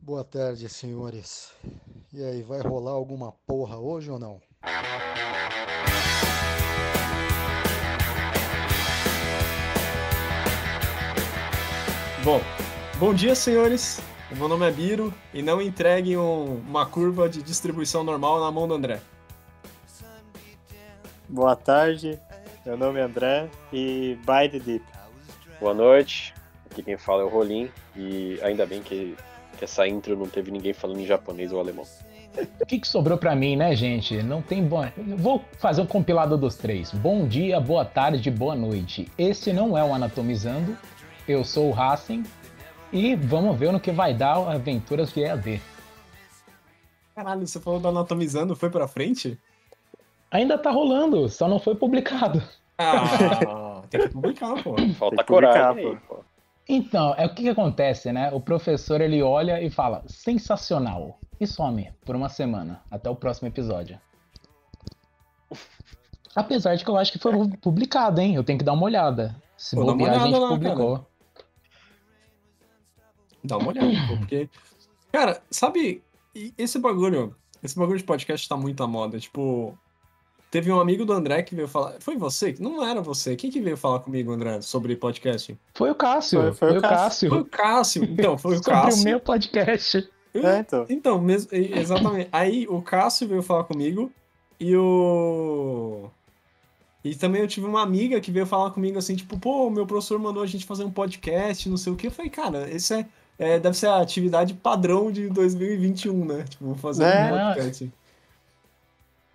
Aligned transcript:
Boa 0.00 0.24
tarde, 0.24 0.68
senhores. 0.68 1.52
E 2.12 2.22
aí, 2.24 2.42
vai 2.42 2.60
rolar 2.60 2.92
alguma 2.92 3.32
porra 3.46 3.76
hoje 3.78 4.10
ou 4.10 4.18
não? 4.18 4.40
Bom, 12.24 12.40
bom 12.98 13.14
dia, 13.14 13.34
senhores. 13.34 14.00
O 14.30 14.36
meu 14.36 14.48
nome 14.48 14.66
é 14.66 14.70
Biro 14.70 15.12
e 15.32 15.40
não 15.42 15.62
entreguem 15.62 16.16
um- 16.18 16.56
uma 16.58 16.84
curva 16.84 17.28
de 17.28 17.42
distribuição 17.42 18.04
normal 18.04 18.40
na 18.40 18.50
mão 18.50 18.68
do 18.68 18.74
André. 18.74 19.00
Boa 21.28 21.56
tarde, 21.56 22.18
meu 22.64 22.76
nome 22.76 22.98
é 23.00 23.02
André 23.02 23.48
e 23.72 24.18
By 24.20 24.48
the 24.50 24.58
Deep. 24.58 24.84
Boa 25.60 25.74
noite, 25.74 26.34
aqui 26.70 26.82
quem 26.82 26.96
fala 26.96 27.22
é 27.22 27.24
o 27.24 27.28
Rolim 27.28 27.70
e 27.96 28.38
ainda 28.42 28.66
bem 28.66 28.82
que, 28.82 29.16
que 29.58 29.64
essa 29.64 29.86
intro 29.86 30.16
não 30.16 30.28
teve 30.28 30.50
ninguém 30.50 30.72
falando 30.72 31.00
em 31.00 31.06
japonês 31.06 31.52
ou 31.52 31.60
alemão. 31.60 31.84
O 32.60 32.66
que, 32.66 32.78
que 32.78 32.86
sobrou 32.86 33.18
pra 33.18 33.34
mim, 33.34 33.56
né, 33.56 33.74
gente? 33.74 34.22
Não 34.22 34.40
tem 34.40 34.62
bom. 34.62 34.86
Vou 35.16 35.44
fazer 35.58 35.82
um 35.82 35.86
compilado 35.86 36.38
dos 36.38 36.56
três. 36.56 36.92
Bom 36.92 37.26
dia, 37.26 37.58
boa 37.58 37.84
tarde, 37.84 38.30
boa 38.30 38.54
noite. 38.54 39.10
Esse 39.18 39.52
não 39.52 39.76
é 39.76 39.84
o 39.84 39.92
Anatomizando. 39.92 40.76
Eu 41.26 41.44
sou 41.44 41.68
o 41.68 41.72
Racing. 41.72 42.22
E 42.92 43.16
vamos 43.16 43.58
ver 43.58 43.72
no 43.72 43.80
que 43.80 43.90
vai 43.90 44.14
dar 44.14 44.36
Aventuras 44.36 45.12
de 45.12 45.20
EAD. 45.20 45.60
Caralho, 47.14 47.46
você 47.46 47.58
falou 47.58 47.80
do 47.80 47.88
Anatomizando, 47.88 48.54
foi 48.54 48.70
pra 48.70 48.86
frente? 48.86 49.38
Ainda 50.30 50.56
tá 50.56 50.70
rolando, 50.70 51.28
só 51.28 51.48
não 51.48 51.58
foi 51.58 51.74
publicado. 51.74 52.42
Ah, 52.78 53.82
tem 53.90 54.02
que 54.02 54.08
publicar, 54.10 54.62
pô. 54.62 54.76
Falta 54.94 55.16
Tem 55.16 55.24
que 55.24 55.24
publicar, 55.24 55.26
coragem 55.26 55.86
aí, 55.86 55.96
pô. 56.06 56.07
Então, 56.68 57.14
é 57.16 57.24
o 57.24 57.34
que, 57.34 57.44
que 57.44 57.48
acontece, 57.48 58.12
né? 58.12 58.30
O 58.30 58.40
professor 58.40 59.00
ele 59.00 59.22
olha 59.22 59.62
e 59.62 59.70
fala: 59.70 60.04
sensacional. 60.06 61.18
E 61.40 61.46
some 61.46 61.90
por 62.04 62.16
uma 62.16 62.28
semana, 62.28 62.82
até 62.90 63.08
o 63.08 63.16
próximo 63.16 63.48
episódio. 63.48 63.98
Apesar 66.34 66.74
de 66.74 66.84
que 66.84 66.90
eu 66.90 66.96
acho 66.96 67.12
que 67.12 67.18
foi 67.18 67.32
publicado, 67.62 68.20
hein? 68.20 68.34
Eu 68.34 68.44
tenho 68.44 68.58
que 68.58 68.64
dar 68.64 68.72
uma 68.72 68.84
olhada. 68.84 69.34
Se 69.56 69.74
Pô, 69.74 69.84
bobear, 69.84 70.10
a 70.10 70.18
gente 70.18 70.28
olhada 70.28 70.44
lá, 70.44 70.48
publicou. 70.48 71.06
Dá 73.42 73.56
uma 73.56 73.68
olhada, 73.68 74.16
porque. 74.18 74.50
Cara, 75.10 75.40
sabe, 75.50 76.02
esse 76.58 76.78
bagulho, 76.78 77.34
esse 77.62 77.78
bagulho 77.78 77.98
de 77.98 78.04
podcast 78.04 78.46
tá 78.48 78.56
muito 78.56 78.82
à 78.82 78.86
moda. 78.86 79.18
Tipo, 79.18 79.78
teve 80.50 80.70
um 80.72 80.80
amigo 80.80 81.04
do 81.04 81.12
André 81.12 81.42
que 81.42 81.54
veio 81.54 81.68
falar. 81.68 81.94
Foi 82.00 82.16
você? 82.16 82.54
Não 82.58 82.86
era 82.86 83.00
você. 83.00 83.36
Quem 83.36 83.50
que 83.50 83.60
veio 83.60 83.76
falar 83.76 84.00
comigo, 84.00 84.32
André, 84.32 84.60
sobre 84.60 84.96
podcast? 84.96 85.56
Foi 85.74 85.90
o 85.90 85.94
Cássio. 85.94 86.40
Foi- 86.40 86.52
Foi, 86.52 86.68
foi 86.68 86.68
o 86.68 86.78
o 86.78 86.80
Foi 86.80 86.90
Cássio. 86.90 87.34
o 87.40 87.44
Cássio. 87.44 88.04
Então, 88.04 88.38
foi 88.38 88.52
o 88.54 88.58
Sobre 88.62 88.70
Cássio. 88.72 89.00
o 89.02 89.04
meu 89.04 89.20
podcast. 89.20 90.08
É, 90.34 90.58
então. 90.58 90.86
Então, 90.88 91.20
mesmo, 91.20 91.48
exatamente. 91.52 92.28
Aí 92.30 92.66
o 92.68 92.80
Cássio 92.82 93.26
veio 93.26 93.42
falar 93.42 93.64
comigo 93.64 94.12
e 94.60 94.76
o. 94.76 96.08
E 97.04 97.14
também 97.14 97.40
eu 97.40 97.48
tive 97.48 97.66
uma 97.66 97.82
amiga 97.82 98.20
que 98.20 98.30
veio 98.30 98.44
falar 98.44 98.70
comigo 98.70 98.98
assim, 98.98 99.14
tipo, 99.16 99.38
pô, 99.38 99.70
meu 99.70 99.86
professor 99.86 100.18
mandou 100.18 100.42
a 100.42 100.46
gente 100.46 100.66
fazer 100.66 100.84
um 100.84 100.90
podcast, 100.90 101.68
não 101.68 101.76
sei 101.76 101.92
o 101.92 101.96
quê. 101.96 102.08
Eu 102.08 102.10
falei, 102.10 102.30
cara, 102.30 102.68
esse 102.70 102.92
é, 102.92 103.06
é, 103.38 103.58
deve 103.58 103.76
ser 103.76 103.86
a 103.86 104.00
atividade 104.00 104.52
padrão 104.54 105.10
de 105.10 105.28
2021, 105.28 106.24
né? 106.24 106.44
Tipo, 106.48 106.74
fazer 106.74 107.04
É. 107.04 107.32
um 107.32 107.54
podcast. 107.54 107.92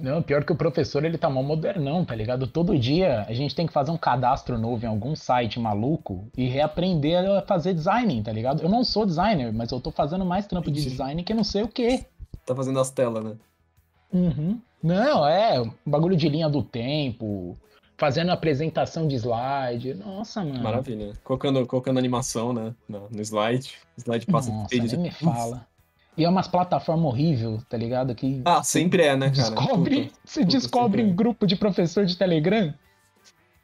Não, 0.04 0.22
pior 0.22 0.44
que 0.44 0.52
o 0.52 0.56
professor, 0.56 1.06
ele 1.06 1.18
tá 1.18 1.30
mó 1.30 1.42
modernão, 1.42 2.04
tá 2.04 2.14
ligado? 2.14 2.46
Todo 2.46 2.78
dia 2.78 3.22
a 3.26 3.34
gente 3.34 3.56
tem 3.56 3.66
que 3.66 3.72
fazer 3.72 3.90
um 3.90 3.98
cadastro 3.98 4.58
novo 4.58 4.84
em 4.84 4.90
algum 4.90 5.16
site 5.16 5.62
maluco 5.62 6.28
e 6.36 6.46
reaprender 6.46 7.26
a 7.26 7.42
fazer 7.42 7.73
design, 7.73 8.22
tá 8.22 8.30
ligado? 8.30 8.62
Eu 8.62 8.68
não 8.68 8.84
sou 8.84 9.06
designer, 9.06 9.54
mas 9.54 9.72
eu 9.72 9.80
tô 9.80 9.92
fazendo 9.92 10.26
mais 10.26 10.46
trampo 10.46 10.70
de 10.70 10.84
design 10.84 11.24
que 11.24 11.34
não 11.34 11.46
sei 11.46 11.64
o 11.64 11.70
quê. 11.70 12.06
Tá 12.46 12.54
fazendo 12.54 12.81
as 12.81 12.92
telas, 12.92 13.24
né? 13.24 13.36
Uhum. 14.12 14.59
Não, 14.84 15.26
é, 15.26 15.64
bagulho 15.86 16.18
de 16.18 16.28
linha 16.28 16.50
do 16.50 16.62
tempo, 16.62 17.58
fazendo 17.98 18.34
apresentação 18.34 19.08
de 19.08 19.16
slide. 19.16 19.94
Nossa, 19.94 20.44
mano. 20.44 20.62
Maravilha. 20.62 21.13
Colocando, 21.24 21.66
colocando 21.66 21.97
animação, 21.97 22.52
né? 22.52 22.75
No, 22.90 23.08
slide. 23.22 23.75
O 23.97 24.02
slide 24.02 24.25
passa 24.25 24.52
Nossa, 24.52 24.68
feio 24.68 24.84
nem 24.84 24.97
me 24.97 25.12
fala. 25.12 25.66
E 26.16 26.24
é 26.24 26.29
umas 26.29 26.47
plataformas 26.47 27.06
horríveis, 27.06 27.63
tá 27.66 27.75
ligado? 27.78 28.13
Que 28.13 28.41
Ah, 28.46 28.62
sempre 28.63 29.03
é, 29.03 29.16
né, 29.16 29.31
cara? 29.31 29.50
descobre, 29.50 30.03
Puta. 30.03 30.19
se 30.25 30.40
puta, 30.41 30.51
descobre 30.51 31.01
em 31.01 31.09
é. 31.09 31.13
grupo 31.13 31.47
de 31.47 31.56
professor 31.56 32.06
de 32.06 32.16
Telegram. 32.16 32.74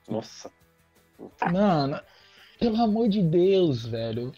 Nossa, 0.07 0.49
Mano, 1.51 1.99
pelo 2.59 2.81
amor 2.81 3.07
de 3.09 3.21
Deus, 3.21 3.85
velho. 3.85 4.31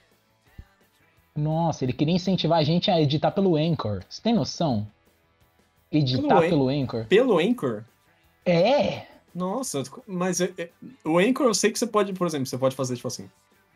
Nossa, 1.35 1.85
ele 1.85 1.93
queria 1.93 2.15
incentivar 2.15 2.59
a 2.59 2.63
gente 2.63 2.91
a 2.91 2.99
editar 2.99 3.31
pelo 3.31 3.55
Anchor. 3.55 4.03
Você 4.09 4.21
tem 4.21 4.33
noção? 4.33 4.85
Editar 5.91 6.27
Pelo 6.39 6.41
pelo 6.49 6.69
Anchor. 6.69 7.05
Pelo 7.05 7.37
Anchor? 7.39 7.83
É! 8.45 9.05
Nossa, 9.33 9.83
mas 10.07 10.41
é- 10.41 10.51
é- 10.57 10.69
o 11.05 11.17
Anchor 11.19 11.45
eu 11.45 11.53
sei 11.53 11.71
que 11.71 11.79
você 11.79 11.87
pode, 11.87 12.11
por 12.13 12.27
exemplo, 12.27 12.45
você 12.45 12.57
pode 12.57 12.75
fazer 12.75 12.95
tipo 12.95 13.07
assim. 13.07 13.29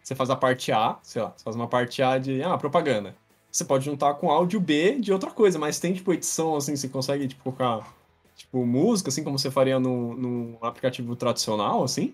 Você 0.03 0.13
faz 0.15 0.29
a 0.29 0.35
parte 0.35 0.71
A, 0.71 0.97
sei 1.01 1.21
lá, 1.21 1.33
você 1.35 1.43
faz 1.43 1.55
uma 1.55 1.67
parte 1.67 2.01
A 2.01 2.17
de 2.17 2.41
ah, 2.43 2.57
propaganda. 2.57 3.15
Você 3.55 3.63
pode 3.63 3.85
juntar 3.85 4.15
com 4.15 4.29
áudio 4.29 4.59
B 4.59 4.99
de 4.99 5.13
outra 5.13 5.31
coisa, 5.31 5.57
mas 5.57 5.79
tem 5.79 5.93
tipo 5.93 6.11
edição 6.11 6.57
assim, 6.57 6.75
você 6.75 6.89
consegue 6.89 7.25
tipo 7.25 7.41
colocar 7.41 7.87
tipo 8.35 8.65
música 8.65 9.07
assim 9.07 9.23
como 9.23 9.39
você 9.39 9.49
faria 9.49 9.79
no, 9.79 10.13
no 10.13 10.57
aplicativo 10.61 11.15
tradicional, 11.15 11.81
assim? 11.81 12.13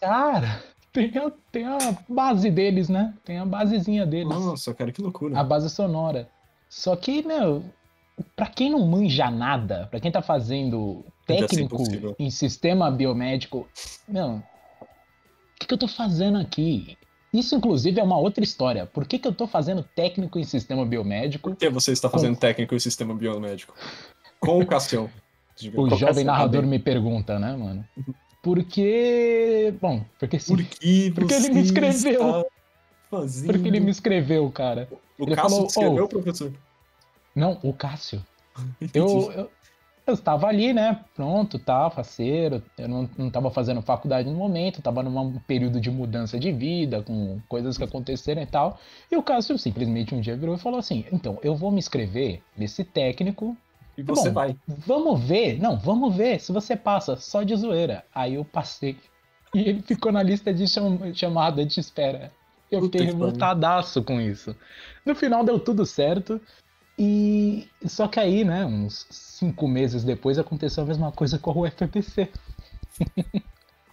Cara, 0.00 0.62
tem 0.92 1.10
a, 1.18 1.32
tem 1.50 1.64
a 1.64 1.78
base 2.08 2.48
deles, 2.48 2.88
né? 2.88 3.12
Tem 3.24 3.38
a 3.38 3.44
basezinha 3.44 4.06
deles. 4.06 4.28
Nossa, 4.28 4.72
cara, 4.72 4.92
que 4.92 5.02
loucura. 5.02 5.36
A 5.36 5.42
base 5.42 5.68
sonora. 5.68 6.28
Só 6.68 6.94
que, 6.94 7.26
meu, 7.26 7.64
pra 8.36 8.46
quem 8.46 8.70
não 8.70 8.86
manja 8.86 9.32
nada, 9.32 9.88
pra 9.90 9.98
quem 9.98 10.12
tá 10.12 10.22
fazendo 10.22 11.04
ser 11.26 11.38
técnico 11.38 11.82
em 12.20 12.30
sistema 12.30 12.88
biomédico, 12.88 13.66
meu, 14.06 14.36
o 14.36 14.42
que, 15.58 15.66
que 15.66 15.74
eu 15.74 15.78
tô 15.78 15.88
fazendo 15.88 16.38
aqui? 16.38 16.96
Isso, 17.32 17.54
inclusive, 17.54 18.00
é 18.00 18.02
uma 18.02 18.18
outra 18.18 18.42
história. 18.42 18.86
Por 18.86 19.06
que, 19.06 19.18
que 19.18 19.28
eu 19.28 19.34
tô 19.34 19.46
fazendo 19.46 19.82
técnico 19.82 20.38
em 20.38 20.44
sistema 20.44 20.84
biomédico? 20.84 21.50
Por 21.50 21.56
que 21.56 21.68
você 21.68 21.92
está 21.92 22.08
fazendo 22.08 22.36
técnico 22.36 22.74
em 22.74 22.78
sistema 22.78 23.14
biomédico? 23.14 23.74
Com 24.40 24.58
o 24.60 24.66
Cassião. 24.66 25.10
O 25.74 25.90
jovem 25.96 26.24
narrador 26.24 26.64
me 26.64 26.78
pergunta, 26.78 27.36
né, 27.36 27.56
mano? 27.56 27.84
Porque. 28.40 29.74
Bom, 29.80 30.04
porque 30.16 30.38
sim. 30.38 30.54
Por 30.54 30.64
que 30.64 31.10
Porque 31.10 31.34
ele 31.34 31.50
me 31.50 31.60
escreveu. 31.62 32.46
Fazendo... 33.10 33.52
Porque 33.52 33.68
ele 33.68 33.80
me 33.80 33.90
escreveu, 33.90 34.48
cara. 34.52 34.88
O 35.18 35.24
ele 35.24 35.34
Cássio 35.34 35.50
falou, 35.50 35.66
escreveu, 35.66 36.04
"Oh." 36.04 36.08
professor? 36.08 36.52
Não, 37.34 37.58
o 37.62 37.72
Cássio. 37.72 38.24
Eu, 38.94 39.32
eu, 39.32 39.50
eu 40.10 40.14
estava 40.14 40.46
ali, 40.46 40.72
né? 40.72 41.00
Pronto, 41.14 41.58
tá, 41.58 41.90
faceiro. 41.90 42.62
Eu 42.76 42.88
não, 42.88 43.08
não 43.16 43.30
tava 43.30 43.50
fazendo 43.50 43.82
faculdade 43.82 44.28
no 44.28 44.36
momento, 44.36 44.82
tava 44.82 45.02
num 45.02 45.38
período 45.40 45.80
de 45.80 45.90
mudança 45.90 46.38
de 46.38 46.50
vida, 46.52 47.02
com 47.02 47.40
coisas 47.48 47.76
que 47.76 47.84
aconteceram 47.84 48.42
e 48.42 48.46
tal. 48.46 48.78
E 49.10 49.16
o 49.16 49.22
Cássio 49.22 49.58
simplesmente 49.58 50.14
um 50.14 50.20
dia 50.20 50.36
virou 50.36 50.54
e 50.54 50.58
falou 50.58 50.78
assim: 50.78 51.04
então, 51.12 51.38
eu 51.42 51.54
vou 51.54 51.70
me 51.70 51.78
inscrever 51.78 52.42
nesse 52.56 52.84
técnico. 52.84 53.56
E 53.96 54.02
você 54.02 54.28
bom. 54.28 54.34
vai. 54.34 54.56
Vamos 54.66 55.20
ver, 55.20 55.60
não, 55.60 55.76
vamos 55.76 56.14
ver 56.14 56.40
se 56.40 56.52
você 56.52 56.76
passa, 56.76 57.16
só 57.16 57.42
de 57.42 57.56
zoeira. 57.56 58.04
Aí 58.14 58.34
eu 58.34 58.44
passei. 58.44 58.96
E 59.54 59.60
ele 59.60 59.82
ficou 59.82 60.12
na 60.12 60.22
lista 60.22 60.52
de 60.52 60.68
cham- 60.68 61.12
chamada 61.14 61.64
de 61.64 61.80
espera. 61.80 62.30
Eu 62.70 62.82
fiquei 62.82 63.00
revoltadaço 63.02 64.02
com 64.04 64.20
isso. 64.20 64.54
No 65.04 65.14
final 65.14 65.42
deu 65.42 65.58
tudo 65.58 65.86
certo. 65.86 66.40
E 66.98 67.68
só 67.86 68.08
que 68.08 68.18
aí, 68.18 68.44
né, 68.44 68.64
uns 68.64 69.06
cinco 69.10 69.68
meses 69.68 70.02
depois 70.02 70.38
aconteceu 70.38 70.82
a 70.82 70.86
mesma 70.86 71.12
coisa 71.12 71.38
com 71.38 71.52
o 71.52 71.62
UFPC. 71.62 72.28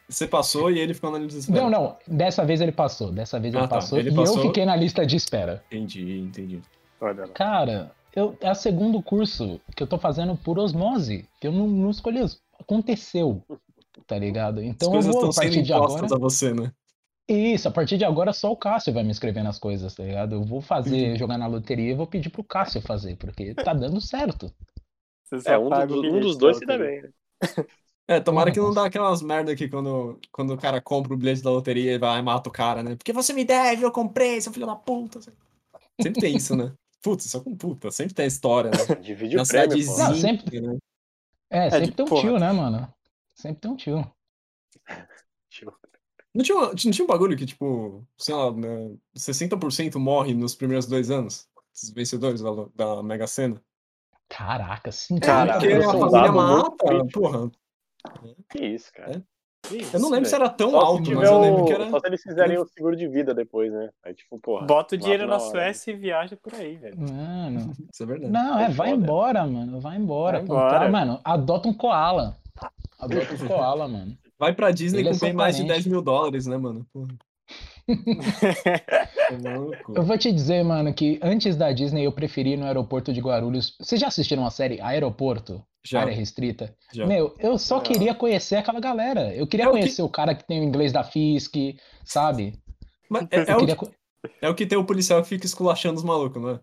Você 0.09 0.27
passou 0.27 0.71
e 0.71 0.79
ele 0.79 0.93
ficou 0.93 1.11
na 1.11 1.19
lista 1.19 1.33
de 1.33 1.39
espera. 1.39 1.61
Não, 1.61 1.69
não, 1.69 1.97
dessa 2.07 2.43
vez 2.45 2.61
ele 2.61 2.71
passou, 2.71 3.11
dessa 3.11 3.39
vez 3.39 3.53
Ah, 3.55 3.59
ele 3.59 3.67
tá, 3.67 3.75
passou 3.75 3.99
ele 3.99 4.09
e 4.09 4.15
passou. 4.15 4.37
eu 4.37 4.41
fiquei 4.47 4.65
na 4.65 4.75
lista 4.75 5.05
de 5.05 5.15
espera. 5.15 5.63
Entendi, 5.67 6.19
entendi. 6.19 6.61
Olha 7.01 7.25
lá. 7.25 7.27
Cara, 7.29 7.91
eu, 8.15 8.35
é 8.41 8.51
o 8.51 8.55
segundo 8.55 9.01
curso 9.01 9.59
que 9.75 9.81
eu 9.83 9.87
tô 9.87 9.97
fazendo 9.97 10.35
por 10.35 10.57
osmose, 10.59 11.27
que 11.39 11.47
eu 11.47 11.51
não, 11.51 11.67
não 11.67 11.89
escolhi, 11.89 12.23
aconteceu, 12.59 13.43
tá 14.07 14.17
ligado? 14.17 14.61
Então 14.63 14.89
As 14.89 15.05
eu 15.05 15.11
coisas 15.11 15.13
vou, 15.13 15.25
a 15.25 15.29
estão 15.29 15.31
sendo 15.31 15.51
partir 15.53 15.63
de 15.63 15.73
agora... 15.73 16.15
a 16.15 16.19
você, 16.19 16.53
né? 16.53 16.71
Isso, 17.27 17.67
a 17.67 17.71
partir 17.71 17.97
de 17.97 18.05
agora 18.05 18.33
só 18.33 18.51
o 18.51 18.57
Cássio 18.57 18.93
vai 18.93 19.03
me 19.03 19.11
escrever 19.11 19.43
nas 19.43 19.57
coisas, 19.59 19.93
tá 19.95 20.03
ligado? 20.03 20.35
Eu 20.35 20.43
vou 20.43 20.61
fazer, 20.61 21.15
Uhum. 21.15 21.17
jogar 21.17 21.37
na 21.37 21.47
loteria 21.47 21.91
e 21.91 21.95
vou 21.95 22.07
pedir 22.07 22.29
pro 22.29 22.43
Cássio 22.43 22.81
fazer, 22.81 23.15
porque 23.17 23.53
tá 23.55 23.73
dando 23.73 23.99
certo. 24.01 24.51
É 25.43 25.57
um, 25.57 25.69
do- 25.71 26.07
um 26.11 26.19
dos 26.19 26.37
dois 26.37 26.57
se 26.57 26.65
dá 26.65 26.77
bem, 26.77 27.01
né? 27.03 27.09
É, 28.07 28.19
tomara 28.19 28.51
que 28.51 28.59
não 28.59 28.71
nossa. 28.71 28.73
dá 28.73 28.85
aquelas 28.85 29.21
merda 29.21 29.55
que 29.55 29.67
quando, 29.67 30.19
quando 30.31 30.53
o 30.53 30.57
cara 30.57 30.79
compra 30.81 31.13
o 31.13 31.17
bilhete 31.17 31.41
da 31.41 31.49
loteria 31.49 31.93
e 31.93 31.97
vai 31.97 32.11
lá 32.11 32.19
e 32.19 32.21
mata 32.21 32.49
o 32.49 32.51
cara, 32.51 32.83
né? 32.83 32.95
Porque 32.95 33.11
você 33.11 33.33
me 33.33 33.43
deve, 33.43 33.83
eu 33.83 33.91
comprei, 33.91 34.39
seu 34.41 34.53
filho 34.53 34.67
da 34.67 34.75
puta. 34.75 35.19
Sempre 35.99 36.19
tem 36.19 36.35
isso, 36.35 36.55
né? 36.55 36.73
Putz, 37.01 37.29
só 37.29 37.39
com 37.41 37.55
puta, 37.55 37.91
sempre 37.91 38.13
tem 38.13 38.25
a 38.25 38.27
história, 38.27 38.73
né? 38.73 38.77
Divide 39.01 39.37
Na 39.37 39.43
o 39.43 39.45
prêmio, 39.45 39.77
pô. 39.79 39.97
cidadezinha, 39.97 39.97
Não, 39.97 40.13
sempre- 40.13 40.61
né? 40.61 40.77
É, 41.49 41.71
sempre 41.71 41.91
de 41.91 41.91
tem 41.95 42.05
um 42.05 42.09
porra. 42.09 42.11
tio, 42.11 42.39
né, 42.39 42.51
mano? 42.53 42.93
Sempre 43.35 43.61
tem 43.61 43.71
um. 43.71 43.75
Tio. 43.77 44.14
Não 46.35 46.43
tinha, 46.43 46.57
uma- 46.57 46.67
não 46.67 46.75
tinha 46.75 47.03
um 47.03 47.07
bagulho 47.07 47.37
que, 47.37 47.45
tipo, 47.45 48.05
sei 48.17 48.35
lá, 48.35 48.51
né, 48.51 48.93
60% 49.15 49.97
morre 49.99 50.33
nos 50.33 50.53
primeiros 50.53 50.85
dois 50.85 51.09
anos? 51.09 51.47
Os 51.73 51.89
vencedores 51.91 52.41
da, 52.41 52.51
da 52.75 53.01
Mega 53.03 53.25
Sena. 53.25 53.61
Caraca, 54.29 54.91
sim. 54.91 55.17
Caraca, 55.19 55.59
Porque 55.59 55.73
eu 55.73 55.79
a 55.79 55.83
sou 55.83 55.95
um 55.95 55.99
família 56.09 56.21
dado 56.21 56.33
muito 56.33 56.61
mata, 56.69 56.85
crítico. 56.87 57.19
porra. 57.21 57.51
Que 58.49 58.65
isso, 58.65 58.91
cara. 58.93 59.11
É. 59.17 59.21
Que 59.67 59.75
Eu 59.77 59.79
não 59.79 59.87
isso, 59.99 60.09
lembro 60.11 60.25
se 60.25 60.31
velho. 60.31 60.43
era 60.43 60.49
tão 60.53 60.71
Só 60.71 60.79
se 60.79 60.85
alto, 60.85 61.03
tiver 61.03 61.15
mas 61.15 61.29
eu 61.29 61.39
lembro 61.39 61.63
o- 61.63 61.65
que 61.65 61.73
era. 61.73 61.89
Só 61.89 61.99
se 61.99 62.07
eles 62.07 62.21
fizerem 62.21 62.57
o 62.59 62.67
seguro 62.67 62.95
de 62.95 63.07
vida 63.07 63.33
depois, 63.33 63.71
né? 63.73 63.89
Aí, 64.03 64.13
tipo, 64.13 64.39
porra. 64.39 64.65
Bota 64.67 64.93
o 64.95 64.97
dinheiro 64.97 65.23
mata 65.27 65.37
na 65.37 65.41
hora. 65.43 65.51
Suécia 65.51 65.91
e 65.91 65.95
viaja 65.95 66.37
por 66.37 66.53
aí, 66.53 66.75
velho. 66.75 66.97
Mano. 66.99 67.73
Isso 67.93 68.03
é 68.03 68.05
verdade. 68.05 68.31
Não, 68.31 68.59
é, 68.59 68.65
É 68.65 68.69
vai 68.69 68.89
foda. 68.91 69.01
embora, 69.01 69.47
mano. 69.47 69.79
Vai 69.81 69.97
embora. 69.97 70.37
Vai 70.37 70.43
embora. 70.45 70.89
Mano, 70.91 71.19
adota 71.23 71.67
um 71.69 71.73
koala. 71.73 72.37
Adota 72.99 73.33
um 73.33 73.47
koala, 73.47 73.87
mano. 73.87 74.17
Vai 74.37 74.53
pra 74.53 74.71
Disney 74.71 74.99
Ele 75.01 75.09
é 75.09 75.11
com 75.13 75.19
bem 75.19 75.33
mais 75.33 75.55
de 75.55 75.61
parente. 75.63 75.83
10 75.83 75.87
mil 75.87 76.01
dólares, 76.01 76.45
né, 76.45 76.57
mano? 76.57 76.85
Maluco. 79.43 79.93
Eu 79.95 80.03
vou 80.03 80.17
te 80.17 80.31
dizer, 80.31 80.63
mano, 80.63 80.93
que 80.93 81.19
antes 81.21 81.55
da 81.55 81.71
Disney 81.71 82.03
eu 82.05 82.11
preferi 82.11 82.51
ir 82.53 82.57
no 82.57 82.65
aeroporto 82.65 83.13
de 83.13 83.21
Guarulhos. 83.21 83.75
Vocês 83.79 83.99
já 84.01 84.07
assistiram 84.07 84.45
a 84.45 84.49
série 84.51 84.81
Aeroporto? 84.81 85.63
Já, 85.85 86.01
Área 86.01 86.13
restrita? 86.13 86.75
já. 86.91 87.05
Meu, 87.05 87.35
eu 87.39 87.57
só 87.59 87.79
queria 87.79 88.15
conhecer 88.15 88.55
aquela 88.55 88.79
galera. 88.79 89.33
Eu 89.35 89.45
queria 89.45 89.65
É 89.65 89.69
o 89.69 89.71
que- 89.73 89.79
conhecer 89.79 90.01
o 90.01 90.09
cara 90.09 90.33
que 90.33 90.43
tem 90.45 90.59
o 90.59 90.63
inglês 90.63 90.91
da 90.91 91.03
FISC, 91.03 91.77
sabe? 92.03 92.59
Mas 93.09 93.27
é, 93.29 93.37
é 93.37 93.51
Eu 93.51 93.55
o, 93.55 93.59
queria 93.59 93.75
que- 93.75 93.91
é 94.41 94.49
o 94.49 94.55
que 94.55 94.65
tem 94.65 94.77
o 94.79 94.83
policial 94.85 95.21
que 95.21 95.29
fica 95.29 95.45
esculachando 95.45 95.97
os 95.97 96.03
malucos, 96.03 96.41
não 96.41 96.49
é? 96.49 96.59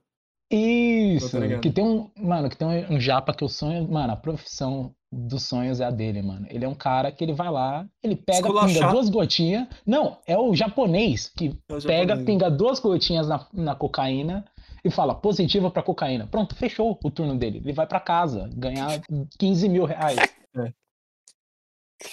Isso, 0.57 1.39
que 1.61 1.71
tem 1.71 1.85
um, 1.85 2.11
mano, 2.17 2.49
que 2.49 2.57
tem 2.57 2.67
um, 2.69 2.95
um 2.95 3.01
japa 3.01 3.33
que 3.35 3.45
o 3.45 3.49
sonho, 3.49 3.89
mano, 3.91 4.13
a 4.13 4.17
profissão 4.17 4.95
dos 5.11 5.43
sonhos 5.43 5.81
é 5.81 5.85
a 5.85 5.91
dele, 5.91 6.23
mano. 6.23 6.47
Ele 6.49 6.65
é 6.65 6.69
um 6.69 6.75
cara 6.75 7.13
que 7.13 7.23
ele 7.23 7.35
vai 7.35 7.51
lá, 7.51 7.87
ele 8.03 8.17
pega, 8.17 8.49
pinga 8.67 8.91
duas 8.91 9.09
gotinhas. 9.11 9.67
Não, 9.87 10.19
é 10.27 10.37
o 10.39 10.55
japonês 10.55 11.29
que 11.29 11.49
É 11.69 11.75
o 11.75 11.83
pega, 11.83 12.15
japonês. 12.15 12.25
pinga 12.27 12.51
duas 12.51 12.81
gotinhas 12.81 13.29
na, 13.29 13.47
na 13.53 13.75
cocaína 13.75 14.45
e 14.85 14.91
fala 14.91 15.15
positiva 15.15 15.71
pra 15.71 15.83
cocaína. 15.83 16.27
Pronto, 16.27 16.55
fechou 16.57 16.99
o 17.03 17.11
turno 17.11 17.37
dele. 17.37 17.59
Ele 17.59 17.73
vai 17.73 17.87
pra 17.87 18.01
casa 18.01 18.49
ganhar 18.55 19.01
15 19.39 19.69
mil 19.69 19.85
reais. 19.85 20.19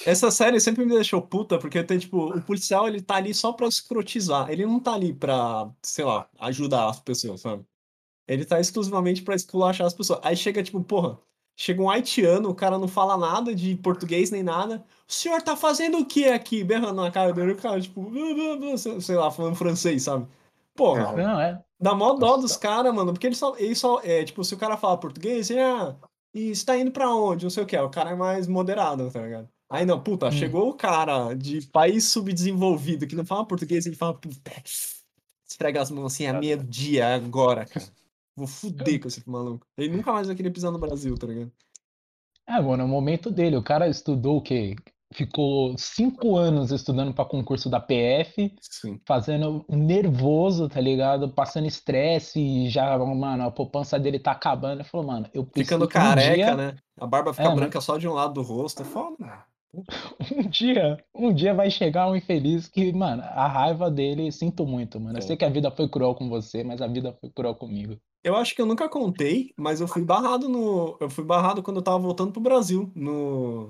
Essa 0.05 0.29
série 0.29 0.59
sempre 0.59 0.85
me 0.85 0.93
deixou 0.93 1.21
puta, 1.21 1.57
porque 1.57 1.83
tem, 1.83 1.97
tipo, 1.97 2.27
o 2.37 2.41
policial 2.43 2.87
ele 2.87 3.01
tá 3.01 3.15
ali 3.15 3.33
só 3.33 3.51
pra 3.53 3.67
escrotizar. 3.67 4.49
Ele 4.51 4.65
não 4.65 4.79
tá 4.79 4.93
ali 4.93 5.13
pra, 5.13 5.67
sei 5.81 6.05
lá, 6.05 6.29
ajudar 6.39 6.89
as 6.89 6.99
pessoas, 6.99 7.41
sabe? 7.41 7.63
Ele 8.29 8.45
tá 8.45 8.59
exclusivamente 8.59 9.23
pra 9.23 9.35
esculachar 9.35 9.87
as 9.87 9.93
pessoas. 9.93 10.19
Aí 10.23 10.35
chega, 10.37 10.61
tipo, 10.63 10.81
porra, 10.83 11.17
chega 11.57 11.81
um 11.81 11.89
haitiano, 11.89 12.49
o 12.49 12.55
cara 12.55 12.77
não 12.77 12.87
fala 12.87 13.17
nada 13.17 13.53
de 13.55 13.75
português 13.75 14.29
nem 14.31 14.43
nada. 14.43 14.85
O 15.07 15.11
senhor 15.11 15.41
tá 15.41 15.55
fazendo 15.57 15.97
o 15.97 16.05
que 16.05 16.25
aqui? 16.27 16.63
Berrando 16.63 17.01
na 17.01 17.09
cara 17.11 17.33
dele, 17.33 17.53
o 17.53 17.57
cara, 17.57 17.81
tipo, 17.81 18.01
"Blá, 18.03 18.33
blá, 18.33 18.55
blá", 18.57 18.77
sei 18.77 19.15
lá, 19.15 19.31
falando 19.31 19.55
francês, 19.55 20.03
sabe? 20.03 20.27
Porra, 20.75 21.13
Não, 21.15 21.41
é. 21.41 21.61
Dá 21.81 21.95
mó 21.95 22.13
dó 22.13 22.35
dos 22.37 22.57
caras, 22.57 22.93
mano, 22.93 23.13
porque 23.13 23.27
eles 23.27 23.37
só, 23.37 23.55
eles 23.57 23.79
só, 23.79 24.01
é, 24.03 24.23
tipo, 24.25 24.43
se 24.43 24.53
o 24.53 24.57
cara 24.57 24.75
fala 24.77 24.97
português, 24.97 25.49
ele, 25.49 25.61
ah, 25.61 25.95
e 26.33 26.53
você 26.53 26.65
tá 26.65 26.77
indo 26.77 26.91
pra 26.91 27.13
onde, 27.13 27.45
não 27.45 27.49
sei 27.49 27.63
o 27.63 27.65
que, 27.65 27.77
o 27.77 27.89
cara 27.89 28.11
é 28.11 28.15
mais 28.15 28.47
moderado, 28.47 29.09
tá 29.09 29.21
ligado? 29.21 29.49
Aí 29.69 29.85
não, 29.85 30.01
puta, 30.01 30.27
Hum. 30.27 30.31
chegou 30.31 30.69
o 30.69 30.73
cara 30.73 31.33
de 31.33 31.61
país 31.67 32.03
subdesenvolvido 32.11 33.07
que 33.07 33.15
não 33.15 33.25
fala 33.25 33.45
português, 33.45 33.85
ele 33.85 33.95
fala, 33.95 34.13
puta, 34.13 34.51
esfrega 35.47 35.81
as 35.81 35.89
mãos 35.89 36.13
assim, 36.13 36.25
é 36.25 36.33
meio-dia, 36.33 37.05
é 37.05 37.15
agora, 37.15 37.65
cara. 37.65 37.85
Vou 38.39 38.47
fuder 38.47 38.99
com 39.01 39.07
esse 39.09 39.29
maluco. 39.29 39.65
Ele 39.77 39.97
nunca 39.97 40.13
mais 40.13 40.27
vai 40.27 40.35
querer 40.35 40.49
pisar 40.51 40.71
no 40.71 40.79
Brasil, 40.79 41.13
tá 41.17 41.27
ligado? 41.27 41.51
É, 42.47 42.59
mano, 42.61 42.83
é 42.83 42.85
o 42.85 42.89
momento 42.89 43.29
dele. 43.29 43.57
O 43.57 43.63
cara 43.63 43.87
estudou 43.87 44.37
o 44.37 44.41
quê? 44.41 44.75
Ficou 45.13 45.75
cinco 45.77 46.37
anos 46.37 46.71
estudando 46.71 47.13
pra 47.13 47.25
concurso 47.25 47.69
da 47.69 47.79
PF. 47.79 48.55
Sim. 48.61 48.99
fazendo 49.05 49.65
nervoso, 49.67 50.69
tá 50.69 50.79
ligado? 50.79 51.29
Passando 51.29 51.67
estresse 51.67 52.39
e 52.39 52.69
já, 52.69 52.97
mano, 52.97 53.43
a 53.43 53.51
poupança 53.51 53.99
dele 53.99 54.19
tá 54.19 54.31
acabando. 54.31 54.79
Ele 54.81 54.83
falou, 54.89 55.05
mano, 55.07 55.27
eu 55.33 55.43
preciso. 55.43 55.65
Ficando 55.79 55.85
um 55.85 55.87
careca, 55.89 56.33
dia- 56.35 56.55
né? 56.55 56.75
A 56.99 57.05
barba 57.07 57.33
fica 57.33 57.49
É, 57.49 57.55
branca 57.55 57.81
só 57.81 57.97
de 57.97 58.07
um 58.07 58.13
lado 58.13 58.33
do 58.35 58.41
rosto, 58.41 58.83
é 58.83 58.85
foda, 58.85 59.15
mano. 59.19 59.43
Um 60.35 60.49
dia, 60.49 60.97
um 61.13 61.31
dia 61.33 61.53
vai 61.53 61.69
chegar 61.69 62.09
um 62.09 62.15
infeliz 62.15 62.67
que, 62.67 62.91
mano, 62.91 63.21
a 63.23 63.47
raiva 63.47 63.89
dele, 63.91 64.31
sinto 64.31 64.65
muito, 64.65 64.99
mano. 64.99 65.15
Eu 65.15 65.19
É. 65.19 65.21
sei 65.21 65.37
que 65.37 65.45
a 65.45 65.49
vida 65.49 65.69
foi 65.69 65.87
cruel 65.87 66.15
com 66.15 66.27
você, 66.27 66.63
mas 66.63 66.81
a 66.81 66.87
vida 66.87 67.15
foi 67.21 67.29
cruel 67.29 67.53
comigo. 67.53 67.95
Eu 68.23 68.35
acho 68.35 68.53
que 68.53 68.61
eu 68.61 68.65
nunca 68.65 68.89
contei, 68.89 69.53
mas 69.57 69.79
eu 69.79 69.87
fui 69.87 70.03
barrado 70.03 70.49
no. 70.49 70.97
Eu 70.99 71.09
fui 71.09 71.23
barrado 71.23 71.63
quando 71.63 71.77
eu 71.77 71.83
tava 71.83 71.97
voltando 71.99 72.31
pro 72.31 72.41
Brasil. 72.41 72.91
No. 72.95 73.69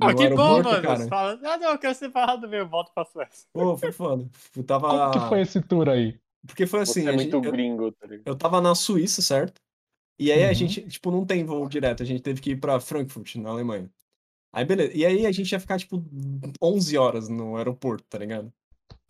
Ah, 0.00 0.08
no 0.12 0.16
que 0.16 0.28
bom, 0.28 0.42
aeroporto, 0.44 0.68
mano. 0.70 0.82
cara. 0.82 0.96
Você 0.98 1.08
fala, 1.08 1.40
ah, 1.42 1.58
não, 1.58 1.70
eu 1.72 1.78
quero 1.78 1.94
ser 1.94 2.10
barrado 2.10 2.48
mesmo, 2.48 2.68
volto 2.70 2.92
pra 2.94 3.04
Suécia. 3.04 3.48
Pô, 3.52 3.76
foi 3.76 3.90
foda. 3.92 4.28
Eu 4.54 4.62
tava. 4.64 4.88
Como 4.88 5.10
que 5.12 5.28
foi 5.28 5.40
esse 5.40 5.60
tour 5.62 5.88
aí? 5.88 6.18
Porque 6.46 6.66
foi 6.66 6.80
Você 6.84 7.00
assim, 7.00 7.06
é 7.06 7.08
a 7.08 7.12
gente- 7.16 7.32
muito 7.32 7.44
eu, 7.46 7.52
gringo, 7.52 7.92
tá 7.92 8.06
ligado? 8.06 8.26
eu 8.26 8.36
tava 8.36 8.60
na 8.60 8.74
Suíça, 8.74 9.20
certo? 9.20 9.60
E 10.18 10.30
aí 10.30 10.44
a 10.44 10.48
Uhum. 10.48 10.54
gente, 10.54 10.86
tipo, 10.88 11.10
não 11.10 11.26
tem 11.26 11.44
voo 11.44 11.68
direto, 11.68 12.02
a 12.02 12.06
gente 12.06 12.22
teve 12.22 12.40
que 12.40 12.50
ir 12.52 12.60
pra 12.60 12.78
Frankfurt, 12.80 13.34
na 13.36 13.50
Alemanha. 13.50 13.90
Aí 14.52 14.64
beleza. 14.64 14.96
E 14.96 15.04
aí 15.04 15.26
a 15.26 15.32
gente 15.32 15.50
ia 15.50 15.60
ficar, 15.60 15.78
tipo, 15.78 16.02
11 16.62 16.96
horas 16.96 17.28
no 17.28 17.56
aeroporto, 17.56 18.04
tá 18.08 18.16
ligado? 18.18 18.52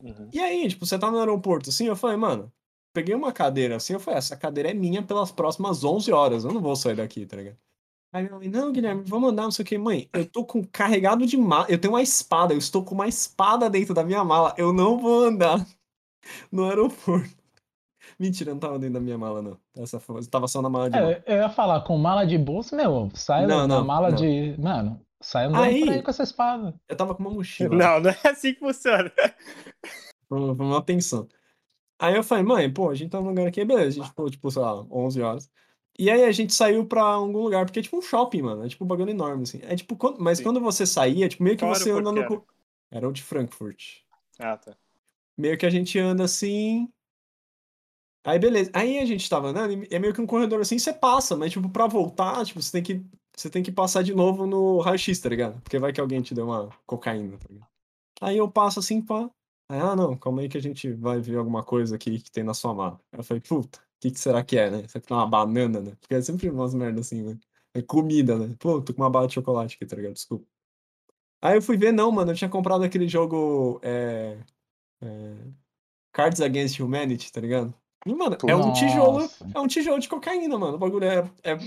Uhum. 0.03 0.29
E 0.33 0.41
aí, 0.41 0.67
tipo, 0.69 0.85
você 0.87 0.99
tá 0.99 1.11
no 1.11 1.19
aeroporto 1.19 1.69
assim, 1.71 1.87
eu 1.87 1.95
falei, 1.97 2.17
mano, 2.17 2.53
peguei 2.97 3.15
uma 3.15 3.31
cadeira 3.31 3.77
assim, 3.77 3.93
eu 3.93 4.01
falei, 4.01 4.17
essa 4.17 4.35
cadeira 4.39 4.71
é 4.71 4.75
minha 4.75 5.03
pelas 5.03 5.31
próximas 5.31 5.85
11 5.85 6.11
horas, 6.13 6.45
eu 6.47 6.53
não 6.53 6.63
vou 6.63 6.75
sair 6.75 6.97
daqui, 6.97 7.27
tá 7.27 7.37
ligado? 7.37 7.59
Aí 8.11 8.23
minha 8.23 8.37
mãe, 8.39 8.49
não, 8.49 8.73
Guilherme, 8.73 9.03
vamos 9.07 9.31
andar, 9.31 9.43
não 9.43 9.51
sei 9.51 9.63
o 9.63 9.67
que. 9.67 9.77
Mãe, 9.77 10.09
eu 10.15 10.25
tô 10.25 10.43
com 10.47 10.65
carregado 10.65 11.27
de 11.27 11.37
mala, 11.37 11.67
eu 11.69 11.79
tenho 11.79 11.93
uma 11.93 12.01
espada, 12.01 12.55
eu 12.55 12.59
estou 12.59 12.83
com 12.83 12.95
uma 12.95 13.07
espada 13.07 13.69
dentro 13.69 13.93
da 13.93 14.03
minha 14.03 14.25
mala, 14.25 14.55
eu 14.57 14.73
não 14.73 14.97
vou 14.99 15.25
andar 15.25 15.63
no 16.51 16.65
aeroporto. 16.65 17.29
Mentira, 18.19 18.53
não 18.53 18.59
tava 18.59 18.79
dentro 18.79 18.95
da 18.95 19.01
minha 19.01 19.19
mala, 19.19 19.43
não. 19.43 19.59
Essa 19.77 20.01
foi, 20.01 20.25
tava 20.25 20.49
só 20.49 20.63
na 20.63 20.71
mala 20.71 20.89
de. 20.89 20.97
É, 20.97 21.23
eu 21.27 21.37
ia 21.37 21.51
falar, 21.51 21.83
com 21.83 21.99
mala 21.99 22.25
de 22.25 22.39
bolsa, 22.39 22.75
meu, 22.75 23.11
sai 23.15 23.47
Não, 23.47 23.67
na 23.67 23.77
não, 23.77 23.85
mala 23.85 24.09
não. 24.09 24.17
de. 24.17 24.55
Mano, 24.59 24.99
sai 25.21 25.47
andando 25.47 25.65
Aí- 25.65 25.81
por 25.85 25.93
aí 25.93 26.03
com 26.03 26.11
essa 26.11 26.23
espada. 26.23 26.75
Eu 26.89 26.97
tava 26.97 27.15
com 27.15 27.23
uma 27.23 27.31
mochila. 27.31 27.77
Não, 27.77 28.01
não 28.01 28.11
é 28.11 28.19
assim 28.29 28.55
que 28.55 28.61
funciona. 28.61 29.13
Foi 30.29 30.39
uma 30.41 30.81
tensão. 30.83 31.29
Aí 31.99 32.15
eu 32.15 32.23
falei, 32.23 32.45
mãe, 32.45 32.73
pô, 32.73 32.91
a 32.91 32.95
gente 32.95 33.11
tá 33.11 33.21
num 33.21 33.29
lugar 33.29 33.47
aqui, 33.49 33.65
beleza. 33.65 33.89
A 33.89 33.93
gente 33.93 34.09
ficou, 34.09 34.31
tipo, 34.31 34.51
sei 34.51 34.63
lá, 34.63 34.75
11 34.91 35.21
horas. 35.23 35.51
E 35.99 36.11
aí 36.11 36.25
a 36.25 36.33
gente 36.33 36.53
saiu 36.53 36.87
pra 36.87 37.03
algum 37.03 37.43
lugar, 37.43 37.65
porque 37.65 37.79
é 37.81 37.83
tipo 37.83 37.97
um 37.97 38.03
shopping, 38.03 38.43
mano. 38.43 38.65
É 38.65 38.69
tipo 38.69 38.85
um 38.85 38.87
bagulho 38.87 39.11
enorme, 39.11 39.45
assim. 39.45 39.61
É 39.63 39.75
tipo, 39.75 39.97
quando- 39.97 40.21
mas 40.21 40.39
Sim. 40.39 40.45
quando 40.45 40.61
você 40.61 40.87
saía, 40.87 41.29
tipo, 41.29 41.43
meio 41.43 41.57
que 41.57 41.65
Qual 41.65 41.75
você 41.75 41.91
anda 41.91 42.13
no. 42.13 42.27
co- 42.27 42.47
Era 42.91 43.09
o 43.09 43.13
de 43.13 43.23
Frankfurt. 43.23 44.01
Ah, 44.39 44.57
tá. 44.59 44.77
Meio 45.39 45.57
que 45.57 45.65
a 45.65 45.71
gente 45.71 45.99
anda 45.99 46.25
assim. 46.25 46.89
Aí 48.25 48.39
beleza. 48.39 48.71
Aí 48.75 48.99
a 48.99 49.07
gente 49.07 49.29
tava 49.29 49.49
andando, 49.49 49.85
e 49.85 49.89
é 49.95 49.99
meio 49.99 50.13
que 50.13 50.21
um 50.21 50.27
corredor 50.27 50.61
assim, 50.61 50.79
você 50.79 50.93
passa, 50.93 51.37
mas 51.37 51.53
tipo, 51.53 51.69
pra 51.71 51.87
voltar, 51.87 52.45
tipo, 52.45 52.61
você 52.61 52.73
tem 52.73 52.83
que. 52.83 53.07
Você 53.37 53.51
tem 53.51 53.63
que 53.63 53.71
passar 53.71 54.03
de 54.03 54.15
novo 54.15 54.47
no 54.47 54.81
raio-x, 54.81 55.21
tá 55.21 55.29
ligado? 55.29 55.61
Porque 55.61 55.79
vai 55.79 55.93
que 55.93 56.01
alguém 56.01 56.23
te 56.23 56.35
deu 56.35 56.47
uma 56.47 56.71
cocaína, 56.87 57.37
tá 57.39 57.47
ligado? 57.51 57.69
Aí 58.21 58.39
eu 58.39 58.51
passo 58.51 58.79
assim, 58.81 59.03
pá. 59.03 59.23
Aí, 59.23 59.31
ah, 59.69 59.97
não, 59.97 60.17
calma 60.17 60.43
aí 60.43 60.49
que 60.49 60.59
a 60.59 60.63
gente 60.63 60.93
vai 60.93 61.21
ver 61.21 61.37
alguma 61.39 61.65
coisa 61.65 61.97
aqui 61.97 62.21
que 62.21 62.31
tem 62.31 62.45
na 62.45 62.55
sua 62.55 62.75
mala. 62.75 63.01
Aí 63.13 63.19
eu 63.21 63.25
falei, 63.25 63.41
puta, 63.41 63.79
o 63.79 63.83
que, 64.01 64.11
que 64.11 64.21
será 64.21 64.45
que 64.45 64.57
é, 64.59 64.71
né? 64.71 64.79
Será 64.89 65.01
que 65.01 65.09
tem 65.09 65.17
uma 65.17 65.27
banana, 65.27 65.81
né? 65.81 65.97
Porque 66.01 66.15
é 66.15 66.23
sempre 66.23 66.49
umas 66.51 66.75
merdas 66.75 67.07
assim, 67.07 67.23
né? 67.23 67.39
É 67.75 67.83
comida, 67.83 68.39
né? 68.39 68.55
Pô, 68.59 68.81
tô 68.81 68.95
com 68.95 69.03
uma 69.03 69.11
bala 69.11 69.27
de 69.27 69.35
chocolate 69.35 69.77
aqui, 69.77 69.87
tá 69.87 69.97
ligado? 69.97 70.15
Desculpa. 70.15 70.47
Aí 71.43 71.57
eu 71.57 71.63
fui 71.63 71.77
ver, 71.77 71.93
não, 71.93 72.11
mano, 72.13 72.33
eu 72.33 72.37
tinha 72.37 72.51
comprado 72.51 72.85
aquele 72.85 73.09
jogo. 73.09 73.81
É, 73.83 74.39
é, 75.03 75.53
Cards 76.13 76.41
Against 76.41 76.81
Humanity, 76.81 77.33
tá 77.33 77.41
ligado? 77.41 77.75
E, 78.07 78.15
mano, 78.15 78.37
é 78.47 78.55
um 78.55 78.73
tijolo. 78.73 79.29
É 79.53 79.61
um 79.61 79.67
tijolo 79.67 79.99
de 79.99 80.09
cocaína, 80.09 80.57
mano. 80.57 80.77
O 80.77 80.79
bagulho 80.79 81.05
é, 81.05 81.29
é 81.43 81.59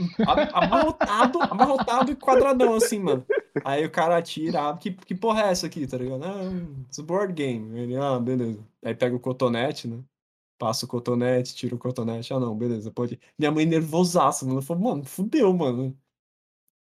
amarrotado, 0.54 1.40
amarrotado 1.52 2.12
e 2.14 2.16
quadradão, 2.16 2.76
assim, 2.76 2.98
mano. 2.98 3.26
Aí 3.66 3.86
o 3.86 3.92
cara 3.92 4.18
atira, 4.18 4.70
ah, 4.70 4.78
que, 4.78 4.92
que 4.92 5.14
porra 5.14 5.44
é 5.44 5.52
essa 5.52 5.68
aqui, 5.68 5.86
tá 5.86 5.98
ligado? 5.98 6.24
Ah, 6.24 6.50
it's 6.88 7.00
board 7.00 7.34
game. 7.34 7.78
Ele, 7.78 7.98
ah, 7.98 8.18
beleza. 8.18 8.66
Aí 8.84 8.96
pega 8.96 9.16
o 9.16 9.20
cotonete, 9.20 9.88
né? 9.88 10.02
Passa 10.58 10.86
o 10.86 10.88
cotonete, 10.88 11.54
tira 11.54 11.76
o 11.76 11.80
cotonete. 11.80 12.34
Ah, 12.34 12.40
não, 12.40 12.56
beleza, 12.56 12.90
pode 12.90 13.16
ir. 13.16 13.20
Minha 13.38 13.52
mãe 13.52 13.66
nervosaça, 13.66 14.46
mano. 14.46 14.62
Falou, 14.62 14.84
mano, 14.84 15.04
fudeu, 15.04 15.54
mano. 15.54 15.94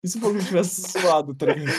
E 0.03 0.07
se 0.07 0.17
o 0.17 0.19
bagulho 0.19 0.43
tivesse 0.43 0.81
suado, 0.91 1.36
tá 1.36 1.45
ligado? 1.45 1.72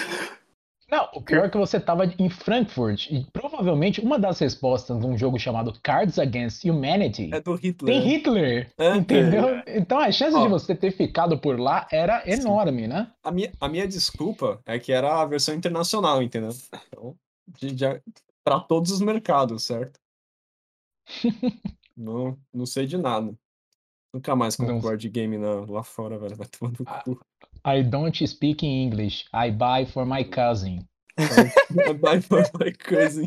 Não, 0.95 1.09
o 1.13 1.21
pior 1.21 1.47
é 1.47 1.49
que 1.49 1.57
você 1.59 1.81
tava 1.81 2.05
em 2.19 2.31
Frankfurt 2.31 3.11
e 3.11 3.25
provavelmente 3.33 4.01
uma 4.01 4.17
das 4.17 4.39
respostas 4.39 4.99
de 5.01 5.05
um 5.07 5.19
jogo 5.19 5.39
chamado 5.41 5.73
Cards 5.83 6.19
Against 6.21 6.65
Humanity 6.65 7.31
É 7.35 7.41
do 7.41 7.55
Hitler. 7.57 7.93
tem 7.95 8.01
Hitler, 8.09 8.73
É, 8.79 8.95
entendeu? 8.97 9.47
Então 9.67 9.99
a 9.99 10.13
chance 10.13 10.37
Ó. 10.37 10.43
de 10.45 10.49
você 10.49 10.73
ter 10.75 10.93
ficado 10.93 11.37
por 11.39 11.59
lá 11.59 11.89
era 11.91 12.23
Sim. 12.25 12.31
enorme, 12.43 12.87
né? 12.87 13.11
A 13.25 13.33
minha, 13.33 13.51
a 13.61 13.69
minha 13.69 13.89
desculpa 13.89 14.61
é 14.65 14.79
que 14.79 14.93
era 14.93 15.21
a 15.21 15.25
versão 15.27 15.55
internacional, 15.55 16.23
entendeu? 16.23 16.51
Então, 17.57 18.01
pra 18.45 18.61
todos 18.61 18.93
os 18.93 19.01
mercados, 19.01 19.65
certo? 19.65 19.99
não, 21.97 22.39
não 22.53 22.67
sei 22.67 22.87
de 22.87 22.97
nada. 22.97 23.35
Nunca 24.13 24.37
mais 24.37 24.55
compro 24.55 24.79
board 24.79 25.09
game 25.09 25.37
na- 25.39 25.67
lá 25.69 25.83
fora, 25.83 26.17
velho. 26.19 26.37
Vai 26.37 26.47
tomar 26.47 26.73
no 26.79 26.85
Ah. 26.87 27.03
cu. 27.03 27.21
I 27.65 27.83
don't 27.83 28.27
speak 28.27 28.63
English. 28.63 29.25
I 29.33 29.51
buy 29.51 29.87
for 29.87 30.05
my 30.05 30.23
cousin. 30.25 30.87
Vai 32.01 32.21
for 32.21 32.43
my 32.61 32.73
cousin. 32.73 33.25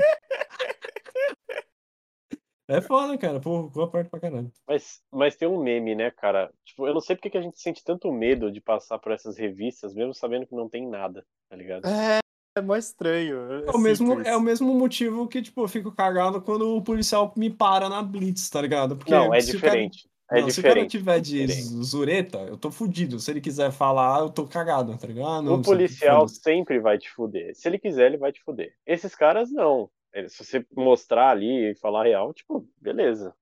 É 2.70 2.82
foda, 2.82 3.18
cara. 3.18 3.40
Pô, 3.40 3.72
eu 3.74 3.82
aperto 3.82 4.12
pra 4.12 4.20
caralho. 4.20 4.52
Mas, 4.68 5.02
mas 5.12 5.36
tem 5.38 5.48
um 5.48 5.64
meme, 5.64 5.96
né, 5.96 6.12
cara? 6.12 6.52
Tipo, 6.66 6.86
eu 6.86 6.94
não 6.94 7.00
sei 7.00 7.16
porque 7.16 7.30
que 7.30 7.38
a 7.38 7.42
gente 7.42 7.60
sente 7.60 7.84
tanto 7.84 8.12
medo 8.12 8.52
de 8.52 8.60
passar 8.60 9.00
por 9.00 9.14
essas 9.14 9.38
revistas, 9.38 9.96
mesmo 9.96 10.14
sabendo 10.14 10.46
que 10.46 10.54
não 10.54 10.68
tem 10.68 10.86
nada, 10.88 11.26
tá 11.50 11.56
ligado? 11.56 11.88
É, 11.88 12.20
é 12.58 12.62
mó 12.62 12.76
estranho. 12.76 13.38
É 13.66 13.72
o, 13.72 13.80
mesmo, 13.80 14.22
é 14.22 14.36
o 14.36 14.42
mesmo 14.42 14.74
motivo 14.74 15.28
que, 15.30 15.42
tipo, 15.42 15.62
eu 15.62 15.68
fico 15.70 15.94
cagado 15.94 16.42
quando 16.42 16.76
o 16.76 16.82
policial 16.84 17.34
me 17.38 17.50
para 17.50 17.88
na 17.88 18.04
Blitz, 18.04 18.50
tá 18.50 18.62
ligado? 18.62 18.98
Porque 18.98 19.12
Não, 19.12 19.24
é 19.24 19.28
o 19.28 19.30
cara- 19.30 19.42
diferente. 19.46 20.10
É 20.30 20.42
não, 20.42 20.50
se 20.50 20.60
o 20.60 20.64
cara 20.64 20.86
tiver 20.86 21.22
de 21.22 21.46
diferente. 21.46 21.84
zureta, 21.86 22.38
eu 22.40 22.58
tô 22.58 22.70
fudido. 22.70 23.18
Se 23.20 23.32
ele 23.32 23.40
quiser 23.40 23.72
falar, 23.72 24.20
eu 24.20 24.30
tô 24.30 24.46
cagado, 24.46 24.98
tá 24.98 25.08
ligado? 25.08 25.28
Ah, 25.28 25.42
não, 25.42 25.56
O 25.56 25.62
policial 25.62 26.28
sempre 26.28 26.80
vai 26.80 26.98
te 26.98 27.10
fuder. 27.10 27.56
Se 27.56 27.68
ele 27.68 27.80
quiser, 27.80 28.08
ele 28.08 28.18
vai 28.18 28.32
te 28.34 28.44
fuder. 28.44 28.74
Esses 28.86 29.16
caras 29.16 29.50
não. 29.52 29.90
Ele- 30.14 30.28
Se 30.30 30.44
você 30.44 30.66
mostrar 30.76 31.30
ali 31.30 31.72
e 31.72 31.76
falar 31.76 32.04
real, 32.04 32.34
tipo, 32.34 32.68
beleza. 32.82 33.34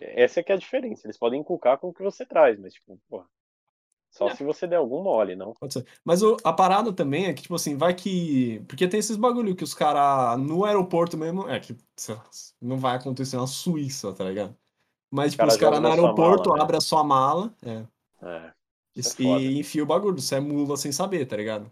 Essa 0.00 0.40
é 0.40 0.42
que 0.42 0.52
é 0.52 0.54
a 0.54 0.58
diferença. 0.58 1.06
Eles 1.06 1.18
podem 1.18 1.40
inculcar 1.40 1.78
com 1.78 1.88
o 1.88 1.92
que 1.94 2.02
você 2.02 2.24
traz, 2.26 2.58
mas, 2.60 2.74
tipo, 2.74 2.98
porra. 3.08 3.26
Só 4.10 4.28
É. 4.28 4.34
se 4.36 4.44
você 4.44 4.66
der 4.68 4.76
algum 4.76 5.02
mole, 5.02 5.34
não. 5.34 5.52
Pode 5.54 5.72
ser. 5.74 5.84
Mas 6.04 6.22
o- 6.22 6.36
a 6.44 6.52
parada 6.52 6.92
também 6.92 7.26
é 7.26 7.32
que, 7.34 7.42
tipo 7.42 7.54
assim, 7.56 7.76
vai 7.76 7.92
que. 7.94 8.62
Porque 8.68 8.86
tem 8.86 9.00
esses 9.00 9.16
bagulho 9.16 9.56
que 9.56 9.64
os 9.64 9.74
caras 9.74 10.38
no 10.38 10.64
aeroporto 10.64 11.16
mesmo. 11.16 11.48
É 11.48 11.58
que 11.58 11.76
não 12.62 12.76
vai 12.78 12.94
acontecer 12.96 13.36
na 13.36 13.46
Suíça, 13.48 14.12
tá 14.12 14.24
ligado? 14.24 14.56
Mas, 15.14 15.32
tipo, 15.32 15.38
cara 15.38 15.50
os 15.50 15.56
caras 15.56 15.80
no 15.80 15.88
aeroporto 15.88 16.48
mala, 16.50 16.58
né? 16.58 16.62
abrem 16.62 16.78
a 16.78 16.80
sua 16.80 17.04
mala 17.04 17.54
é, 17.62 17.86
É. 18.22 18.54
e, 18.96 19.00
é 19.26 19.40
e 19.42 19.58
enfia 19.60 19.82
o 19.82 19.86
bagulho. 19.86 20.20
Você 20.20 20.36
é 20.36 20.40
mula 20.40 20.76
sem 20.76 20.92
saber, 20.92 21.26
tá 21.26 21.36
ligado? 21.36 21.70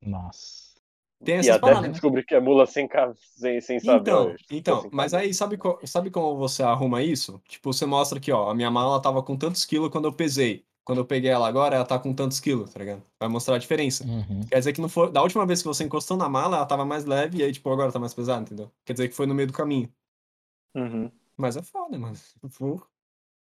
Nossa. 0.00 0.78
Tem 1.24 1.36
E 1.36 1.38
essas 1.38 1.56
até 1.56 1.60
paradas. 1.60 1.90
descobrir 1.90 2.24
que 2.24 2.34
é 2.34 2.40
mula 2.40 2.66
sem, 2.66 2.88
sem, 3.14 3.60
sem 3.60 3.80
saber. 3.80 4.00
Então, 4.00 4.34
então, 4.50 4.82
sem 4.82 4.90
mas 4.92 5.12
saber. 5.12 5.24
aí 5.24 5.34
sabe, 5.34 5.58
sabe 5.84 6.10
como 6.10 6.36
você 6.36 6.62
arruma 6.62 7.02
isso? 7.02 7.40
Tipo, 7.48 7.72
você 7.72 7.86
mostra 7.86 8.18
aqui, 8.18 8.30
ó, 8.32 8.50
a 8.50 8.54
minha 8.54 8.70
mala 8.70 9.00
tava 9.02 9.22
com 9.22 9.36
tantos 9.36 9.64
quilos 9.64 9.90
quando 9.90 10.06
eu 10.06 10.12
pesei. 10.12 10.66
Quando 10.84 10.98
eu 10.98 11.06
peguei 11.06 11.30
ela 11.30 11.46
agora, 11.46 11.76
ela 11.76 11.84
tá 11.84 11.98
com 11.98 12.14
tantos 12.14 12.40
quilos, 12.40 12.72
tá 12.72 12.78
ligado? 12.78 13.02
Vai 13.20 13.28
mostrar 13.28 13.56
a 13.56 13.58
diferença. 13.58 14.04
Uhum. 14.04 14.40
Quer 14.48 14.58
dizer 14.58 14.72
que 14.72 14.80
não 14.80 14.88
foi. 14.88 15.10
Da 15.12 15.22
última 15.22 15.44
vez 15.46 15.60
que 15.60 15.68
você 15.68 15.84
encostou 15.84 16.16
na 16.16 16.28
mala, 16.28 16.56
ela 16.56 16.66
tava 16.66 16.84
mais 16.84 17.04
leve 17.04 17.38
e 17.38 17.42
aí, 17.42 17.52
tipo, 17.52 17.70
agora 17.70 17.92
tá 17.92 17.98
mais 17.98 18.14
pesada, 18.14 18.42
entendeu? 18.42 18.72
Quer 18.86 18.94
dizer 18.94 19.08
que 19.08 19.14
foi 19.14 19.26
no 19.26 19.34
meio 19.34 19.48
do 19.48 19.52
caminho. 19.52 19.92
Uhum. 20.74 21.12
Mas 21.38 21.56
é 21.56 21.62
foda, 21.62 21.96
mano. 21.96 22.16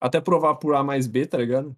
Até 0.01 0.19
provar 0.19 0.55
por 0.55 0.73
A 0.75 0.83
mais 0.83 1.05
B, 1.07 1.27
tá 1.27 1.37
ligado? 1.37 1.77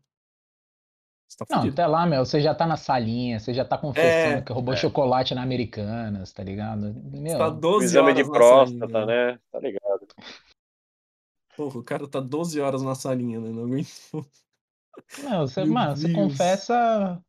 Você 1.27 1.38
tá 1.45 1.57
Não, 1.57 1.67
até 1.69 1.86
lá, 1.86 2.05
meu, 2.05 2.25
você 2.25 2.39
já 2.39 2.55
tá 2.55 2.65
na 2.65 2.77
salinha, 2.77 3.39
você 3.39 3.53
já 3.53 3.65
tá 3.65 3.77
confessando 3.77 4.38
É, 4.38 4.41
que 4.41 4.53
roubou 4.53 4.74
é. 4.74 4.77
chocolate 4.77 5.36
na 5.36 5.43
Americanas, 5.43 6.31
tá 6.31 6.41
ligado? 6.43 6.93
Você 6.93 7.19
Meu, 7.22 7.38
tá 7.38 7.48
O 7.48 7.51
12 7.51 7.86
exame 7.86 8.12
horas 8.12 8.15
de 8.25 8.31
próstata, 8.31 8.88
salinha. 8.88 9.05
né? 9.34 9.39
Tá 9.51 9.60
ligado? 9.60 10.07
Porra, 11.57 11.79
o 11.79 11.84
cara 11.84 12.07
tá 12.07 12.19
12 12.19 12.60
horas 12.62 12.81
na 12.81 12.95
salinha, 12.95 13.39
né? 13.39 13.50
Não 13.50 13.63
aguento. 13.65 13.89
Não, 15.24 15.41
você, 15.48 15.63
Meu 15.65 15.74
mano, 15.74 15.95
você 15.98 16.07
Deus. 16.07 16.15
confessa. 16.15 17.24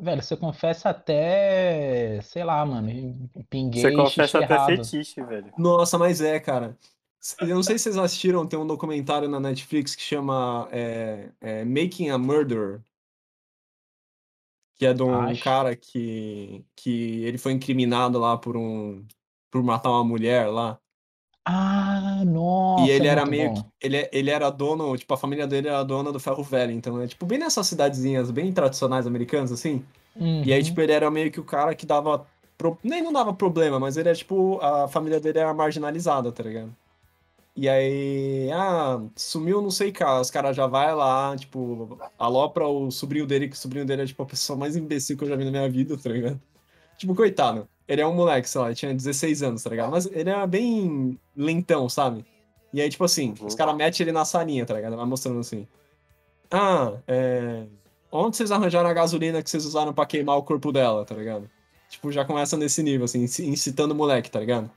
Velho, 0.00 0.22
você 0.22 0.36
confessa 0.36 0.90
até. 0.90 2.20
Sei 2.22 2.42
lá, 2.42 2.64
mano. 2.64 3.28
Pinguei 3.50 3.82
Você 3.82 3.92
confessa 3.92 4.38
até 4.38 4.54
errado. 4.54 4.76
fetiche, 4.76 5.22
velho. 5.22 5.52
Nossa, 5.58 5.98
mas 5.98 6.20
é, 6.20 6.38
cara. 6.40 6.76
Eu 7.40 7.48
não 7.48 7.62
sei 7.62 7.76
se 7.78 7.84
vocês 7.84 7.96
assistiram, 7.98 8.46
tem 8.46 8.58
um 8.58 8.66
documentário 8.66 9.28
na 9.28 9.40
Netflix 9.40 9.94
que 9.94 10.02
chama 10.02 10.68
é, 10.72 11.32
é, 11.40 11.64
Making 11.64 12.10
a 12.10 12.18
Murderer. 12.18 12.82
Que 14.76 14.86
é 14.86 14.94
de 14.94 15.02
um 15.02 15.20
Acho. 15.32 15.42
cara 15.42 15.74
que, 15.76 16.64
que 16.76 17.24
ele 17.24 17.36
foi 17.38 17.52
incriminado 17.52 18.18
lá 18.18 18.36
por 18.38 18.56
um 18.56 19.06
por 19.50 19.62
matar 19.62 19.90
uma 19.90 20.04
mulher 20.04 20.46
lá. 20.48 20.80
Ah, 21.44 22.22
nossa, 22.24 22.84
e 22.84 22.90
ele 22.90 23.06
é 23.06 23.10
era 23.10 23.24
muito 23.24 23.30
meio 23.30 23.50
bom. 23.50 23.54
que, 23.54 23.64
ele, 23.80 24.08
ele 24.12 24.30
era 24.30 24.50
dono, 24.50 24.96
tipo, 24.96 25.12
a 25.14 25.16
família 25.16 25.46
dele 25.46 25.68
era 25.68 25.82
dona 25.84 26.12
do 26.12 26.20
ferro 26.20 26.42
velho. 26.42 26.72
Então 26.72 27.00
é 27.00 27.06
tipo 27.08 27.26
bem 27.26 27.38
nessas 27.38 27.66
cidadezinhas 27.66 28.30
bem 28.30 28.52
tradicionais 28.52 29.06
americanas, 29.06 29.50
assim. 29.52 29.84
E 30.42 30.52
aí, 30.52 30.60
Uhum. 30.60 30.64
tipo, 30.64 30.80
ele 30.80 30.92
era 30.92 31.10
meio 31.10 31.30
que 31.32 31.40
o 31.40 31.44
cara 31.44 31.74
que 31.74 31.86
dava. 31.86 32.26
pro- 32.58 32.78
Nem 32.84 33.02
não 33.02 33.12
dava 33.12 33.34
problema, 33.34 33.80
mas 33.80 33.96
ele 33.96 34.08
é 34.10 34.14
tipo. 34.14 34.60
A 34.62 34.88
família 34.88 35.20
dele 35.20 35.38
era 35.40 35.54
marginalizada, 35.54 36.32
tá 36.32 36.42
ligado? 36.42 36.76
E 37.60 37.68
aí. 37.68 38.48
Ah, 38.52 39.00
sumiu 39.16 39.60
não 39.60 39.70
sei 39.70 39.90
cá. 39.90 40.20
Os 40.20 40.30
caras 40.30 40.54
já 40.56 40.66
vai 40.68 40.94
lá, 40.94 41.34
tipo, 41.36 41.98
alopra 42.16 42.68
o 42.68 42.88
sobrinho 42.92 43.26
dele, 43.26 43.48
que 43.48 43.56
o 43.56 43.58
sobrinho 43.58 43.84
dele 43.84 44.02
é, 44.02 44.06
tipo, 44.06 44.22
a 44.22 44.26
pessoa 44.26 44.56
mais 44.56 44.76
imbecil 44.76 45.16
que 45.18 45.24
eu 45.24 45.28
já 45.28 45.34
vi 45.34 45.44
na 45.44 45.50
minha 45.50 45.68
vida, 45.68 45.96
tá 45.98 46.08
ligado? 46.10 46.40
Tipo, 46.96 47.14
coitado. 47.16 47.68
Ele 47.88 48.00
é 48.00 48.06
um 48.06 48.14
moleque, 48.14 48.48
sei 48.48 48.60
lá, 48.60 48.66
ele 48.68 48.76
tinha 48.76 48.94
16 48.94 49.42
anos, 49.42 49.62
tá 49.62 49.70
ligado? 49.70 49.90
Mas 49.90 50.06
ele 50.06 50.30
era 50.30 50.46
bem 50.46 51.18
lentão, 51.36 51.88
sabe? 51.88 52.24
E 52.72 52.80
aí, 52.80 52.88
tipo 52.88 53.02
assim, 53.02 53.34
Uhum. 53.40 53.46
os 53.46 53.54
caras 53.56 53.74
metem 53.74 54.04
ele 54.04 54.12
na 54.12 54.24
salinha, 54.24 54.64
tá 54.64 54.74
ligado? 54.74 54.94
Vai 54.96 55.06
mostrando 55.06 55.40
assim. 55.40 55.66
Ah, 56.50 56.92
é. 57.08 57.64
Onde 58.12 58.36
vocês 58.36 58.50
arranjaram 58.52 58.88
a 58.88 58.92
gasolina 58.94 59.42
que 59.42 59.50
vocês 59.50 59.64
usaram 59.66 59.92
pra 59.92 60.06
queimar 60.06 60.36
o 60.36 60.42
corpo 60.42 60.70
dela, 60.70 61.04
tá 61.04 61.14
ligado? 61.14 61.50
Tipo, 61.90 62.12
já 62.12 62.24
começa 62.24 62.56
nesse 62.56 62.82
nível, 62.82 63.06
assim, 63.06 63.22
inci- 63.24 63.46
incitando 63.46 63.92
o 63.92 63.94
moleque, 63.94 64.30
tá 64.30 64.38
ligado? 64.40 64.70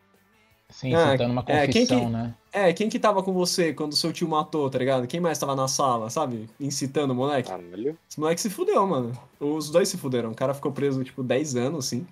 Sim, 0.70 0.94
Ah, 0.96 1.12
citando 1.12 1.32
uma 1.34 1.44
é, 1.48 1.68
quem 1.68 1.86
que- 1.86 1.94
confissão, 1.94 2.10
né? 2.10 2.34
É, 2.54 2.74
quem 2.74 2.90
que 2.90 3.00
tava 3.00 3.24
com 3.24 3.32
você 3.32 3.74
quando 3.74 3.96
seu 3.96 4.12
tio 4.12 4.28
matou, 4.28 4.70
tá 4.70 4.78
ligado? 4.78 5.08
Quem 5.08 5.22
mais 5.22 5.40
tava 5.40 5.56
na 5.56 5.68
sala, 5.70 6.10
sabe? 6.10 6.50
Incitando 6.60 7.12
o 7.12 7.16
moleque. 7.16 7.50
Caralho. 7.50 7.98
Esse 8.10 8.20
moleque 8.20 8.42
se 8.42 8.50
fudeu, 8.50 8.86
mano. 8.86 9.18
Os 9.40 9.70
dois 9.70 9.88
se 9.88 9.98
fuderam. 9.98 10.32
O 10.32 10.36
cara 10.36 10.54
ficou 10.54 10.72
preso, 10.72 11.02
tipo, 11.04 11.24
10 11.24 11.56
anos, 11.56 11.86
assim. 11.86 12.06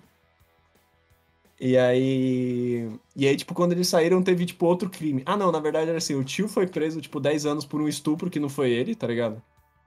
E 1.60 1.78
aí. 1.78 2.90
E 3.16 3.28
aí, 3.28 3.36
tipo, 3.36 3.54
quando 3.54 3.74
eles 3.74 3.88
saíram, 3.90 4.24
teve, 4.24 4.46
tipo, 4.46 4.66
outro 4.66 4.90
crime. 4.90 5.22
Ah, 5.26 5.36
não, 5.36 5.52
na 5.52 5.60
verdade 5.60 5.90
era 5.90 5.98
assim: 5.98 6.16
o 6.16 6.24
tio 6.24 6.48
foi 6.48 6.66
preso, 6.66 7.02
tipo, 7.02 7.20
10 7.20 7.46
anos 7.46 7.66
por 7.66 7.82
um 7.82 7.88
estupro 7.88 8.30
que 8.30 8.40
não 8.40 8.48
foi 8.48 8.72
ele, 8.72 8.96
tá 8.96 9.06
ligado? 9.08 9.42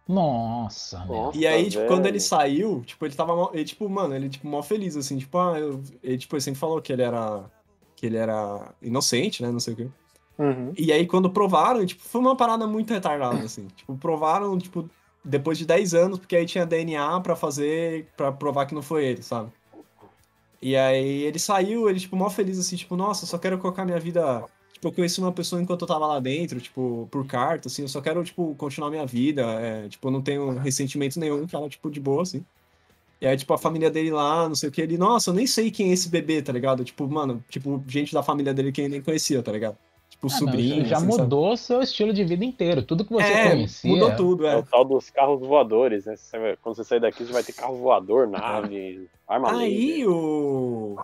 Nossa. 0.07 1.03
Nossa, 1.07 1.39
E 1.39 1.47
aí, 1.47 1.71
tipo, 1.71 1.87
quando 1.87 2.05
ele 2.07 2.19
velho. 2.19 2.21
saiu, 2.21 2.83
tipo, 2.85 3.07
ele 3.07 3.15
tava. 3.15 3.51
Ele, 3.55 3.65
tipo, 3.65 3.89
mano, 3.89 4.15
ele, 4.15 4.29
tipo, 4.29 4.47
mó 4.47 4.63
feliz, 4.63 4.97
assim, 4.97 5.17
tipo, 5.17 5.39
ah, 5.39 5.59
eu. 5.59 5.83
Ele, 6.03 6.19
tipo, 6.19 6.35
ele 6.37 6.43
sempre 6.43 6.61
falou 6.61 6.83
que 6.83 6.93
ele 6.93 7.03
era. 7.03 7.51
Que 7.97 8.05
ele 8.07 8.19
era 8.19 8.75
inocente, 8.83 9.43
né? 9.43 9.51
Não 9.51 9.61
sei 9.61 9.73
o 9.75 9.77
quê. 9.77 9.89
Uhum. 10.39 10.73
E 10.77 10.93
aí, 10.93 11.07
quando 11.07 11.31
provaram, 11.31 11.85
tipo, 11.85 12.03
foi 12.03 12.21
uma 12.21 12.37
parada 12.37 12.67
muito 12.67 12.93
retardada, 12.93 13.39
assim. 13.45 13.67
Tipo, 13.77 13.97
provaram, 13.97 14.57
tipo, 14.59 14.89
depois 15.25 15.59
de 15.59 15.67
10 15.67 15.95
anos, 15.95 16.19
porque 16.19 16.37
aí 16.37 16.47
tinha 16.47 16.67
DNA 16.67 17.21
pra 17.21 17.37
fazer, 17.37 18.09
pra 18.17 18.33
provar 18.33 18.67
que 18.67 18.75
não 18.75 18.83
foi 18.83 19.05
ele, 19.05 19.23
sabe? 19.23 19.51
E 20.61 20.77
aí 20.77 21.23
ele 21.23 21.39
saiu, 21.39 21.89
ele, 21.89 21.99
tipo, 21.99 22.17
mó 22.17 22.31
feliz, 22.31 22.59
assim, 22.59 22.77
tipo, 22.77 22.97
nossa, 22.97 23.27
só 23.27 23.37
quero 23.37 23.59
colocar 23.59 23.85
minha 23.85 23.99
vida. 23.99 24.45
Tipo, 24.73 24.89
eu 24.89 24.93
conheci 24.93 25.21
uma 25.21 25.33
pessoa 25.33 25.61
enquanto 25.61 25.83
eu 25.83 25.89
tava 25.89 26.07
lá 26.07 26.21
dentro, 26.21 26.61
tipo, 26.61 27.09
por 27.11 27.27
carta, 27.27 27.69
assim, 27.69 27.83
eu 27.83 27.89
só 27.89 28.01
quero, 28.01 28.23
tipo, 28.25 28.55
continuar 28.57 28.91
minha 28.91 29.07
vida. 29.07 29.43
É, 29.43 29.89
tipo, 29.89 30.07
eu 30.09 30.13
não 30.13 30.23
tenho 30.23 30.59
ressentimento 30.59 31.19
nenhum, 31.19 31.47
tava, 31.47 31.69
tipo, 31.69 31.91
de 31.91 32.01
boa, 32.01 32.23
assim. 32.23 32.45
E 33.21 33.27
aí, 33.27 33.37
tipo, 33.37 33.53
a 33.55 33.59
família 33.59 33.91
dele 33.91 34.11
lá, 34.11 34.49
não 34.49 34.55
sei 34.57 34.69
o 34.69 34.73
que, 34.73 34.81
ele, 34.81 34.99
nossa, 34.99 35.31
eu 35.31 35.35
nem 35.35 35.47
sei 35.47 35.71
quem 35.71 35.91
é 35.91 35.93
esse 35.93 36.09
bebê, 36.09 36.43
tá 36.43 36.53
ligado? 36.53 36.85
Tipo, 36.85 37.09
mano, 37.09 37.45
tipo, 37.49 37.83
gente 37.87 38.13
da 38.13 38.23
família 38.23 38.53
dele 38.53 38.73
que 38.73 38.81
ele 38.81 38.89
nem 38.89 39.03
conhecia, 39.03 39.43
tá 39.43 39.53
ligado? 39.53 39.77
Tipo, 40.23 40.29
Ah, 40.29 40.41
não, 40.41 40.47
sobrinho. 40.53 40.85
já 40.87 40.97
assim, 40.99 41.07
sabe? 41.11 41.23
mudou 41.23 41.53
o 41.53 41.57
seu 41.57 41.83
estilo 41.83 42.13
de 42.13 42.25
vida 42.25 42.45
inteiro. 42.45 42.83
Tudo 42.83 43.05
que 43.05 43.13
você 43.13 43.27
é, 43.27 43.51
conhecia. 43.51 43.91
mudou 43.91 44.15
tudo, 44.15 44.47
É 44.47 44.53
é. 44.53 44.57
o 44.57 44.63
tal 44.63 44.85
dos 44.85 45.11
carros 45.11 45.41
voadores, 45.41 46.05
né? 46.07 46.15
Quando 46.63 46.77
você 46.77 46.85
sair 46.85 47.01
daqui, 47.01 47.25
você 47.25 47.33
vai 47.33 47.43
ter 47.43 47.53
carro 47.53 47.77
voador, 47.77 48.29
nave, 48.29 49.09
arma 49.27 49.59
Aí 49.59 49.97
laser. 50.05 50.09
o. 50.11 50.97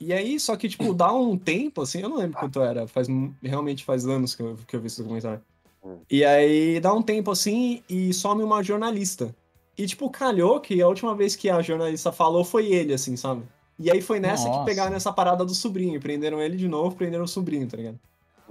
E 0.00 0.12
aí, 0.12 0.38
só 0.38 0.56
que, 0.56 0.68
tipo, 0.68 0.92
dá 0.94 1.12
um 1.12 1.36
tempo, 1.36 1.80
assim, 1.82 2.00
eu 2.02 2.08
não 2.08 2.16
lembro 2.18 2.38
quanto 2.38 2.60
era, 2.60 2.86
faz, 2.88 3.06
realmente 3.42 3.84
faz 3.84 4.04
anos 4.06 4.34
que 4.34 4.42
eu, 4.42 4.56
que 4.66 4.74
eu 4.76 4.80
vi 4.80 4.86
esse 4.88 5.00
documentário. 5.00 5.40
Hum. 5.84 5.98
E 6.10 6.24
aí 6.24 6.78
dá 6.80 6.92
um 6.92 7.02
tempo 7.02 7.30
assim 7.30 7.82
e 7.88 8.12
some 8.14 8.42
uma 8.42 8.62
jornalista. 8.62 9.34
E, 9.76 9.86
tipo, 9.86 10.08
calhou 10.10 10.60
que 10.60 10.80
a 10.82 10.86
última 10.88 11.14
vez 11.14 11.34
que 11.34 11.48
a 11.50 11.60
jornalista 11.62 12.12
falou 12.12 12.44
foi 12.44 12.66
ele, 12.72 12.92
assim, 12.94 13.16
sabe? 13.16 13.42
E 13.78 13.90
aí 13.90 14.00
foi 14.00 14.20
nessa 14.20 14.46
Nossa. 14.46 14.60
que 14.60 14.64
pegaram 14.66 14.94
essa 14.94 15.12
parada 15.12 15.44
do 15.44 15.54
sobrinho, 15.54 16.00
prenderam 16.00 16.40
ele 16.40 16.56
de 16.56 16.68
novo, 16.68 16.94
prenderam 16.94 17.24
o 17.24 17.28
sobrinho, 17.28 17.66
tá 17.66 17.76
ligado? 17.76 17.98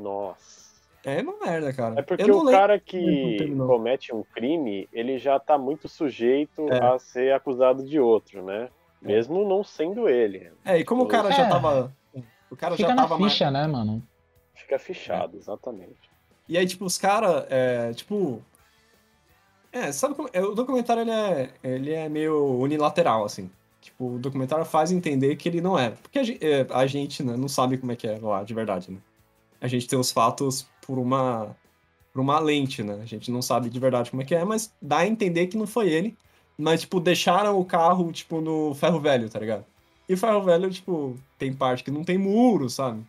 Nossa. 0.01 0.72
É 1.03 1.22
uma 1.22 1.34
merda, 1.43 1.74
cara. 1.74 2.00
É 2.00 2.01
porque 2.03 2.24
eu 2.24 2.27
não 2.27 2.46
o 2.46 2.51
cara 2.51 2.79
que 2.79 3.38
comete 3.58 4.13
um 4.13 4.24
crime, 4.24 4.88
ele 4.93 5.17
já 5.17 5.39
tá 5.39 5.58
muito 5.58 5.88
sujeito 5.88 6.67
É. 6.72 6.77
a 6.84 7.00
ser 7.00 7.34
acusado 7.34 7.84
de 7.84 8.00
outro, 8.00 8.43
né? 8.46 8.70
Mesmo 9.01 9.48
não 9.48 9.63
sendo 9.63 10.08
ele. 10.08 10.51
É, 10.63 10.77
e 10.77 10.86
como 10.86 11.03
o 11.03 11.08
cara 11.08 11.31
já 11.31 11.48
É. 11.48 11.50
tava. 11.50 11.91
O 12.51 12.55
cara 12.55 12.75
Fica 12.75 12.89
já 12.89 12.96
na 12.96 13.01
tava 13.03 13.17
mais. 13.17 13.34
ficha, 13.34 13.50
né, 13.50 13.65
mano? 13.65 14.03
Fica 14.53 14.77
fichado, 14.77 15.38
exatamente. 15.38 15.96
E 16.48 16.55
aí, 16.58 16.67
tipo, 16.67 16.86
os 16.86 16.98
caras, 17.00 17.46
é, 17.50 17.93
tipo. 17.93 18.43
É, 19.72 19.91
sabe 19.91 20.13
como. 20.13 20.29
é, 20.34 20.41
O 20.43 20.53
documentário 20.53 21.01
ele 21.01 21.12
é, 21.12 21.50
ele 21.63 21.93
é 21.93 22.08
meio 22.10 22.46
unilateral, 22.60 23.24
assim. 23.24 23.50
Tipo, 23.79 24.15
o 24.15 24.20
documentário 24.20 24.65
faz 24.65 24.91
entender 24.91 25.36
que 25.36 25.50
ele 25.50 25.62
não 25.62 25.79
é. 25.79 25.89
Porque 25.91 26.20
a, 26.20 26.24
gen- 26.24 26.38
é, 26.41 26.67
a 26.70 26.86
gente 26.86 27.24
né, 27.24 27.36
não 27.36 27.48
sabe 27.48 27.77
como 27.79 27.91
é 27.91 27.96
que 27.96 28.05
é 28.08 28.20
lá 28.22 28.43
de 28.43 28.53
verdade, 28.53 28.91
né? 28.91 29.00
A 29.62 29.68
gente 29.68 29.88
tem 29.88 29.98
os 29.98 30.12
fatos 30.12 30.68
por 30.86 30.98
uma. 30.98 31.56
por 32.12 32.20
uma 32.20 32.39
lente, 32.39 32.84
né? 32.84 33.00
A 33.01 33.06
gente 33.06 33.32
não 33.32 33.41
sabe 33.41 33.70
de 33.70 33.80
verdade 33.80 34.10
como 34.10 34.22
é 34.24 34.25
que 34.25 34.36
é, 34.36 34.44
mas 34.44 34.74
dá 34.82 34.98
a 35.00 35.08
entender 35.08 35.48
que 35.48 35.58
não 35.58 35.68
foi 35.68 35.89
ele. 35.89 36.18
Mas, 36.58 36.82
tipo, 36.82 37.00
deixaram 37.00 37.58
o 37.60 37.65
carro, 37.65 38.12
tipo, 38.12 38.41
no 38.41 38.74
ferro 38.75 39.00
velho, 39.00 39.30
tá 39.30 39.39
ligado? 39.39 39.65
E 40.10 40.13
o 40.13 40.18
ferro 40.18 40.41
velho, 40.44 40.70
tipo, 40.70 41.15
tem 41.39 41.53
parte 41.53 41.84
que 41.84 41.89
não 41.91 42.03
tem 42.03 42.18
muro, 42.18 42.70
sabe? 42.70 43.03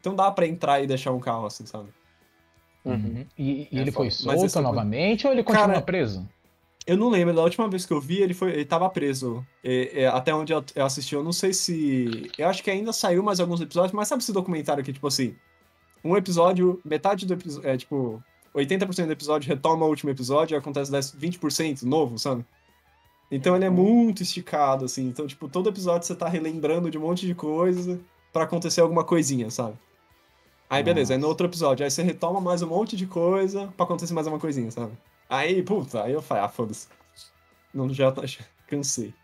Então 0.00 0.14
dá 0.14 0.30
pra 0.30 0.46
entrar 0.46 0.80
e 0.82 0.86
deixar 0.86 1.12
um 1.12 1.18
carro 1.20 1.46
assim, 1.46 1.66
sabe? 1.66 1.88
Uhum. 2.84 3.24
E, 3.38 3.68
e 3.72 3.78
É 3.78 3.80
ele 3.80 3.90
foi 3.90 4.10
foda. 4.10 4.22
Solto 4.32 4.46
esse 4.46 4.58
é 4.58 4.60
novamente 4.60 5.26
ou 5.26 5.32
ele 5.32 5.42
continua 5.42 5.66
Cara, 5.68 5.80
preso? 5.82 6.28
Eu 6.86 6.98
não 6.98 7.08
lembro, 7.08 7.34
da 7.34 7.42
última 7.42 7.66
vez 7.68 7.86
que 7.86 7.92
eu 7.94 8.00
vi, 8.00 8.20
ele 8.20 8.34
foi, 8.34 8.50
ele 8.52 8.64
tava 8.66 8.88
preso. 8.90 9.44
E- 9.62 9.90
e 9.94 10.04
até 10.06 10.34
onde 10.34 10.52
eu, 10.52 10.62
eu 10.74 10.84
assisti, 10.84 11.14
eu 11.14 11.24
não 11.24 11.32
sei 11.32 11.52
se. 11.54 12.30
Eu 12.36 12.46
acho 12.46 12.62
que 12.62 12.70
ainda 12.70 12.92
saiu 12.92 13.22
mais 13.22 13.40
alguns 13.40 13.60
episódios, 13.62 13.92
mas 13.92 14.06
sabe 14.08 14.22
esse 14.22 14.32
documentário 14.32 14.84
que, 14.84 14.92
tipo 14.92 15.06
assim, 15.06 15.34
um 16.04 16.16
episódio, 16.16 16.80
metade 16.84 17.26
do 17.26 17.32
episódio. 17.32 17.68
É 17.68 17.76
tipo, 17.76 18.22
80% 18.54 19.06
do 19.06 19.12
episódio 19.12 19.48
retoma 19.48 19.86
o 19.86 19.88
último 19.88 20.10
episódio 20.10 20.54
e 20.54 20.58
acontece 20.58 20.90
10, 20.90 21.16
20% 21.16 21.82
novo, 21.82 22.18
sabe? 22.18 22.44
Então 23.30 23.56
ele 23.56 23.64
é 23.64 23.70
muito 23.70 24.22
esticado, 24.22 24.84
assim. 24.84 25.08
Então, 25.08 25.26
tipo, 25.26 25.48
todo 25.48 25.68
episódio 25.68 26.06
você 26.06 26.14
tá 26.14 26.28
relembrando 26.28 26.90
de 26.90 26.98
um 26.98 27.00
monte 27.00 27.26
de 27.26 27.34
coisa 27.34 27.98
pra 28.32 28.44
acontecer 28.44 28.80
alguma 28.80 29.02
coisinha, 29.02 29.50
sabe? 29.50 29.76
Aí 30.68 30.82
beleza, 30.82 31.14
aí 31.14 31.20
no 31.20 31.28
outro 31.28 31.46
episódio, 31.46 31.84
aí 31.84 31.90
você 31.90 32.02
retoma 32.02 32.40
mais 32.40 32.62
um 32.62 32.66
monte 32.66 32.96
de 32.96 33.06
coisa 33.06 33.72
pra 33.76 33.84
acontecer 33.84 34.12
mais 34.12 34.26
uma 34.26 34.38
coisinha, 34.38 34.70
sabe? 34.70 34.92
Aí, 35.28 35.62
puta, 35.62 36.02
aí 36.02 36.12
eu 36.12 36.22
falei, 36.22 36.44
ah, 36.44 36.48
foda-se. 36.48 36.88
Não, 37.72 37.92
já, 37.92 38.12
já 38.24 38.44
cansei. 38.66 39.14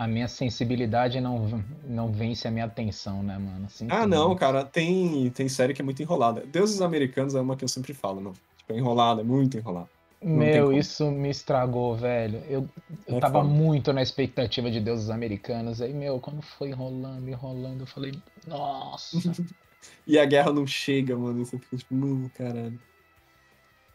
A 0.00 0.06
minha 0.06 0.26
sensibilidade 0.28 1.20
não, 1.20 1.62
não 1.86 2.10
vence 2.10 2.48
a 2.48 2.50
minha 2.50 2.64
atenção, 2.64 3.22
né, 3.22 3.36
mano? 3.36 3.68
Sinto 3.68 3.92
Ah, 3.94 4.06
não, 4.06 4.28
muito. 4.28 4.40
cara, 4.40 4.64
tem, 4.64 5.28
tem 5.28 5.46
série 5.46 5.74
que 5.74 5.82
é 5.82 5.84
muito 5.84 6.00
enrolada. 6.02 6.42
Deuses 6.46 6.80
Americanos 6.80 7.34
é 7.34 7.40
uma 7.40 7.54
que 7.54 7.64
eu 7.64 7.68
sempre 7.68 7.92
falo, 7.92 8.18
não. 8.18 8.32
Tipo, 8.32 8.72
é 8.72 8.78
enrolada, 8.78 9.20
é 9.20 9.24
muito 9.24 9.58
enrolada. 9.58 9.90
Meu, 10.22 10.72
isso 10.72 11.10
me 11.10 11.28
estragou, 11.28 11.96
velho. 11.96 12.42
Eu, 12.48 12.66
eu 13.06 13.16
É 13.16 13.20
tava 13.20 13.42
foda. 13.42 13.48
muito 13.48 13.92
na 13.92 14.00
expectativa 14.00 14.70
de 14.70 14.80
deuses 14.80 15.10
americanos. 15.10 15.82
Aí, 15.82 15.92
meu, 15.92 16.18
quando 16.18 16.40
foi 16.40 16.70
enrolando, 16.70 17.28
enrolando, 17.28 17.80
eu 17.80 17.86
falei, 17.86 18.12
nossa, 18.46 19.32
E 20.06 20.18
a 20.18 20.24
guerra 20.24 20.52
não 20.52 20.66
chega, 20.66 21.16
mano. 21.16 21.44
Você 21.44 21.58
fica 21.58 21.76
tipo, 21.76 21.94
mano, 21.94 22.30
caralho. 22.30 22.78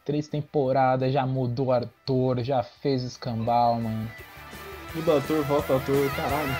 três 0.04 0.28
temporadas, 0.28 1.12
já 1.12 1.26
mudou 1.26 1.72
ator, 1.72 2.42
já 2.44 2.62
fez 2.62 3.02
escambau, 3.02 3.80
mano. 3.80 4.08
Muda 4.96 5.18
ator, 5.18 5.44
volta 5.44 5.76
ator, 5.76 6.10
caralho. 6.16 6.56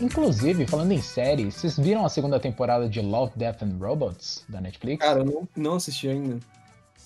Inclusive, 0.00 0.66
falando 0.66 0.92
em 0.92 1.00
série, 1.00 1.50
vocês 1.50 1.78
viram 1.78 2.04
a 2.04 2.08
segunda 2.08 2.40
temporada 2.40 2.88
de 2.88 3.00
Love, 3.00 3.32
Death 3.36 3.62
and 3.62 3.76
Robots 3.80 4.44
da 4.48 4.60
Netflix? 4.60 5.04
Cara, 5.04 5.20
eu 5.20 5.24
não, 5.24 5.48
não 5.56 5.74
assisti 5.76 6.08
ainda. 6.08 6.40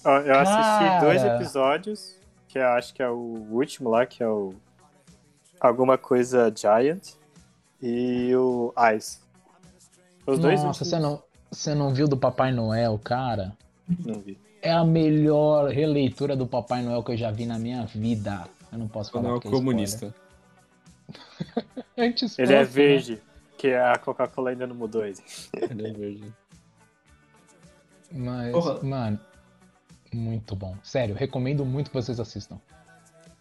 Ó, 0.05 0.19
Eu 0.19 0.39
assisti 0.39 1.01
dois 1.05 1.23
Cara. 1.23 1.37
episódios, 1.37 2.17
que 2.49 2.59
eu 2.59 2.67
acho 2.69 2.95
que 2.95 3.03
é 3.03 3.09
o 3.09 3.47
último 3.51 3.91
lá, 3.91 4.07
que 4.07 4.23
é 4.23 4.29
o 4.29 4.55
Alguma 5.61 5.99
Coisa 5.99 6.53
Giant 6.55 7.15
e 7.81 8.35
o 8.35 8.73
Ice. 8.97 9.19
Os 10.27 10.39
dois 10.39 10.63
Nossa, 10.63 10.85
você 10.85 10.99
não, 10.99 11.23
você 11.51 11.75
não 11.75 11.93
viu 11.93 12.09
do 12.09 12.17
Papai 12.17 12.53
Noel, 12.53 12.99
cara? 12.99 13.57
não 14.05 14.21
vi. 14.21 14.39
É 14.61 14.73
a 14.73 14.85
melhor 14.85 15.71
releitura 15.71 16.35
do 16.35 16.47
Papai 16.47 16.83
Noel 16.83 17.03
que 17.03 17.13
eu 17.13 17.17
já 17.17 17.31
vi 17.31 17.47
na 17.47 17.59
minha 17.59 17.85
vida. 17.87 18.45
Eu 18.73 18.79
não 18.79 18.89
posso 18.89 19.11
falar 19.13 19.29
Quando 19.29 19.45
é 19.45 19.49
é 19.49 19.51
comunista. 19.51 20.15
Antes 21.97 22.39
Ele 22.39 22.53
é 22.53 22.59
né? 22.59 22.65
verde, 22.65 23.23
que 23.57 23.73
a 23.73 23.97
Coca-Cola 23.99 24.51
ainda 24.51 24.67
não 24.67 24.75
mudou 24.75 25.05
ele. 25.05 25.19
Ele 25.55 25.89
é 25.89 25.93
verde. 25.93 26.35
Mas, 28.11 28.53
Porra. 28.53 28.83
mano, 28.83 29.21
muito 30.13 30.55
bom. 30.57 30.77
Sério, 30.83 31.15
recomendo 31.15 31.65
muito 31.65 31.91
que 31.91 31.95
vocês 31.97 32.19
assistam. 32.21 32.59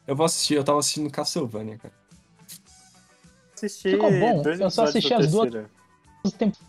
Eu 0.06 0.16
vou 0.16 0.26
assistir, 0.26 0.54
eu 0.56 0.64
tava 0.64 0.80
assistindo 0.80 1.10
Castlevania, 1.12 1.78
cara. 1.78 1.94
Assisti 3.54 3.92
Ficou 3.92 4.10
bom, 4.12 4.44
eu 4.48 4.70
só 4.70 4.84
assisti 4.84 5.14
as 5.14 5.32
duas- 5.32 5.50
terceira. 5.52 5.70
Os 6.24 6.32
tempos- 6.34 6.60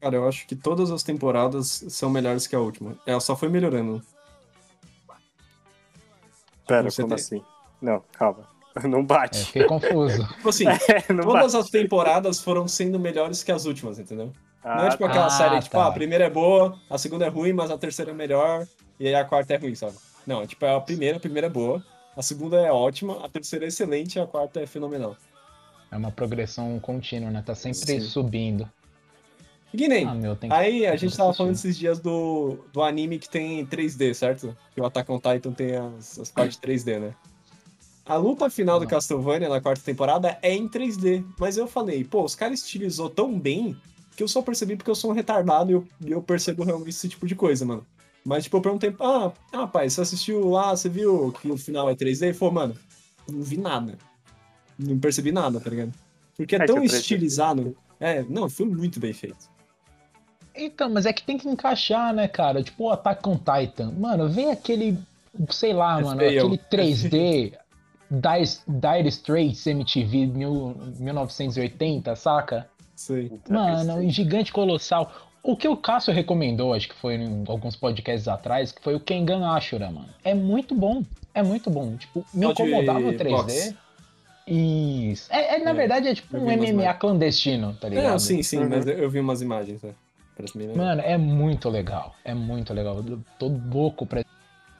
Cara, 0.00 0.16
eu 0.16 0.26
acho 0.28 0.46
que 0.46 0.56
todas 0.56 0.90
as 0.90 1.02
temporadas 1.02 1.84
são 1.88 2.10
melhores 2.10 2.46
que 2.46 2.56
a 2.56 2.60
última. 2.60 2.98
Ela 3.06 3.20
só 3.20 3.36
foi 3.36 3.48
melhorando. 3.48 4.02
Pera, 6.66 6.90
Você 6.90 7.02
como 7.02 7.14
tem- 7.14 7.24
assim? 7.24 7.44
Não, 7.80 8.02
calma. 8.12 8.48
Não 8.88 9.00
É, 9.00 9.02
bate. 9.02 9.44
fiquei 9.46 9.64
confuso. 9.64 10.26
Tipo 10.36 10.48
assim, 10.48 10.64
É, 10.88 11.00
todas 11.02 11.52
bate. 11.52 11.56
as 11.56 11.70
temporadas 11.70 12.40
foram 12.40 12.66
sendo 12.68 12.98
melhores 12.98 13.42
que 13.42 13.52
as 13.52 13.64
últimas, 13.66 13.98
entendeu? 13.98 14.32
Ah, 14.64 14.76
Não 14.76 14.86
é 14.86 14.90
tipo 14.90 15.02
tá. 15.04 15.10
aquela 15.10 15.26
Ah, 15.26 15.30
série, 15.30 15.58
tipo, 15.60 15.76
tá. 15.76 15.84
ah, 15.84 15.88
a 15.88 15.92
primeira 15.92 16.24
é 16.24 16.30
boa, 16.30 16.78
a 16.88 16.96
segunda 16.96 17.26
é 17.26 17.28
ruim, 17.28 17.52
mas 17.52 17.70
a 17.70 17.76
terceira 17.78 18.12
é 18.12 18.14
melhor, 18.14 18.66
e 18.98 19.08
aí 19.08 19.14
a 19.14 19.24
quarta 19.24 19.54
é 19.54 19.56
ruim, 19.56 19.74
sabe? 19.74 19.96
Não, 20.26 20.40
é 20.42 20.46
tipo, 20.46 20.64
é 20.64 20.74
a 20.74 20.80
primeira, 20.80 21.16
a 21.16 21.20
primeira 21.20 21.48
é 21.48 21.50
boa, 21.50 21.84
a 22.16 22.22
segunda 22.22 22.60
é 22.60 22.70
ótima, 22.70 23.24
a 23.24 23.28
terceira 23.28 23.64
é 23.64 23.68
excelente 23.68 24.16
e 24.16 24.20
a 24.20 24.26
quarta 24.26 24.60
é 24.60 24.66
fenomenal. 24.66 25.16
É 25.90 25.96
uma 25.96 26.10
progressão 26.12 26.78
contínua, 26.78 27.30
né? 27.30 27.42
Tá 27.44 27.54
sempre 27.54 27.78
Sim. 27.80 28.00
subindo. 28.00 28.70
E 29.74 29.76
que 29.78 29.88
nem, 29.88 30.06
Ah, 30.06 30.14
meu, 30.14 30.36
tem 30.36 30.48
que... 30.48 30.54
aí 30.56 30.86
a 30.86 30.94
gente 30.96 31.16
tava 31.16 31.30
assistir. 31.30 31.38
falando 31.38 31.54
esses 31.54 31.76
dias 31.76 31.98
do, 31.98 32.58
do 32.72 32.82
anime 32.82 33.18
que 33.18 33.28
tem 33.28 33.66
3D, 33.66 34.14
certo? 34.14 34.56
Que 34.74 34.80
o 34.80 34.86
Attack 34.86 35.10
on 35.10 35.18
Titan 35.18 35.50
tem 35.52 35.74
as, 35.76 36.18
as 36.18 36.30
partes 36.30 36.58
3D, 36.58 36.98
né? 37.00 37.14
A 38.04 38.16
luta 38.16 38.50
final 38.50 38.78
do 38.80 38.84
Ah. 38.86 38.88
Castlevania 38.88 39.48
na 39.48 39.60
quarta 39.60 39.82
temporada 39.84 40.38
é 40.42 40.52
em 40.54 40.68
3D, 40.68 41.24
mas 41.38 41.56
eu 41.56 41.66
falei, 41.66 42.04
pô, 42.04 42.24
os 42.24 42.34
caras 42.34 42.60
estilizou 42.60 43.08
tão 43.08 43.38
bem 43.38 43.76
que 44.16 44.22
eu 44.22 44.28
só 44.28 44.42
percebi 44.42 44.76
porque 44.76 44.90
eu 44.90 44.94
sou 44.94 45.10
um 45.10 45.14
retardado 45.14 45.70
e 45.70 45.74
eu, 45.74 45.86
e 46.06 46.10
eu 46.10 46.22
percebo 46.22 46.64
realmente 46.64 46.90
esse 46.90 47.08
tipo 47.08 47.26
de 47.26 47.34
coisa, 47.34 47.64
mano. 47.64 47.86
Mas, 48.24 48.44
tipo, 48.44 48.56
eu 48.56 48.60
perguntei, 48.60 48.94
ah, 49.00 49.32
ah, 49.52 49.66
pai, 49.66 49.88
você 49.90 50.00
assistiu 50.00 50.48
lá, 50.48 50.76
você 50.76 50.88
viu 50.88 51.32
que 51.40 51.50
o 51.50 51.56
final 51.56 51.88
é 51.90 51.94
3D? 51.94 52.22
Ele 52.26 52.32
falou, 52.34 52.54
mano, 52.54 52.76
não 53.28 53.42
vi 53.42 53.56
nada. 53.56 53.96
Não 54.78 54.98
percebi 54.98 55.32
nada, 55.32 55.58
tá 55.60 55.70
ligado? 55.70 55.92
Porque 56.36 56.54
é, 56.56 56.58
É 56.62 56.66
tão 56.66 56.76
o 56.76 56.80
3D 56.82 56.94
estilizado. 56.94 57.76
É, 57.98 58.22
não, 58.28 58.48
foi 58.50 58.66
muito 58.66 58.98
bem 59.00 59.12
feito. 59.12 59.50
Então, 60.54 60.90
mas 60.90 61.06
é 61.06 61.12
que 61.12 61.22
tem 61.22 61.38
que 61.38 61.48
encaixar, 61.48 62.12
né, 62.14 62.28
cara? 62.28 62.62
Tipo 62.62 62.84
o 62.84 62.90
Attack 62.92 63.26
on 63.28 63.38
Titan. 63.38 63.92
Mano, 63.92 64.28
vem 64.28 64.50
aquele, 64.50 64.98
sei 65.50 65.72
lá, 65.72 65.98
É 65.98 66.02
mano, 66.02 66.20
feio. 66.20 66.40
aquele 66.46 66.58
3D 66.58 67.54
Dire, 68.68 69.08
Straits 69.08 69.66
MTV 69.66 70.26
mil, 70.26 70.76
1980, 70.98 72.14
saca? 72.16 72.68
Sei. 72.94 73.32
Mano, 73.48 73.94
um 73.96 74.10
gigante 74.10 74.52
colossal. 74.52 75.10
O 75.42 75.56
que 75.56 75.66
o 75.66 75.76
Cássio 75.76 76.12
recomendou, 76.12 76.72
acho 76.74 76.88
que 76.88 76.94
foi 76.94 77.14
em 77.16 77.44
alguns 77.48 77.74
podcasts 77.74 78.28
atrás, 78.28 78.70
que 78.70 78.82
foi 78.82 78.94
o 78.94 79.00
Kengan 79.00 79.50
Ashura, 79.54 79.90
mano. 79.90 80.08
É 80.22 80.34
muito 80.34 80.74
bom. 80.74 81.02
É 81.34 81.42
muito 81.42 81.68
bom. 81.70 81.96
Tipo, 81.96 82.24
me 82.32 82.46
incomodava 82.46 83.00
o 83.00 83.12
3D. 83.12 83.30
boxe. 83.30 83.76
Isso. 84.46 85.32
É, 85.32 85.56
é, 85.56 85.64
na 85.64 85.70
É, 85.70 85.74
verdade, 85.74 86.08
é 86.08 86.14
tipo 86.14 86.36
um 86.36 86.42
MMA 86.44 86.66
imagens. 86.68 86.98
clandestino, 86.98 87.74
tá 87.80 87.88
ligado? 87.88 88.10
Não, 88.10 88.18
sim, 88.18 88.42
sim, 88.42 88.58
Uhum. 88.58 88.68
mas 88.68 88.86
eu, 88.86 89.08
vi 89.08 89.20
umas 89.20 89.40
imagens, 89.40 89.82
né? 89.82 89.94
Mano, 90.76 91.00
é 91.02 91.16
muito 91.16 91.68
legal. 91.68 92.14
É 92.24 92.34
muito 92.34 92.72
legal. 92.74 92.96
Eu 93.06 93.20
tô 93.38 93.48
louco 93.48 94.04
pra 94.04 94.24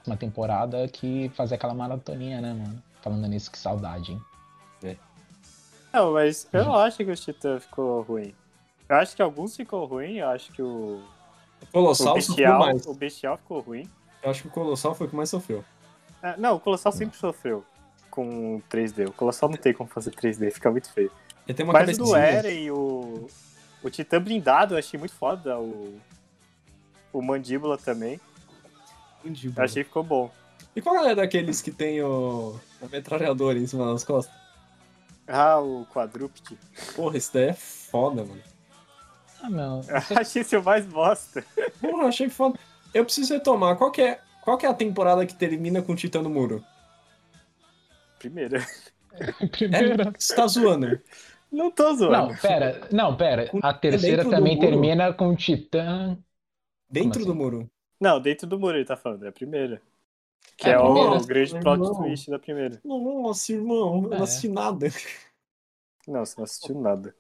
uma 0.06 0.16
temporada 0.16 0.86
que 0.88 1.30
fazer 1.34 1.54
aquela 1.54 1.74
maratoninha, 1.74 2.40
né, 2.40 2.52
mano? 2.52 2.82
Falando 3.02 3.26
nisso, 3.26 3.50
que 3.50 3.58
saudade, 3.58 4.12
hein? 4.12 4.22
Não, 5.92 6.12
mas 6.14 6.48
eu 6.52 6.60
Uhum. 6.60 6.66
não 6.68 6.76
acho 6.76 6.96
que 6.98 7.10
o 7.10 7.14
Titã 7.14 7.60
ficou 7.60 8.00
ruim. 8.02 8.34
Eu 8.88 8.96
acho 8.96 9.14
que 9.14 9.20
alguns 9.20 9.54
ficou 9.54 9.84
ruim, 9.84 10.14
eu 10.18 10.28
acho 10.30 10.50
que 10.52 10.62
o, 10.62 11.02
O 11.02 11.64
o 11.64 11.66
Colossal 11.70 12.18
sofreu 12.20 12.36
Bestial, 12.36 12.58
mais. 12.58 12.86
o 12.86 12.94
Bestial 12.94 13.36
ficou 13.36 13.60
ruim. 13.60 13.86
Eu 14.22 14.30
acho 14.30 14.42
que 14.42 14.48
o 14.48 14.50
Colossal 14.50 14.94
foi 14.94 15.06
o 15.06 15.10
que 15.10 15.16
mais 15.16 15.28
sofreu. 15.28 15.62
Ah, 16.22 16.34
não, 16.38 16.56
o 16.56 16.60
Colossal 16.60 16.92
sempre 16.92 17.18
sofreu 17.18 17.62
com 18.10 18.62
3D. 18.70 19.08
O 19.08 19.12
Colossal 19.12 19.50
não 19.50 19.56
tem 19.58 19.74
como 19.74 19.90
fazer 19.90 20.12
3D, 20.12 20.50
fica 20.50 20.70
muito 20.70 20.90
feio. 20.90 21.10
Ele 21.46 21.54
tem 21.54 21.64
uma 21.66 21.72
Mas 21.74 21.98
o 21.98 22.04
do. 22.04 22.16
Eren 22.16 22.62
e 22.64 22.70
o, 22.70 23.26
o 23.82 23.90
Titã 23.90 24.18
blindado 24.22 24.74
eu 24.74 24.78
achei 24.78 24.98
muito 24.98 25.14
foda. 25.14 25.58
O, 25.58 25.98
o 27.12 27.20
Mandíbula 27.20 27.76
também. 27.76 28.18
Mandíbula. 29.22 29.60
Eu 29.60 29.64
achei 29.64 29.82
que 29.82 29.88
ficou 29.90 30.02
bom. 30.02 30.30
E 30.74 30.80
qual 30.80 31.06
é 31.06 31.14
daqueles 31.14 31.61
que 31.61 31.70
tem 31.70 32.00
o, 32.02 32.58
o 32.80 32.88
metralhador 32.90 33.56
em 33.56 33.66
cima 33.66 33.92
das 33.92 34.04
costas? 34.04 34.35
Ah, 35.26 35.61
o 35.61 35.87
Quadrúpede. 35.87 36.58
Porra, 36.96 37.16
esse 37.16 37.32
daí 37.32 37.48
é 37.48 37.52
foda, 37.52 38.24
mano. 38.24 38.42
Ah, 39.42 39.50
meu. 39.50 39.80
Eu 40.11 40.18
achei 40.18 40.42
seu 40.44 40.62
mais 40.62 40.87
bosta. 40.87 41.44
Porra, 41.80 42.08
achei 42.08 42.28
foda. 42.28 42.58
Eu 42.94 43.04
preciso 43.04 43.35
retomar. 43.35 43.76
Qual 43.76 43.90
que 43.90 44.02
é, 44.02 44.20
qual 44.42 44.56
que 44.56 44.66
é 44.66 44.68
a 44.68 44.74
temporada 44.74 45.26
que 45.26 45.35
termina 45.35 45.82
com 45.82 45.92
o 45.92 45.96
Titã 45.96 46.22
no 46.22 46.30
muro? 46.30 46.64
Primeira. 48.18 48.64
Primeira. 49.52 50.04
É, 50.04 50.11
você 50.18 50.35
tá 50.35 50.46
zoando. 50.46 51.00
Não 51.50 51.70
tô 51.70 51.94
zoando. 51.94 52.12
Não, 52.12 52.37
pera. 52.37 52.88
Não, 52.90 53.16
pera. 53.16 53.50
A 53.62 53.74
terceira 53.74 54.24
do 54.24 54.30
também 54.30 54.58
termina 54.58 55.12
com 55.12 55.28
o 55.28 55.37
Titã. 55.37 56.16
Dentro 56.88 57.20
assim? 57.20 57.28
do 57.28 57.35
muro. 57.35 57.70
Não, 58.00 58.20
dentro 58.20 58.46
do 58.46 58.58
muro 58.58 58.76
ele 58.76 58.85
tá 58.85 58.96
falando, 58.96 59.24
é 59.24 59.28
a 59.28 59.32
primeira. 59.32 59.80
Que 60.57 60.68
É, 60.68 60.72
é, 60.72 60.78
o 60.78 61.24
grande 61.26 61.59
plot 61.61 61.96
twist 61.96 62.31
da 62.31 62.38
primeira. 62.38 62.81
Nossa, 62.85 63.52
irmão, 63.52 64.02
eu 64.05 64.11
não 64.11 64.18
É. 64.18 64.22
assisti 64.22 64.48
nada. 64.48 64.88
Não, 66.07 66.24
você 66.24 66.35
não 66.37 66.44
assistiu 66.44 66.81
nada. 66.81 67.14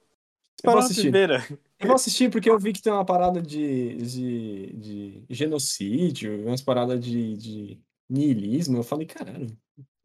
Eu 0.62 0.70
vou 0.70 0.80
assistir. 0.80 1.02
primeira. 1.02 1.38
Eu 1.78 1.88
vou 1.88 1.96
assistir 1.96 2.30
porque 2.30 2.48
eu 2.48 2.56
vi 2.60 2.72
que 2.72 2.80
tem 2.80 2.92
uma 2.92 3.04
parada 3.04 3.42
de, 3.42 3.96
de, 3.96 4.72
de 4.74 5.24
genocídio, 5.28 6.46
umas 6.46 6.62
paradas 6.62 7.00
de, 7.04 7.36
de 7.36 7.80
niilismo. 8.08 8.76
Eu 8.76 8.84
falei, 8.84 9.04
caralho. 9.04 9.48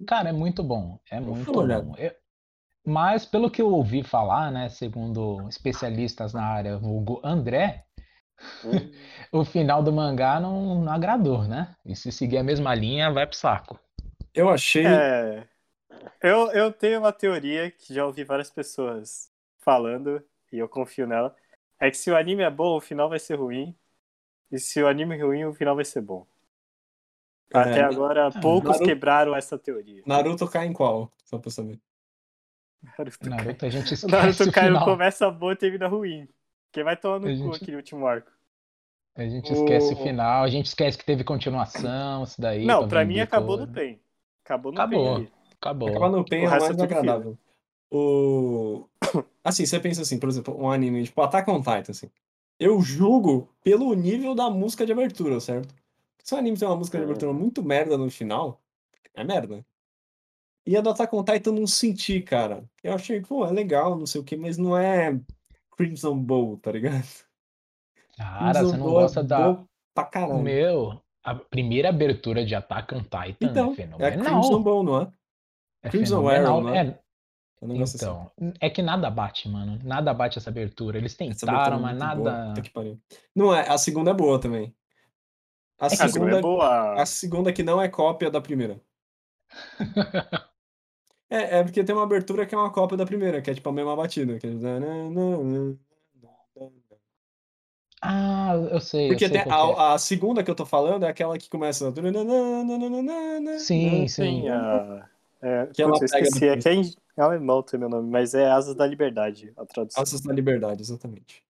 Cara, 0.08 0.30
é 0.30 0.32
muito 0.32 0.63
bom. 0.63 0.99
É 1.12 1.19
muito 1.19 1.51
bom. 1.53 1.93
Eu- 1.99 2.15
Mas 2.84 3.27
pelo 3.27 3.51
que 3.51 3.62
eu 3.62 3.69
ouvi 3.71 4.01
falar, 4.01 4.51
né, 4.51 4.69
segundo 4.69 5.47
especialistas 5.49 6.34
na 6.34 6.43
área, 6.43 6.80
o 6.80 7.21
André, 7.23 7.86
o 9.32 9.43
final 9.45 9.82
do 9.84 9.91
mangá 9.91 10.39
não, 10.39 10.84
não 10.84 10.91
agradou, 10.91 11.43
né? 11.43 11.76
E 11.86 11.95
se 11.95 12.12
seguir 12.12 12.38
a 12.38 12.43
mesma 12.43 12.73
linha, 12.76 13.12
vai 13.12 13.26
pro 13.26 13.36
saco. 13.36 13.80
Eu 14.34 14.50
achei. 14.50 14.86
É. 14.86 15.47
Eu, 16.21 16.52
eu 16.52 16.71
tenho 16.71 17.00
uma 17.00 17.12
teoria 17.12 17.71
que 17.71 17.93
já 17.93 18.06
ouvi 18.06 18.23
várias 18.23 18.50
pessoas 18.50 19.32
falando, 19.60 20.23
e 20.52 20.58
eu 20.58 20.69
confio 20.69 21.08
nela. 21.08 21.36
É 21.80 21.89
que 21.91 21.97
se 21.97 22.10
o 22.10 22.15
anime 22.17 22.43
é 22.43 22.50
bom, 22.50 22.76
o 22.78 22.82
final 22.82 23.10
vai 23.10 23.19
ser 23.19 23.36
ruim. 23.36 23.76
E 24.52 24.60
se 24.60 24.82
o 24.82 24.88
anime 24.88 25.17
é 25.17 25.21
ruim, 25.23 25.45
o 25.45 25.54
final 25.54 25.76
vai 25.76 25.86
ser 25.86 26.02
bom. 26.02 26.26
É, 27.54 27.60
Até 27.60 27.82
agora, 27.82 28.32
poucos 28.41 28.71
Naruto- 28.71 28.86
quebraram 28.86 29.36
essa 29.36 29.58
teoria. 29.58 30.04
Naruto 30.06 30.47
cai 30.50 30.67
em 30.67 30.73
qual? 30.73 31.12
Só 31.26 31.38
pra 31.38 31.50
saber. 31.52 31.80
Naruto, 32.97 33.30
Naruto 33.30 33.65
a 33.65 33.69
gente 33.69 33.93
esquece 33.93 34.08
Naruto 34.08 34.43
o 34.43 34.52
cai, 34.52 34.67
final. 34.67 34.86
começa 34.86 35.30
bom 35.30 35.52
e 35.52 35.56
termina 35.56 35.88
ruim. 35.88 36.28
Quem 36.77 36.83
vai 36.83 36.95
tomar 36.95 37.19
no 37.19 37.25
A 37.25 37.29
cu 37.31 37.35
gente- 37.35 37.55
aquele 37.63 37.77
último 37.77 38.05
arco? 38.05 38.31
A 39.15 39.23
gente 39.27 39.51
esquece 39.51 39.95
o 39.95 39.97
O- 39.99 40.03
final, 40.03 40.43
a 40.43 40.47
gente 40.47 40.67
esquece 40.67 40.95
que 40.95 41.03
teve 41.03 41.23
continuação, 41.23 42.21
isso 42.23 42.39
daí. 42.39 42.65
Não, 42.65 42.87
pra 42.87 43.03
mim 43.03 43.19
acabou 43.19 43.57
no 43.57 43.67
PEN. 43.67 43.99
Acabou 44.45 44.71
no 44.71 44.79
Acabou. 44.79 45.03
PEN 45.03 45.15
ali. 45.15 45.31
Acabou. 45.59 45.89
Acabar 45.89 46.09
no 46.11 46.23
Pen 46.23 46.43
O 46.43 46.45
é 46.45 46.59
mais 46.59 46.79
agradável. 46.79 47.35
O... 47.91 48.87
Assim, 49.43 49.65
você 49.65 49.79
pensa 49.79 50.03
assim, 50.03 50.19
por 50.19 50.29
exemplo, 50.29 50.55
um 50.55 50.69
anime 50.69 51.03
tipo 51.03 51.19
Attack 51.19 51.49
on 51.49 51.57
Titan, 51.61 51.89
assim. 51.89 52.11
Eu 52.59 52.79
julgo 52.79 53.49
pelo 53.63 53.91
nível 53.95 54.35
da 54.35 54.47
música 54.51 54.85
de 54.85 54.91
abertura, 54.91 55.39
certo? 55.39 55.73
Se 56.23 56.35
o 56.35 56.37
anime 56.37 56.55
tem 56.59 56.67
uma 56.67 56.75
música 56.77 56.99
de 56.99 57.03
abertura 57.05 57.33
muito 57.33 57.63
merda 57.63 57.97
no 57.97 58.11
final, 58.11 58.61
é 59.15 59.23
merda. 59.23 59.65
E 60.63 60.77
a 60.77 60.81
do 60.81 60.91
Attack 60.91 61.15
on 61.15 61.23
Titan 61.23 61.49
eu 61.49 61.53
não 61.55 61.65
senti, 61.65 62.21
cara. 62.21 62.63
Eu 62.83 62.93
achei, 62.93 63.19
pô, 63.19 63.43
é 63.47 63.51
legal, 63.51 63.97
não 63.97 64.05
sei 64.05 64.21
o 64.21 64.23
que, 64.23 64.35
mas 64.37 64.59
não 64.59 64.77
é 64.77 65.19
Crimson 65.77 66.17
Bowl, 66.17 66.57
tá 66.57 66.71
ligado? 66.71 67.03
Cara, 68.17 68.59
Crimson 68.59 68.71
você 68.71 68.77
não 68.77 68.85
Bowl 68.85 68.99
é 68.99 69.01
gosta 69.03 69.23
da. 69.23 69.51
bom 69.53 69.65
pra 69.93 70.05
caralho. 70.05 70.41
Meu, 70.41 71.01
a 71.23 71.35
primeira 71.35 71.89
abertura 71.89 72.43
de 72.45 72.55
Attack 72.55 72.93
on 72.95 73.01
Titan 73.03 73.37
Então, 73.41 73.69
é 73.69 73.71
é 73.71 73.75
fenomenal. 73.75 74.41
Crimson 74.41 74.63
Bowl, 74.63 74.83
não 74.83 75.01
é? 75.01 75.11
É 75.83 75.89
Crimson. 75.89 76.27
Arrow, 76.27 76.61
não 76.61 76.73
é? 76.73 76.77
É, 76.87 76.99
É 77.61 77.65
um 77.65 77.67
negócio 77.69 77.95
assim. 77.95 78.05
então, 78.05 78.53
é 78.59 78.69
que 78.69 78.81
nada 78.81 79.09
bate, 79.09 79.47
mano. 79.47 79.79
Nada 79.83 80.13
bate 80.13 80.37
essa 80.37 80.49
abertura. 80.49 80.97
Eles 80.97 81.13
abertura 81.15 81.45
tentaram, 81.45 81.77
é 81.77 81.81
mas 81.81 81.97
nada. 81.97 82.47
puta 82.49 82.61
que 82.61 82.69
pariu. 82.71 82.99
Não 83.35 83.53
é, 83.55 83.67
a 83.69 83.77
segunda 83.77 84.11
é 84.11 84.13
boa 84.13 84.39
também. 84.39 84.75
A 85.79 85.85
É 85.85 85.89
que 85.89 85.95
A 85.95 86.09
segunda 86.09 86.09
segunda, 86.09 86.37
é 86.37 86.41
boa. 86.41 87.01
a 87.01 87.05
segunda 87.05 87.53
que 87.53 87.61
não 87.63 87.79
é 87.79 87.87
cópia 87.87 88.31
da 88.31 88.41
primeira. 88.41 88.81
É, 91.29 91.59
é 91.59 91.63
porque 91.63 91.83
tem 91.83 91.93
uma 91.93 92.03
abertura 92.03 92.45
que 92.45 92.55
é 92.55 92.57
uma 92.57 92.71
cópia 92.71 92.97
da 92.97 93.05
primeira, 93.05 93.41
que 93.41 93.49
é 93.49 93.53
tipo 93.53 93.69
a 93.69 93.73
mesma 93.73 93.95
batida. 93.95 94.39
Que 94.39 94.47
é... 94.47 94.51
Ah, 98.01 98.53
eu 98.71 98.79
sei. 98.79 99.07
Porque 99.07 99.25
eu 99.25 99.29
sei 99.29 99.37
tem 99.37 99.43
que 99.43 99.49
é. 99.49 99.53
a, 99.53 99.93
a 99.93 99.97
segunda 99.97 100.43
que 100.43 100.51
eu 100.51 100.55
tô 100.55 100.65
falando 100.65 101.03
é 101.03 101.09
aquela 101.09 101.37
que 101.37 101.49
começa. 101.49 101.91
Sim, 103.59 104.07
sim. 104.07 104.23
Tem 104.23 104.49
a. 104.49 105.09
É, 105.41 105.67
Que 105.67 105.81
ela 105.81 105.99
pega 105.99 106.05
esqueci, 106.05 106.47
é 106.47 106.57
que 106.57 106.69
é 106.69 106.73
em 106.73 106.93
é 107.15 107.21
alemão 107.21 107.61
também 107.63 107.87
o 107.87 107.89
nome, 107.89 108.09
mas 108.09 108.33
é 108.33 108.49
Asas 108.49 108.75
da 108.75 108.85
Liberdade, 108.85 109.51
a 109.57 109.65
tradução. 109.65 110.01
Asas 110.01 110.21
da 110.21 110.33
Liberdade, 110.33 110.81
exatamente. 110.81 111.43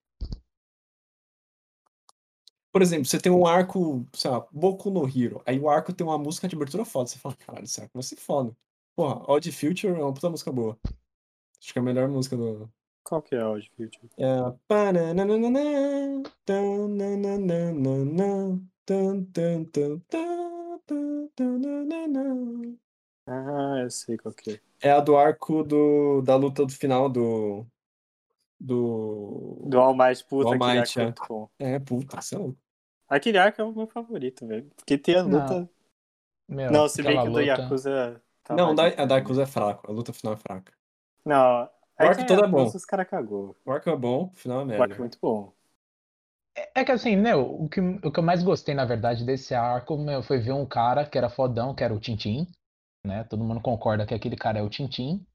Por 2.71 2.81
exemplo, 2.81 3.05
você 3.05 3.19
tem 3.19 3.31
um 3.31 3.45
arco, 3.45 4.05
sei 4.13 4.29
lá, 4.29 4.45
Boku 4.51 4.89
no 4.89 5.07
Hero. 5.07 5.41
Aí 5.45 5.59
o 5.59 5.69
arco 5.69 5.91
tem 5.91 6.05
uma 6.05 6.17
música 6.17 6.47
de 6.47 6.55
abertura 6.55 6.85
foda. 6.85 7.07
Você 7.07 7.17
fala, 7.17 7.35
caralho, 7.35 7.65
esse 7.65 7.81
arco 7.81 7.93
vai 7.93 8.03
ser 8.03 8.17
foda. 8.17 8.55
Porra, 8.97 9.23
Odd 9.31 9.51
Future 9.51 9.93
é 9.93 10.03
uma 10.03 10.11
puta 10.11 10.27
música 10.27 10.51
boa. 10.51 10.75
Acho 11.61 11.71
que 11.71 11.77
é 11.77 11.81
a 11.81 11.85
melhor 11.85 12.07
música 12.09 12.35
do. 12.35 12.67
Qual 13.03 13.21
que 13.21 13.35
é 13.35 13.39
a 13.41 13.47
Odd 13.51 13.69
Future? 13.77 14.09
É. 14.17 14.27
Ah, 23.27 23.81
eu 23.83 23.91
sei 23.91 24.17
qual 24.17 24.33
que 24.33 24.53
é. 24.53 24.61
É 24.81 24.91
a 24.91 24.99
do 24.99 25.15
arco 25.15 25.63
do, 25.63 26.23
da 26.23 26.35
luta 26.35 26.65
do 26.65 26.71
final 26.73 27.07
do. 27.07 27.67
Do. 28.59 29.61
Do 29.67 29.79
All 29.79 29.95
Might, 29.95 30.25
puta, 30.25 30.49
All 30.49 30.57
Might, 30.57 30.99
arco 30.99 31.51
é 31.59 31.65
é. 31.65 31.75
É, 31.75 31.79
puta, 31.79 32.19
você 32.19 32.33
é 32.33 32.39
louco. 32.39 32.57
Aquele 33.07 33.37
arco 33.37 33.61
é 33.61 33.63
o 33.63 33.71
meu 33.71 33.85
favorito, 33.85 34.47
velho. 34.47 34.71
Porque 34.75 34.97
tem 34.97 35.15
a 35.15 35.23
Não, 35.23 35.39
luta. 35.39 35.69
Meu, 36.49 36.71
Não, 36.71 36.89
se 36.89 37.03
bem 37.03 37.15
que 37.21 37.27
o 37.27 37.31
do 37.31 37.39
luta- 37.39 37.43
Yakuza. 37.43 38.23
Tá 38.47 38.57
Não, 38.57 38.71
a 38.71 39.05
da 39.05 39.15
Yakuza 39.17 39.43
é 39.43 39.45
fraco. 39.45 39.89
A 39.89 39.93
luta 39.93 40.11
final 40.13 40.33
é 40.33 40.37
fraca. 40.37 40.73
Não, 41.23 41.69
O 41.99 42.07
arco 42.07 42.21
que 42.21 42.25
todo 42.25 42.43
é 42.43 42.47
Yakuza 42.47 42.47
bom. 42.47 42.77
Os 42.77 42.85
caras 42.85 43.07
cagou. 43.07 43.55
O 43.65 43.71
arco 43.71 43.89
é 43.89 43.95
bom, 43.97 44.31
o 44.33 44.35
final 44.35 44.61
é 44.61 44.65
O 44.77 44.81
merda. 44.81 44.81
arco 44.81 44.95
é 44.95 44.99
muito 45.01 45.19
bom. 45.21 45.53
É 46.75 46.83
que 46.85 46.91
assim, 46.91 47.15
meu, 47.15 47.41
o 47.63 47.69
que, 47.69 47.79
o 47.81 48.11
que 48.11 48.19
eu 48.19 48.23
mais 48.23 48.41
gostei, 48.43 48.73
na 48.73 48.85
verdade, 48.85 49.23
desse 49.25 49.53
arco, 49.53 49.97
meu, 49.97 50.23
foi 50.23 50.39
ver 50.39 50.53
um 50.53 50.65
cara 50.65 51.05
que 51.05 51.17
era 51.17 51.29
fodão, 51.29 51.73
que 51.75 51.83
era 51.83 51.93
o 51.93 51.99
Tintin, 51.99 52.47
né? 53.05 53.23
Todo 53.25 53.43
mundo 53.43 53.61
concorda 53.61 54.05
que 54.05 54.13
aquele 54.13 54.35
cara 54.37 54.59
é 54.59 54.61
o 54.63 54.69
Tintin, 54.69 55.25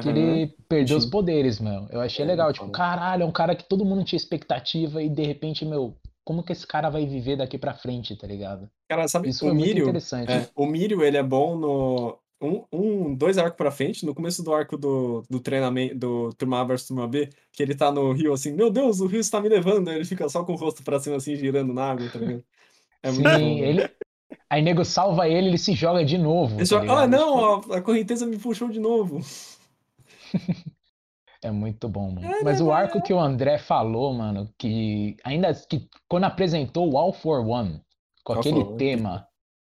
que 0.00 0.08
Uhum. 0.08 0.10
ele 0.10 0.48
perdeu 0.68 0.96
os 0.98 1.06
Tintin. 1.06 1.06
poderes, 1.06 1.60
meu. 1.60 1.88
Eu 1.90 2.00
achei 2.00 2.24
É, 2.24 2.26
legal, 2.26 2.52
tipo, 2.52 2.70
caralho, 2.70 3.24
é 3.24 3.26
um 3.26 3.32
cara 3.32 3.56
que 3.56 3.64
todo 3.68 3.84
mundo 3.84 4.04
tinha 4.04 4.18
expectativa 4.18 5.02
e 5.02 5.08
de 5.10 5.24
repente, 5.24 5.64
meu, 5.64 5.96
como 6.24 6.42
que 6.44 6.52
esse 6.52 6.66
cara 6.66 6.90
vai 6.90 7.06
viver 7.06 7.36
daqui 7.36 7.58
pra 7.58 7.74
frente, 7.74 8.16
tá 8.16 8.26
ligado? 8.26 8.70
Cara, 8.88 9.08
sabe, 9.08 9.30
Isso 9.30 9.40
o 9.40 9.48
foi 9.48 9.54
muito 9.54 9.76
Mirio, 9.76 9.78
interessante. 9.78 10.28
é, 10.28 10.48
o 10.54 10.66
Mirio, 10.66 11.02
ele 11.04 11.16
é 11.16 11.22
bom 11.22 11.56
no 11.58 12.20
um, 12.40 12.64
um 12.72 13.14
dois 13.14 13.38
arcos 13.38 13.56
pra 13.56 13.70
frente, 13.70 14.04
no 14.04 14.14
começo 14.14 14.42
do 14.42 14.52
arco 14.52 14.76
do, 14.76 15.22
do 15.28 15.40
treinamento 15.40 15.96
do 15.96 16.32
Turma 16.34 16.60
A 16.60 16.64
versus 16.64 16.88
Turma 16.88 17.08
B, 17.08 17.30
que 17.52 17.62
ele 17.62 17.74
tá 17.74 17.90
no 17.90 18.12
rio 18.12 18.32
assim, 18.32 18.52
meu 18.52 18.70
Deus, 18.70 19.00
o 19.00 19.06
rio 19.06 19.20
está 19.20 19.40
me 19.40 19.48
levando, 19.48 19.90
ele 19.90 20.04
fica 20.04 20.28
só 20.28 20.44
com 20.44 20.52
o 20.52 20.56
rosto 20.56 20.82
pra 20.82 21.00
cima 21.00 21.16
assim, 21.16 21.36
girando 21.36 21.72
na 21.72 21.90
água, 21.90 22.08
tá 22.10 22.18
ligado? 22.18 22.44
É 23.02 23.10
muito 23.10 23.22
bom. 23.24 23.38
Sim, 23.38 23.60
ele. 23.60 23.90
Aí 24.50 24.62
nego 24.62 24.84
salva 24.84 25.28
ele, 25.28 25.48
ele 25.48 25.58
se 25.58 25.72
joga 25.72 26.04
de 26.04 26.18
novo. 26.18 26.58
Tá 26.58 26.66
só, 26.66 26.78
ah, 26.80 27.06
não, 27.06 27.60
Tipo, 27.60 27.72
a, 27.72 27.78
a 27.78 27.82
correnteza 27.82 28.26
me 28.26 28.38
puxou 28.38 28.68
de 28.68 28.80
novo. 28.80 29.20
É 31.42 31.50
muito 31.50 31.88
bom, 31.88 32.10
mano. 32.10 32.28
Mas 32.42 32.60
o 32.60 32.72
arco 32.72 33.00
que 33.00 33.12
o 33.12 33.20
André 33.20 33.56
falou, 33.56 34.12
mano, 34.12 34.52
que 34.58 35.16
ainda 35.22 35.54
que 35.54 35.88
quando 36.08 36.24
apresentou 36.24 36.92
o 36.92 36.98
All 36.98 37.12
for 37.12 37.46
One, 37.46 37.80
com 38.24 38.32
All 38.32 38.40
aquele 38.40 38.64
tema, 38.76 39.28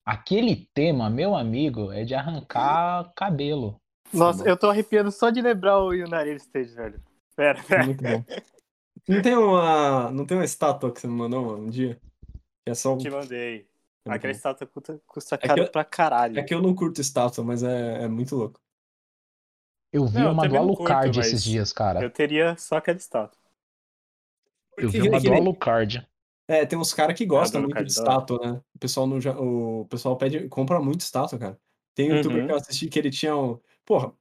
aquele 0.07 0.55
tema, 0.73 1.09
meu 1.09 1.35
amigo, 1.35 1.91
é 1.91 2.03
de 2.05 2.15
arrancar 2.15 3.11
cabelo. 3.15 3.79
Nossa, 4.13 4.47
eu 4.47 4.55
tô 4.57 4.69
arrepiando 4.69 5.11
só 5.11 5.29
de 5.29 5.41
lembrar 5.41 5.79
o 5.83 5.91
Yunari 5.93 6.33
Stage, 6.37 6.73
velho. 6.73 7.03
Pera, 7.35 7.59
É 7.59 7.63
pera. 7.63 7.85
muito 7.85 8.03
bom. 8.03 8.23
Não 9.07 9.21
tem 9.21 9.35
uma, 9.35 10.11
não 10.11 10.25
tem 10.25 10.37
uma 10.37 10.45
estátua 10.45 10.91
que 10.91 10.99
você 11.01 11.07
me 11.07 11.13
mandou 11.13 11.45
mano, 11.45 11.63
um 11.65 11.69
dia? 11.69 11.99
Que 12.65 12.71
é 12.71 12.73
só 12.73 12.93
um... 12.93 12.97
Te 12.97 13.09
mandei. 13.09 13.55
é 14.05 14.09
muito 14.09 14.15
Aquela 14.17 14.33
bom. 14.33 14.37
estátua 14.37 14.67
custa, 14.67 15.01
custa 15.05 15.37
que 15.37 15.47
caro 15.47 15.61
eu- 15.63 15.71
pra 15.71 15.83
caralho. 15.83 16.39
É 16.39 16.43
que 16.43 16.53
eu 16.53 16.61
não 16.61 16.73
curto 16.73 16.99
estátua, 17.01 17.43
mas 17.43 17.61
é, 17.63 18.03
é 18.03 18.07
muito 18.07 18.35
louco. 18.35 18.59
Eu 19.93 20.05
vi 20.07 20.15
Não, 20.19 20.25
eu 20.27 20.31
uma 20.31 20.47
do 20.47 20.53
não 20.55 20.67
curto, 20.67 20.81
Alucard 20.81 21.17
mas 21.17 21.27
esses 21.27 21.43
dias, 21.43 21.71
cara. 21.71 22.01
Eu 22.01 22.09
teria 22.09 22.57
só 22.57 22.77
aquela 22.77 22.97
estátua. 22.97 23.39
Eu 24.77 24.89
vi 24.89 25.01
uma 25.07 25.19
que 25.19 25.27
do 25.29 25.33
Alucard. 25.33 26.07
É, 26.47 26.65
tem 26.65 26.79
uns 26.79 26.93
caras 26.93 27.17
que 27.17 27.25
gostam 27.25 27.61
do 27.61 27.67
muito 27.67 27.83
de 27.83 27.91
estátua, 27.91 28.39
né? 28.39 28.61
O 28.73 28.79
pessoal, 28.79 29.05
no, 29.05 29.17
o 29.81 29.85
pessoal 29.87 30.15
pede, 30.17 30.47
compra 30.47 30.81
muito 30.81 31.01
estátua, 31.01 31.37
cara. 31.37 31.59
Tem 31.93 32.11
um 32.11 32.15
youtuber 32.17 32.39
Uhum. 32.41 32.45
que 32.47 32.51
eu 32.53 32.57
assisti 32.57 32.87
que 32.87 32.97
ele 32.97 33.09
tinha. 33.11 33.35
um- 33.35 33.59
Porra, 33.85 34.13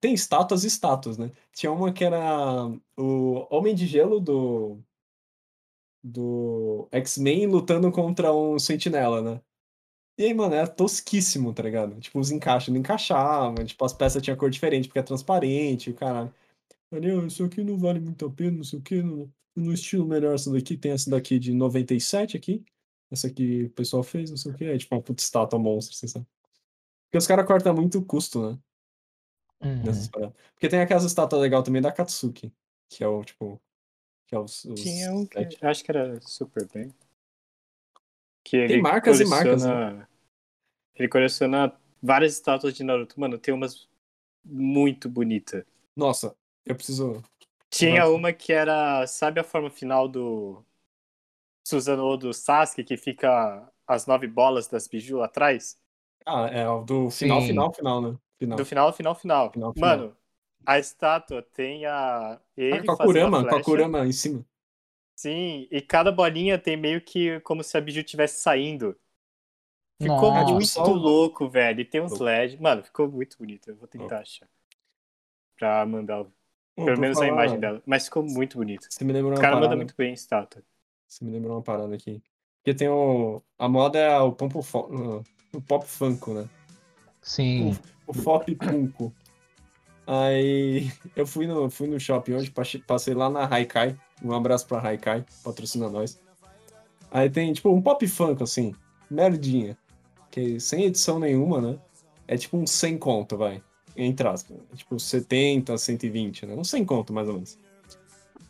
tem 0.00 0.14
estátuas 0.14 0.64
e 0.64 0.68
estátuas, 0.68 1.18
né? 1.18 1.30
Tinha 1.52 1.70
uma 1.72 1.92
que 1.92 2.04
era 2.04 2.66
o 2.96 3.46
Homem 3.54 3.74
de 3.74 3.86
Gelo 3.86 4.20
do. 4.20 4.78
Do 6.02 6.86
X-Men 6.92 7.46
lutando 7.46 7.90
contra 7.90 8.32
um 8.34 8.58
sentinela, 8.58 9.22
né? 9.22 9.40
E 10.18 10.24
aí, 10.24 10.34
mano, 10.34 10.54
era 10.54 10.66
tosquíssimo, 10.68 11.52
tá 11.52 11.62
ligado? 11.62 11.98
Tipo, 11.98 12.20
os 12.20 12.30
encaixes 12.30 12.68
não 12.68 12.78
encaixavam, 12.78 13.54
tipo, 13.64 13.84
as 13.84 13.92
peças 13.92 14.22
tinham 14.22 14.36
cor 14.36 14.50
diferente 14.50 14.86
porque 14.86 14.98
é 14.98 15.02
transparente, 15.02 15.90
o 15.90 15.94
caralho. 15.94 16.32
Daniel, 16.90 17.26
isso 17.26 17.42
aqui 17.44 17.64
não 17.64 17.76
vale 17.78 17.98
muito 18.00 18.24
a 18.26 18.30
pena, 18.30 18.58
não 18.58 18.64
sei 18.64 18.78
o 18.78 18.82
que, 18.82 19.02
no, 19.02 19.32
no 19.56 19.72
estilo 19.72 20.06
melhor 20.06 20.34
essa 20.34 20.50
daqui, 20.52 20.76
tem 20.76 20.92
essa 20.92 21.08
daqui 21.10 21.38
de 21.38 21.52
97 21.52 22.36
aqui, 22.36 22.64
essa 23.10 23.26
aqui 23.28 23.64
o 23.64 23.70
pessoal 23.70 24.02
fez, 24.02 24.30
não 24.30 24.36
sei 24.36 24.52
o 24.52 24.54
que, 24.54 24.64
é 24.64 24.76
tipo 24.78 24.94
uma 24.94 25.02
puta 25.02 25.22
estátua 25.22 25.58
monstro, 25.58 25.96
você 25.96 26.08
sabe? 26.08 26.26
Porque 27.06 27.18
os 27.18 27.26
caras 27.26 27.46
cortam 27.46 27.74
muito 27.74 28.02
custo, 28.04 28.50
né, 28.52 28.58
Uhum. 29.62 30.32
Porque 30.52 30.68
tem 30.68 30.80
aquelas 30.80 31.04
estátuas 31.04 31.40
legais 31.40 31.64
também 31.64 31.80
da 31.80 31.90
Katsuki, 31.90 32.52
que 32.88 33.02
é 33.02 33.08
o, 33.08 33.24
tipo, 33.24 33.58
que 34.26 34.34
é 34.34 34.38
os, 34.38 34.64
os 34.66 34.78
Tinha 34.80 35.10
um 35.12 35.24
que 35.26 35.38
sete. 35.38 35.64
acho 35.64 35.82
que 35.84 35.90
era 35.90 36.20
super 36.20 36.68
bem. 36.70 36.92
Que 38.44 38.66
Tem 38.66 38.82
marcas 38.82 39.20
e 39.20 39.24
marcas, 39.24 39.62
né? 39.64 39.70
coleciona- 39.70 40.08
Ele 40.96 41.08
coleciona 41.08 41.80
várias 42.02 42.34
estátuas 42.34 42.74
de 42.74 42.84
Naruto. 42.84 43.18
Mano, 43.18 43.38
tem 43.38 43.54
umas 43.54 43.88
muito 44.44 45.08
bonitas. 45.08 45.64
Nossa, 45.96 46.36
eu 46.66 46.74
preciso. 46.74 47.22
Tinha 47.76 48.00
Nossa. 48.02 48.12
uma 48.12 48.32
que 48.32 48.52
era, 48.52 49.06
sabe 49.06 49.40
a 49.40 49.44
forma 49.44 49.70
final 49.70 50.06
do 50.08 50.64
Susanoo 51.66 52.16
do 52.16 52.32
Sasuke, 52.32 52.84
que 52.84 52.96
fica 52.96 53.68
as 53.86 54.06
nove 54.06 54.26
bolas 54.26 54.68
das 54.68 54.86
biju 54.86 55.22
atrás? 55.22 55.80
Ah, 56.26 56.46
é 56.46 56.68
o 56.68 56.82
do 56.84 57.10
final, 57.10 57.40
Sim. 57.40 57.48
final, 57.48 57.74
final, 57.74 58.00
né? 58.00 58.18
Final. 58.38 58.56
Do 58.56 58.64
final, 58.64 58.92
final, 58.92 59.14
final. 59.14 59.52
Final, 59.52 59.72
final. 59.74 59.88
Mano, 59.98 60.16
a 60.64 60.78
estátua 60.78 61.42
tem 61.42 61.84
a. 61.86 62.40
Ele 62.56 62.78
Ah, 62.78 62.84
com 62.84 62.92
a 62.92 62.96
Kurama, 62.96 63.48
com 63.48 63.56
a. 63.56 63.62
Kurama 63.62 64.06
em 64.06 64.12
cima. 64.12 64.44
Sim, 65.16 65.68
e 65.70 65.80
cada 65.80 66.10
bolinha 66.10 66.58
tem 66.58 66.76
meio 66.76 67.00
que 67.00 67.40
como 67.40 67.62
se 67.62 67.76
a 67.76 67.80
biju 67.80 68.00
estivesse 68.00 68.40
saindo. 68.40 68.96
Ficou 70.00 70.32
Nossa. 70.32 70.52
muito 70.52 70.66
Só 70.66 70.84
o- 70.84 70.94
louco, 70.94 71.48
velho. 71.48 71.80
E 71.80 71.84
tem 71.84 72.00
uns 72.00 72.10
Louco. 72.12 72.24
LED. 72.24 72.60
Mano, 72.60 72.82
ficou 72.82 73.08
muito 73.10 73.38
bonito. 73.38 73.68
Eu 73.70 73.76
vou 73.76 73.86
tentar 73.88 74.20
achar. 74.20 74.48
Pra 75.56 75.86
mandar, 75.86 76.22
o- 76.22 76.32
Pelo 76.76 76.98
menos 76.98 77.18
a 77.18 77.20
falar- 77.20 77.32
imagem 77.32 77.60
dela. 77.60 77.82
Mas 77.86 78.04
ficou 78.06 78.22
muito 78.22 78.58
bonito. 78.58 78.86
Você 78.90 79.04
me 79.04 79.12
lembrou 79.12 79.32
O 79.32 79.34
uma 79.36 79.40
cara 79.40 79.54
parada. 79.54 79.66
manda 79.68 79.76
muito 79.76 79.94
bem 79.96 80.10
a 80.10 80.14
estátua. 80.14 80.62
Você 81.06 81.24
me 81.24 81.30
lembrou 81.30 81.54
uma 81.56 81.62
parada 81.62 81.94
aqui. 81.94 82.22
Porque 82.58 82.74
tem 82.74 82.88
o. 82.88 83.40
A 83.58 83.68
moda 83.68 83.98
é 83.98 84.18
o 84.18 84.32
pompo 84.32 84.60
fo... 84.62 85.22
o 85.52 85.60
pop 85.62 85.86
funko, 85.86 86.32
né? 86.34 86.48
Sim. 87.22 87.76
O 88.06 88.12
Fop 88.12 88.46
Punko. 88.56 89.14
Aí 90.06 90.90
eu 91.16 91.26
fui 91.26 91.46
no, 91.46 91.70
fui 91.70 91.86
no 91.86 91.98
shopping 91.98 92.34
hoje, 92.34 92.50
passe- 92.50 92.78
passei 92.78 93.14
lá 93.14 93.30
na 93.30 93.46
Haikai. 93.46 93.96
Um 94.22 94.32
abraço 94.32 94.66
pra 94.66 94.80
Haikai, 94.80 95.24
patrocina 95.42 95.88
nós. 95.88 96.20
Aí 97.10 97.30
tem 97.30 97.52
tipo 97.52 97.70
um 97.70 97.80
pop 97.80 98.06
funk 98.06 98.42
assim, 98.42 98.74
merdinha. 99.10 99.76
Que 100.30 100.58
sem 100.60 100.84
edição 100.84 101.18
nenhuma, 101.18 101.60
né? 101.60 101.78
É 102.26 102.36
tipo 102.36 102.56
um 102.56 102.66
100 102.66 102.98
conto, 102.98 103.36
vai. 103.36 103.62
Entre 103.96 104.26
aspas. 104.26 104.56
É 104.72 104.76
tipo 104.76 104.98
70, 104.98 105.76
120, 105.78 106.46
né? 106.46 106.54
Um 106.54 106.64
100 106.64 106.84
conto, 106.84 107.12
mais 107.12 107.28
ou 107.28 107.34
menos. 107.34 107.58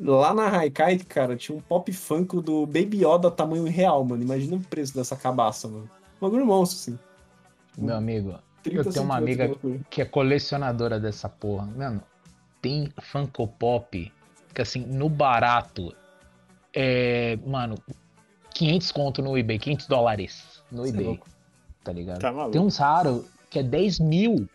Lá 0.00 0.35
na 0.35 0.48
Haikai, 0.48 0.98
cara, 0.98 1.37
tinha 1.37 1.57
um 1.57 1.61
pop 1.61 1.92
funk 1.92 2.40
do 2.40 2.66
Baby 2.66 3.04
Yoda 3.04 3.30
tamanho 3.30 3.64
real, 3.64 4.04
mano. 4.04 4.22
Imagina 4.22 4.57
o 4.57 4.61
preço 4.61 4.94
dessa 4.94 5.14
cabaça, 5.14 5.68
mano. 5.68 5.88
Um 6.20 6.26
bagulho 6.26 6.44
monstro, 6.46 6.78
assim. 6.92 6.98
Meu 7.78 7.96
amigo, 7.96 8.35
30 8.62 8.80
Eu 8.88 8.92
tenho 8.92 9.04
uma 9.04 9.16
amiga- 9.18 9.50
que 9.90 10.00
é 10.00 10.04
colecionadora 10.04 10.98
dessa 10.98 11.28
porra. 11.28 11.66
Mano, 11.66 12.02
tem 12.61 12.92
Funko 13.12 13.46
Pop 13.46 14.12
que 14.54 14.62
assim, 14.62 14.80
no 14.87 15.09
barato, 15.09 15.92
é, 16.72 17.37
mano, 17.44 17.76
500 18.54 18.92
conto 18.92 19.20
no 19.20 19.37
eBay, 19.37 19.59
500 19.59 19.87
dólares 19.88 20.62
no 20.70 20.83
Cê 20.85 20.88
é 20.88 20.92
eBay, 20.92 21.07
louco. 21.07 21.26
tá 21.83 21.92
ligado? 21.92 22.20
Tá. 22.20 22.48
Tem 22.50 22.61
uns 22.61 22.76
raros 22.76 23.26
que 23.50 23.59
é 23.59 23.62
10 23.62 23.98
mil. 23.98 24.48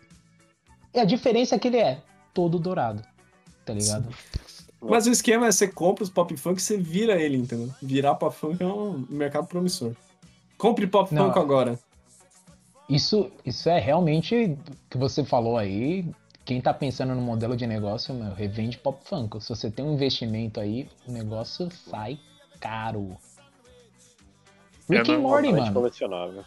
E 0.94 0.98
a 0.98 1.04
diferença 1.04 1.54
é 1.54 1.58
que 1.58 1.68
ele 1.68 1.78
é 1.78 2.00
todo 2.34 2.58
dourado, 2.58 3.02
tá 3.64 3.72
ligado? 3.72 4.08
Mas 4.80 5.06
o 5.06 5.10
esquema 5.10 5.46
é 5.46 5.52
você 5.52 5.68
compra 5.68 6.02
os 6.04 6.10
pop 6.10 6.34
funk 6.36 6.58
e 6.58 6.62
você 6.62 6.76
vira 6.78 7.20
ele, 7.20 7.36
entendeu? 7.36 7.70
Virar 7.82 8.14
pop 8.14 8.34
funk 8.34 8.62
é 8.62 8.66
um 8.66 9.04
mercado 9.10 9.46
promissor. 9.46 9.94
Compre 10.56 10.86
pop 10.86 11.14
Não. 11.14 11.26
funk 11.26 11.38
agora. 11.38 11.78
Isso, 12.88 13.30
isso 13.44 13.68
é 13.68 13.78
realmente 13.78 14.34
o 14.34 14.58
que 14.90 14.98
você 14.98 15.24
falou 15.24 15.56
aí. 15.56 16.04
Quem 16.44 16.60
tá 16.60 16.74
pensando 16.74 17.14
no 17.14 17.20
modelo 17.20 17.56
de 17.56 17.64
negócio, 17.66 18.12
meu, 18.12 18.34
revende 18.34 18.76
Pop 18.78 18.98
Funko. 19.04 19.40
Se 19.40 19.50
você 19.50 19.70
tem 19.70 19.84
um 19.84 19.92
investimento 19.94 20.58
aí, 20.58 20.88
o 21.06 21.12
negócio 21.12 21.70
sai 21.70 22.18
caro. 22.58 23.16
Rick 24.88 25.08
É 25.10 25.14
and 25.14 25.20
Morty, 25.20 25.52
mano. 25.52 25.72
colecionável. 25.72 26.44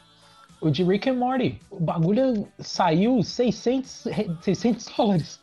O 0.63 0.71
de 0.71 0.83
Rick 0.83 1.09
and 1.09 1.15
Morty. 1.15 1.59
O 1.69 1.79
bagulho 1.79 2.47
saiu 2.59 3.21
600, 3.21 4.05
re- 4.05 4.29
600 4.41 4.85
dólares. 4.95 5.39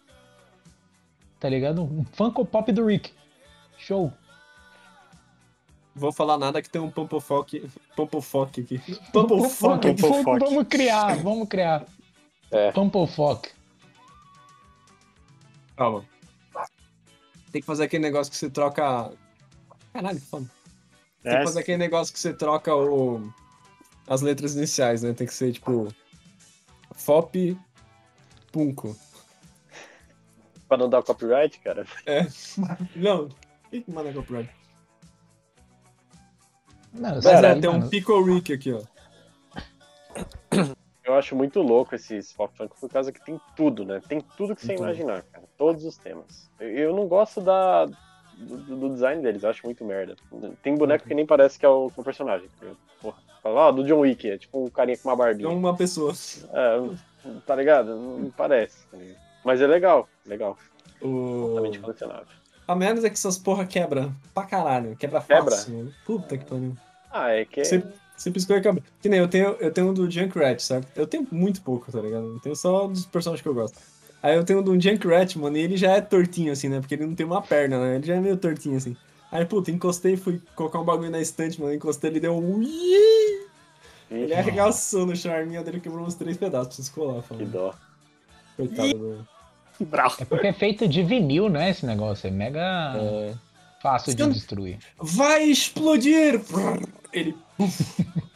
Tá 1.39 1.49
ligado? 1.49 1.83
Um 1.83 2.05
Funko 2.13 2.45
Pop 2.45 2.73
do 2.73 2.87
Rick. 2.87 3.13
Show. 3.77 4.13
Vou 5.95 6.13
falar 6.13 6.39
nada 6.39 6.63
que 6.63 6.71
tem 6.71 6.81
um 6.81 6.91
Pampofoque 6.91 7.69
Pampofoque 7.97 8.63
aqui. 8.63 8.79
Pampofoque. 9.13 9.93
Vamos, 10.01 10.25
Fock. 10.25 10.39
vamos 10.41 10.67
criar, 10.69 11.17
vamos 11.23 11.49
criar. 11.49 11.85
É. 12.51 12.73
Fock. 12.73 13.51
Calma. 15.77 16.05
Tem 17.53 17.61
que 17.61 17.67
fazer 17.67 17.85
aquele 17.85 18.03
negócio 18.03 18.31
que 18.31 18.39
você 18.39 18.49
troca. 18.49 19.13
Caralho, 19.93 20.21
foda. 20.21 20.47
Tem 21.23 21.33
É, 21.33 21.39
que 21.39 21.45
fazer 21.45 21.61
aquele 21.61 21.79
negócio 21.79 22.13
que 22.15 22.21
você 22.21 22.33
troca 22.33 22.75
o... 22.75 23.31
as 24.11 24.21
letras 24.23 24.57
iniciais, 24.57 25.03
né? 25.03 25.15
Tem 25.15 25.27
que 25.27 25.33
ser 25.33 25.53
tipo. 25.53 25.89
FOP 26.93 27.57
Punko. 28.51 28.97
Pra 30.69 30.77
não 30.77 30.91
dar 30.91 31.03
copyright, 31.03 31.61
cara. 31.61 31.87
É. 32.05 32.27
Não. 32.97 33.29
Ih, 33.73 33.81
que 33.81 33.91
manda 33.91 34.13
copyright. 34.13 34.51
Não, 36.93 37.15
Mas 37.15 37.25
é, 37.25 37.55
tem 37.61 37.71
um. 37.71 37.89
Pickle 37.89 38.25
Rick 38.25 38.53
aqui, 38.53 38.73
ó. 38.73 38.83
Eu 41.05 41.15
acho 41.15 41.37
muito 41.37 41.61
louco 41.63 41.95
esses 41.95 42.33
pop 42.33 42.57
funk 42.57 42.75
por 42.81 42.91
causa 42.91 43.13
que 43.13 43.25
tem 43.25 43.41
tudo, 43.57 43.85
né? 43.85 44.01
Tem 44.09 44.21
tudo 44.37 44.55
que 44.57 44.63
você 44.63 44.75
Tudo. 44.75 44.85
imaginar, 44.85 45.23
cara. 45.23 45.45
Todos 45.57 45.85
os 45.85 45.97
temas. 45.97 46.51
Eu 46.59 46.95
não 46.95 47.07
gosto 47.07 47.41
da, 47.41 47.89
do, 48.41 48.77
do 48.77 48.89
design 48.91 49.23
deles, 49.23 49.43
eu 49.43 49.51
acho 49.51 49.65
muito 49.65 49.85
merda. 49.85 50.17
Tem 50.63 50.75
boneco 50.77 51.07
que 51.07 51.15
nem 51.15 51.27
parece 51.27 51.59
que 51.59 51.67
é 51.67 51.69
o, 51.69 51.91
é 51.97 52.01
o 52.01 52.05
personagem. 52.05 52.49
Porra, 53.01 53.17
fala, 53.43 53.61
ó, 53.69 53.73
do 53.73 53.85
John 53.85 54.01
Wick, 54.01 54.29
é 54.29 54.39
tipo 54.39 54.65
um 54.65 54.69
carinha 54.71 54.97
com 54.99 55.09
uma 55.09 55.15
É 55.15 55.17
barbinha. 55.17 55.49
uma 55.49 55.77
pessoa. 55.77 56.13
É, 56.53 57.31
tá 57.47 57.55
ligado? 57.55 57.95
Não 57.97 58.31
parece. 58.31 58.87
tá 58.91 58.97
ligado? 58.97 59.19
Mas 59.45 59.61
é 59.61 59.67
legal, 59.67 60.09
legal. 60.27 60.57
O... 61.01 61.57
Colecionável. 61.81 62.27
A 62.69 62.75
merda 62.77 63.01
é 63.07 63.11
que 63.11 63.17
essas 63.17 63.39
porra 63.39 63.65
quebra 63.67 64.13
pra 64.35 64.45
caralho. 64.45 64.97
Quebra 64.97 65.21
Quebra? 65.21 65.51
fácil. 65.51 65.77
mano. 65.77 65.95
Puta 66.05 66.37
que 66.39 66.45
pariu. 66.45 66.77
Ah, 67.11 67.31
é 67.31 67.45
que. 67.45 67.65
Sempre, 67.65 67.93
sempre 68.17 68.39
escolhe 68.39 68.61
quebra. 68.61 68.83
Que 69.01 69.09
nem 69.09 69.19
eu 69.19 69.27
tenho, 69.29 69.57
eu 69.59 69.73
tenho 69.73 69.89
um 69.91 69.95
do 69.95 70.09
Junkrat, 70.11 70.61
certo? 70.61 70.87
Eu 70.95 71.07
tenho 71.07 71.27
muito 71.33 71.63
pouco, 71.63 71.91
tá 71.91 72.01
ligado? 72.01 72.27
Eu 72.35 72.41
tenho 72.41 72.55
só 72.55 72.87
dos 72.87 73.07
personagens 73.07 73.43
que 73.43 73.49
eu 73.49 73.55
gosto. 73.55 73.79
Aí 74.23 74.37
eu 74.37 74.45
tenho 74.45 74.61
um 74.61 74.63
do 74.63 74.79
Junkrat, 74.81 75.37
mano, 75.39 75.57
e 75.57 75.61
ele 75.61 75.77
já 75.77 75.93
é 75.93 76.01
tortinho 76.01 76.53
assim, 76.53 76.69
né? 76.69 76.81
Porque 76.81 76.95
ele 76.95 77.07
não 77.07 77.15
tem 77.15 77.25
uma 77.25 77.41
perna, 77.41 77.79
né? 77.81 77.97
Ele 77.97 78.07
já 78.07 78.15
é 78.17 78.21
meio 78.21 78.37
tortinho 78.37 78.77
assim. 78.77 78.97
Aí, 79.33 79.45
puta, 79.47 79.71
encostei, 79.71 80.17
fui 80.17 80.41
colocar 80.55 80.79
um 80.81 80.85
bagulho 80.85 81.11
na 81.11 81.21
estante, 81.21 81.61
mano. 81.61 81.73
Encostei, 81.73 82.11
ele 82.11 82.21
deu 82.21 82.37
um. 82.37 82.63
Ih! 82.63 83.47
Ele 84.11 84.35
arregaçou 84.35 85.07
no 85.07 85.15
charminho 85.15 85.63
dele, 85.63 85.79
quebrou 85.81 86.05
uns 86.05 86.15
três 86.17 86.37
pedaços. 86.37 86.67
Preciso 86.75 86.93
colar, 86.93 87.23
que 87.23 87.29
falando. 87.29 87.51
dó. 87.51 87.75
Coitado 88.57 88.99
do. 88.99 89.27
É 90.21 90.25
porque 90.27 90.49
é 90.49 90.53
feito 90.53 90.87
de 90.87 91.03
vinil, 91.03 91.49
né? 91.49 91.71
Esse 91.71 91.87
negócio. 91.87 92.27
É 92.27 92.31
mega 92.31 92.61
É... 92.97 93.35
fácil 93.81 94.15
de 94.15 94.23
Você- 94.25 94.33
destruir. 94.33 94.79
Vai 94.99 95.45
explodir! 95.45 96.43
Ele. 97.13 97.35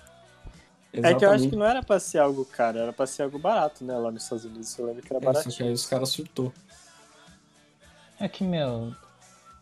É 1.02 1.14
que 1.14 1.24
eu 1.24 1.30
acho 1.30 1.48
que 1.48 1.56
não 1.56 1.66
era 1.66 1.82
pra 1.82 1.98
ser 1.98 2.18
algo 2.18 2.44
caro, 2.44 2.78
era 2.78 2.92
pra 2.92 3.06
ser 3.06 3.22
algo 3.24 3.38
barato, 3.38 3.84
né? 3.84 3.96
Lá 3.96 4.10
nos 4.12 4.22
Estados 4.22 4.44
Unidos 4.44 4.78
eu 4.78 4.86
lembro 4.86 5.02
que 5.02 5.12
era 5.14 5.30
É, 5.30 5.42
só 5.42 5.50
que 5.50 5.62
aí 5.62 5.72
os 5.72 5.86
caras 5.86 6.08
surtou. 6.10 6.52
É 8.20 8.28
que, 8.28 8.44
meu. 8.44 8.94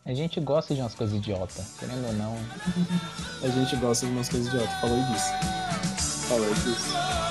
A 0.05 0.13
gente 0.13 0.39
gosta 0.41 0.75
de 0.75 0.81
umas 0.81 0.93
coisas 0.93 1.15
idiota, 1.15 1.65
querendo 1.79 2.05
ou 2.05 2.13
não. 2.13 2.35
A 3.41 3.47
gente 3.47 3.75
gosta 3.77 4.05
de 4.05 4.11
umas 4.11 4.29
coisas 4.29 4.53
idiotas, 4.53 4.73
falou 4.81 4.97
disso. 4.97 6.27
Falou 6.27 6.53
disso. 6.53 7.22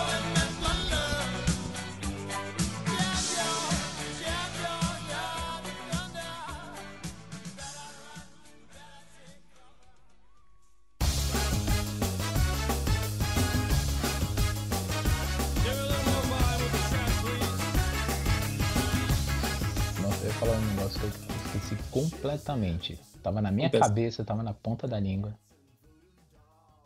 Completamente. 22.36 22.98
Tava 23.22 23.40
na 23.40 23.50
minha 23.50 23.68
Acontece. 23.68 23.88
cabeça, 23.88 24.24
tava 24.24 24.42
na 24.42 24.52
ponta 24.52 24.86
da 24.88 24.98
língua. 24.98 25.34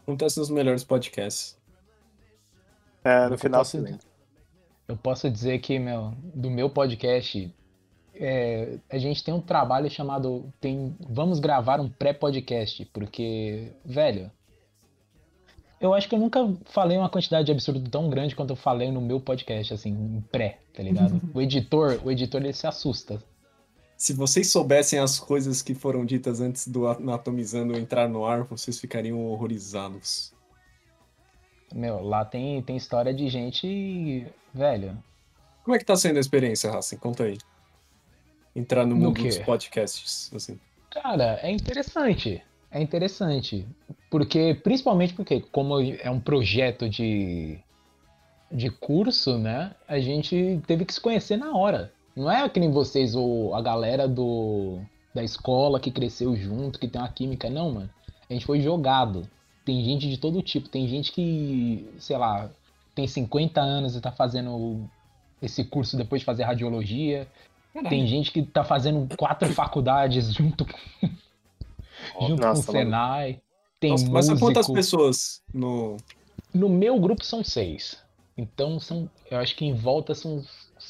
Acontece 0.02 0.38
nos 0.38 0.50
melhores 0.50 0.84
podcasts. 0.84 1.56
É, 3.02 3.28
no 3.28 3.34
Eu 3.34 3.38
final 3.38 3.60
posso- 3.60 3.78
lembra. 3.78 4.00
Eu 4.88 4.96
posso 4.96 5.28
dizer 5.30 5.58
que, 5.58 5.78
meu, 5.78 6.12
do 6.34 6.48
meu 6.48 6.70
podcast, 6.70 7.52
é, 8.14 8.78
a 8.88 8.98
gente 8.98 9.22
tem 9.24 9.34
um 9.34 9.40
trabalho 9.40 9.90
chamado 9.90 10.52
tem, 10.60 10.94
Vamos 11.00 11.40
gravar 11.40 11.80
um 11.80 11.88
pré-podcast, 11.88 12.84
porque, 12.92 13.72
velho, 13.84 14.30
eu 15.80 15.92
acho 15.92 16.08
que 16.08 16.14
eu 16.14 16.20
nunca 16.20 16.38
falei 16.66 16.96
uma 16.96 17.08
quantidade 17.08 17.46
de 17.46 17.52
absurdo 17.52 17.90
tão 17.90 18.08
grande 18.08 18.36
quanto 18.36 18.50
eu 18.50 18.56
falei 18.56 18.92
no 18.92 19.00
meu 19.00 19.20
podcast, 19.20 19.74
assim, 19.74 19.90
em 19.90 20.20
pré, 20.30 20.60
tá 20.72 20.82
ligado? 20.84 21.20
o 21.34 21.40
editor, 21.40 22.00
o 22.04 22.10
editor 22.10 22.42
ele 22.42 22.52
se 22.52 22.66
assusta. 22.66 23.20
Se 23.96 24.12
vocês 24.12 24.50
soubessem 24.50 24.98
as 24.98 25.18
coisas 25.18 25.62
que 25.62 25.74
foram 25.74 26.04
ditas 26.04 26.40
antes 26.40 26.68
do 26.68 26.86
Anatomizando 26.86 27.76
entrar 27.78 28.08
no 28.08 28.26
ar, 28.26 28.44
vocês 28.44 28.78
ficariam 28.78 29.24
horrorizados. 29.24 30.34
Meu, 31.74 32.02
lá 32.02 32.24
tem, 32.24 32.62
tem 32.62 32.76
história 32.76 33.12
de 33.12 33.28
gente. 33.28 34.26
Velho. 34.52 35.02
Como 35.64 35.74
é 35.74 35.78
que 35.78 35.84
tá 35.84 35.96
sendo 35.96 36.18
a 36.18 36.20
experiência, 36.20 36.70
Racing? 36.70 36.98
Conta 36.98 37.24
aí. 37.24 37.38
Entrar 38.54 38.84
no 38.86 38.94
No 38.94 39.06
mundo 39.06 39.20
quê? 39.20 39.28
dos 39.28 39.38
podcasts, 39.38 40.30
assim. 40.34 40.60
Cara, 40.90 41.38
é 41.42 41.50
interessante. 41.50 42.42
É 42.70 42.80
interessante. 42.80 43.66
Porque, 44.10 44.54
principalmente 44.62 45.14
porque, 45.14 45.40
como 45.40 45.80
é 45.80 46.10
um 46.10 46.20
projeto 46.20 46.88
de, 46.88 47.58
de 48.52 48.70
curso, 48.70 49.38
né? 49.38 49.74
A 49.88 49.98
gente 49.98 50.60
teve 50.66 50.84
que 50.84 50.94
se 50.94 51.00
conhecer 51.00 51.36
na 51.36 51.56
hora. 51.56 51.92
Não 52.16 52.30
é 52.30 52.48
que 52.48 52.58
nem 52.58 52.70
vocês, 52.70 53.14
ou 53.14 53.54
a 53.54 53.60
galera 53.60 54.08
do, 54.08 54.80
da 55.14 55.22
escola 55.22 55.78
que 55.78 55.90
cresceu 55.90 56.34
junto, 56.34 56.78
que 56.78 56.88
tem 56.88 57.00
uma 57.00 57.08
química. 57.08 57.50
Não, 57.50 57.72
mano. 57.72 57.90
A 58.28 58.32
gente 58.32 58.46
foi 58.46 58.60
jogado. 58.60 59.28
Tem 59.64 59.84
gente 59.84 60.08
de 60.08 60.16
todo 60.16 60.42
tipo. 60.42 60.68
Tem 60.68 60.88
gente 60.88 61.12
que, 61.12 61.86
sei 61.98 62.16
lá, 62.16 62.50
tem 62.94 63.06
50 63.06 63.60
anos 63.60 63.94
e 63.94 64.00
tá 64.00 64.10
fazendo 64.10 64.88
esse 65.42 65.62
curso 65.64 65.96
depois 65.96 66.22
de 66.22 66.24
fazer 66.24 66.44
radiologia. 66.44 67.28
Tem 67.88 68.06
gente 68.06 68.32
que 68.32 68.42
tá 68.42 68.64
fazendo 68.64 69.06
quatro 69.16 69.48
faculdades 69.52 70.32
junto 70.32 70.64
com, 70.64 71.08
junto 72.26 72.40
Nossa, 72.40 72.64
com 72.64 72.72
o 72.72 72.74
mano. 72.74 72.86
Senai. 72.86 73.40
Tem 73.78 73.90
Nossa, 73.90 74.08
mas 74.08 74.24
são 74.24 74.38
quantas 74.38 74.68
músico. 74.68 74.74
pessoas 74.74 75.42
no. 75.52 75.98
No 76.54 76.70
meu 76.70 76.98
grupo 76.98 77.22
são 77.22 77.44
seis. 77.44 77.98
Então 78.38 78.80
são. 78.80 79.10
Eu 79.30 79.38
acho 79.38 79.54
que 79.54 79.66
em 79.66 79.74
volta 79.74 80.14
são 80.14 80.42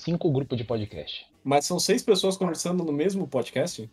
cinco 0.06 0.30
grupos 0.30 0.56
de 0.56 0.62
podcast. 0.62 1.26
Mas 1.42 1.64
são 1.64 1.80
seis 1.80 2.00
pessoas 2.00 2.36
conversando 2.36 2.84
no 2.84 2.92
mesmo 2.92 3.26
podcast? 3.26 3.90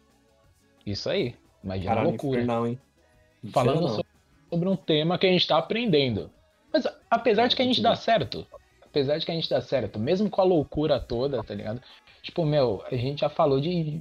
Isso 0.86 1.10
aí. 1.10 1.36
Imagina 1.64 1.92
a 1.92 1.96
Caralho, 1.96 2.10
loucura. 2.12 2.38
infernal, 2.40 2.68
hein? 2.68 2.80
Falando 3.52 3.78
Infernal. 3.78 3.96
so- 3.96 4.06
sobre 4.52 4.70
um 4.70 4.76
tema 4.76 5.18
que 5.18 5.26
a 5.26 5.32
gente 5.32 5.48
tá 5.48 5.58
aprendendo. 5.58 6.30
Mas 6.72 6.88
apesar 7.10 7.48
de 7.48 7.56
que 7.56 7.64
a 7.64 7.66
gente 7.66 7.82
dá 7.82 7.96
certo. 7.96 8.46
Apesar 8.84 9.18
de 9.18 9.26
que 9.26 9.32
a 9.32 9.36
gente 9.36 9.50
dá 9.50 9.60
certo, 9.60 9.98
mesmo 9.98 10.30
com 10.30 10.40
a 10.40 10.44
loucura 10.44 11.00
toda, 11.00 11.44
tá 11.44 11.56
ligado? 11.56 11.82
Tipo, 12.22 12.46
meu, 12.46 12.84
a 12.92 12.96
gente 12.96 13.22
já 13.22 13.30
falou 13.30 13.60
de. 13.60 14.00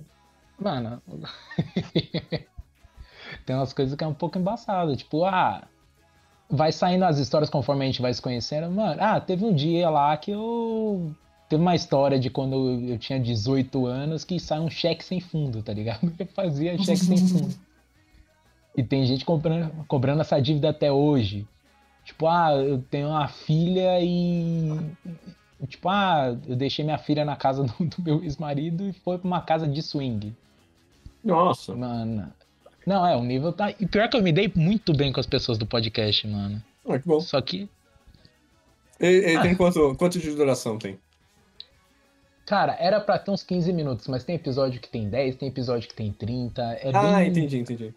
Mano. 0.59 1.01
Tem 3.46 3.57
umas 3.57 3.72
coisas 3.72 3.96
que 3.96 4.05
é 4.05 4.07
um 4.07 4.14
pouco 4.14 4.38
embaçado. 4.38 4.94
Tipo, 4.96 5.25
ah. 5.25 5.66
Vai 6.51 6.70
saindo 6.70 7.07
as 7.07 7.16
histórias 7.18 7.48
conforme 7.48 7.85
a 7.85 7.87
gente 7.87 8.03
vai 8.03 8.12
se 8.12 8.20
conhecendo. 8.20 8.70
Mano, 8.70 9.01
ah, 9.03 9.18
teve 9.18 9.42
um 9.44 9.55
dia 9.55 9.88
lá 9.88 10.14
que 10.18 10.31
eu. 10.31 11.14
Teve 11.52 11.60
uma 11.60 11.74
história 11.74 12.18
de 12.18 12.30
quando 12.30 12.80
eu 12.88 12.96
tinha 12.96 13.20
18 13.20 13.84
anos 13.84 14.24
que 14.24 14.40
saiu 14.40 14.62
um 14.62 14.70
cheque 14.70 15.04
sem 15.04 15.20
fundo, 15.20 15.62
tá 15.62 15.70
ligado? 15.74 16.10
Eu 16.18 16.26
fazia 16.28 16.78
cheque 16.78 16.96
sem 17.04 17.18
fundo. 17.18 17.54
E 18.74 18.82
tem 18.82 19.04
gente 19.04 19.22
cobrando, 19.22 19.70
cobrando 19.86 20.22
essa 20.22 20.40
dívida 20.40 20.70
até 20.70 20.90
hoje. 20.90 21.46
Tipo, 22.06 22.26
ah, 22.26 22.54
eu 22.54 22.82
tenho 22.90 23.08
uma 23.08 23.28
filha 23.28 24.00
e. 24.00 24.80
Tipo, 25.68 25.90
ah, 25.90 26.34
eu 26.48 26.56
deixei 26.56 26.86
minha 26.86 26.96
filha 26.96 27.22
na 27.22 27.36
casa 27.36 27.64
do, 27.68 27.84
do 27.84 28.02
meu 28.02 28.24
ex-marido 28.24 28.88
e 28.88 28.94
foi 28.94 29.18
pra 29.18 29.28
uma 29.28 29.42
casa 29.42 29.68
de 29.68 29.82
swing. 29.82 30.34
Nossa. 31.22 31.74
Mano. 31.76 32.32
Não, 32.86 33.06
é, 33.06 33.14
o 33.14 33.22
nível 33.22 33.52
tá. 33.52 33.74
E 33.78 33.86
pior 33.86 34.08
que 34.08 34.16
eu 34.16 34.22
me 34.22 34.32
dei 34.32 34.50
muito 34.56 34.94
bem 34.94 35.12
com 35.12 35.20
as 35.20 35.26
pessoas 35.26 35.58
do 35.58 35.66
podcast, 35.66 36.26
mano. 36.26 36.62
Ah, 36.88 36.98
que 36.98 37.06
bom. 37.06 37.20
Só 37.20 37.38
que, 37.42 37.68
Ele, 38.98 39.16
ele 39.18 39.36
Ah. 39.36 39.42
tem 39.42 39.54
quanto, 39.54 39.94
quanto 39.96 40.18
de 40.18 40.30
duração 40.34 40.78
tem? 40.78 40.98
Cara, 42.46 42.76
era 42.78 43.00
pra 43.00 43.18
ter 43.18 43.31
uns 43.31 43.42
15 43.42 43.72
minutos, 43.72 44.09
mas 44.09 44.24
tem 44.24 44.37
episódio 44.37 44.81
que 44.81 44.88
tem 44.88 45.09
10, 45.09 45.37
tem 45.37 45.48
episódio 45.48 45.88
que 45.88 45.94
tem 45.94 46.12
30. 46.12 46.62
É 46.62 46.90
ah, 46.94 47.16
bem. 47.16 47.28
entendi, 47.28 47.59
entendi. 47.59 47.94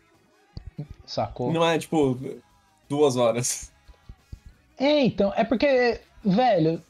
Sacou? 1.06 1.52
Não 1.52 1.66
é 1.66 1.78
tipo 1.78 2.18
duas 2.90 3.16
horas. 3.16 3.72
É, 4.78 5.02
então, 5.04 5.34
é 5.36 5.44
porque, 5.44 6.02
velho, 6.24 6.82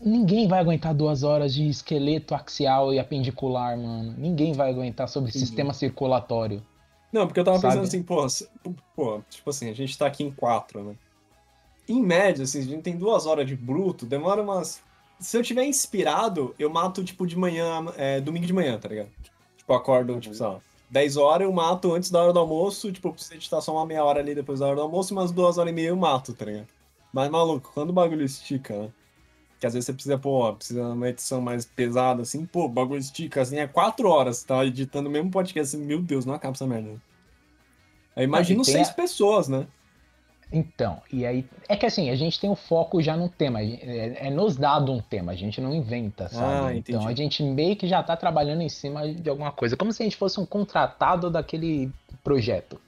ninguém 0.00 0.48
vai 0.48 0.60
aguentar 0.60 0.94
duas 0.94 1.22
horas 1.22 1.54
de 1.54 1.68
esqueleto 1.68 2.34
axial 2.34 2.92
e 2.92 2.98
apendicular, 2.98 3.76
mano. 3.76 4.14
Ninguém 4.16 4.52
vai 4.52 4.70
aguentar 4.70 5.08
sobre 5.08 5.30
Entendi. 5.30 5.46
sistema 5.46 5.72
circulatório. 5.72 6.62
Não, 7.12 7.26
porque 7.26 7.40
eu 7.40 7.44
tava 7.44 7.58
pensando 7.58 7.86
Sabe? 7.86 7.86
assim, 7.86 8.02
pô, 8.02 8.26
pô, 8.96 9.22
tipo 9.30 9.50
assim, 9.50 9.70
a 9.70 9.72
gente 9.72 9.96
tá 9.96 10.06
aqui 10.06 10.24
em 10.24 10.32
quatro, 10.32 10.82
né? 10.82 10.96
Em 11.88 12.02
média, 12.02 12.42
assim, 12.42 12.60
a 12.60 12.62
gente 12.62 12.82
tem 12.82 12.96
duas 12.96 13.26
horas 13.26 13.46
de 13.46 13.54
bruto, 13.54 14.06
demora 14.06 14.42
umas. 14.42 14.82
Se 15.20 15.36
eu 15.38 15.42
tiver 15.42 15.64
inspirado, 15.64 16.54
eu 16.58 16.68
mato, 16.70 17.02
tipo, 17.04 17.26
de 17.26 17.36
manhã, 17.36 17.84
é, 17.96 18.20
domingo 18.20 18.46
de 18.46 18.52
manhã, 18.52 18.78
tá 18.78 18.88
ligado? 18.88 19.08
Tipo, 19.56 19.72
eu 19.72 19.76
acordo, 19.76 20.20
tipo, 20.20 20.34
sei 20.34 20.46
lá, 20.46 20.60
10 20.90 21.16
horas 21.16 21.46
eu 21.46 21.52
mato 21.52 21.92
antes 21.94 22.10
da 22.10 22.22
hora 22.22 22.32
do 22.32 22.38
almoço, 22.38 22.92
tipo, 22.92 23.08
eu 23.08 23.12
preciso 23.12 23.34
editar 23.34 23.60
só 23.60 23.72
uma 23.72 23.86
meia 23.86 24.04
hora 24.04 24.20
ali 24.20 24.34
depois 24.34 24.60
da 24.60 24.66
hora 24.66 24.76
do 24.76 24.82
almoço, 24.82 25.12
e 25.12 25.16
umas 25.16 25.32
duas 25.32 25.56
horas 25.58 25.72
e 25.72 25.74
meia 25.74 25.88
eu 25.88 25.96
mato, 25.96 26.32
tá 26.34 26.44
ligado? 26.44 26.66
Mas, 27.12 27.30
maluco, 27.30 27.70
quando 27.72 27.90
o 27.90 27.92
bagulho 27.92 28.24
estica, 28.24 28.76
né? 28.76 28.88
Que 29.60 29.66
às 29.66 29.72
vezes 29.72 29.86
você 29.86 29.92
precisa, 29.94 30.18
pô, 30.18 30.52
precisa 30.52 30.80
de 30.82 30.86
uma 30.92 31.08
edição 31.08 31.40
mais 31.40 31.64
pesada, 31.64 32.22
assim, 32.22 32.44
pô, 32.44 32.64
o 32.66 32.68
bagulho 32.68 32.98
estica, 33.00 33.40
assim, 33.40 33.56
é 33.56 33.66
quatro 33.66 34.08
horas, 34.08 34.38
você 34.38 34.46
tá 34.46 34.64
editando 34.64 35.08
o 35.08 35.12
mesmo 35.12 35.30
podcast, 35.30 35.74
assim, 35.76 35.84
meu 35.86 36.02
Deus, 36.02 36.26
não 36.26 36.34
acaba 36.34 36.54
essa 36.54 36.66
merda. 36.66 36.90
né? 36.90 36.98
Aí 38.16 38.24
imagino 38.24 38.62
e 38.62 38.64
tem 38.64 38.74
seis 38.74 38.88
a- 38.88 38.92
pessoas, 38.92 39.48
né? 39.48 39.66
Então, 40.56 41.02
e 41.12 41.26
aí. 41.26 41.44
É 41.68 41.76
que 41.76 41.84
assim, 41.84 42.10
a 42.10 42.14
gente 42.14 42.38
tem 42.38 42.48
o 42.48 42.54
foco 42.54 43.02
já 43.02 43.16
no 43.16 43.28
tema. 43.28 43.60
É, 43.60 44.28
é 44.28 44.30
nos 44.30 44.56
dado 44.56 44.92
um 44.92 45.00
tema, 45.00 45.32
a 45.32 45.34
gente 45.34 45.60
não 45.60 45.74
inventa, 45.74 46.28
sabe? 46.28 46.66
Ah, 46.66 46.74
então 46.76 47.08
a 47.08 47.12
gente 47.12 47.42
meio 47.42 47.74
que 47.74 47.88
já 47.88 48.00
tá 48.04 48.16
trabalhando 48.16 48.62
em 48.62 48.68
cima 48.68 49.12
de 49.12 49.28
alguma 49.28 49.50
coisa. 49.50 49.76
Como 49.76 49.92
se 49.92 50.00
a 50.00 50.06
gente 50.06 50.16
fosse 50.16 50.38
um 50.38 50.46
contratado 50.46 51.28
daquele 51.28 51.90
projeto. 52.22 52.80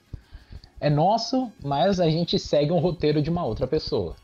É 0.81 0.89
nosso, 0.89 1.51
mas 1.65 1.99
a 1.99 2.09
gente 2.09 2.39
segue 2.39 2.71
um 2.71 2.79
roteiro 2.79 3.21
de 3.21 3.31
uma 3.31 3.45
outra 3.45 3.67
pessoa. 3.67 4.15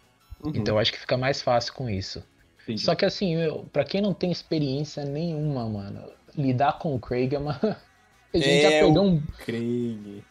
Uhum, 0.44 0.52
Então 0.54 0.74
eu 0.74 0.78
acho 0.78 0.92
que 0.92 1.00
fica 1.00 1.16
mais 1.16 1.42
fácil 1.42 1.72
com 1.74 1.90
isso. 1.90 2.22
entendi. 2.62 2.82
Só 2.82 2.94
que 2.94 3.04
assim, 3.04 3.34
pra 3.72 3.82
quem 3.84 4.00
não 4.00 4.14
tem 4.14 4.30
experiência 4.30 5.04
nenhuma, 5.04 5.68
mano, 5.68 6.00
lidar 6.36 6.78
com 6.78 6.94
o 6.94 7.00
Craig 7.00 7.34
é 7.34 7.38
uma. 7.38 7.58
A 8.34 8.38
gente, 8.38 8.62
já 8.62 8.68
É, 8.70 8.80
perdeu 8.80 9.02
o- 9.02 9.06
um, 9.08 9.22
Craig. 9.44 10.22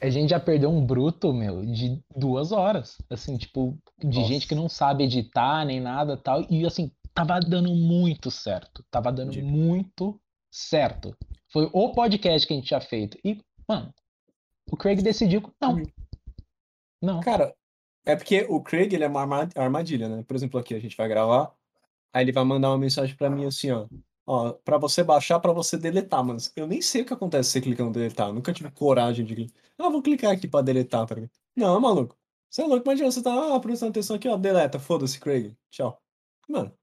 A 0.00 0.08
gente 0.10 0.30
já 0.30 0.40
perdeu 0.40 0.70
um 0.70 0.84
bruto, 0.84 1.32
meu, 1.32 1.64
de 1.64 2.00
duas 2.14 2.52
horas. 2.52 2.98
Assim, 3.10 3.36
tipo, 3.36 3.76
de 3.98 4.18
Nossa. 4.18 4.28
gente 4.28 4.46
que 4.46 4.54
não 4.54 4.68
sabe 4.68 5.04
editar 5.04 5.64
nem 5.64 5.80
nada 5.80 6.16
tal. 6.16 6.44
E 6.50 6.64
assim, 6.66 6.90
tava 7.14 7.40
dando 7.40 7.74
muito 7.74 8.30
certo. 8.30 8.84
Tava 8.90 9.12
dando 9.12 9.40
muito 9.42 10.20
certo. 10.50 11.16
Foi 11.52 11.68
o 11.72 11.92
podcast 11.92 12.46
que 12.46 12.52
a 12.52 12.56
gente 12.56 12.68
tinha 12.68 12.80
feito. 12.80 13.18
E, 13.24 13.40
mano, 13.68 13.92
o 14.70 14.76
Craig 14.76 15.02
decidiu. 15.02 15.42
Não. 15.60 15.74
Uhum. 15.74 15.82
Não. 17.02 17.20
Cara, 17.20 17.54
é 18.04 18.16
porque 18.16 18.46
o 18.48 18.62
Craig, 18.62 18.92
ele 18.92 19.04
é 19.04 19.08
uma 19.08 19.20
arma- 19.20 19.48
armadilha, 19.54 20.08
né? 20.08 20.22
Por 20.26 20.36
exemplo, 20.36 20.58
aqui 20.58 20.74
a 20.74 20.80
gente 20.80 20.96
vai 20.96 21.08
gravar, 21.08 21.52
aí 22.12 22.24
ele 22.24 22.32
vai 22.32 22.44
mandar 22.44 22.70
uma 22.70 22.78
mensagem 22.78 23.16
pra 23.16 23.30
mim 23.30 23.44
assim, 23.46 23.70
ó. 23.70 23.86
Ó, 24.28 24.52
pra 24.52 24.78
você 24.78 25.02
baixar, 25.02 25.40
pra 25.40 25.52
você 25.52 25.78
deletar, 25.78 26.22
mano. 26.24 26.38
Eu 26.56 26.66
nem 26.66 26.82
sei 26.82 27.02
o 27.02 27.06
que 27.06 27.14
acontece 27.14 27.48
se 27.50 27.52
você 27.54 27.60
clicar 27.62 27.86
no 27.86 27.92
deletar. 27.92 28.28
eu 28.28 28.34
Nunca 28.34 28.52
tive 28.52 28.70
coragem 28.70 29.24
de 29.24 29.34
clicar. 29.34 29.62
Ah, 29.78 29.88
vou 29.90 30.02
clicar 30.02 30.32
aqui 30.32 30.46
pra 30.48 30.60
deletar, 30.62 31.06
tá 31.06 31.14
ligado? 31.14 31.30
Não, 31.56 31.80
maluco. 31.80 32.16
Você 32.50 32.62
é 32.62 32.66
louco, 32.66 32.84
imagina, 32.86 33.10
você 33.10 33.22
tá 33.22 33.56
ah, 33.56 33.60
prestando 33.60 33.90
atenção 33.90 34.16
aqui, 34.16 34.28
ó, 34.28 34.36
deleta, 34.36 34.78
foda-se, 34.78 35.18
Craig. 35.20 35.56
Tchau. 35.70 36.02
Mano, 36.48 36.76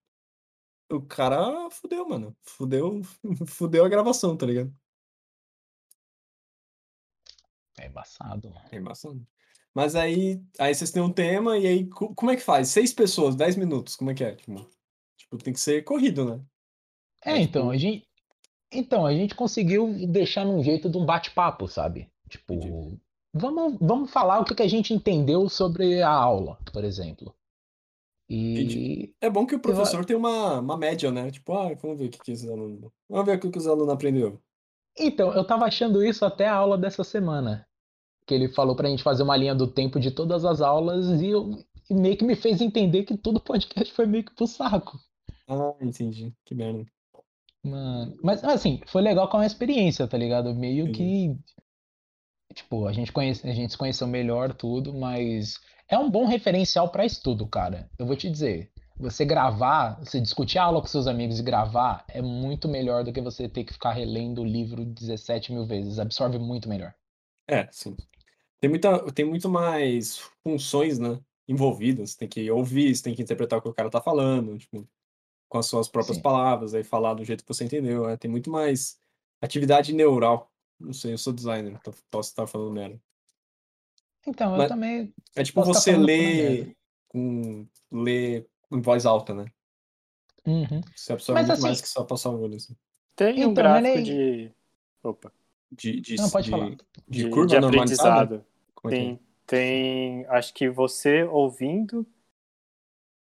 o 0.92 1.02
cara 1.02 1.70
fudeu, 1.72 2.08
mano. 2.08 2.36
Fudeu, 2.44 3.02
fudeu 3.48 3.86
a 3.86 3.90
gravação, 3.90 4.38
tá 4.38 4.46
ligado? 4.46 4.74
É 7.80 7.88
embaçado, 7.88 8.50
mano. 8.50 8.66
É 8.72 8.78
embaçado. 8.78 9.28
Mas 9.74 9.96
aí, 9.96 10.42
aí 10.60 10.74
vocês 10.74 10.92
têm 10.92 11.02
um 11.02 11.12
tema 11.12 11.58
e 11.58 11.68
aí 11.68 11.88
co- 11.90 12.14
como 12.16 12.32
é 12.32 12.36
que 12.36 12.42
faz? 12.42 12.70
Seis 12.70 12.94
pessoas, 12.94 13.36
dez 13.36 13.56
minutos, 13.56 13.96
como 13.96 14.12
é 14.12 14.14
que 14.14 14.24
é? 14.24 14.36
Tipo, 14.36 14.70
tipo, 15.18 15.38
tem 15.40 15.54
que 15.54 15.60
ser 15.60 15.84
corrido, 15.84 16.26
né? 16.38 16.46
É, 17.26 17.38
então, 17.38 17.72
a 17.72 17.78
gente. 17.78 18.08
Então, 18.72 19.06
a 19.06 19.14
gente 19.14 19.34
conseguiu 19.34 19.92
deixar 20.08 20.46
num 20.46 20.62
jeito 20.62 20.90
de 20.90 20.98
um 20.98 21.06
bate-papo, 21.06 21.68
sabe? 21.68 22.10
Tipo, 22.30 22.54
Entendi. 22.54 23.00
vamos, 23.34 23.78
vamos 23.80 24.12
falar 24.12 24.40
o 24.40 24.46
que, 24.46 24.54
que 24.54 24.64
a 24.64 24.68
gente 24.68 24.94
entendeu 24.94 25.50
sobre 25.50 26.02
a 26.02 26.10
aula, 26.10 26.60
por 26.72 26.84
exemplo. 26.84 27.34
Entendi. 28.30 28.80
E 28.80 29.16
É 29.22 29.30
bom 29.30 29.46
que 29.46 29.56
o 29.56 29.60
professor 29.60 30.04
tem 30.04 30.16
uma, 30.16 30.60
uma 30.60 30.78
média, 30.78 31.12
né? 31.12 31.32
Tipo, 31.32 31.54
ah, 31.54 31.74
vamos 31.76 32.00
ver 32.00 32.06
o 32.08 32.10
que, 32.10 32.20
que 32.20 32.32
os 32.32 32.44
alunos. 32.44 32.92
Vamos 33.10 33.26
ver 33.26 33.38
o 33.38 33.40
que, 33.40 33.50
que 33.50 33.58
os 33.58 33.68
alunos 33.68 33.94
aprenderam. 33.94 34.40
então, 34.98 35.34
eu 35.34 35.46
tava 35.46 35.66
achando 35.66 36.04
isso 36.04 36.26
até 36.26 36.48
a 36.48 36.56
aula 36.56 36.78
dessa 36.78 37.04
semana. 37.04 37.68
Que 38.26 38.34
ele 38.34 38.50
falou 38.50 38.76
pra 38.76 38.90
gente 38.90 39.04
fazer 39.04 39.24
uma 39.24 39.38
linha 39.38 39.54
do 39.54 39.68
tempo 39.68 40.00
de 40.00 40.10
todas 40.12 40.44
as 40.44 40.60
aulas 40.60 41.22
e, 41.22 41.28
eu, 41.30 41.64
e 41.90 41.94
meio 41.94 42.18
que 42.18 42.26
me 42.26 42.36
fez 42.36 42.62
entender 42.62 43.04
que 43.04 43.16
todo 43.16 43.40
podcast 43.42 43.94
foi 43.94 44.06
meio 44.06 44.26
que 44.26 44.34
pro 44.34 44.48
saco. 44.48 45.00
Ah, 45.48 45.76
entendi. 45.80 46.34
Que 46.44 46.56
merda. 46.56 46.86
Mano, 47.66 48.16
mas 48.22 48.44
assim, 48.44 48.80
foi 48.86 49.02
legal 49.02 49.28
com 49.28 49.38
a 49.38 49.46
experiência, 49.46 50.08
tá 50.08 50.18
ligado? 50.18 50.54
Meio 50.54 50.92
que. 50.92 51.36
Tipo, 52.54 52.86
a 52.88 52.94
gente 52.94 53.12
conhece, 53.12 53.48
a 53.50 53.54
gente 53.54 53.72
se 53.72 53.78
conheceu 53.78 54.08
melhor, 54.08 54.54
tudo, 54.54 54.94
mas 54.94 55.60
é 55.90 55.98
um 55.98 56.10
bom 56.10 56.26
referencial 56.26 56.90
pra 56.90 57.06
estudo, 57.06 57.48
cara. 57.48 57.90
Eu 57.98 58.06
vou 58.06 58.16
te 58.16 58.30
dizer, 58.30 58.72
você 58.96 59.26
gravar, 59.26 60.00
você 60.00 60.22
discutir 60.22 60.60
a 60.60 60.64
aula 60.64 60.80
com 60.80 60.88
seus 60.88 61.08
amigos 61.08 61.40
e 61.40 61.44
gravar 61.44 62.06
é 62.08 62.22
muito 62.22 62.70
melhor 62.70 63.04
do 63.04 63.12
que 63.12 63.20
você 63.20 63.50
ter 63.50 63.64
que 63.64 63.74
ficar 63.74 63.92
relendo 63.92 64.42
o 64.42 64.46
livro 64.46 64.86
17 64.86 65.52
mil 65.52 65.66
vezes. 65.66 66.00
Absorve 66.00 66.38
muito 66.38 66.70
melhor. 66.70 66.94
É, 67.48 67.68
sim. 67.72 67.98
Tem 68.62 68.70
muita, 68.70 69.12
tem 69.12 69.26
muito 69.26 69.50
mais 69.50 70.20
funções, 70.44 71.00
né? 71.00 71.20
envolvido, 71.48 72.06
você 72.06 72.18
tem 72.18 72.28
que 72.28 72.50
ouvir, 72.50 72.96
você 72.96 73.04
tem 73.04 73.16
que 73.16 73.22
interpretar 73.22 73.60
o 73.60 73.62
que 73.62 73.70
o 73.70 73.74
cara 73.74 73.90
tá 73.90 74.02
falando, 74.02 74.58
tipo, 74.58 74.88
com 75.56 75.60
as 75.60 75.68
suas 75.68 75.88
próprias 75.88 76.18
Sim. 76.18 76.22
palavras, 76.22 76.74
aí 76.74 76.84
falar 76.84 77.14
do 77.14 77.24
jeito 77.24 77.42
que 77.46 77.48
você 77.48 77.64
entendeu. 77.64 78.08
né? 78.08 78.18
Tem 78.18 78.30
muito 78.30 78.50
mais 78.52 79.00
atividade 79.42 79.94
neural. 79.94 80.52
Não 80.78 80.92
sei, 80.92 81.14
eu 81.14 81.18
sou 81.18 81.32
designer, 81.32 81.72
então 81.80 81.94
posso 82.12 82.30
estar 82.32 82.46
falando 82.46 82.74
merda. 82.74 83.00
Então, 84.28 84.52
eu 84.52 84.58
Mas- 84.58 84.68
também. 84.68 85.14
É 85.34 85.44
tipo 85.44 85.64
você 85.64 85.96
ler 85.96 86.76
com 87.08 87.66
ler 87.90 88.46
em 88.70 88.82
voz 88.82 89.06
alta, 89.06 89.34
né? 89.34 89.46
Uhum. 90.46 90.82
Você 90.94 91.14
absorve 91.14 91.40
Mas 91.40 91.48
muito 91.48 91.54
assim- 91.60 91.68
mais 91.68 91.82
que 91.82 91.88
só 91.88 92.04
passar 92.04 92.32
o 92.32 92.42
olho 92.42 92.56
assim. 92.58 92.76
Tem 93.16 93.46
um 93.46 93.52
Então, 93.52 93.52
é 93.52 93.54
gráfico 93.54 93.96
nem- 93.96 94.04
de. 94.04 94.52
Opa. 95.02 95.32
De, 95.72 96.02
de, 96.02 96.16
Não, 96.18 96.30
pode 96.30 96.46
de, 96.46 96.52
falar. 96.52 96.70
de 96.72 96.78
De, 97.08 97.30
curva 97.30 97.48
de 97.48 97.60
normalizada? 97.62 98.12
aprendizado. 98.36 98.46
Como 98.76 98.94
é 98.94 98.98
que 98.98 99.04
é? 99.04 99.08
Tem, 99.08 99.20
tem. 99.48 100.26
Acho 100.28 100.54
que 100.54 100.70
você 100.70 101.24
ouvindo. 101.24 102.06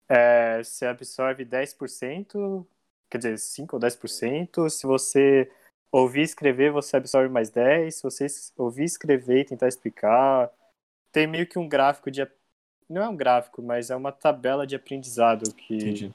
É, 0.08 0.62
você 0.62 0.86
absorve 0.86 1.44
10%. 1.44 2.66
Quer 3.10 3.18
dizer, 3.18 3.38
5 3.38 3.76
ou 3.76 3.80
10%. 3.80 4.68
Se 4.70 4.86
você 4.86 5.50
ouvir 5.90 6.20
e 6.20 6.24
escrever, 6.24 6.72
você 6.72 6.96
absorve 6.96 7.28
mais 7.28 7.50
10%. 7.50 7.90
Se 7.90 8.02
você 8.02 8.26
ouvir 8.56 8.82
e 8.82 8.86
escrever 8.86 9.40
e 9.40 9.44
tentar 9.44 9.68
explicar. 9.68 10.50
Tem 11.12 11.26
meio 11.26 11.46
que 11.46 11.58
um 11.58 11.68
gráfico 11.68 12.10
de. 12.10 12.26
Não 12.88 13.02
é 13.02 13.08
um 13.08 13.16
gráfico, 13.16 13.62
mas 13.62 13.90
é 13.90 13.96
uma 13.96 14.12
tabela 14.12 14.66
de 14.66 14.76
aprendizado 14.76 15.54
que 15.54 15.76
Entendi. 15.76 16.12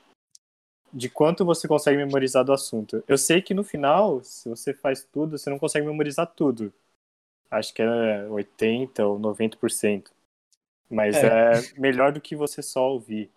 de 0.93 1.09
quanto 1.09 1.43
você 1.43 1.67
consegue 1.67 1.97
memorizar 1.97 2.43
do 2.43 2.53
assunto. 2.53 3.03
Eu 3.07 3.17
sei 3.17 3.41
que 3.41 3.53
no 3.53 3.63
final, 3.63 4.23
se 4.23 4.47
você 4.47 4.73
faz 4.73 5.03
tudo, 5.03 5.37
você 5.37 5.49
não 5.49 5.57
consegue 5.57 5.87
memorizar 5.87 6.27
tudo. 6.27 6.71
Acho 7.49 7.73
que 7.73 7.81
é 7.81 8.27
80 8.29 9.03
ou 9.03 9.19
90%. 9.19 10.11
Mas 10.89 11.15
é, 11.15 11.53
melhor 11.77 12.11
do 12.11 12.21
que 12.21 12.35
você 12.35 12.61
só 12.61 12.91
ouvir. 12.91 13.31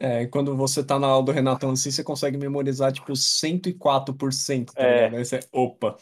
É, 0.00 0.26
quando 0.28 0.56
você 0.56 0.84
tá 0.84 0.96
na 0.98 1.08
aula 1.08 1.24
do 1.26 1.32
Renatão 1.32 1.70
assim, 1.72 1.90
você 1.90 2.04
consegue 2.04 2.36
memorizar 2.38 2.92
tipo 2.92 3.12
104%, 3.16 4.72
tá 4.72 4.82
É. 4.82 4.94
ligado? 5.06 5.16
Aí 5.18 5.24
você, 5.24 5.40
opa. 5.52 5.96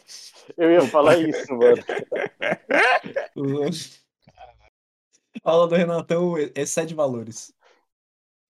Eu 0.57 0.71
ia 0.71 0.83
falar 0.83 1.17
isso, 1.19 1.47
mano. 1.57 1.83
A 5.45 5.51
aula 5.51 5.69
do 5.69 5.75
Renatão 5.75 6.35
excede 6.55 6.95
valores. 6.95 7.53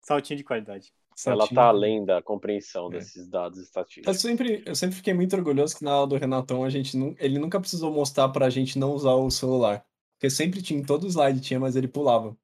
Saltinho 0.01 0.37
de 0.37 0.43
qualidade. 0.43 0.91
Ela 1.25 1.37
Saltinho. 1.37 1.55
tá 1.55 1.67
além 1.67 2.05
da 2.05 2.21
compreensão 2.21 2.87
É. 2.87 2.97
desses 2.97 3.27
dados 3.29 3.57
Eu 3.59 3.63
estatísticos. 3.63 4.19
sempre, 4.21 4.63
eu 4.65 4.75
sempre 4.75 4.95
fiquei 4.95 5.13
muito 5.13 5.35
orgulhoso 5.35 5.77
que 5.77 5.83
na 5.83 5.91
aula 5.91 6.07
do 6.07 6.17
Renatão 6.17 6.63
a 6.63 6.69
gente 6.69 6.97
não, 6.97 7.15
ele 7.19 7.39
nunca 7.39 7.59
precisou 7.59 7.91
mostrar 7.91 8.29
pra 8.29 8.49
gente 8.49 8.77
não 8.77 8.91
usar 8.93 9.13
o 9.13 9.29
celular. 9.31 9.85
Porque 10.13 10.29
sempre 10.29 10.61
tinha, 10.61 10.79
em 10.79 10.83
todo 10.83 11.07
slide 11.07 11.39
tinha, 11.39 11.59
mas 11.59 11.75
ele 11.75 11.87
pulava. 11.87 12.35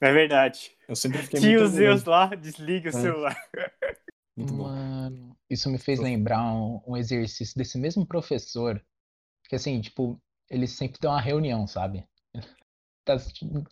É 0.00 0.12
verdade. 0.12 0.72
Eu 0.88 0.94
sempre 0.96 1.18
fiquei 1.22 1.40
Tinha 1.40 1.58
muito 1.58 1.70
orgulhoso. 1.72 2.10
lá, 2.10 2.26
desliga 2.34 2.90
o 2.90 2.96
É. 2.96 3.00
celular. 3.00 3.36
Muito 4.36 4.52
bom. 4.52 4.64
Mano, 4.64 5.36
isso 5.48 5.70
me 5.70 5.78
fez 5.78 5.98
Tô- 5.98 6.04
lembrar 6.04 6.42
um, 6.52 6.80
um 6.86 6.96
exercício 6.96 7.56
desse 7.56 7.78
mesmo 7.78 8.06
professor. 8.06 8.82
Que 9.48 9.56
assim, 9.56 9.80
tipo, 9.80 10.20
ele 10.50 10.66
sempre 10.66 10.98
tem 10.98 11.08
uma 11.08 11.20
reunião, 11.20 11.66
sabe? 11.66 12.06
Tá- 13.06 13.16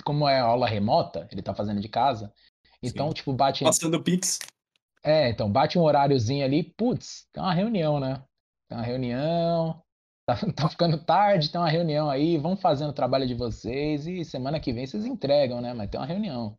como 0.04 0.28
é 0.28 0.38
aula 0.38 0.68
remota, 0.68 1.28
ele 1.32 1.42
tá 1.42 1.52
fazendo 1.52 1.80
de 1.80 1.88
casa. 1.88 2.32
Então, 2.80 3.08
Sim. 3.08 3.14
tipo, 3.14 3.32
bate. 3.32 3.64
Passando 3.64 4.00
Pix. 4.02 4.38
É, 5.02 5.28
então, 5.28 5.50
bate 5.50 5.76
um 5.78 5.82
horáriozinho 5.82 6.44
ali, 6.44 6.62
putz, 6.62 7.26
tem 7.32 7.42
uma 7.42 7.52
reunião, 7.52 7.98
né? 8.00 8.22
Tem 8.68 8.78
uma 8.78 8.84
reunião, 8.84 9.82
tá, 10.26 10.36
tá 10.54 10.68
ficando 10.68 10.98
tarde, 10.98 11.50
tem 11.50 11.60
uma 11.60 11.68
reunião 11.70 12.08
aí, 12.10 12.36
vão 12.38 12.56
fazendo 12.56 12.90
o 12.90 12.94
trabalho 12.94 13.26
de 13.26 13.34
vocês 13.34 14.06
e 14.06 14.24
semana 14.24 14.60
que 14.60 14.72
vem 14.72 14.86
vocês 14.86 15.04
entregam, 15.06 15.60
né? 15.60 15.72
Mas 15.74 15.90
tem 15.90 16.00
uma 16.00 16.06
reunião. 16.06 16.56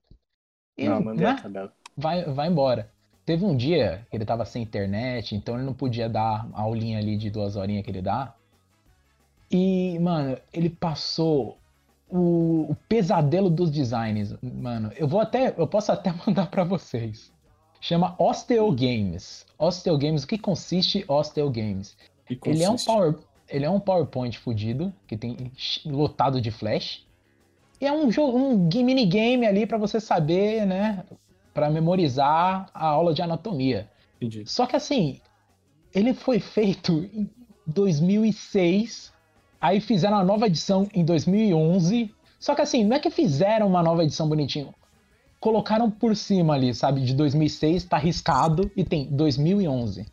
E, 0.78 0.89
Não, 0.89 1.01
mandei 1.01 1.26
a 1.26 1.34
né? 1.34 1.39
tabela. 1.41 1.74
vai, 1.95 2.24
vai 2.26 2.47
embora. 2.47 2.91
Teve 3.26 3.43
um 3.45 3.55
dia 3.57 4.05
que 4.09 4.18
ele 4.18 4.26
tava 4.26 4.45
sem 4.45 4.61
internet, 4.61 5.36
então 5.36 5.55
ele 5.55 5.63
não 5.63 5.74
podia 5.74 6.07
dar 6.07 6.47
a 6.53 6.61
aulinha 6.61 6.99
ali 6.99 7.18
de 7.18 7.30
duas 7.32 7.55
horinhas 7.55 7.84
que 7.84 7.89
ele 7.91 8.01
dá. 8.01 8.36
E, 9.49 9.97
mano, 9.99 10.38
ele 10.53 10.70
passou 10.70 11.57
o, 12.09 12.72
o 12.72 12.76
pesadelo 12.88 13.49
dos 13.49 13.72
designs, 13.72 14.36
mano. 14.43 14.91
Eu 14.95 15.07
vou 15.07 15.20
até, 15.20 15.53
eu 15.57 15.68
posso 15.68 15.91
até 15.91 16.13
mandar 16.26 16.47
pra 16.51 16.63
vocês. 16.63 17.32
Chama 17.82 18.16
Osteo 18.20 18.72
Games. 18.72 19.45
Osteo 19.57 19.97
Games, 19.97 20.24
o 20.24 20.28
que 20.28 20.38
consiste 20.38 21.03
Osteo 21.07 21.49
Games? 21.49 21.95
E 22.30 22.38
Ele 22.45 22.63
é 22.63 22.68
um 22.70 22.72
consiste. 22.74 22.88
power, 22.88 23.16
ele 23.47 23.65
é 23.65 23.69
um 23.69 23.79
PowerPoint 23.79 24.37
fudido 24.37 24.93
que 25.07 25.17
tem 25.17 25.51
lotado 25.85 26.41
de 26.41 26.51
flash. 26.51 27.05
E 27.79 27.85
é 27.85 27.91
um 27.91 28.11
jogo, 28.11 28.37
um 28.37 28.69
minigame 28.83 29.45
ali 29.45 29.65
pra 29.65 29.77
você 29.77 29.99
saber, 29.99 30.65
né, 30.65 31.03
Pra 31.53 31.69
memorizar 31.69 32.69
a 32.73 32.85
aula 32.85 33.13
de 33.13 33.21
anatomia. 33.21 33.89
Entendi. 34.17 34.43
Só 34.45 34.65
que 34.65 34.75
assim, 34.75 35.21
ele 35.93 36.13
foi 36.13 36.39
feito 36.39 37.09
em 37.13 37.29
2006, 37.65 39.13
aí 39.59 39.79
fizeram 39.79 40.17
a 40.17 40.23
nova 40.23 40.47
edição 40.47 40.87
em 40.93 41.05
2011. 41.05 42.13
Só 42.39 42.53
que 42.55 42.61
assim, 42.61 42.83
não 42.83 42.97
é 42.97 42.99
que 42.99 43.09
fizeram 43.09 43.67
uma 43.67 43.81
nova 43.81 44.03
edição 44.03 44.27
bonitinho. 44.27 44.73
Colocaram 45.39 45.89
por 45.89 46.15
cima 46.15 46.55
ali, 46.55 46.73
sabe? 46.73 47.01
De 47.01 47.13
2006 47.13 47.85
tá 47.85 47.97
riscado 47.97 48.69
e 48.75 48.83
tem 48.83 49.05
2011. 49.05 50.05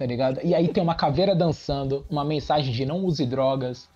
Tá 0.00 0.06
ligado? 0.06 0.40
E 0.42 0.54
aí 0.54 0.66
tem 0.66 0.82
uma 0.82 0.94
caveira 0.94 1.34
dançando, 1.34 2.06
uma 2.08 2.24
mensagem 2.24 2.72
de 2.72 2.86
não 2.86 3.04
use 3.04 3.26
drogas. 3.26 3.86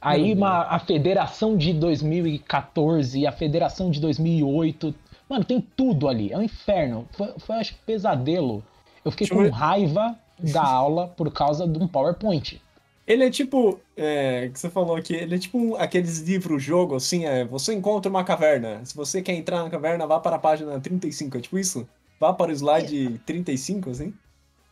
Aí 0.00 0.32
uma, 0.32 0.62
a 0.62 0.78
federação 0.78 1.56
de 1.56 1.72
2014 1.72 3.18
e 3.18 3.26
a 3.26 3.32
federação 3.32 3.90
de 3.90 4.00
2008. 4.00 4.94
Mano, 5.28 5.44
tem 5.44 5.60
tudo 5.60 6.06
ali. 6.06 6.32
É 6.32 6.38
um 6.38 6.42
inferno. 6.42 7.08
Foi, 7.10 7.34
foi 7.38 7.56
acho 7.56 7.74
que 7.74 7.80
pesadelo. 7.80 8.62
Eu 9.04 9.10
fiquei 9.10 9.26
Deixa 9.26 9.50
com 9.50 9.52
raiva 9.52 10.16
da 10.38 10.62
aula 10.70 11.08
por 11.08 11.28
causa 11.32 11.66
de 11.66 11.76
um 11.76 11.88
PowerPoint. 11.88 12.62
Ele 13.04 13.24
é 13.24 13.30
tipo, 13.30 13.80
é, 13.96 14.50
que 14.52 14.60
você 14.60 14.70
falou 14.70 14.94
aqui, 14.94 15.12
ele 15.12 15.34
é 15.34 15.38
tipo 15.38 15.58
um- 15.58 15.74
aqueles 15.74 16.20
livros-jogo, 16.20 16.94
assim, 16.94 17.24
é, 17.24 17.44
você 17.44 17.74
encontra 17.74 18.08
uma 18.08 18.22
caverna. 18.22 18.80
Se 18.84 18.94
você 18.94 19.20
quer 19.20 19.32
entrar 19.34 19.64
na 19.64 19.70
caverna, 19.70 20.06
vá 20.06 20.20
para 20.20 20.36
a 20.36 20.38
página 20.38 20.78
35, 20.78 21.36
é 21.36 21.40
tipo 21.40 21.58
isso? 21.58 21.88
Vá 22.20 22.32
para 22.32 22.52
o 22.52 22.54
slide 22.54 23.18
35, 23.26 23.90
assim? 23.90 24.14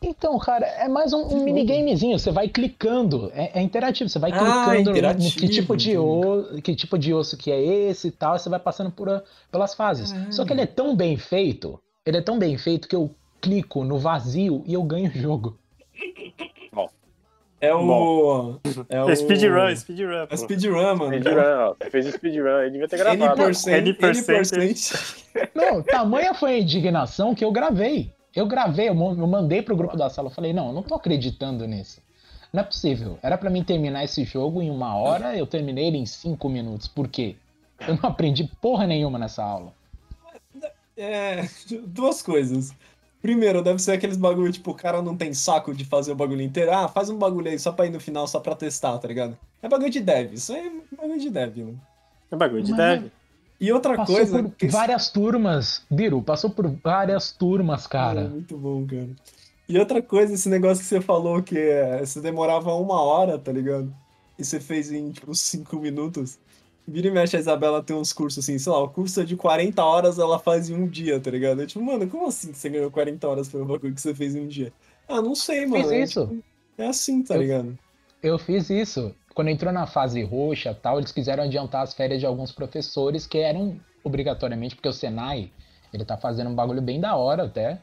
Então, 0.01 0.37
cara, 0.37 0.65
é 0.65 0.87
mais 0.87 1.11
um, 1.11 1.23
um 1.23 1.43
minigamezinho. 1.43 2.19
Você 2.19 2.31
vai 2.31 2.47
clicando. 2.47 3.31
É, 3.33 3.59
é 3.59 3.61
interativo. 3.61 4.07
Você 4.09 4.19
vai 4.19 4.31
Ah, 4.31 4.65
clicando 4.69 5.01
no- 5.01 5.13
no 5.13 5.31
que 5.31 5.49
tipo 5.49 5.75
de 5.75 5.97
osso, 5.97 6.61
que 6.61 6.75
tipo 6.75 6.97
de 6.99 7.13
osso 7.13 7.35
que 7.35 7.51
é 7.51 7.59
esse 7.59 8.09
e 8.09 8.11
tal. 8.11 8.35
E 8.35 8.39
você 8.39 8.47
vai 8.49 8.59
passando 8.59 8.91
por, 8.91 9.09
a- 9.09 9.23
pelas 9.51 9.73
fases. 9.73 10.13
Só 10.29 10.45
que 10.45 10.53
ele 10.53 10.61
é 10.61 10.67
tão 10.67 10.95
bem 10.95 11.17
feito. 11.17 11.79
Ele 12.05 12.17
é 12.17 12.21
tão 12.21 12.37
bem 12.37 12.57
feito 12.57 12.87
que 12.87 12.95
eu 12.95 13.09
clico 13.41 13.83
no 13.83 13.97
vazio 13.97 14.63
e 14.67 14.73
eu 14.73 14.83
ganho 14.83 15.09
o 15.09 15.17
jogo. 15.17 15.57
É 17.59 17.73
o... 17.73 18.59
É 18.87 19.03
o... 19.03 19.15
Speedrun, 19.15 19.75
speedrun. 19.75 20.27
É 20.29 20.37
speedrun, 20.37 20.95
mano. 20.95 21.05
Speedrun, 21.07 21.41
ó. 21.41 21.73
Você 21.73 21.89
fez 21.89 22.05
o 22.05 22.11
speedrun, 22.11 22.59
ele 22.61 22.69
devia 22.69 22.87
ter 22.87 22.97
N 22.99 23.03
gravado. 23.17 23.41
por 23.41 23.55
cento, 23.55 23.77
N 23.77 23.89
N 23.89 23.93
por 23.95 24.01
percent. 24.13 24.75
cento. 24.75 25.49
Não, 25.55 25.81
tamanha 25.81 26.35
foi 26.35 26.51
a 26.51 26.59
indignação 26.59 27.33
que 27.33 27.43
eu 27.43 27.51
gravei. 27.51 28.11
Eu 28.37 28.45
gravei, 28.45 28.87
eu 28.87 28.93
mandei 28.93 29.63
pro 29.63 29.75
grupo 29.75 29.97
da 29.97 30.09
sala. 30.11 30.27
Eu 30.27 30.33
falei, 30.33 30.53
não, 30.53 30.67
eu 30.67 30.73
não 30.73 30.83
tô 30.83 30.93
acreditando 30.93 31.65
nisso. 31.67 31.99
Não 32.53 32.61
é 32.61 32.63
possível. 32.63 33.17
Era 33.23 33.35
pra 33.37 33.49
mim 33.49 33.63
terminar 33.63 34.03
esse 34.03 34.23
jogo 34.23 34.61
em 34.61 34.69
uma 34.69 34.95
hora, 34.95 35.35
eu 35.35 35.47
terminei 35.47 35.87
ele 35.87 35.97
em 35.97 36.05
cinco 36.05 36.47
minutos. 36.47 36.87
Por 36.87 37.07
quê? 37.07 37.35
Eu 37.87 37.95
não 37.95 38.09
aprendi 38.09 38.43
porra 38.61 38.85
nenhuma 38.85 39.17
nessa 39.17 39.43
aula. 39.43 39.73
É, 40.95 41.47
duas 41.87 42.21
coisas. 42.21 42.73
Primeiro, 43.21 43.63
deve 43.63 43.79
ser 43.79 43.93
aqueles 43.93 44.17
bagulho, 44.17 44.51
tipo, 44.51 44.69
o 44.71 44.75
cara 44.75 45.01
não 45.01 45.17
tem 45.17 45.33
saco 45.33 45.73
de 45.73 45.83
fazer 45.83 46.11
o 46.11 46.15
bagulho 46.15 46.41
inteiro. 46.41 46.71
Ah, 46.71 46.87
faz 46.87 47.09
um 47.09 47.17
bagulho 47.17 47.49
aí 47.49 47.57
só 47.57 47.71
pra 47.71 47.87
ir 47.87 47.89
no 47.89 47.99
final, 47.99 48.27
só 48.27 48.39
pra 48.39 48.55
testar, 48.55 48.97
tá 48.99 49.07
ligado? 49.07 49.35
É 49.61 49.67
bagulho 49.67 49.89
de 49.89 49.99
dev, 49.99 50.33
isso 50.33 50.53
aí 50.53 50.67
é 50.67 50.95
bagulho 50.95 51.19
de 51.19 51.29
dev, 51.31 51.57
mano. 51.57 51.81
É 52.31 52.35
bagulho 52.35 52.61
de 52.63 52.71
Mas- 52.71 53.01
dev. 53.01 53.11
E 53.59 53.71
outra 53.71 53.95
Passou 53.95 54.15
coisa. 54.15 54.43
por 54.43 54.51
que- 54.51 54.67
várias 54.67 55.09
turmas, 55.09 55.81
Biru, 55.89 56.21
passou 56.21 56.49
por 56.49 56.67
várias 56.83 57.31
turmas, 57.31 57.85
É, 57.85 57.89
cara. 57.89 58.27
muito 58.27 58.55
bom, 58.57 58.85
cara. 58.85 59.09
E 59.67 59.77
outra 59.79 60.01
coisa, 60.01 60.33
esse 60.33 60.47
negócio 60.47 60.83
que 60.83 60.87
você 60.89 61.01
falou 61.01 61.41
que 61.41 61.57
é, 61.57 62.05
você 62.05 62.21
demorava 62.21 62.73
uma 62.75 63.01
hora, 63.01 63.37
tá 63.37 63.51
ligado? 63.51 63.93
E 64.39 64.45
você 64.45 64.59
fez 64.59 64.91
em, 64.91 65.11
tipo, 65.11 65.33
cinco 65.33 65.77
minutos. 65.77 66.37
Vira 66.87 67.07
e 67.07 67.11
mexe, 67.11 67.35
a 67.35 67.39
Isabela 67.39 67.83
tem 67.83 67.95
uns 67.95 68.13
cursos 68.13 68.43
assim, 68.45 68.57
sei 68.57 68.71
lá, 68.71 68.81
o 68.81 68.87
curso 68.87 69.19
é 69.19 69.25
de 69.25 69.35
40 69.35 69.83
horas, 69.83 70.17
ela 70.19 70.39
faz 70.39 70.69
em 70.69 70.75
um 70.75 70.87
dia, 70.87 71.19
tá 71.19 71.29
ligado? 71.29 71.59
Eu, 71.61 71.67
tipo, 71.67 71.83
mano, 71.83 72.07
como 72.07 72.27
assim 72.27 72.53
você 72.53 72.69
ganhou 72.69 72.89
40 72.89 73.27
horas 73.27 73.49
pelo 73.49 73.65
bagulho 73.65 73.93
que 73.93 73.99
você 73.99 74.15
fez 74.15 74.35
em 74.35 74.41
um 74.41 74.47
dia? 74.47 74.71
Ah, 75.09 75.21
não 75.21 75.35
sei, 75.35 75.65
mano. 75.65 75.83
Fiz 75.83 75.91
É, 75.91 76.01
isso. 76.03 76.27
tipo, 76.27 76.43
É 76.77 76.87
assim, 76.87 77.23
tá 77.23 77.35
Eu- 77.35 77.41
ligado? 77.41 77.77
Eu 78.23 78.37
fiz 78.39 78.69
isso. 78.69 79.13
Quando 79.37 79.49
entrou 79.49 79.71
na 79.71 79.85
fase 79.85 80.23
roxa 80.23 80.73
tal, 80.73 80.97
eles 80.97 81.11
quiseram 81.11 81.43
adiantar 81.43 81.83
as 81.83 81.93
férias 81.93 82.19
de 82.19 82.25
alguns 82.25 82.51
professores 82.51 83.27
que 83.27 83.37
eram 83.37 83.79
obrigatoriamente, 84.03 84.73
porque 84.73 84.89
o 84.89 84.91
Senai, 84.91 85.51
ele 85.93 86.03
tá 86.03 86.17
fazendo 86.17 86.49
um 86.49 86.55
bagulho 86.55 86.81
bem 86.81 86.99
da 86.99 87.15
hora 87.15 87.43
até, 87.43 87.77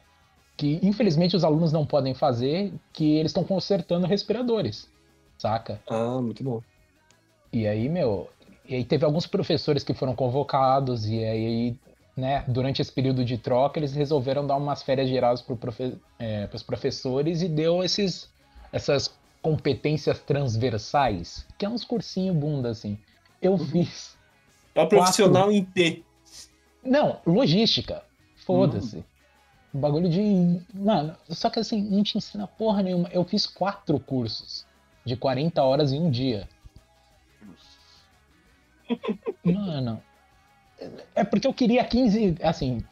que 0.57 0.81
infelizmente 0.83 1.33
os 1.33 1.45
alunos 1.45 1.71
não 1.71 1.85
podem 1.85 2.13
fazer, 2.13 2.73
que 2.91 3.15
eles 3.15 3.29
estão 3.29 3.45
consertando 3.45 4.05
respiradores, 4.05 4.89
saca? 5.37 5.79
Ah, 5.87 6.19
muito 6.21 6.43
bom. 6.43 6.61
E 7.53 7.65
aí, 7.65 7.87
meu, 7.87 8.29
E 8.67 8.75
aí 8.75 8.83
teve 8.83 9.05
alguns 9.05 9.25
professores 9.25 9.81
que 9.81 9.93
foram 9.93 10.13
convocados, 10.13 11.07
e 11.07 11.23
aí, 11.23 11.75
né, 12.17 12.43
durante 12.49 12.81
esse 12.81 12.91
período 12.91 13.23
de 13.23 13.37
troca, 13.37 13.79
eles 13.79 13.93
resolveram 13.93 14.45
dar 14.45 14.57
umas 14.57 14.83
férias 14.83 15.07
gerais 15.07 15.41
para 15.41 15.55
profe 15.55 15.95
é, 16.19 16.49
os 16.53 16.63
professores 16.63 17.41
e 17.41 17.47
deu 17.47 17.81
esses, 17.81 18.29
essas 18.73 19.07
competências 19.45 20.17
transversais, 20.21 21.45
que 21.55 21.67
é 21.67 21.69
uns 21.69 21.85
cursinhos 21.85 22.35
bunda, 22.35 22.71
assim. 22.71 22.97
Eu 23.39 23.55
fiz. 23.59 24.17
É 24.73 24.83
profissional 24.87 25.51
em 25.51 25.63
T. 25.63 26.03
Não, 26.83 27.21
logística. 27.27 28.03
Foda-se. 28.37 29.05
Um 29.71 29.79
bagulho 29.79 30.09
de. 30.09 30.59
Mano, 30.73 31.15
só 31.29 31.51
que 31.51 31.59
assim, 31.59 31.79
não 31.79 32.01
te 32.01 32.17
ensina 32.17 32.47
porra 32.47 32.81
nenhuma. 32.81 33.07
Eu 33.09 33.23
fiz 33.23 33.45
quatro 33.45 33.99
cursos 33.99 34.65
de 35.05 35.15
40 35.15 35.61
horas 35.61 35.93
em 35.93 36.01
um 36.01 36.09
dia. 36.09 36.49
Mano. 39.43 40.01
É 41.13 41.23
porque 41.23 41.45
eu 41.45 41.53
queria 41.53 41.85
15. 41.85 42.37
Assim, 42.41 42.83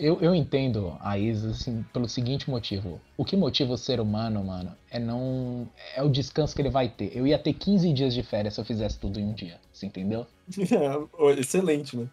eu, 0.00 0.18
eu 0.20 0.34
entendo 0.34 0.96
a 1.00 1.18
Isa 1.18 1.50
assim, 1.50 1.84
pelo 1.92 2.08
seguinte 2.08 2.48
motivo. 2.48 2.98
O 3.16 3.24
que 3.24 3.36
motiva 3.36 3.74
o 3.74 3.78
ser 3.78 4.00
humano, 4.00 4.42
mano, 4.42 4.74
é 4.90 4.98
não. 4.98 5.68
É 5.94 6.02
o 6.02 6.08
descanso 6.08 6.54
que 6.54 6.62
ele 6.62 6.70
vai 6.70 6.88
ter. 6.88 7.14
Eu 7.14 7.26
ia 7.26 7.38
ter 7.38 7.52
15 7.52 7.92
dias 7.92 8.14
de 8.14 8.22
férias 8.22 8.54
se 8.54 8.60
eu 8.60 8.64
fizesse 8.64 8.98
tudo 8.98 9.20
em 9.20 9.26
um 9.26 9.32
dia. 9.34 9.60
Você 9.72 9.86
entendeu? 9.86 10.26
Excelente, 11.38 11.96
né? 11.96 12.08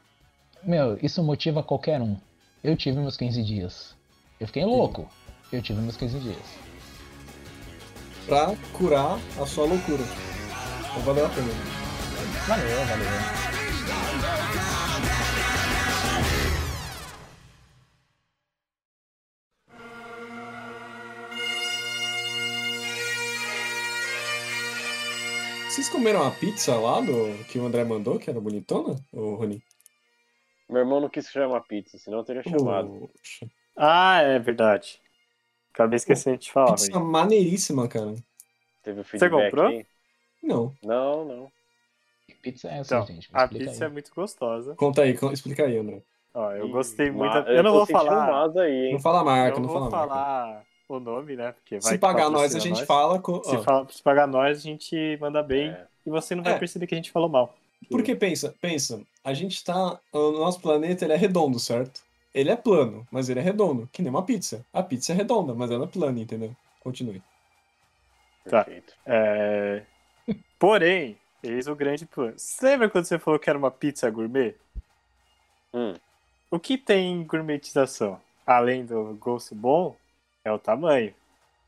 Meu, 0.64 0.98
isso 1.02 1.24
motiva 1.24 1.64
qualquer 1.64 2.02
um. 2.02 2.18
Eu 2.62 2.76
tive 2.76 3.00
meus 3.00 3.16
15 3.16 3.42
dias. 3.42 3.96
Eu 4.40 4.48
fiquei 4.48 4.66
louco. 4.66 5.10
Eu 5.52 5.62
tive 5.62 5.80
meus 5.82 5.96
15 5.96 6.20
dias. 6.20 6.38
Pra 8.26 8.54
curar 8.74 9.18
a 9.42 9.46
sua 9.46 9.66
loucura. 9.66 10.04
Então 10.92 11.02
valeu 11.04 11.26
a 11.26 11.30
pena. 11.30 11.48
Valeu, 12.48 12.86
valeu. 12.86 14.67
Vocês 25.78 25.90
comeram 25.90 26.26
a 26.26 26.32
pizza 26.32 26.76
lá 26.76 27.00
do 27.02 27.14
que 27.46 27.60
o 27.60 27.66
André 27.68 27.84
mandou, 27.84 28.18
que 28.18 28.28
era 28.28 28.42
bonitona, 28.42 28.96
ô 29.14 29.36
Rony? 29.36 29.62
Meu 30.68 30.80
irmão 30.80 31.00
não 31.00 31.08
quis 31.08 31.30
chamar 31.30 31.62
pizza, 31.62 32.00
senão 32.00 32.18
eu 32.18 32.24
teria 32.24 32.42
chamado. 32.42 32.88
Poxa, 32.90 33.48
Ah, 33.78 34.20
é 34.24 34.40
verdade. 34.40 35.00
Acabei 35.72 35.98
esquecendo 35.98 36.40
de 36.40 36.52
falar. 36.52 36.74
Pizza 36.78 37.00
maneiríssima, 37.00 37.88
cara. 37.88 38.16
Teve 38.82 39.02
o 39.02 39.04
feedback 39.04 39.52
comprou? 39.52 39.68
aí? 39.68 39.86
Não. 40.42 40.74
Não, 40.82 41.24
não. 41.24 41.52
Que 42.26 42.34
pizza 42.34 42.70
é 42.70 42.80
essa, 42.80 42.96
Então, 42.96 43.06
gente? 43.06 43.32
Me 43.32 43.40
a 43.40 43.48
pizza 43.48 43.84
é 43.84 43.88
aí. 43.88 43.94
muito 43.94 44.12
gostosa. 44.16 44.74
Conta 44.74 45.04
aí, 45.04 45.16
explica 45.32 45.64
aí, 45.68 45.78
André. 45.78 46.02
Ó, 46.34 46.54
eu 46.54 46.70
Ih, 46.70 46.72
gostei 46.72 47.12
muito. 47.12 47.34
da- 47.34 47.54
Eu 47.54 47.62
não 47.62 47.74
vou 47.74 47.86
falar. 47.86 48.50
aí, 48.60 48.88
hein? 48.88 48.94
Não 48.94 49.00
fala 49.00 49.20
a 49.20 49.24
marca, 49.24 49.58
eu 49.58 49.62
não 49.62 49.70
vou 49.70 49.78
fala 49.78 49.88
a 49.88 49.92
marca. 49.92 50.14
falar 50.16 50.66
o 50.88 51.00
nome, 51.00 51.36
né? 51.36 51.52
Porque 51.52 51.80
vai 51.80 51.94
Se 51.94 51.98
pagar 51.98 52.30
nós, 52.30 52.56
a 52.56 52.60
gente 52.60 52.78
nós. 52.80 52.88
fala. 52.88 53.20
Com... 53.20 53.44
Se, 53.44 53.58
fala- 53.64 53.88
se 53.90 54.02
pagar 54.02 54.28
nós, 54.28 54.58
a 54.58 54.62
gente 54.62 55.18
manda 55.20 55.44
bem. 55.44 55.70
É. 55.70 55.86
E 56.06 56.10
você 56.10 56.34
não 56.36 56.44
vai 56.44 56.54
É. 56.54 56.58
perceber 56.60 56.88
que 56.88 56.96
a 56.96 56.98
gente 56.98 57.12
falou 57.12 57.28
mal. 57.30 57.56
Porque 57.90 58.16
pensa, 58.16 58.56
pensa, 58.62 59.02
a 59.24 59.34
gente 59.34 59.64
tá. 59.64 60.00
O 60.12 60.32
nosso 60.32 60.60
planeta 60.62 61.06
ele 61.06 61.14
é 61.14 61.18
redondo, 61.18 61.60
certo? 61.60 62.02
Ele 62.34 62.50
é 62.50 62.56
plano, 62.56 63.08
mas 63.12 63.30
ele 63.30 63.40
é 63.40 63.44
redondo, 63.44 63.88
que 63.92 64.02
nem 64.02 64.10
uma 64.10 64.24
pizza. 64.24 64.66
A 64.74 64.82
pizza 64.84 65.12
é 65.12 65.16
redonda, 65.16 65.54
mas 65.54 65.70
ela 65.72 65.86
é 65.86 65.88
plana, 65.88 66.20
entendeu? 66.20 66.56
Continue. 66.84 67.22
Tá. 68.50 68.64
Perfeito. 68.64 68.94
É... 69.06 69.84
Porém, 70.60 71.18
eis 71.44 71.68
o 71.68 71.76
grande 71.76 72.06
plano. 72.06 72.34
Você 72.38 72.66
lembra 72.66 72.90
quando 72.90 73.06
você 73.06 73.20
falou 73.20 73.40
que 73.40 73.50
era 73.50 73.58
uma 73.60 73.72
pizza 73.72 74.10
gourmet? 74.10 74.56
Hum. 75.74 75.94
O 76.50 76.60
que 76.60 76.78
tem 76.78 77.12
em 77.12 77.24
gourmetização? 77.24 78.20
Além 78.46 78.86
do 78.86 79.16
gosto 79.20 79.54
bom, 79.54 79.96
é 80.48 80.52
o 80.52 80.60
tamanho, 80.60 81.14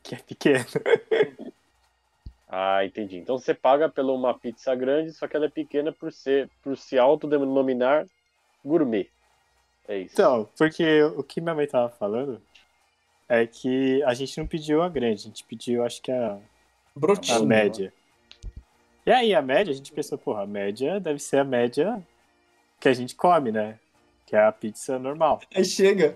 que 0.04 0.16
é 0.16 0.18
pequeno. 0.18 0.66
Ah, 2.52 2.84
entendi. 2.84 3.18
Então 3.18 3.38
você 3.38 3.54
paga 3.54 3.88
pela 3.88 4.12
uma 4.12 4.34
pizza 4.34 4.74
grande, 4.74 5.14
só 5.14 5.28
que 5.28 5.36
ela 5.36 5.46
é 5.46 5.50
pequena 5.50 5.92
por 5.92 6.12
ser, 6.12 6.50
por 6.64 6.76
se 6.76 6.98
autodenominar 6.98 8.08
gourmet. 8.66 9.08
É 9.88 10.00
isso. 10.00 10.14
Então, 10.14 10.50
porque 10.58 11.04
o 11.04 11.22
que 11.22 11.40
minha 11.40 11.54
mãe 11.54 11.68
tava 11.68 11.90
falando 11.90 12.42
é 13.28 13.46
que 13.46 14.02
a 14.02 14.16
gente 14.16 14.36
não 14.40 14.48
pediu 14.48 14.82
a 14.82 14.90
grande, 14.90 15.22
a 15.22 15.28
gente 15.28 15.44
pediu, 15.44 15.86
acho 15.86 16.02
que 16.02 16.12
a, 16.12 16.40
a 17.30 17.40
média. 17.40 17.94
E 19.06 19.12
aí, 19.12 19.36
a 19.36 19.42
média, 19.44 19.72
a 19.72 19.76
gente 19.76 19.92
pensou, 19.92 20.18
porra, 20.18 20.42
a 20.42 20.48
média 20.48 21.00
deve 21.00 21.20
ser 21.20 21.38
a 21.38 21.44
média 21.44 22.04
que 22.80 22.90
a 22.90 22.94
gente 22.94 23.16
come, 23.16 23.52
né? 23.52 23.80
Que 24.30 24.36
é 24.36 24.46
a 24.46 24.52
pizza 24.52 25.00
normal. 25.00 25.42
Aí 25.56 25.66
chega, 25.66 26.16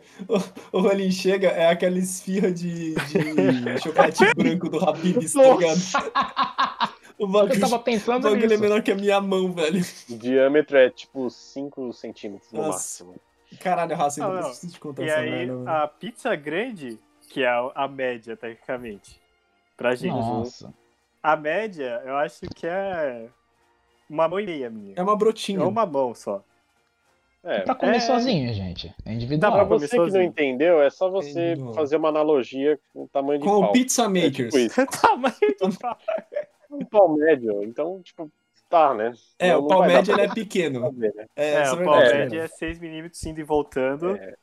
o, 0.71 0.77
o 0.77 0.81
Rolim 0.81 1.09
chega, 1.09 1.47
é 1.47 1.69
aquela 1.71 1.97
esfirra 1.97 2.51
de, 2.51 2.93
de 2.93 3.81
chocolate 3.81 4.23
branco 4.35 4.69
do 4.69 4.87
Habib's, 4.87 5.33
tá 5.33 5.41
ligado? 5.41 6.93
O 7.17 7.25
bagulho, 7.27 7.53
Eu 7.55 7.59
tava 7.59 7.75
o 7.77 7.79
pensando 7.79 8.23
bagulho 8.23 8.43
é 8.45 8.47
nisso. 8.49 8.61
menor 8.61 8.83
que 8.83 8.91
a 8.91 8.95
minha 8.95 9.19
mão, 9.19 9.51
velho. 9.51 9.81
O 10.11 10.15
diâmetro 10.15 10.77
é 10.77 10.91
tipo 10.91 11.27
5 11.27 11.91
centímetros 11.93 12.51
no 12.51 12.59
Nossa. 12.61 12.71
máximo. 13.03 13.15
Caralho, 13.59 13.95
Raça, 13.95 14.19
Não, 14.21 14.27
ainda 14.29 14.41
não. 14.41 14.49
preciso 14.49 14.73
te 14.73 14.79
contar 14.79 15.01
E 15.03 15.05
essa 15.09 15.19
aí, 15.19 15.29
merda, 15.47 15.83
a 15.83 15.87
pizza 15.87 16.35
grande, 16.35 16.99
que 17.29 17.41
é 17.43 17.47
a 17.47 17.71
a 17.73 17.87
média, 17.87 18.37
tecnicamente, 18.37 19.19
pra 19.75 19.95
gente. 19.95 20.13
Nossa. 20.13 20.71
A 21.21 21.35
média, 21.35 21.99
eu 22.05 22.15
acho 22.17 22.41
que 22.55 22.67
é 22.67 23.27
uma 24.07 24.27
mão 24.27 24.39
e 24.39 24.45
meia 24.45 24.69
minha. 24.69 24.93
É 24.95 25.01
uma 25.01 25.15
brotinha. 25.15 25.59
É 25.59 25.63
uma 25.63 25.85
mão 25.85 26.13
só. 26.13 26.43
É, 27.45 27.59
Pra 27.61 27.75
comer 27.75 27.97
É. 27.97 27.99
sozinho, 27.99 28.53
gente. 28.53 28.87
É 28.87 28.89
Dá 28.89 28.95
pra 29.03 29.13
individual. 29.13 29.51
pra 29.51 29.65
comer 29.65 29.79
você 29.79 29.87
que 29.89 29.97
não 29.97 30.05
sozinho. 30.05 30.23
entendeu, 30.23 30.81
é 30.81 30.89
só 30.89 31.09
você 31.09 31.53
Entendi. 31.53 31.73
fazer 31.75 31.97
uma 31.97 32.09
analogia 32.09 32.79
com 32.93 33.03
o 33.03 33.07
tamanho 33.09 33.39
de 33.39 33.45
Com 33.45 33.55
o 33.57 33.61
pau. 33.61 33.71
Pizza 33.73 34.03
É 34.03 34.07
Makers. 34.07 34.35
tipo 34.53 34.57
isso. 34.59 34.75
Tamanho 35.01 35.35
do 35.59 35.77
pau. 35.79 35.97
Um 36.71 36.85
pau 36.85 37.15
médio, 37.15 37.63
então, 37.63 38.01
tipo, 38.01 38.31
tá, 38.69 38.93
né? 38.93 39.11
É, 39.37 39.51
Não- 39.51 39.59
o 39.59 39.67
pau 39.67 39.81
médio 39.85 40.13
pra 40.13 40.23
ele 40.23 40.31
é 40.31 40.35
pequeno. 40.35 40.81
fazer, 40.81 41.13
né? 41.15 41.25
É, 41.35 41.53
É, 41.55 41.63
isso 41.63 41.75
o 41.75 41.81
é 41.81 41.83
pau 41.83 41.95
médio 41.99 42.39
é 42.41 42.47
6 42.47 42.79
milímetros 42.79 43.23
indo 43.25 43.39
e 43.39 43.43
voltando. 43.43 44.15
É. 44.15 44.33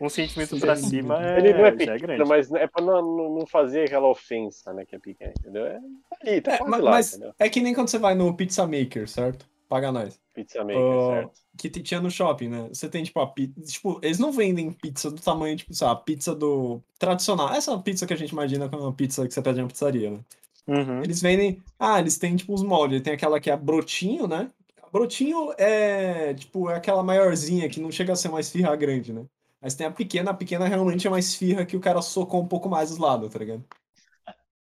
Um 0.00 0.08
centímetro 0.08 0.54
Sim. 0.54 0.60
pra 0.60 0.76
cima 0.76 1.20
é, 1.26 1.38
Ele 1.38 1.52
não 1.52 1.64
é 1.64 1.68
é 1.68 1.72
pequeno, 1.72 1.98
grande. 1.98 2.24
mas 2.24 2.52
é 2.52 2.68
pra 2.68 2.84
não, 2.84 3.02
não 3.36 3.44
fazer 3.48 3.82
aquela 3.82 4.06
ofensa, 4.08 4.72
né, 4.72 4.84
que 4.86 4.94
é 4.94 4.98
pequeno, 5.00 5.32
entendeu? 5.40 5.66
É 5.66 5.80
ali, 6.22 6.40
tá 6.40 6.54
É, 6.54 6.58
lá, 6.62 6.78
mas 6.92 7.14
entendeu? 7.14 7.34
é 7.36 7.48
que 7.48 7.60
nem 7.60 7.74
quando 7.74 7.88
você 7.88 7.98
vai 7.98 8.14
no 8.14 8.32
Pizza 8.36 8.64
Maker, 8.64 9.08
certo? 9.08 9.44
Paga 9.68 9.92
nós. 9.92 10.18
Pizza 10.34 10.64
maker, 10.64 10.78
Ó, 10.78 11.14
certo? 11.14 11.40
que 11.58 11.68
tinha 11.68 12.00
no 12.00 12.10
shopping, 12.10 12.48
né? 12.48 12.68
Você 12.68 12.88
tem, 12.88 13.04
tipo, 13.04 13.20
a 13.20 13.26
pizza. 13.26 13.60
Tipo, 13.60 14.00
eles 14.02 14.18
não 14.18 14.32
vendem 14.32 14.72
pizza 14.72 15.10
do 15.10 15.20
tamanho, 15.20 15.56
tipo, 15.56 15.74
sei 15.74 15.86
lá, 15.86 15.94
pizza 15.94 16.34
do. 16.34 16.82
tradicional. 16.98 17.52
Essa 17.52 17.76
pizza 17.78 18.06
que 18.06 18.14
a 18.14 18.16
gente 18.16 18.30
imagina 18.30 18.68
como 18.68 18.84
uma 18.84 18.92
pizza 18.92 19.26
que 19.26 19.34
você 19.34 19.42
pede 19.42 19.60
na 19.60 19.68
pizzaria, 19.68 20.10
né? 20.10 20.20
Uhum. 20.66 21.02
Eles 21.02 21.20
vendem. 21.20 21.62
Ah, 21.78 21.98
eles 22.00 22.16
têm, 22.16 22.36
tipo, 22.36 22.54
os 22.54 22.62
moldes. 22.62 23.02
Tem 23.02 23.12
aquela 23.12 23.38
que 23.40 23.50
é 23.50 23.56
brotinho, 23.56 24.26
né? 24.26 24.50
A 24.82 24.88
brotinho 24.90 25.52
é, 25.58 26.32
tipo, 26.32 26.70
é 26.70 26.76
aquela 26.76 27.02
maiorzinha 27.02 27.68
que 27.68 27.80
não 27.80 27.90
chega 27.90 28.12
a 28.14 28.16
ser 28.16 28.28
uma 28.28 28.40
esfirra 28.40 28.74
grande, 28.74 29.12
né? 29.12 29.26
Mas 29.60 29.74
tem 29.74 29.86
a 29.86 29.90
pequena, 29.90 30.30
a 30.30 30.34
pequena 30.34 30.66
realmente 30.66 31.06
é 31.06 31.10
uma 31.10 31.18
esfirra 31.18 31.66
que 31.66 31.76
o 31.76 31.80
cara 31.80 32.00
socou 32.00 32.40
um 32.42 32.46
pouco 32.48 32.68
mais 32.68 32.90
os 32.90 32.98
lados, 32.98 33.30
tá 33.30 33.38
ligado? 33.38 33.64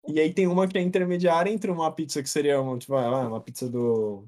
E 0.07 0.19
aí 0.19 0.33
tem 0.33 0.47
uma 0.47 0.67
que 0.67 0.77
é 0.77 0.81
intermediária 0.81 1.51
entre 1.51 1.69
uma 1.69 1.91
pizza 1.91 2.23
que 2.23 2.29
seria 2.29 2.59
uma, 2.61 2.77
tipo, 2.77 2.95
ah, 2.95 3.27
uma 3.27 3.41
pizza 3.41 3.69
do. 3.69 4.27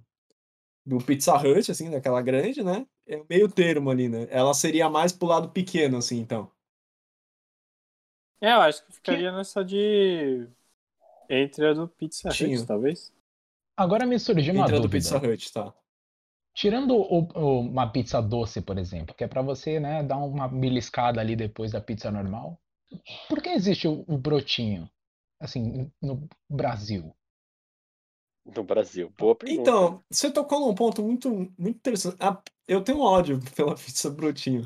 Do 0.86 0.98
Pizza 1.00 1.36
Hut, 1.38 1.72
assim, 1.72 1.90
daquela 1.90 2.22
grande, 2.22 2.64
né? 2.64 2.86
É 3.08 3.24
meio 3.30 3.50
termo 3.50 3.90
ali, 3.90 4.10
né? 4.10 4.28
Ela 4.30 4.54
seria 4.54 4.90
mais 4.90 5.12
pro 5.12 5.28
lado 5.28 5.50
pequeno, 5.50 5.98
assim, 5.98 6.20
então. 6.20 6.52
É, 8.40 8.52
eu 8.54 8.62
acho 8.62 8.84
que 8.86 8.94
ficaria 8.94 9.32
nessa 9.32 9.64
de. 9.64 10.48
Entre 11.30 11.68
a 11.68 11.74
do 11.74 11.88
Pizza 11.88 12.30
Hut, 12.30 12.38
Tinha. 12.38 12.66
talvez. 12.66 13.14
Agora 13.78 14.06
me 14.06 14.20
surgiu 14.20 14.54
uma 14.54 14.66
Entre 14.66 14.76
a 14.76 14.80
do 14.80 14.84
dúvida. 14.84 14.98
Pizza 15.00 15.18
Hut, 15.18 15.54
tá? 15.54 15.74
Tirando 16.54 16.96
o- 16.96 17.28
o- 17.34 17.60
uma 17.62 17.92
pizza 17.92 18.22
doce, 18.22 18.62
por 18.62 18.78
exemplo, 18.78 19.16
que 19.16 19.24
é 19.24 19.28
pra 19.28 19.42
você, 19.42 19.80
né, 19.80 20.04
dar 20.04 20.18
uma 20.18 20.48
beliscada 20.48 21.22
ali 21.22 21.36
depois 21.36 21.72
da 21.72 21.82
pizza 21.82 22.12
normal. 22.12 22.60
Por 23.30 23.42
que 23.42 23.50
existe 23.50 23.88
o, 23.88 24.04
o 24.08 24.18
brotinho? 24.18 24.90
Assim, 25.40 25.92
no 26.02 26.28
Brasil. 26.50 27.16
No 28.56 28.64
Brasil. 28.64 29.12
Boa 29.18 29.36
pergunta. 29.36 29.62
Então, 29.62 30.00
você 30.10 30.30
tocou 30.32 30.60
num 30.60 30.74
ponto 30.76 31.02
muito, 31.02 31.30
muito 31.58 31.78
interessante. 31.78 32.18
Ah, 32.20 32.38
eu 32.68 32.82
tenho 32.82 33.00
ódio 33.00 33.40
pela 33.56 33.76
pizza 33.76 34.10
brotinho. 34.10 34.66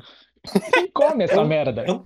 Quem 0.72 0.90
come 0.90 1.24
essa 1.24 1.34
Eu- 1.36 1.46
merda? 1.46 1.84
eu- 1.86 2.04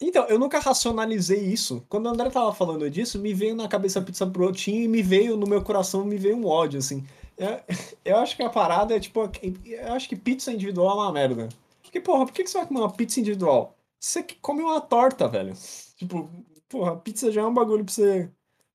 Então, 0.00 0.24
eu 0.26 0.38
nunca 0.38 0.58
racionalizei 0.58 1.40
isso. 1.40 1.84
Quando 1.88 2.06
o 2.06 2.08
André 2.08 2.28
tava 2.28 2.52
falando 2.52 2.88
disso, 2.90 3.18
me 3.18 3.32
veio 3.32 3.54
na 3.54 3.68
cabeça 3.68 4.00
a 4.00 4.02
pizza 4.02 4.26
brotinho 4.26 4.82
e 4.82 4.88
me 4.88 5.02
veio 5.02 5.36
no 5.36 5.46
meu 5.46 5.62
coração, 5.62 6.04
me 6.04 6.16
veio 6.16 6.36
um 6.36 6.46
ódio, 6.46 6.78
assim. 6.78 7.04
Eu, 7.38 7.60
eu 8.04 8.16
acho 8.18 8.36
que 8.36 8.42
a 8.42 8.50
parada 8.50 8.94
é 8.96 9.00
tipo. 9.00 9.20
Eu 9.64 9.92
acho 9.92 10.08
que 10.08 10.16
pizza 10.16 10.52
individual 10.52 10.90
é 10.98 11.02
uma 11.04 11.12
merda. 11.12 11.48
Porque, 11.82 12.00
porra, 12.00 12.26
por 12.26 12.32
que 12.34 12.46
você 12.46 12.58
vai 12.58 12.66
comer 12.66 12.80
uma 12.80 12.92
pizza 12.92 13.20
individual? 13.20 13.76
Você 14.00 14.22
que 14.22 14.34
come 14.36 14.62
uma 14.62 14.80
torta, 14.80 15.28
velho. 15.28 15.54
Tipo, 15.96 16.28
porra, 16.68 16.96
pizza 16.96 17.30
já 17.32 17.40
é 17.42 17.46
um 17.46 17.54
bagulho 17.54 17.84
pra 17.84 17.94
você. 17.94 18.30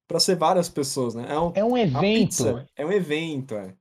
Pra 0.10 0.20
ser 0.20 0.36
várias 0.36 0.68
pessoas, 0.68 1.14
né? 1.14 1.28
É 1.30 1.40
um, 1.40 1.52
É 1.56 1.64
um 1.64 1.76
a 1.76 1.82
evento. 1.82 2.02
pizza 2.02 2.68
é 2.76 2.86
um 2.86 2.92
evento, 2.92 3.54
é. 3.56 3.76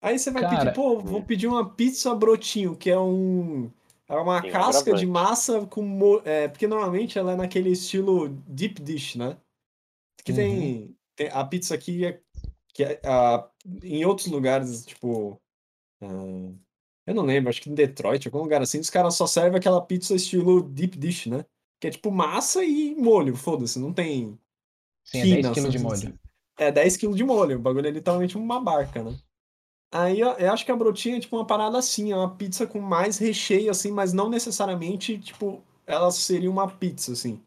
Aí 0.00 0.16
você 0.18 0.30
vai 0.30 0.42
Cara, 0.42 0.58
pedir, 0.58 0.74
pô, 0.74 1.00
vou 1.00 1.22
pedir 1.22 1.48
uma 1.48 1.68
pizza 1.68 2.14
brotinho, 2.14 2.76
que 2.76 2.88
é 2.88 2.98
um. 2.98 3.68
É 4.08 4.14
uma 4.14 4.38
um 4.38 4.50
casca 4.52 4.94
de 4.94 5.04
massa 5.04 5.66
com. 5.66 6.22
É, 6.24 6.46
porque 6.46 6.68
normalmente 6.68 7.18
ela 7.18 7.32
é 7.32 7.36
naquele 7.36 7.70
estilo 7.70 8.28
deep 8.46 8.80
dish, 8.80 9.16
né? 9.16 9.36
Que 10.24 10.32
tem, 10.32 10.96
tem. 11.16 11.28
A 11.32 11.44
pizza 11.44 11.74
aqui 11.74 12.06
é. 12.06 12.20
Que 12.72 12.84
é 12.84 13.00
a, 13.04 13.48
em 13.82 14.04
outros 14.04 14.28
lugares, 14.28 14.86
tipo. 14.86 15.40
ah, 16.00 16.52
eu 17.08 17.14
não 17.14 17.24
lembro, 17.24 17.48
acho 17.50 17.60
que 17.60 17.70
em 17.70 17.74
Detroit, 17.74 18.26
algum 18.26 18.42
lugar 18.42 18.62
assim, 18.62 18.78
os 18.78 18.90
caras 18.90 19.14
só 19.16 19.26
servem 19.26 19.58
aquela 19.58 19.80
pizza 19.80 20.14
estilo 20.14 20.62
deep 20.62 20.96
dish, 20.96 21.26
né? 21.26 21.44
Que 21.80 21.88
é 21.88 21.90
tipo 21.90 22.12
massa 22.12 22.64
e 22.64 22.94
molho, 22.94 23.34
foda-se, 23.34 23.78
não 23.80 23.92
tem. 23.92 24.38
Sim, 25.06 25.20
é 25.20 25.22
10 25.22 25.36
quina, 25.36 25.54
quilos 25.54 25.72
de 25.72 25.78
molho. 25.78 26.18
É 26.58 26.72
10 26.72 26.96
kg 26.96 27.14
de 27.14 27.24
molho. 27.24 27.56
O 27.56 27.60
bagulho 27.60 27.86
é 27.86 27.90
literalmente 27.90 28.36
uma 28.36 28.60
barca, 28.60 29.02
né? 29.02 29.16
Aí 29.92 30.20
eu, 30.20 30.52
acho 30.52 30.64
que 30.64 30.72
a 30.72 30.76
brotinha 30.76 31.16
é 31.16 31.20
tipo 31.20 31.36
uma 31.36 31.46
parada 31.46 31.78
assim, 31.78 32.12
é 32.12 32.16
uma 32.16 32.34
pizza 32.34 32.66
com 32.66 32.80
mais 32.80 33.18
recheio, 33.18 33.70
assim, 33.70 33.92
mas 33.92 34.12
não 34.12 34.28
necessariamente, 34.28 35.16
tipo, 35.18 35.62
ela 35.86 36.10
seria 36.10 36.50
uma 36.50 36.68
pizza, 36.68 37.12
assim. 37.12 37.40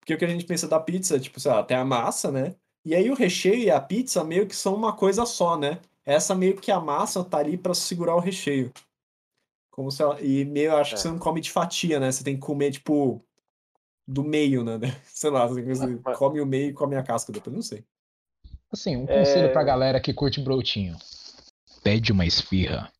Porque 0.00 0.14
o 0.14 0.18
que 0.18 0.24
a 0.24 0.28
gente 0.28 0.44
pensa 0.46 0.68
da 0.68 0.78
pizza, 0.78 1.18
tipo, 1.18 1.40
sei 1.40 1.50
lá, 1.50 1.62
tem 1.64 1.76
a 1.76 1.84
massa, 1.84 2.30
né? 2.30 2.54
E 2.84 2.94
aí 2.94 3.10
o 3.10 3.14
recheio 3.14 3.58
e 3.58 3.70
a 3.70 3.80
pizza 3.80 4.22
meio 4.22 4.46
que 4.46 4.54
são 4.54 4.74
uma 4.74 4.92
coisa 4.94 5.26
só, 5.26 5.58
né? 5.58 5.80
Essa 6.04 6.36
meio 6.36 6.56
que 6.56 6.70
a 6.70 6.78
massa 6.78 7.24
tá 7.24 7.38
ali 7.38 7.58
pra 7.58 7.74
segurar 7.74 8.14
o 8.14 8.20
recheio. 8.20 8.72
Como 9.72 9.90
se 9.90 10.00
ela... 10.00 10.20
E 10.22 10.44
meio, 10.44 10.70
eu 10.70 10.76
acho 10.76 10.90
que 10.90 11.00
É. 11.00 11.02
você 11.02 11.08
não 11.08 11.18
come 11.18 11.40
de 11.40 11.50
fatia, 11.50 11.98
né? 11.98 12.12
Você 12.12 12.22
tem 12.22 12.36
que 12.36 12.40
comer, 12.40 12.70
tipo, 12.70 13.20
do 14.06 14.22
meio, 14.24 14.62
né? 14.64 14.78
Sei 15.04 15.30
lá, 15.30 15.46
você 15.46 15.62
Mas- 16.04 16.16
come 16.18 16.40
o 16.40 16.46
meio 16.46 16.70
e 16.70 16.72
come 16.72 16.96
a 16.96 17.02
casca 17.02 17.32
depois, 17.32 17.54
não 17.54 17.62
sei. 17.62 17.84
Assim, 18.72 18.96
um 18.96 19.06
conselho 19.06 19.46
É. 19.46 19.52
pra 19.52 19.62
galera 19.62 20.00
que 20.00 20.12
curte 20.12 20.40
brotinho. 20.40 20.96
Pede 21.82 22.10
uma 22.12 22.26
esfirra, 22.26 22.90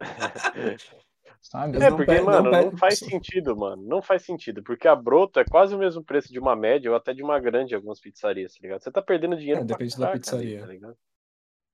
sabe? 1.40 1.76
É, 1.78 1.90
não 1.90 1.96
porque, 1.96 2.12
pede- 2.12 2.24
não 2.24 2.32
mano, 2.32 2.50
não, 2.50 2.64
pede- 2.70 2.76
faz 2.78 2.98
sentido, 2.98 3.56
mano. 3.56 3.82
Não 3.82 4.02
faz 4.02 4.22
sentido. 4.24 4.62
Porque 4.62 4.86
a 4.88 4.94
broto 4.94 5.40
é 5.40 5.44
quase 5.44 5.74
o 5.74 5.78
mesmo 5.78 6.02
preço 6.04 6.32
de 6.32 6.38
uma 6.38 6.54
média 6.54 6.90
ou 6.90 6.96
até 6.96 7.12
de 7.14 7.22
uma 7.22 7.38
grande 7.40 7.72
em 7.72 7.76
algumas 7.76 8.00
pizzarias, 8.00 8.52
tá 8.54 8.58
ligado? 8.62 8.82
Você 8.82 8.90
tá 8.90 9.00
perdendo 9.02 9.36
dinheiro 9.36 9.60
É, 9.62 9.64
depende 9.64 9.96
da 9.98 10.10
pizzaria. 10.12 10.58
ali, 10.58 10.66
tá 10.66 10.72
ligado? 10.72 10.96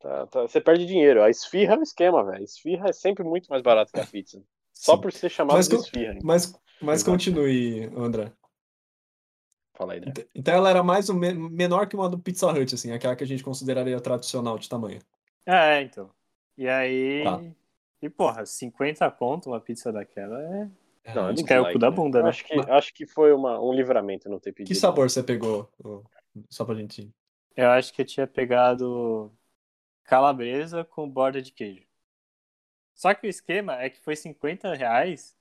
Tá- 0.00 0.26
tá- 0.28 0.42
Você 0.42 0.60
perde 0.60 0.86
dinheiro. 0.86 1.22
A 1.22 1.28
esfirra 1.30 1.74
é 1.74 1.78
um 1.78 1.82
esquema, 1.82 2.24
velho. 2.24 2.38
A 2.38 2.42
esfirra 2.44 2.88
é 2.88 2.92
sempre 2.92 3.24
muito 3.24 3.48
mais 3.48 3.62
barata 3.62 3.90
que 3.92 4.00
a 4.00 4.06
pizza. 4.06 4.42
Só 4.72 4.94
Sim. 4.94 5.00
por 5.02 5.12
ser 5.12 5.28
chamado 5.28 5.56
Mas 5.56 5.68
de 5.68 5.74
esfirra. 5.76 6.12
hein? 6.14 6.20
Mas, 6.22 6.54
mas 6.80 7.02
continue, 7.02 7.90
André. 7.96 8.32
Fala 9.80 9.94
aí, 9.94 10.00
né? 10.00 10.06
Ent- 10.10 10.28
Então 10.34 10.52
ela 10.54 10.68
era 10.68 10.82
mais 10.82 11.08
ou 11.08 11.16
men- 11.16 11.34
menor 11.50 11.86
que 11.88 11.96
uma 11.96 12.06
do 12.08 12.18
Pizza 12.18 12.46
Hut, 12.52 12.74
assim, 12.74 12.92
aquela 12.92 13.16
que 13.16 13.24
a 13.24 13.26
gente 13.26 13.42
consideraria 13.42 13.98
tradicional 13.98 14.58
de 14.58 14.68
tamanho. 14.68 15.00
É, 15.46 15.80
então. 15.82 16.10
E 16.56 16.68
aí. 16.68 17.24
Tá. 17.24 17.40
E 18.02 18.08
porra, 18.10 18.44
50 18.46 19.10
conto 19.10 19.50
uma 19.50 19.60
pizza 19.60 19.90
daquela 19.92 20.38
é. 20.42 20.70
Não, 21.14 21.22
é 21.22 21.32
Acho 21.32 21.34
muito 21.36 21.46
que 21.46 21.54
é 21.54 21.60
o 21.60 21.72
cu 21.72 21.78
da 21.78 21.90
né? 21.90 21.96
bunda, 21.96 22.22
né? 22.22 22.28
Acho 22.28 22.44
que, 22.44 22.54
acho 22.54 22.94
que 22.94 23.06
foi 23.06 23.32
uma, 23.32 23.58
um 23.60 23.72
livramento 23.72 24.28
não 24.28 24.38
ter 24.38 24.52
pedido. 24.52 24.74
Que 24.74 24.80
sabor 24.80 25.10
você 25.10 25.22
pegou? 25.22 25.68
Só 26.50 26.64
pra 26.64 26.74
gente. 26.74 27.10
Eu 27.56 27.70
acho 27.70 27.92
que 27.92 28.02
eu 28.02 28.06
tinha 28.06 28.26
pegado 28.26 29.32
calabresa 30.04 30.84
com 30.84 31.08
borda 31.08 31.42
de 31.42 31.52
queijo. 31.52 31.86
Só 32.94 33.14
que 33.14 33.26
o 33.26 33.30
esquema 33.30 33.80
é 33.80 33.88
que 33.90 34.00
foi 34.00 34.14
50 34.14 34.74
reais, 34.74 35.36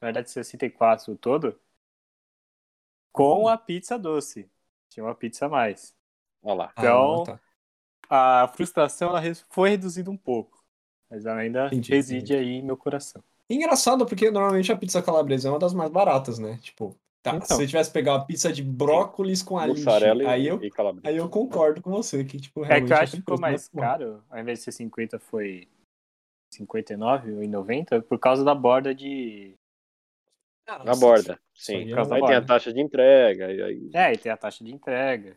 na 0.00 0.08
verdade 0.08 0.30
64 0.30 1.12
o 1.12 1.16
todo, 1.18 1.60
com 3.12 3.48
a 3.48 3.56
pizza 3.56 3.98
doce. 3.98 4.50
Tinha 4.88 5.04
uma 5.04 5.14
pizza 5.14 5.46
a 5.46 5.48
mais. 5.48 5.94
Olha 6.42 6.54
lá. 6.54 6.72
Então, 6.76 7.22
Ah, 7.22 7.24
tá. 7.24 7.40
A 8.44 8.48
frustração 8.48 9.08
ela 9.08 9.22
foi 9.48 9.70
reduzida 9.70 10.10
um 10.10 10.16
pouco, 10.16 10.62
mas 11.08 11.24
ela 11.24 11.40
ainda 11.40 11.66
Entendi, 11.66 11.92
reside 11.92 12.34
aí 12.34 12.56
em 12.56 12.62
meu 12.62 12.76
coração. 12.76 13.22
Engraçado, 13.48 14.04
porque 14.04 14.30
normalmente 14.30 14.70
a 14.72 14.76
pizza 14.76 15.02
calabresa 15.02 15.48
é 15.48 15.50
uma 15.50 15.58
das 15.58 15.72
mais 15.72 15.90
baratas, 15.90 16.38
né? 16.38 16.58
Tipo, 16.60 16.94
tá, 17.22 17.36
Então. 17.36 17.46
se 17.46 17.54
você 17.54 17.66
tivesse 17.66 17.90
pegar 17.90 18.12
uma 18.14 18.26
pizza 18.26 18.52
de 18.52 18.62
brócolis 18.62 19.42
com 19.42 19.58
alixe, 19.58 19.84
Mussarela 19.84 20.22
e, 20.22 20.26
aí 20.26 20.46
eu, 20.46 20.62
e 20.62 20.70
aí 21.04 21.16
eu 21.16 21.28
concordo 21.28 21.80
com 21.80 21.90
você, 21.90 22.24
que, 22.24 22.38
tipo, 22.38 22.64
É 22.64 22.80
que 22.80 22.92
eu 22.92 22.96
acho 22.96 23.12
que 23.12 23.18
ficou 23.18 23.38
mais 23.38 23.68
caro, 23.68 24.22
ao 24.28 24.38
invés 24.38 24.58
de 24.58 24.64
ser 24.64 24.72
50 24.72 25.18
foi 25.18 25.68
59 26.52 27.32
ou 27.32 27.48
90, 27.48 28.02
por 28.02 28.18
causa 28.18 28.44
da 28.44 28.54
borda 28.54 28.94
de. 28.94 29.54
Ah, 30.66 30.84
Na 30.84 30.94
borda, 30.94 31.40
sim. 31.64 31.76
aí 31.76 31.92
é 31.92 32.14
Aí 32.14 32.20
tem 32.26 32.34
a 32.34 32.44
taxa 32.44 32.72
de 32.72 32.80
entrega. 32.80 33.52
E 33.52 33.62
aí... 33.62 33.90
É, 33.94 34.12
e 34.12 34.18
tem 34.18 34.32
a 34.32 34.36
taxa 34.36 34.64
de 34.64 34.72
entrega. 34.72 35.36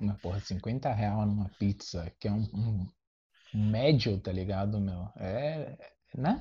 Mas, 0.00 0.20
porra, 0.20 0.40
50 0.40 0.92
real 0.92 1.24
numa 1.26 1.48
pizza, 1.58 2.12
que 2.18 2.26
é 2.26 2.32
um, 2.32 2.42
um- 2.54 2.86
médio, 3.54 4.18
tá 4.18 4.32
ligado, 4.32 4.80
meu? 4.80 5.08
É. 5.16 5.76
Né? 6.14 6.40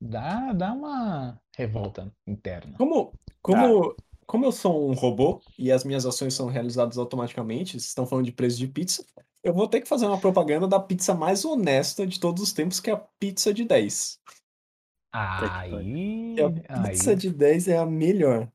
Dá, 0.00 0.52
dá 0.52 0.72
uma 0.72 1.40
revolta 1.56 2.12
interna. 2.26 2.76
Como, 2.76 3.12
como, 3.42 3.96
como 4.26 4.44
eu 4.44 4.52
sou 4.52 4.90
um 4.90 4.94
robô 4.94 5.40
e 5.58 5.72
as 5.72 5.84
minhas 5.84 6.06
ações 6.06 6.34
são 6.34 6.46
realizadas 6.46 6.98
automaticamente, 6.98 7.72
vocês 7.72 7.86
estão 7.86 8.06
falando 8.06 8.26
de 8.26 8.32
preço 8.32 8.58
de 8.58 8.66
pizza, 8.66 9.04
eu 9.42 9.54
vou 9.54 9.66
ter 9.66 9.80
que 9.80 9.88
fazer 9.88 10.06
uma 10.06 10.20
propaganda 10.20 10.68
da 10.68 10.78
pizza 10.78 11.14
mais 11.14 11.44
honesta 11.44 12.06
de 12.06 12.20
todos 12.20 12.42
os 12.42 12.52
tempos, 12.52 12.80
que 12.80 12.90
é 12.90 12.92
a 12.92 12.96
pizza 13.18 13.52
de 13.52 13.64
10. 13.64 14.20
Aí. 15.12 16.36
A 16.68 16.82
pizza 16.88 17.10
aí. 17.10 17.16
de 17.16 17.30
10 17.30 17.68
é 17.68 17.78
a 17.78 17.86
melhor. 17.86 18.48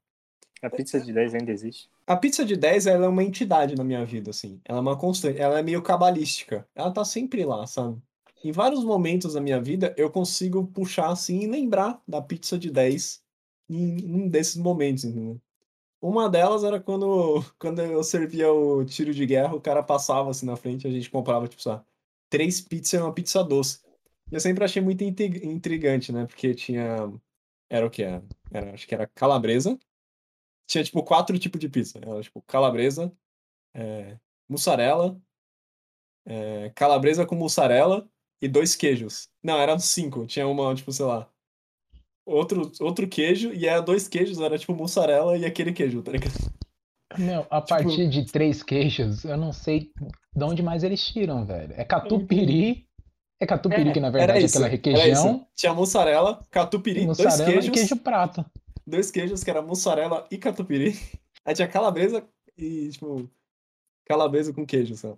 A 0.61 0.69
pizza 0.69 0.99
de 0.99 1.11
10 1.11 1.35
ainda 1.35 1.51
existe. 1.51 1.89
A 2.07 2.15
pizza 2.15 2.45
de 2.45 2.55
10, 2.55 2.87
ela 2.87 3.05
é 3.05 3.09
uma 3.09 3.23
entidade 3.23 3.75
na 3.75 3.83
minha 3.83 4.05
vida, 4.05 4.29
assim. 4.29 4.59
Ela 4.63 4.79
é 4.79 4.81
uma 4.81 4.97
constante, 4.97 5.39
ela 5.39 5.59
é 5.59 5.63
meio 5.63 5.81
cabalística. 5.81 6.67
Ela 6.73 6.91
tá 6.91 7.03
sempre 7.03 7.43
lá, 7.43 7.65
sabe? 7.67 8.01
Em 8.43 8.51
vários 8.51 8.83
momentos 8.83 9.33
da 9.33 9.41
minha 9.41 9.59
vida, 9.59 9.93
eu 9.97 10.09
consigo 10.09 10.67
puxar 10.67 11.09
assim 11.09 11.39
e 11.41 11.47
lembrar 11.47 12.01
da 12.07 12.21
pizza 12.21 12.57
de 12.57 12.69
10 12.69 13.23
em 13.69 14.05
um 14.05 14.27
desses 14.27 14.55
momentos, 14.55 15.03
entendeu? 15.03 15.41
Uma 16.01 16.29
delas 16.29 16.63
era 16.63 16.79
quando, 16.79 17.43
quando 17.57 17.81
eu 17.81 18.03
servia 18.03 18.51
o 18.51 18.85
tiro 18.85 19.13
de 19.13 19.25
guerra, 19.25 19.55
o 19.55 19.61
cara 19.61 19.81
passava 19.81 20.29
assim 20.29 20.45
na 20.45 20.55
frente, 20.55 20.87
a 20.87 20.91
gente 20.91 21.09
comprava, 21.09 21.47
tipo, 21.47 21.61
só 21.61 21.83
três 22.29 22.61
pizzas 22.61 22.93
e 22.93 22.97
uma 22.97 23.13
pizza 23.13 23.43
doce. 23.43 23.79
Eu 24.31 24.39
sempre 24.39 24.63
achei 24.65 24.81
muito 24.81 25.03
intrig- 25.03 25.43
intrigante, 25.43 26.11
né? 26.11 26.25
Porque 26.25 26.53
tinha. 26.53 26.97
Era 27.69 27.85
o 27.85 27.89
que? 27.89 28.03
Era, 28.03 28.23
era, 28.51 28.73
acho 28.73 28.87
que 28.87 28.93
era 28.95 29.07
calabresa. 29.07 29.77
Tinha, 30.67 30.83
tipo, 30.83 31.03
quatro 31.03 31.37
tipos 31.37 31.59
de 31.59 31.69
pizza. 31.69 31.99
Era, 31.99 32.21
tipo, 32.21 32.41
calabresa, 32.43 33.11
é, 33.75 34.17
mussarela, 34.49 35.19
é, 36.25 36.71
calabresa 36.75 37.25
com 37.25 37.35
mussarela 37.35 38.09
e 38.41 38.47
dois 38.47 38.75
queijos. 38.75 39.29
Não, 39.43 39.59
eram 39.59 39.77
cinco. 39.79 40.25
Tinha 40.25 40.47
uma, 40.47 40.73
tipo, 40.73 40.91
sei 40.91 41.05
lá, 41.05 41.29
outro, 42.25 42.71
outro 42.79 43.07
queijo 43.07 43.53
e 43.53 43.67
era 43.67 43.81
dois 43.81 44.07
queijos, 44.07 44.39
era, 44.39 44.57
tipo, 44.57 44.73
mussarela 44.73 45.37
e 45.37 45.45
aquele 45.45 45.71
queijo, 45.71 46.01
tá 46.01 46.11
ligado? 46.11 46.33
Meu, 47.17 47.45
a 47.49 47.61
Tipo- 47.61 47.67
partir 47.67 48.09
de 48.09 48.25
três 48.25 48.63
queijos, 48.63 49.23
eu 49.23 49.37
não 49.37 49.53
sei 49.53 49.91
de 50.35 50.43
onde 50.43 50.61
mais 50.63 50.83
eles 50.83 51.05
tiram, 51.05 51.45
velho. 51.45 51.73
É 51.77 51.85
catupiry. 51.85 52.84
É 53.39 53.45
catupiry, 53.45 53.91
que 53.91 53.99
na 53.99 54.09
verdade 54.09 54.43
é 54.43 54.45
aquela 54.47 54.67
requeijão. 54.67 55.45
Tinha 55.55 55.73
mussarela, 55.73 56.41
catupiry, 56.49 57.05
dois 57.05 57.17
Mussarela 57.19 57.51
queijos. 57.51 57.65
e 57.67 57.71
queijo 57.71 57.97
prato. 57.97 58.45
dois 58.87 59.11
queijos, 59.11 59.43
que 59.43 59.49
era 59.49 59.61
mussarela 59.61 60.25
e 60.31 60.37
catupiry. 60.37 60.93
Aí 61.43 61.53
tinha 61.53 61.67
calabresa 61.67 62.25
e, 62.57 62.89
tipo, 62.89 63.29
calabresa 64.05 64.53
com 64.53 64.65
queijo, 64.65 64.95
só. 64.95 65.17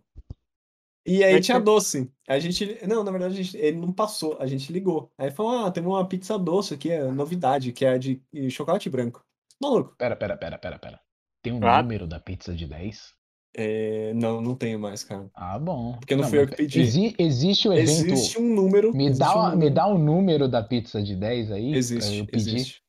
E 1.05 1.23
aí 1.23 1.35
Mas 1.35 1.45
tinha 1.45 1.55
tem- 1.57 1.63
doce. 1.63 2.11
A 2.27 2.37
gente. 2.39 2.85
Não, 2.85 3.01
na 3.03 3.11
verdade, 3.11 3.33
a 3.39 3.41
gente- 3.43 3.55
ele 3.57 3.77
não 3.77 3.93
passou, 3.93 4.35
a 4.41 4.45
gente 4.47 4.73
ligou. 4.73 5.09
Aí 5.17 5.31
falou: 5.31 5.65
ah, 5.65 5.71
tem 5.71 5.81
uma 5.85 6.05
pizza 6.05 6.37
doce 6.37 6.73
aqui, 6.73 6.91
é 6.91 7.03
novidade, 7.11 7.71
que 7.71 7.85
é 7.85 7.97
de 7.97 8.21
chocolate 8.49 8.89
branco. 8.89 9.23
Maluco. 9.61 9.95
Pera, 9.97 10.15
pera, 10.17 10.35
pera, 10.35 10.57
pera, 10.57 10.77
pera. 10.77 10.99
Tem 11.41 11.53
um 11.53 11.65
Ah. 11.65 11.81
número 11.81 12.05
da 12.07 12.19
pizza 12.19 12.53
de 12.53 12.67
10? 12.67 13.13
É, 13.55 14.13
não, 14.13 14.39
não 14.41 14.55
tenho 14.55 14.79
mais, 14.79 15.03
cara. 15.03 15.27
Ah, 15.33 15.57
bom. 15.57 15.93
Porque 15.99 16.15
não 16.15 16.23
fui 16.25 16.39
eu 16.39 16.47
que 16.47 16.55
pedi. 16.57 16.79
exi- 16.81 17.15
existe 17.17 17.67
o 17.67 17.73
evento. 17.73 17.89
Existe 18.11 18.39
um 18.39 18.53
número. 18.53 18.95
Me 18.95 19.09
dá, 19.11 19.35
um 19.35 19.45
me 19.45 19.51
número. 19.55 19.73
dá 19.73 19.87
o 19.87 19.97
número 19.97 20.47
da 20.47 20.61
pizza 20.61 21.01
de 21.01 21.15
10 21.15 21.51
aí 21.51 21.73
Existe, 21.73 22.27
existe. 22.33 22.81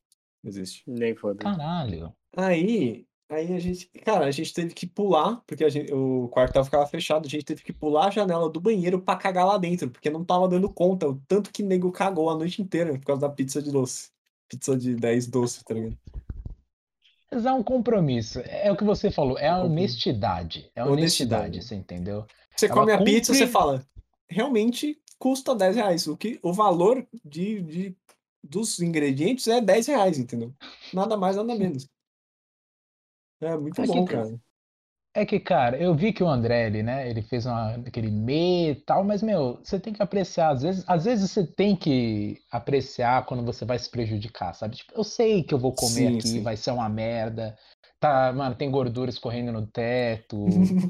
Existe. 0.45 0.83
Nem 0.87 1.15
foda. 1.15 1.39
Caralho. 1.39 2.13
Aí, 2.37 3.05
aí 3.31 3.53
a 3.53 3.59
gente, 3.59 3.89
cara, 4.05 4.25
a 4.25 4.31
gente 4.31 4.53
teve 4.53 4.73
que 4.73 4.85
pular, 4.85 5.41
porque 5.47 5.63
a 5.63 5.69
gente, 5.69 5.91
o 5.91 6.27
quarto 6.29 6.53
tava 6.53 6.65
ficava 6.65 6.85
fechado, 6.85 7.25
a 7.25 7.29
gente 7.29 7.43
teve 7.43 7.63
que 7.63 7.73
pular 7.73 8.07
a 8.07 8.11
janela 8.11 8.47
do 8.49 8.61
banheiro 8.61 9.01
pra 9.01 9.15
cagar 9.15 9.47
lá 9.47 9.57
dentro, 9.57 9.89
porque 9.89 10.09
não 10.09 10.23
tava 10.23 10.47
dando 10.47 10.69
conta, 10.69 11.07
o 11.09 11.19
tanto 11.27 11.51
que 11.51 11.63
nego 11.63 11.91
cagou 11.91 12.29
a 12.29 12.35
noite 12.37 12.61
inteira 12.61 12.93
por 12.93 13.05
causa 13.05 13.21
da 13.21 13.29
pizza 13.29 13.61
de 13.61 13.71
doce. 13.71 14.09
Pizza 14.47 14.77
de 14.77 14.95
10 14.95 15.27
doce, 15.27 15.63
tá 15.65 15.73
ligado? 15.73 15.97
Mas 17.31 17.45
é 17.45 17.51
um 17.51 17.63
compromisso. 17.63 18.39
É 18.39 18.71
o 18.71 18.77
que 18.77 18.83
você 18.83 19.11
falou, 19.11 19.37
é 19.37 19.47
a 19.47 19.59
honestidade. 19.59 20.71
É 20.75 20.81
a 20.81 20.85
honestidade, 20.85 21.59
Honestidade. 21.59 21.63
você 21.63 21.75
entendeu? 21.75 22.25
Você 22.55 22.65
Ela 22.65 22.75
come 22.75 22.91
a 22.91 23.01
pizza, 23.03 23.33
você 23.33 23.45
cumpre- 23.45 23.53
fala, 23.53 23.85
realmente 24.29 24.99
custa 25.17 25.55
10 25.55 25.75
reais, 25.75 26.07
o 26.07 26.17
que, 26.17 26.39
o 26.41 26.53
valor 26.53 27.05
de, 27.25 27.61
de, 27.61 27.97
dos 28.43 28.79
ingredientes 28.79 29.47
é 29.47 29.61
10 29.61 29.87
reais, 29.87 30.17
entendeu? 30.17 30.53
Nada 30.93 31.17
mais, 31.17 31.35
nada 31.35 31.53
menos. 31.55 31.87
É 33.41 33.55
muito 33.57 33.81
bom, 33.83 34.05
cara. 34.05 34.39
É 35.19 35.25
que, 35.25 35.37
cara, 35.37 35.75
eu 35.75 35.93
vi 35.93 36.13
que 36.13 36.23
o 36.23 36.29
André, 36.29 36.67
ele, 36.67 36.81
né, 36.81 37.09
ele 37.09 37.21
fez 37.21 37.45
uma, 37.45 37.71
aquele 37.85 38.09
me 38.09 38.75
tal, 38.85 39.03
mas, 39.03 39.21
meu, 39.21 39.59
você 39.61 39.77
tem 39.77 39.91
que 39.91 40.01
apreciar. 40.01 40.51
Às 40.51 40.61
vezes, 40.61 40.85
às 40.87 41.03
vezes 41.03 41.29
você 41.29 41.45
tem 41.45 41.75
que 41.75 42.37
apreciar 42.49 43.25
quando 43.25 43.43
você 43.43 43.65
vai 43.65 43.77
se 43.77 43.89
prejudicar, 43.89 44.53
sabe? 44.53 44.77
Tipo, 44.77 44.93
eu 44.95 45.03
sei 45.03 45.43
que 45.43 45.53
eu 45.53 45.59
vou 45.59 45.73
comer 45.73 46.07
Sim, 46.07 46.17
aqui, 46.19 46.21
sim. 46.21 46.41
vai 46.41 46.55
ser 46.55 46.71
uma 46.71 46.87
merda. 46.87 47.53
Tá, 47.99 48.31
mano, 48.31 48.55
tem 48.55 48.71
gordura 48.71 49.09
escorrendo 49.09 49.51
no 49.51 49.67
teto. 49.67 50.37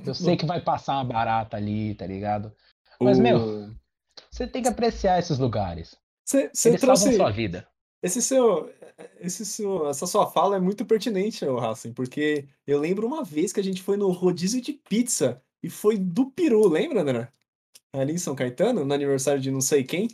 Eu 0.05 0.13
sei 0.13 0.35
que 0.37 0.45
vai 0.45 0.61
passar 0.61 0.93
uma 0.93 1.05
barata 1.05 1.57
ali, 1.57 1.95
tá 1.95 2.05
ligado? 2.05 2.51
Mas, 3.01 3.17
meu, 3.17 3.71
você 4.29 4.45
tem 4.45 4.61
que 4.61 4.69
apreciar 4.69 5.17
esses 5.17 5.39
lugares. 5.39 5.97
Você 6.23 6.51
Eles 6.65 6.81
trouxe. 6.81 7.05
salvam 7.05 7.17
sua 7.17 7.31
vida. 7.31 7.67
Esse 8.01 8.21
seu, 8.21 8.71
esse 9.19 9.45
seu, 9.45 9.89
essa 9.89 10.07
sua 10.07 10.25
fala 10.31 10.55
é 10.55 10.59
muito 10.59 10.85
pertinente, 10.85 11.45
Racing, 11.45 11.93
porque 11.93 12.47
eu 12.65 12.79
lembro 12.79 13.05
uma 13.05 13.23
vez 13.23 13.51
que 13.51 13.59
a 13.59 13.63
gente 13.63 13.83
foi 13.83 13.97
no 13.97 14.09
rodízio 14.11 14.61
de 14.61 14.73
pizza 14.73 15.41
e 15.61 15.69
foi 15.69 15.97
do 15.97 16.31
peru, 16.31 16.67
lembra, 16.69 17.01
André? 17.01 17.31
Ali 17.93 18.13
em 18.13 18.17
São 18.17 18.35
Caetano, 18.35 18.85
no 18.85 18.93
aniversário 18.93 19.41
de 19.41 19.51
não 19.51 19.61
sei 19.61 19.83
quem. 19.83 20.07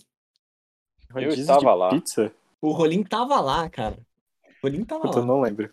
Rodízio 1.11 1.41
estava 1.41 1.59
de 1.59 1.65
lá. 1.75 1.89
Pizza? 1.89 2.33
O 2.61 2.71
Rolim 2.71 3.03
tava 3.03 3.39
lá, 3.39 3.69
cara. 3.69 3.97
O 4.43 4.67
Rolim 4.67 4.83
tava 4.83 5.01
Puta, 5.03 5.17
eu 5.17 5.21
lá. 5.21 5.27
não 5.27 5.41
lembro. 5.41 5.71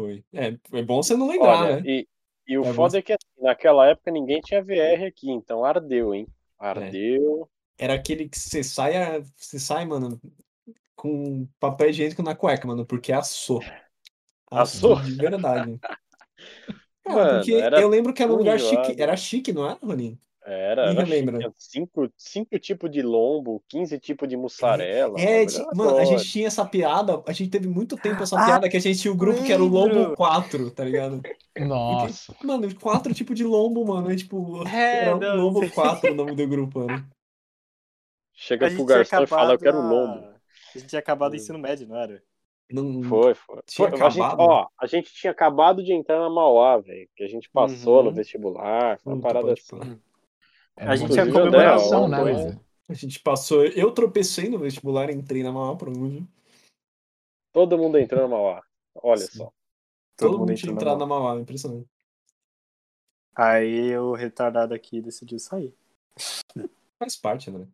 Foi. 0.00 0.24
É, 0.32 0.56
é 0.72 0.82
bom 0.82 1.02
você 1.02 1.16
não 1.16 1.28
lembrar, 1.28 1.62
Olha, 1.64 1.76
né? 1.80 1.82
e, 1.86 2.08
e 2.48 2.58
o 2.58 2.64
É 2.64 2.72
foda 2.72 2.98
é 2.98 3.02
que 3.02 3.12
assim, 3.12 3.42
naquela 3.44 3.86
época 3.88 4.10
ninguém 4.10 4.40
tinha 4.40 4.62
VR 4.62 5.06
aqui, 5.06 5.30
então 5.30 5.64
ardeu, 5.64 6.14
hein? 6.14 6.26
É. 6.60 6.66
Ardeu. 6.66 7.48
Era 7.78 7.94
aquele 7.94 8.28
que 8.28 8.38
você 8.38 8.62
sai, 8.64 8.96
a- 8.96 9.20
você 9.36 9.58
sai, 9.58 9.84
mano, 9.84 10.20
com 10.96 11.46
papel 11.60 11.90
higiênico 11.90 12.22
na 12.22 12.34
cueca, 12.36 12.66
mano, 12.66 12.86
porque 12.86 13.12
assou. 13.12 13.62
Assou? 14.50 15.00
de 15.02 15.14
verdade. 15.14 15.80
Cara, 17.04 17.24
Mano, 17.24 17.28
porque 17.28 17.52
era 17.54 17.80
eu 17.82 17.88
lembro 17.88 18.12
que 18.12 18.22
era 18.22 18.32
um 18.32 18.36
lugar 18.36 18.58
chique. 18.58 18.94
Era 19.00 19.16
chique, 19.16 19.52
não 19.52 19.64
era, 19.68 19.78
Rolim? 19.82 20.18
Era, 20.48 20.92
era 20.92 21.52
cinco, 21.56 22.08
cinco 22.16 22.56
tipos 22.60 22.88
de 22.90 23.02
lombo, 23.02 23.62
15 23.68 23.98
tipos 23.98 24.28
de 24.28 24.36
mussarela. 24.36 25.18
É, 25.18 25.44
era 25.44 25.66
mano, 25.72 25.96
a 25.98 26.04
gente 26.04 26.24
tinha 26.30 26.46
essa 26.46 26.64
piada, 26.64 27.22
a 27.26 27.32
gente 27.32 27.50
teve 27.50 27.66
muito 27.68 27.96
tempo 27.96 28.22
essa 28.22 28.36
Ah, 28.36 28.46
piada 28.46 28.68
que 28.68 28.76
a 28.76 28.80
gente 28.80 29.00
tinha 29.00 29.12
o 29.12 29.16
grupo 29.16 29.42
que 29.42 29.52
era 29.52 29.62
o 29.62 29.66
Lombo 29.66 29.94
lembro. 29.94 30.16
4, 30.16 30.70
tá 30.70 30.84
ligado? 30.84 31.26
Nossa. 31.58 32.34
Mano, 32.44 32.74
quatro 32.78 33.14
tipos 33.14 33.36
de 33.36 33.44
lombo, 33.44 33.84
mano. 33.86 34.10
É 34.10 34.16
tipo, 34.16 34.62
É, 34.64 35.02
era 35.02 35.16
o 35.16 35.18
não, 35.18 35.36
Lombo 35.36 35.60
sei. 35.60 35.70
4 35.70 36.12
o 36.12 36.14
nome 36.14 36.34
do 36.36 36.46
grupo, 36.46 36.80
mano. 36.80 37.10
Chega 38.32 38.66
A 38.66 38.70
pro 38.70 38.84
garçom 38.84 39.22
e 39.24 39.26
fala, 39.26 39.54
eu 39.54 39.58
quero 39.58 39.78
acabado 39.78 39.88
lombo. 39.88 40.35
A- 40.76 40.78
gente 40.80 40.88
tinha 40.88 40.98
acabado 41.00 41.32
o 41.32 41.36
ensino 41.36 41.58
médio, 41.58 41.86
não 41.88 41.96
era? 41.96 42.22
Não, 42.70 43.02
Foi, 43.04 43.34
foi. 43.34 43.60
Tinha 43.64 43.88
Foi, 43.88 44.00
a 44.02 44.10
gente, 44.10 44.24
ó, 44.38 44.68
a 44.80 44.86
gente 44.86 45.12
tinha 45.14 45.30
acabado 45.30 45.84
de 45.84 45.92
entrar 45.92 46.18
na 46.18 46.28
Mauá, 46.28 46.78
velho. 46.78 47.08
Que 47.14 47.22
a 47.22 47.28
gente 47.28 47.48
passou 47.50 47.98
Uhum. 47.98 48.04
no 48.04 48.12
vestibular, 48.12 48.98
foi 48.98 49.12
uma 49.12 49.22
parada 49.22 49.52
assim. 49.52 50.00
A 50.76 50.96
gente 50.96 51.12
tinha 51.12 51.30
comemoração, 51.32 52.08
né, 52.08 52.18
mano? 52.18 52.60
A 52.88 52.94
gente 52.94 53.20
passou. 53.20 53.64
Eu 53.64 53.92
tropecei 53.92 54.48
no 54.48 54.58
vestibular, 54.58 55.10
entrei 55.10 55.42
na 55.42 55.52
maior 55.52 55.76
por 55.76 55.88
onde. 55.88 56.26
Todo 57.52 57.78
mundo 57.78 57.98
entrou 57.98 58.22
na 58.22 58.28
Mauá. 58.28 58.62
Olha 58.96 59.20
Sim. 59.26 59.38
só. 59.38 59.52
Todo, 60.16 60.38
mundo 60.38 60.54
tinha 60.54 60.70
entrou 60.72 60.74
na 60.74 60.80
entrado 60.80 60.98
na. 60.98 61.06
Mauá, 61.06 61.40
impressionante. 61.40 61.88
Aí 63.34 63.96
o 63.98 64.12
retardado 64.14 64.74
aqui 64.74 65.00
decidiu 65.00 65.38
sair. 65.38 65.74
Faz 66.98 67.16
parte, 67.16 67.50
André. 67.50 67.66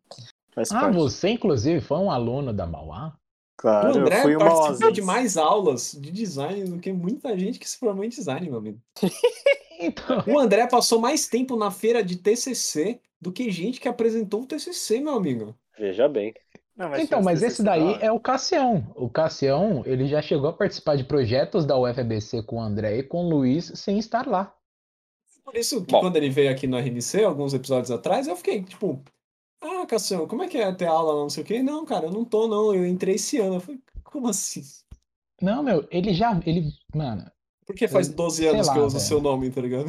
Faz 0.53 0.71
Ah, 0.71 0.81
parte. 0.81 0.95
você, 0.95 1.29
inclusive, 1.29 1.81
foi 1.81 1.97
um 1.97 2.11
aluno 2.11 2.53
da 2.53 2.65
Mauá? 2.65 3.15
Claro, 3.57 3.95
o 3.95 3.99
André 4.01 4.17
eu 4.17 4.21
fui 4.23 4.35
uma 4.35 4.45
participou 4.45 4.91
de 4.91 5.01
mais 5.01 5.37
aulas 5.37 5.97
de 5.99 6.11
design 6.11 6.65
do 6.65 6.79
que 6.79 6.91
muita 6.91 7.37
gente 7.37 7.59
que 7.59 7.69
se 7.69 7.77
formou 7.77 8.03
em 8.03 8.09
design, 8.09 8.49
meu 8.49 8.59
amigo. 8.59 8.79
Então, 9.79 10.23
O 10.27 10.39
André 10.39 10.65
passou 10.67 10.97
mais 10.99 11.27
tempo 11.27 11.57
na 11.57 11.69
feira 11.69 12.01
de 12.03 12.15
TCC 12.15 13.01
do 13.19 13.33
que 13.33 13.51
gente 13.51 13.81
que 13.81 13.87
apresentou 13.89 14.43
o 14.43 14.45
TCC, 14.45 15.01
meu 15.01 15.15
amigo. 15.15 15.55
Veja 15.77 16.07
bem. 16.07 16.33
Não, 16.77 16.87
então, 16.95 17.05
tinha 17.05 17.21
mas 17.21 17.43
esse 17.43 17.61
daí 17.61 17.97
é 17.99 18.09
o 18.11 18.19
Cassião. 18.19 18.93
O 18.95 19.09
Cassião, 19.09 19.83
ele 19.85 20.07
já 20.07 20.21
chegou 20.21 20.47
a 20.47 20.53
participar 20.53 20.95
de 20.95 21.03
projetos 21.03 21.65
da 21.65 21.77
UFBC 21.77 22.43
com 22.43 22.57
o 22.57 22.61
André 22.61 22.99
e 22.99 23.03
com 23.03 23.25
o 23.25 23.29
Luiz 23.29 23.73
sem 23.75 23.97
estar 23.99 24.25
lá. 24.25 24.55
Por 25.43 25.57
isso 25.57 25.83
que 25.83 25.91
Bom. 25.91 25.99
quando 25.99 26.15
ele 26.15 26.29
veio 26.29 26.49
aqui 26.51 26.65
no 26.65 26.77
RMC, 26.77 27.23
alguns 27.23 27.53
episódios 27.53 27.91
atrás, 27.91 28.27
eu 28.27 28.35
fiquei 28.37 28.63
tipo, 28.63 29.03
ah, 29.63 29.85
Cassião, 29.87 30.27
como 30.27 30.43
é 30.43 30.47
que 30.47 30.57
é 30.57 30.71
ter 30.73 30.85
aula 30.85 31.13
lá, 31.13 31.21
não 31.21 31.29
sei 31.29 31.43
o 31.43 31.45
quê? 31.45 31.63
Não, 31.63 31.85
cara, 31.85 32.05
eu 32.07 32.11
não 32.11 32.25
tô, 32.25 32.47
não, 32.47 32.73
eu 32.73 32.85
entrei 32.85 33.15
esse 33.15 33.39
ano. 33.39 33.55
Eu 33.55 33.59
falei, 33.61 33.81
como 34.03 34.27
assim? 34.27 34.61
Não, 35.41 35.63
meu, 35.63 35.87
ele 35.91 36.13
já. 36.13 36.39
Ele. 36.45 36.71
Mano, 36.95 37.29
Porque 37.65 37.87
faz 37.87 38.09
Eu- 38.09 38.15
12 38.15 38.43
sei 38.43 38.49
anos 38.49 38.67
que 38.67 38.73
lá, 38.75 38.79
eu 38.81 38.85
uso 38.85 38.97
o 38.97 38.99
seu 38.99 39.21
nome, 39.21 39.49
tá 39.51 39.61
ligado? 39.61 39.87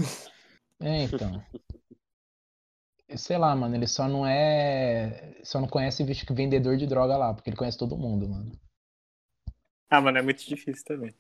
é, 0.81 1.03
então. 1.05 1.43
Sei 3.17 3.37
lá, 3.39 3.55
mano, 3.55 3.77
ele 3.77 3.87
só 3.87 4.09
não 4.09 4.27
é. 4.27 5.37
Só 5.45 5.61
não 5.61 5.69
conhece 5.69 6.03
bicho 6.03 6.27
que 6.27 6.33
vendedor 6.33 6.77
de 6.77 6.87
droga 6.87 7.17
lá, 7.17 7.33
porque 7.35 7.51
ele 7.51 7.57
conhece 7.57 7.79
todo 7.79 7.97
mundo, 7.97 8.29
mano. 8.29 8.53
Ah, 9.91 10.01
mano, 10.01 10.19
é 10.19 10.23
muito 10.23 10.45
difícil 10.45 10.85
também. 10.85 11.15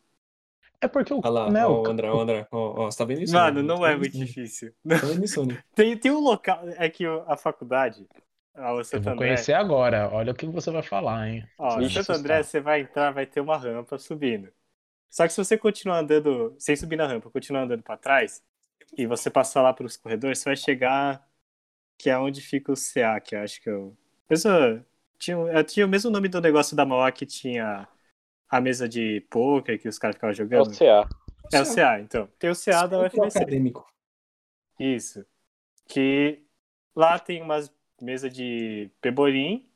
É 0.80 0.88
porque 0.88 1.12
o. 1.14 1.18
Olha 1.18 1.28
lá, 1.30 1.50
né, 1.50 1.64
ó, 1.66 1.82
o 1.82 1.86
André, 1.86 2.10
o 2.10 2.20
André, 2.20 2.48
ó, 2.50 2.82
ó, 2.84 2.90
você 2.90 2.98
tá 2.98 3.04
vendo 3.04 3.22
isso? 3.22 3.32
Mano, 3.34 3.62
né? 3.62 3.68
não 3.68 3.80
Tá 3.80 3.88
é 3.88 3.92
vendo 3.92 4.00
muito 4.00 4.18
difícil. 4.18 4.72
Tá 4.88 4.96
vendo 5.06 5.24
isso, 5.24 5.44
né? 5.46 5.62
Tem, 5.74 5.96
tem 5.96 6.10
um 6.10 6.20
local. 6.20 6.68
É 6.70 6.88
que 6.90 7.04
a 7.06 7.36
faculdade, 7.36 8.06
a 8.54 8.72
o 8.74 8.80
Eu 8.80 8.84
Santo 8.84 9.04
vou 9.04 9.12
André. 9.12 9.28
conhecer 9.28 9.52
agora. 9.52 10.08
Olha 10.12 10.32
o 10.32 10.34
que 10.34 10.46
você 10.46 10.70
vai 10.70 10.82
falar, 10.82 11.28
hein? 11.28 11.48
Ó, 11.58 11.80
no 11.80 11.90
Santo. 11.90 12.12
André, 12.12 12.42
você 12.42 12.60
vai 12.60 12.80
entrar, 12.80 13.10
vai 13.12 13.26
ter 13.26 13.40
uma 13.40 13.56
rampa 13.56 13.98
subindo. 13.98 14.52
Só 15.10 15.26
que 15.26 15.32
se 15.32 15.44
você 15.44 15.58
continuar 15.58 15.98
andando, 16.00 16.54
sem 16.58 16.76
subir 16.76 16.96
na 16.96 17.06
rampa, 17.06 17.30
continuar 17.30 17.62
andando 17.62 17.82
pra 17.82 17.96
trás, 17.96 18.42
e 18.96 19.06
você 19.06 19.30
passar 19.30 19.62
lá 19.62 19.72
pelos 19.72 19.96
corredores, 19.96 20.38
você 20.38 20.46
vai 20.50 20.56
chegar 20.56 21.26
que 21.98 22.10
é 22.10 22.18
onde 22.18 22.40
fica 22.40 22.72
o 22.72 22.76
CA, 22.76 23.20
que 23.20 23.36
eu 23.36 23.40
acho 23.42 23.60
que 23.62 23.70
eu. 23.70 23.96
Pessoa, 24.28 24.84
tinha, 25.18 25.36
eu 25.36 25.64
tinha 25.64 25.86
o 25.86 25.88
mesmo 25.88 26.10
nome 26.10 26.28
do 26.28 26.40
negócio 26.40 26.76
da 26.76 26.84
Mauá 26.86 27.12
que 27.12 27.26
tinha 27.26 27.88
a 28.50 28.60
mesa 28.60 28.88
de 28.88 29.20
poker 29.30 29.80
que 29.80 29.88
os 29.88 29.98
caras 29.98 30.16
ficavam 30.16 30.32
É 30.32 30.34
o 30.34 30.36
jogando. 30.36 30.78
CA. 30.78 31.08
É 31.52 31.60
o 31.60 31.66
CA, 31.74 32.00
então. 32.00 32.28
Tem 32.38 32.50
o 32.50 32.54
CA 32.56 32.86
da 32.86 33.00
UFBC. 33.00 33.38
acadêmico. 33.38 33.86
Isso. 34.78 35.24
Que 35.86 36.42
lá 36.96 37.18
tem 37.18 37.42
umas 37.42 37.72
mesas 38.04 38.32
de 38.34 38.90
pebolim. 39.02 39.68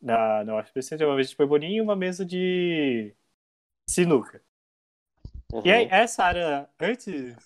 Na, 0.00 0.44
na 0.44 0.56
UFBC 0.56 0.98
tem 0.98 1.06
uma 1.06 1.16
mesa 1.16 1.30
de 1.30 1.36
pebolim 1.36 1.74
e 1.76 1.80
uma 1.82 1.96
mesa 1.96 2.24
de 2.26 3.14
sinuca. 3.86 4.42
Uhum. 5.52 5.62
E 5.64 5.70
aí, 5.72 5.86
essa 5.90 6.24
área, 6.24 6.68
antes 6.80 7.36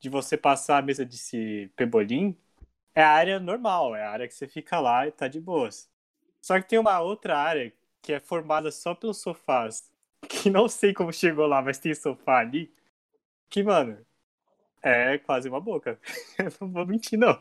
de 0.00 0.08
você 0.08 0.36
passar 0.36 0.78
a 0.78 0.82
mesa 0.82 1.04
de 1.04 1.16
si- 1.18 1.70
pebolim, 1.76 2.36
é 2.94 3.02
a 3.02 3.10
área 3.10 3.40
normal, 3.40 3.96
é 3.96 4.04
a 4.04 4.10
área 4.10 4.28
que 4.28 4.34
você 4.34 4.48
fica 4.48 4.80
lá 4.80 5.06
e 5.06 5.12
tá 5.12 5.28
de 5.28 5.40
boas. 5.40 5.90
Só 6.42 6.60
que 6.60 6.68
tem 6.68 6.78
uma 6.80 7.00
outra 7.00 7.38
área 7.38 7.72
que 8.02 8.12
é 8.14 8.20
formada 8.20 8.70
só 8.72 8.94
pelos 8.94 9.18
sofás, 9.20 9.90
que 10.28 10.50
não 10.50 10.68
sei 10.68 10.94
como 10.94 11.12
chegou 11.12 11.46
lá, 11.46 11.62
mas 11.62 11.78
tem 11.78 11.94
sofá 11.94 12.40
ali, 12.40 12.72
que, 13.50 13.62
mano, 13.62 13.98
é 14.82 15.18
quase 15.18 15.48
uma 15.48 15.60
boca. 15.60 16.00
Eu 16.38 16.52
não 16.60 16.72
vou 16.72 16.86
mentir, 16.86 17.18
não. 17.18 17.38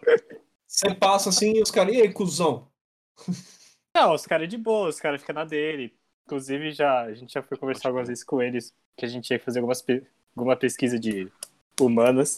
Você 0.67 0.93
passa 0.93 1.29
assim 1.29 1.53
e 1.55 1.61
os 1.61 1.71
caras, 1.71 1.93
e 1.95 2.01
aí, 2.01 2.11
cuzão? 2.11 2.69
Não, 3.95 4.13
os 4.13 4.25
caras 4.25 4.45
é 4.45 4.47
de 4.47 4.57
boa, 4.57 4.89
os 4.89 4.99
caras 4.99 5.21
ficam 5.21 5.35
na 5.35 5.45
dele. 5.45 5.95
Inclusive, 6.25 6.71
já, 6.71 7.03
a 7.03 7.13
gente 7.13 7.31
já 7.33 7.41
foi 7.41 7.57
conversar 7.57 7.89
algumas 7.89 8.07
vezes 8.07 8.23
com 8.23 8.41
eles, 8.41 8.73
que 8.97 9.05
a 9.05 9.07
gente 9.07 9.25
tinha 9.25 9.39
que 9.39 9.45
fazer 9.45 9.59
algumas 9.59 9.81
pe- 9.81 10.05
alguma 10.35 10.55
pesquisa 10.55 10.99
de 10.99 11.31
humanas. 11.79 12.37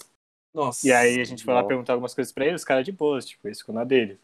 Nossa. 0.53 0.85
E 0.87 0.91
aí 0.91 1.19
a 1.19 1.23
gente 1.23 1.43
foi 1.43 1.53
lá 1.53 1.63
perguntar 1.63 1.93
algumas 1.93 2.13
coisas 2.13 2.31
pra 2.31 2.45
eles, 2.45 2.61
os 2.61 2.65
caras 2.65 2.85
de 2.85 2.91
boas, 2.91 3.25
tipo, 3.25 3.47
eles 3.47 3.59
ficam 3.59 3.73
na 3.73 3.83
dele. 3.83 4.19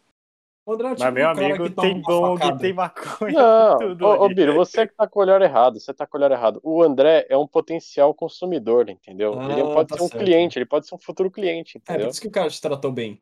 O 0.66 0.74
André 0.74 0.88
é 0.92 0.96
tipo 0.96 1.06
Mas 1.06 1.14
meu 1.14 1.30
amigo 1.30 1.70
tem 1.70 2.02
bong, 2.02 2.38
facada. 2.38 2.60
tem 2.60 2.74
maconha, 2.74 3.34
Não, 3.34 3.78
tudo. 3.80 4.06
ô, 4.06 4.10
ô 4.10 4.26
ali. 4.26 4.36
Biro, 4.36 4.54
você 4.54 4.88
que 4.88 4.94
tá 4.94 5.08
com 5.08 5.20
o 5.20 5.22
olhar 5.24 5.42
errado, 5.42 5.80
você 5.80 5.94
tá 5.94 6.06
com 6.08 6.18
o 6.18 6.20
olhar 6.22 6.32
errado. 6.32 6.60
O 6.64 6.82
André 6.84 7.26
é 7.30 7.38
um 7.38 7.48
potencial 7.48 8.14
consumidor, 8.14 8.90
entendeu? 8.90 9.34
Ah, 9.40 9.52
ele 9.52 9.64
pode 9.64 9.90
tá 9.90 9.98
ser 9.98 10.04
um 10.04 10.08
certo. 10.08 10.24
cliente, 10.24 10.58
ele 10.60 10.66
pode 10.66 10.88
ser 10.88 10.96
um 10.96 11.00
futuro 11.00 11.30
cliente, 11.32 11.78
É, 11.78 11.80
por 11.80 11.92
entendeu? 11.92 12.10
isso 12.10 12.22
que 12.22 12.28
o 12.28 12.32
cara 12.32 12.50
te 12.50 12.62
tratou 12.62 12.92
bem. 12.92 13.22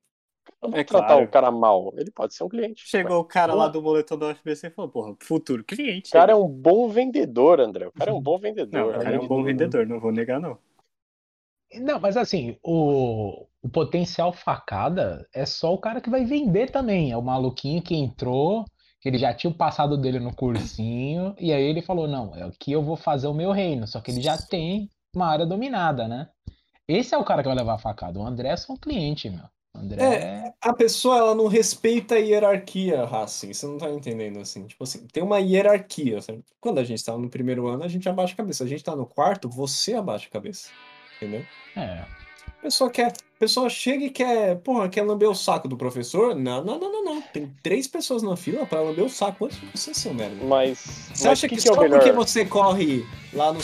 Não 0.62 0.70
É 0.70 0.76
vou 0.78 0.86
tratar 0.86 1.07
claro. 1.07 1.26
o 1.26 1.28
cara 1.28 1.51
mal, 1.51 1.93
ele 1.97 2.12
pode 2.12 2.34
ser 2.36 2.43
um 2.43 2.49
cliente. 2.49 2.88
Chegou 2.88 3.20
o 3.20 3.26
cara 3.26 3.53
lá 3.53 3.68
do 3.68 3.82
moletom 3.82 4.18
da 4.18 4.30
UFBC 4.32 4.68
e 4.68 4.70
falou, 4.70 4.91
porra, 4.91 5.16
futuro 5.22 5.64
cliente. 5.64 6.09
O 6.09 6.14
cara 6.14 6.34
é 6.34 6.36
um 6.36 6.47
bom 6.47 6.88
vendedor, 6.89 7.59
André. 7.59 7.88
O 7.88 7.91
cara 7.91 8.12
é 8.12 8.14
um 8.14 8.22
bom 8.22 8.34
Não, 8.34 8.39
vendedor. 8.39 8.95
o 8.95 8.99
cara 8.99 9.16
é 9.16 9.20
um 9.20 9.28
bom 9.28 9.43
vendedor, 9.43 9.88
não 9.88 9.99
vou 9.99 10.12
negar, 10.12 10.39
não. 10.39 10.57
Não, 11.74 11.99
mas 11.99 12.18
assim, 12.18 12.57
o, 12.64 13.47
o 13.62 13.70
potencial 13.70 14.34
facada 14.34 15.28
é 15.34 15.45
só 15.45 15.74
o 15.74 15.78
cara 15.80 16.01
que 16.01 16.09
vai 16.09 16.26
vender 16.26 16.70
também. 16.70 17.12
É 17.12 17.18
o 17.18 17.22
maluquinho 17.22 17.82
que 17.82 17.95
entrou, 17.95 18.66
que 18.99 19.07
ele 19.07 19.18
já 19.18 19.34
tinha 19.34 19.49
o 19.49 19.57
passado 19.57 19.97
dele 19.97 20.20
no 20.20 20.36
cursinho, 20.36 21.34
e 21.39 21.53
aí 21.53 21.64
ele 21.64 21.82
falou: 21.82 22.07
não, 22.07 22.36
é 22.36 22.43
aqui 22.43 22.72
eu 22.74 22.84
vou 22.84 22.97
fazer 22.97 23.28
o 23.28 23.34
meu 23.34 23.51
reino. 23.51 23.88
Só 23.88 24.01
que 24.01 24.12
ele 24.12 24.22
já 24.22 24.38
tem 24.38 24.89
uma 25.16 25.28
área 25.28 25.45
dominada, 25.45 26.07
né? 26.07 26.30
Esse 26.88 27.16
é 27.16 27.18
o 27.18 27.24
cara 27.24 27.41
que 27.41 27.47
vai 27.47 27.57
levar 27.57 27.76
a 27.76 27.80
facada. 27.80 28.20
O 28.20 28.26
André 28.26 28.49
é 28.49 28.57
só 28.57 28.74
um 28.74 28.78
cliente, 28.78 29.30
meu. 29.30 29.45
André 29.74 30.03
é. 30.03 30.53
A 30.61 30.74
pessoa, 30.74 31.17
ela 31.17 31.36
não 31.36 31.47
respeita 31.47 32.15
a 32.15 32.17
hierarquia, 32.17 33.05
Racing. 33.05 33.53
Você 33.53 33.65
não 33.65 33.78
tá 33.78 33.89
entendendo, 33.89 34.39
assim. 34.39 34.67
Tipo 34.67 34.84
assim, 34.84 35.07
tem 35.11 35.24
uma 35.24 35.39
hierarquia. 35.39 36.22
sabe? 36.22 36.43
Quando 36.59 36.80
a 36.80 36.84
gente 36.84 37.03
tá 37.03 37.17
no 37.17 37.30
primeiro 37.30 37.67
ano, 37.67 37.84
a 37.84 37.88
gente 37.88 38.07
abaixa 38.07 38.34
a 38.34 38.38
cabeça. 38.38 38.63
A 38.63 38.67
gente 38.67 38.84
tá 38.84 38.95
no 38.95 39.05
quarto, 39.05 39.49
você 39.49 39.93
abaixa 39.93 40.28
a 40.28 40.32
cabeça. 40.32 40.69
Entendeu? 41.17 41.45
É. 41.76 42.05
A 42.47 42.61
pessoa 42.61 42.89
quer. 42.91 43.07
A 43.07 43.39
pessoa 43.39 43.69
chega 43.69 44.05
e 44.05 44.09
quer. 44.11 44.57
Porra, 44.57 44.88
quer 44.88 45.01
lamber 45.01 45.28
o 45.28 45.34
saco 45.34 45.67
do 45.67 45.76
professor? 45.76 46.36
Não, 46.36 46.63
não, 46.63 46.78
não, 46.78 46.91
não, 46.91 47.03
não. 47.03 47.22
Tem 47.22 47.51
três 47.63 47.88
pessoas 47.88 48.22
na 48.22 48.36
fila 48.36 48.67
pra 48.67 48.82
lamber 48.82 49.03
o 49.03 49.09
saco 49.09 49.45
antes 49.45 49.59
de 49.59 49.65
você, 49.65 49.93
seu 49.95 50.13
merda. 50.13 50.45
Mas. 50.45 50.78
Você 50.78 51.09
mas 51.09 51.26
acha 51.26 51.47
que, 51.47 51.55
que, 51.55 51.61
que 51.63 51.69
é 51.69 51.72
o 51.72 51.76
só 51.76 51.82
melhor? 51.82 51.97
porque 51.99 52.11
você 52.11 52.45
corre 52.45 53.03
lá 53.34 53.51
no. 53.51 53.59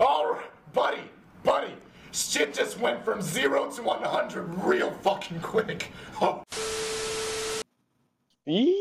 All 0.00 0.32
right, 0.32 0.50
buddy, 0.74 1.00
buddy. 1.00 1.07
Shit 2.18 2.52
just 2.52 2.80
went 2.80 3.04
from 3.04 3.20
zero 3.22 3.70
to 3.70 3.82
100 3.82 4.66
real 4.66 4.90
fucking 5.02 5.38
quick. 5.40 5.86
Oh, 6.20 6.42
Ih, 8.46 8.74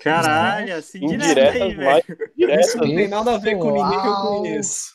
Caralho, 0.00 0.76
assim 0.76 1.00
direto 1.00 1.24
indiretas 1.24 1.62
aí, 1.62 1.74
mais 1.76 2.04
velho. 2.06 2.60
Isso 2.60 2.78
não 2.78 2.86
tem 2.86 3.08
nada 3.08 3.34
a 3.34 3.38
ver 3.38 3.58
com 3.58 3.70
ninguém 3.72 4.00
que 4.00 4.06
eu 4.06 4.14
conheço. 4.14 4.94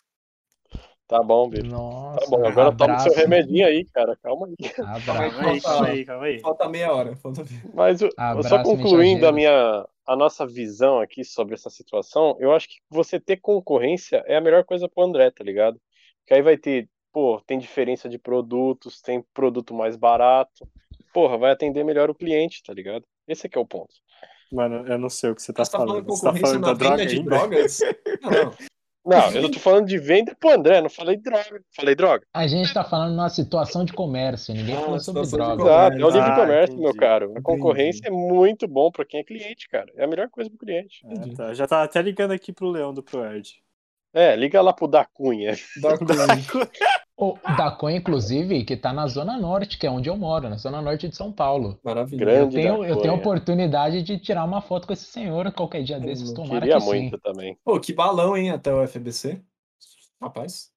Tá 1.07 1.21
bom, 1.23 1.49
bicho. 1.49 1.65
Nossa. 1.65 2.19
Tá 2.19 2.27
bom, 2.29 2.45
agora 2.47 2.71
toma 2.77 2.95
o 2.95 2.99
seu 2.99 3.13
remedinho 3.15 3.65
aí, 3.65 3.83
cara. 3.85 4.15
Calma 4.21 4.47
aí. 4.47 4.55
Abraço. 4.77 5.05
Calma 5.05 5.49
aí, 5.49 5.61
calma 5.61 5.87
aí, 5.87 6.05
calma 6.05 6.25
aí. 6.25 6.39
Falta 6.39 6.69
meia 6.69 6.93
hora. 6.93 7.15
Falta. 7.15 7.43
Mas 7.73 8.01
eu- 8.01 8.09
Abraço, 8.15 8.49
só 8.49 8.63
concluindo 8.63 9.27
a 9.27 9.31
minha 9.31 9.85
a 10.05 10.15
nossa 10.15 10.45
visão 10.47 10.99
aqui 10.99 11.23
sobre 11.23 11.53
essa 11.55 11.69
situação, 11.69 12.35
eu 12.39 12.51
acho 12.51 12.67
que 12.67 12.75
você 12.89 13.19
ter 13.19 13.37
concorrência 13.37 14.23
é 14.25 14.37
a 14.37 14.41
melhor 14.41 14.63
coisa 14.63 14.87
pro 14.87 15.03
André, 15.03 15.29
tá 15.31 15.43
ligado? 15.43 15.79
Que 16.25 16.33
aí 16.35 16.41
vai 16.41 16.57
ter, 16.57 16.87
pô, 17.11 17.41
tem 17.45 17.57
diferença 17.59 18.07
de 18.09 18.17
produtos, 18.19 19.01
tem 19.01 19.23
produto 19.33 19.73
mais 19.73 19.95
barato. 19.95 20.67
Porra, 21.13 21.37
vai 21.37 21.51
atender 21.51 21.83
melhor 21.83 22.09
o 22.09 22.15
cliente, 22.15 22.61
tá 22.63 22.73
ligado? 22.73 23.03
Esse 23.27 23.47
é 23.47 23.49
que 23.49 23.57
é 23.57 23.61
o 23.61 23.65
ponto. 23.65 23.93
Mano, 24.51 24.87
eu 24.87 24.97
não 24.97 25.09
sei 25.09 25.29
o 25.31 25.35
que 25.35 25.41
você 25.41 25.53
tá 25.53 25.63
Você 25.63 25.71
tá 25.71 25.77
falando. 25.77 26.05
falando 26.05 26.09
Você 26.09 26.23
tá 26.25 26.33
falando 26.35 26.61
da 26.61 26.73
droga 26.73 26.97
venda 26.97 27.05
de 27.09 27.15
ainda? 27.17 27.29
drogas? 27.29 27.79
Não, 28.21 28.31
não. 28.31 28.69
Não, 29.05 29.31
eu 29.31 29.41
não 29.43 29.49
tô 29.49 29.59
falando 29.59 29.87
de 29.87 29.97
venda 29.97 30.35
pro 30.39 30.51
André, 30.51 30.81
não 30.81 30.89
falei 30.89 31.15
droga. 31.17 31.63
Falei 31.75 31.95
droga. 31.95 32.25
A 32.33 32.45
gente 32.45 32.71
tá 32.73 32.83
falando 32.83 33.11
numa 33.15 33.29
situação 33.29 33.85
de 33.85 33.93
comércio, 33.93 34.53
ninguém 34.53 34.75
Ah, 34.75 34.81
falou 34.81 34.99
sobre 34.99 35.23
situação 35.25 35.51
de 35.51 35.63
droga. 35.63 35.95
Exato, 35.95 36.01
é 36.01 36.05
o 36.05 36.09
livre 36.09 36.31
Ah, 36.31 36.35
comércio, 36.35 36.75
meu 36.75 36.83
entendi. 36.89 36.99
caro. 36.99 37.25
A 37.25 37.29
Entendi. 37.29 37.43
concorrência 37.43 38.01
é 38.07 38.11
muito 38.11 38.67
bom 38.67 38.91
pra 38.91 39.05
quem 39.05 39.21
é 39.21 39.23
cliente, 39.23 39.67
cara. 39.69 39.91
É 39.95 40.03
a 40.03 40.07
melhor 40.07 40.29
coisa 40.29 40.49
pro 40.49 40.59
cliente. 40.59 40.99
É, 41.07 41.33
tá. 41.33 41.53
Já 41.53 41.65
tá 41.65 41.81
até 41.83 42.01
ligando 42.01 42.31
aqui 42.31 42.51
pro 42.51 42.69
Leão 42.69 42.93
do 42.93 43.01
Proerd. 43.01 43.63
É, 44.13 44.35
liga 44.35 44.61
lá 44.61 44.73
pro 44.73 44.87
da 44.87 45.05
Cunha. 45.05 45.55
Dá 45.81 45.95
com- 45.97 46.05
O 47.15 47.37
Dacon, 47.57 47.89
inclusive, 47.89 48.63
que 48.63 48.75
tá 48.77 48.91
na 48.93 49.05
Zona 49.07 49.37
Norte, 49.37 49.77
que 49.77 49.85
é 49.85 49.91
onde 49.91 50.09
eu 50.09 50.17
moro, 50.17 50.49
na 50.49 50.55
Zona 50.57 50.81
Norte 50.81 51.07
de 51.09 51.15
São 51.15 51.31
Paulo. 51.31 51.79
Maravilha. 51.83 52.23
Eu 52.23 52.25
Grande 52.49 52.55
tenho, 52.55 52.79
da 52.81 52.87
eu 52.87 52.95
tenho 52.95 52.97
a 52.97 53.01
Cunha. 53.01 53.13
oportunidade 53.15 54.01
de 54.01 54.17
tirar 54.17 54.45
uma 54.45 54.61
foto 54.61 54.87
com 54.87 54.93
esse 54.93 55.05
senhor 55.05 55.51
qualquer 55.51 55.83
dia 55.83 55.99
desses, 55.99 56.29
Eu 56.29 56.35
tomara 56.35 56.61
Queria 56.61 56.79
que 56.79 56.85
muito 56.85 57.15
sim. 57.17 57.21
também. 57.21 57.57
Pô, 57.63 57.79
que 57.79 57.93
balão, 57.93 58.35
hein, 58.37 58.49
até 58.51 58.73
o 58.73 58.81
FBC. 58.87 59.43
Rapaz. 60.21 60.71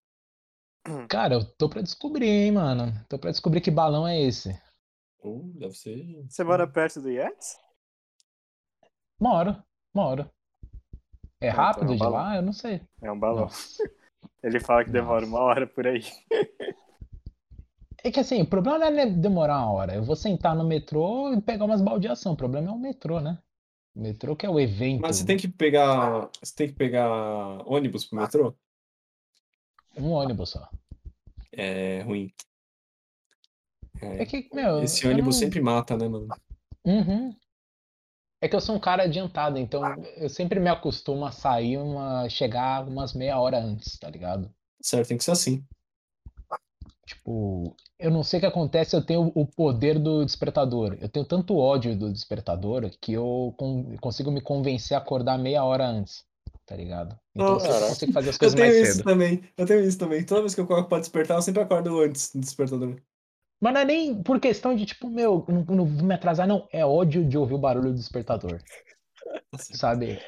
Cara, 1.09 1.35
eu 1.35 1.45
tô 1.57 1.68
pra 1.68 1.80
descobrir, 1.80 2.28
hein, 2.28 2.53
mano. 2.53 2.93
Tô 3.09 3.18
pra 3.18 3.30
descobrir 3.30 3.61
que 3.61 3.70
balão 3.70 4.07
é 4.07 4.20
esse. 4.20 4.51
Uh, 5.24 5.53
deve 5.55 5.74
ser. 5.74 6.24
Você 6.28 6.43
mora 6.43 6.66
perto 6.66 7.01
do 7.01 7.09
Yates? 7.09 7.57
Moro, 9.20 9.57
moro. 9.95 10.28
É 11.43 11.49
então 11.51 11.62
rápido 11.64 11.86
é 11.88 11.90
um 11.90 11.93
de 11.95 11.99
balão. 11.99 12.20
lá? 12.20 12.36
Eu 12.36 12.43
não 12.43 12.53
sei. 12.53 12.80
É 13.03 13.11
um 13.12 13.18
balão. 13.18 13.43
Nossa. 13.45 13.82
Ele 14.43 14.61
fala 14.61 14.84
que 14.84 14.90
demora 14.90 15.20
Nossa. 15.20 15.32
uma 15.36 15.40
hora 15.45 15.66
por 15.66 15.86
aí. 15.86 16.03
É 18.05 18.11
que 18.11 18.18
assim, 18.18 18.43
o 18.43 18.47
problema 18.47 18.78
não 18.78 18.86
é 19.01 19.07
demorar 19.07 19.59
uma 19.59 19.72
hora. 19.72 19.95
Eu 19.95 20.03
vou 20.03 20.16
sentar 20.16 20.57
no 20.57 20.64
metrô 20.64 21.32
e 21.32 21.40
pegar 21.40 21.64
umas 21.64 21.80
baldeação. 21.80 22.32
O 22.32 22.36
problema 22.36 22.68
é 22.68 22.72
o 22.72 22.78
metrô, 22.78 23.20
né? 23.20 23.38
O 23.95 24.01
metrô 24.01 24.34
que 24.34 24.45
é 24.45 24.51
o 24.51 24.59
evento. 24.59 25.03
Mas 25.03 25.16
você 25.16 25.26
tem 25.26 25.36
que 25.36 25.47
pegar. 25.47 26.28
Você 26.43 26.55
tem 26.55 26.68
que 26.68 26.74
pegar 26.74 27.09
ônibus 27.64 28.05
pro 28.05 28.18
metrô? 28.18 28.55
Um 29.97 30.11
ônibus 30.11 30.51
só. 30.51 30.68
É 31.53 32.03
ruim. 32.03 32.32
É 34.01 34.24
que, 34.26 34.49
meu. 34.53 34.82
Esse 34.82 35.07
ônibus 35.07 35.36
não- 35.36 35.40
sempre 35.40 35.61
mata, 35.61 35.97
né, 35.97 36.09
mano? 36.09 36.28
Uhum. 36.84 37.36
É 38.43 38.49
que 38.49 38.55
eu 38.55 38.61
sou 38.61 38.76
um 38.76 38.80
cara 38.80 39.05
adiantado, 39.05 39.59
então 39.59 39.82
eu 40.18 40.28
sempre 40.28 40.61
me 40.61 40.68
acostumo 40.68 41.24
a 41.24 41.32
sair 41.32 41.78
uma. 41.78 42.28
chegar 42.28 42.86
umas 42.86 43.14
meia 43.14 43.38
hora 43.40 43.59
antes, 43.59 43.99
tá 43.99 44.11
ligado? 44.11 44.53
Certo, 44.82 45.09
tem 45.09 45.16
que 45.18 45.24
ser 45.24 45.30
assim. 45.32 45.66
Tipo, 47.07 47.76
eu 47.99 48.11
não 48.11 48.22
sei 48.22 48.38
o 48.38 48.40
que 48.40 48.47
acontece, 48.47 48.95
eu 48.97 49.05
tenho 49.05 49.32
o 49.34 49.47
poder 49.47 49.99
do 49.99 50.24
despertador. 50.24 50.97
Eu 51.01 51.09
tenho 51.09 51.26
tanto 51.26 51.57
ódio 51.57 51.97
do 51.99 52.12
despertador 52.12 52.88
que 53.01 53.12
eu 53.12 53.55
con- 53.59 53.97
consigo 54.01 54.30
me 54.30 54.40
convencer 54.40 54.97
a 54.97 55.01
acordar 55.01 55.38
meia 55.38 55.64
hora 55.64 55.86
antes, 55.86 56.24
tá 56.66 56.76
ligado? 56.76 57.18
Então 57.34 57.57
Oh, 57.57 57.59
eu 57.59 57.76
consigo 57.86 58.12
fazer 58.12 58.30
as 58.30 58.38
Eu 58.40 58.55
coisas 58.55 58.55
tenho 58.55 58.59
mais 58.59 58.76
isso 58.82 59.03
cedo. 59.03 59.03
também. 59.03 59.43
Eu 59.57 59.66
tenho 59.66 59.80
isso 59.84 59.99
também. 59.99 60.24
Toda 60.24 60.40
vez 60.43 60.55
que 60.55 60.61
eu 60.61 60.66
coloco 60.66 60.88
pra 60.88 61.01
despertar, 61.01 61.36
eu 61.38 61.43
sempre 61.43 61.62
acordo 61.62 62.01
antes 62.01 62.32
do 62.34 62.40
despertador. 62.40 63.01
Mas 63.63 63.75
não 63.75 63.81
é 63.81 63.85
nem 63.85 64.21
por 64.21 64.41
questão 64.41 64.75
de, 64.75 64.85
tipo, 64.85 65.09
meu, 65.09 65.45
não, 65.47 65.63
não 65.77 65.87
vou 65.87 66.05
me 66.05 66.15
atrasar, 66.15 66.49
não. 66.49 66.67
É 66.73 66.85
ódio 66.85 67.25
de 67.25 67.39
ouvir 67.39 67.55
o 67.55 67.59
barulho 67.59 67.91
do 67.91 67.95
despertador. 67.95 68.59
Sabe? 69.57 70.21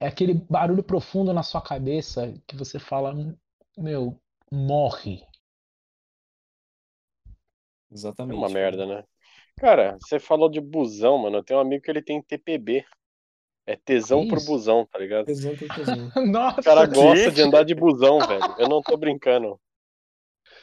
É 0.00 0.06
aquele 0.06 0.32
barulho 0.32 0.82
profundo 0.82 1.30
na 1.34 1.42
sua 1.42 1.60
cabeça 1.60 2.32
que 2.46 2.56
você 2.56 2.78
fala, 2.78 3.14
meu, 3.76 4.18
morre. 4.50 5.22
É 7.26 7.94
Exatamente. 7.94 8.38
uma 8.38 8.48
merda, 8.48 8.86
né? 8.86 9.04
Cara, 9.58 9.98
você 10.00 10.18
falou 10.18 10.48
de 10.48 10.58
busão, 10.58 11.18
mano. 11.18 11.36
Eu 11.36 11.44
tenho 11.44 11.60
um 11.60 11.62
amigo 11.62 11.84
que 11.84 11.90
ele 11.90 12.00
tem 12.00 12.22
TPB. 12.22 12.86
É 13.66 13.76
tesão 13.76 14.22
Que 14.22 14.30
por 14.30 14.42
busão, 14.46 14.86
tá 14.86 14.98
ligado? 14.98 15.26
Tesão 15.26 15.54
por 15.54 15.68
tesão. 15.68 16.10
Nossa, 16.32 16.60
O 16.60 16.64
cara 16.64 16.86
gosta 16.86 17.30
de 17.30 17.42
andar 17.42 17.62
de 17.62 17.74
busão, 17.74 18.18
velho. 18.20 18.54
Eu 18.58 18.70
não 18.70 18.80
tô 18.80 18.96
brincando. 18.96 19.60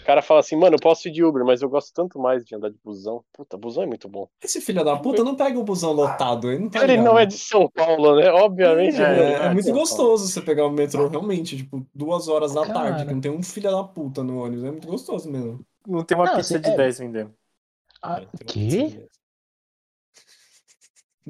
O 0.07 0.09
cara 0.09 0.21
fala 0.21 0.39
assim, 0.39 0.55
mano, 0.55 0.77
eu 0.77 0.79
posso 0.79 1.09
ir 1.09 1.11
de 1.11 1.21
Uber, 1.21 1.43
mas 1.43 1.61
eu 1.61 1.67
gosto 1.67 1.91
tanto 1.93 2.17
mais 2.17 2.45
de 2.45 2.55
andar 2.55 2.69
de 2.69 2.77
busão. 2.81 3.25
Puta, 3.33 3.57
busão 3.57 3.83
é 3.83 3.85
muito 3.85 4.07
bom. 4.07 4.25
Esse 4.41 4.61
filho 4.61 4.81
da 4.81 4.95
puta 4.95 5.21
não 5.21 5.35
pega 5.35 5.59
o 5.59 5.65
busão 5.65 5.91
lotado. 5.91 6.49
Ele 6.49 6.61
não, 6.63 6.69
tá 6.69 6.79
Ele 6.81 6.93
ligado. 6.93 7.05
não 7.05 7.19
é 7.19 7.25
de 7.25 7.37
São 7.37 7.69
Paulo, 7.69 8.15
né? 8.15 8.31
Obviamente. 8.31 9.01
É, 9.01 9.03
É, 9.03 9.33
é, 9.47 9.53
muito 9.53 9.69
gostoso 9.73 10.25
você 10.25 10.41
pegar 10.41 10.65
o 10.65 10.71
metrô, 10.71 11.09
realmente, 11.09 11.57
tipo, 11.57 11.85
duas 11.93 12.29
horas 12.29 12.53
da 12.53 12.65
tarde, 12.65 12.99
Cara. 12.99 13.05
que 13.05 13.13
não 13.15 13.19
tem 13.19 13.31
um 13.31 13.43
filho 13.43 13.69
da 13.69 13.83
puta 13.83 14.23
no 14.23 14.41
ônibus. 14.41 14.63
É 14.63 14.71
muito 14.71 14.87
gostoso 14.87 15.29
mesmo. 15.29 15.59
Não 15.85 16.05
tem 16.05 16.17
uma 16.17 16.23
Não, 16.23 16.37
pizza 16.37 16.53
assim, 16.57 16.61
de 16.63 16.71
é- 16.71 16.77
10 16.77 16.99
vendendo. 16.99 17.33
Ah, 18.01 18.21
É, 18.21 19.07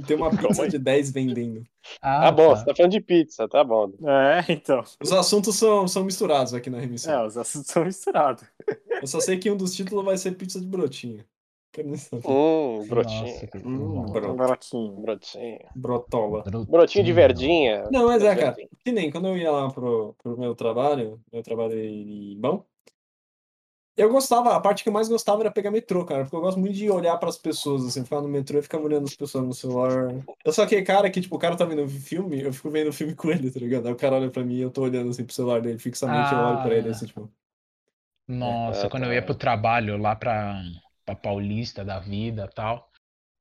tem 0.06 0.16
uma 0.18 0.30
pizza 0.30 0.38
de 0.38 0.38
10. 0.38 0.38
Tem 0.38 0.38
uma 0.38 0.38
Calma 0.38 0.48
pizza 0.50 0.64
aí. 0.64 0.70
de 0.70 0.80
10 0.80 1.12
vendendo. 1.12 1.64
Ah, 2.02 2.32
bom, 2.32 2.56
você 2.56 2.66
tá 2.66 2.76
falando 2.76 2.92
de 2.92 3.02
pizza, 3.02 3.48
tá 3.48 3.64
bom. 3.64 3.92
É, 4.06 4.52
então. 4.52 4.84
Os 5.02 5.12
assuntos 5.12 5.56
são, 5.56 5.88
são 5.88 6.04
misturados 6.04 6.54
aqui 6.54 6.70
na 6.70 6.80
remissão. 6.80 7.14
É, 7.22 7.26
os 7.26 7.38
assuntos 7.38 7.72
são 7.72 7.84
misturados. 7.86 8.44
Eu 9.02 9.08
só 9.08 9.20
sei 9.20 9.38
que 9.38 9.50
um 9.50 9.58
dos 9.58 9.74
títulos 9.76 10.04
vai 10.06 10.18
ser 10.18 10.32
pizza 10.34 10.60
de 10.60 10.68
brotinho. 10.68 11.24
Quero 11.72 11.88
nem 11.90 11.98
saber. 11.98 12.28
Hum, 12.28 12.78
Nossa, 12.78 12.88
brotinho. 12.90 13.50
Hum, 13.66 13.78
bom. 14.06 14.12
bro- 14.12 14.32
Um 14.32 14.36
baratinho. 14.36 14.92
Brotinho. 15.02 15.60
Brotola. 15.76 16.44
Brotinho 16.68 17.06
de 17.06 17.14
verdinha. 17.14 17.88
Não, 17.92 18.08
mas 18.08 18.24
é, 18.24 18.36
cara. 18.36 18.56
Que 18.84 18.92
nem 18.92 19.12
quando 19.12 19.28
eu 19.28 19.38
ia 19.38 19.52
lá 19.52 19.70
pro, 19.70 20.16
pro 20.24 20.38
meu 20.38 20.56
trabalho, 20.56 21.20
eu 21.32 21.44
trabalhei 21.44 22.32
em 22.34 22.40
Bão. 22.40 22.66
Eu 23.98 24.10
gostava, 24.12 24.56
a 24.56 24.60
parte 24.62 24.84
que 24.84 24.90
eu 24.90 24.94
mais 24.94 25.10
gostava 25.10 25.42
era 25.42 25.52
pegar 25.52 25.72
metrô, 25.72 26.06
cara, 26.06 26.24
porque 26.24 26.36
eu 26.36 26.42
gosto 26.42 26.60
muito 26.60 26.76
de 26.76 26.90
olhar 26.90 27.18
pras 27.18 27.38
pessoas, 27.38 27.84
assim, 27.86 28.04
ficar 28.04 28.22
no 28.22 28.28
metrô 28.28 28.60
e 28.60 28.62
ficar 28.62 28.80
olhando 28.80 29.06
as 29.06 29.16
pessoas 29.16 29.44
no 29.46 29.54
celular. 29.56 30.14
Eu 30.46 30.54
sou 30.54 30.64
aquele 30.64 30.84
cara 30.84 31.10
que, 31.10 31.20
tipo, 31.20 31.36
o 31.36 31.40
cara 31.40 31.58
tá 31.58 31.66
vendo 31.66 31.88
filme, 31.90 32.42
eu 32.42 32.54
fico 32.54 32.70
vendo 32.70 32.94
filme 32.94 33.16
com 33.16 33.32
ele, 33.32 33.50
tá 33.52 33.60
ligado? 33.60 33.88
Aí 33.88 33.94
o 33.94 33.96
cara 33.98 34.16
olha 34.18 34.30
pra 34.30 34.44
mim 34.44 34.56
e 34.56 34.62
eu 34.62 34.70
tô 34.70 34.84
olhando, 34.84 35.10
assim, 35.10 35.26
pro 35.26 35.34
celular 35.34 35.62
dele, 35.62 35.80
fixamente, 35.80 36.32
eu 36.32 36.38
olho 36.40 36.62
pra 36.62 36.76
ele, 36.76 36.90
Ah. 36.90 36.92
assim, 36.92 37.08
tipo... 37.08 37.32
Nossa, 38.28 38.88
É, 38.88 38.90
quando 38.90 39.04
eu 39.04 39.10
tá. 39.10 39.16
ia 39.16 39.22
pro 39.26 39.36
trabalho 39.36 39.98
lá 39.98 40.16
pra, 40.16 40.62
pra 41.06 41.16
Paulista 41.16 41.84
da 41.86 42.00
vida 42.00 42.48
e 42.52 42.54
tal, 42.54 42.92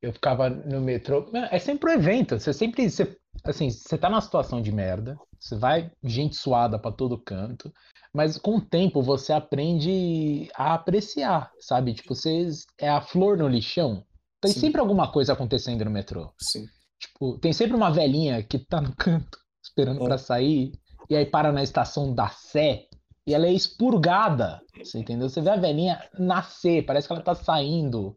eu 0.01 0.13
ficava 0.13 0.49
no 0.49 0.81
metrô. 0.81 1.29
É 1.51 1.59
sempre 1.59 1.91
um 1.91 1.95
evento. 1.95 2.39
Você 2.39 2.53
sempre. 2.53 2.89
Você, 2.89 3.19
assim, 3.51 3.71
você 3.71 3.97
tá 3.99 4.09
numa 4.09 4.21
situação 4.21 4.61
de 4.61 4.73
merda. 4.73 5.17
Você 5.39 5.57
vai 5.57 5.91
gente 6.03 6.37
suada 6.37 6.79
pra 6.79 6.93
todo 6.93 7.19
canto. 7.19 7.73
Mas 8.13 8.39
com 8.39 8.57
o 8.57 8.61
tempo 8.61 9.03
você 9.03 9.33
aprende 9.33 10.49
a 10.55 10.75
apreciar, 10.75 11.51
sabe? 11.61 11.95
Tipo, 11.95 12.15
você 12.15 12.49
é 12.79 12.89
a 12.89 13.01
flor 13.01 13.37
no 13.37 13.47
lixão. 13.47 14.05
Tem 14.41 14.53
Sim. 14.53 14.61
sempre 14.61 14.81
alguma 14.81 15.11
coisa 15.13 15.33
acontecendo 15.35 15.85
no 15.85 15.91
metrô. 15.91 16.33
Sim. 16.41 16.67
Tipo, 16.99 17.39
tem 17.39 17.53
sempre 17.53 17.77
uma 17.77 17.91
velhinha 17.91 18.43
que 18.43 18.59
tá 18.59 18.81
no 18.81 18.95
canto 18.97 19.39
esperando 19.63 20.01
É. 20.01 20.05
pra 20.05 20.19
sair 20.19 20.73
e 21.11 21.17
aí 21.17 21.27
para 21.27 21.53
na 21.53 21.63
estação 21.63 22.15
da 22.15 22.29
Sé 22.29 22.87
e 23.27 23.35
ela 23.35 23.47
é 23.47 23.53
expurgada. 23.53 24.63
Você 24.79 24.99
entendeu? 24.99 25.29
Você 25.29 25.41
vê 25.41 25.51
a 25.51 25.57
velhinha 25.57 26.03
nascer, 26.19 26.87
parece 26.87 27.07
que 27.07 27.13
ela 27.13 27.23
tá 27.23 27.35
saindo 27.35 28.17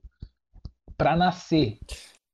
pra 0.98 1.16
nascer. 1.16 1.78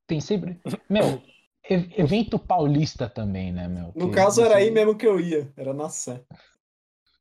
Tem 0.06 0.20
sempre. 0.20 0.60
Meu, 0.88 1.20
evento 1.68 2.38
paulista 2.38 3.08
também, 3.08 3.52
né, 3.52 3.66
meu? 3.68 3.92
No 3.94 4.08
Que 4.08 4.14
caso, 4.14 4.42
era 4.42 4.56
aí 4.56 4.70
mesmo 4.70 4.96
que 4.96 5.06
eu 5.06 5.18
ia, 5.20 5.52
era 5.56 5.72
na 5.74 5.88
Sé. 5.88 6.22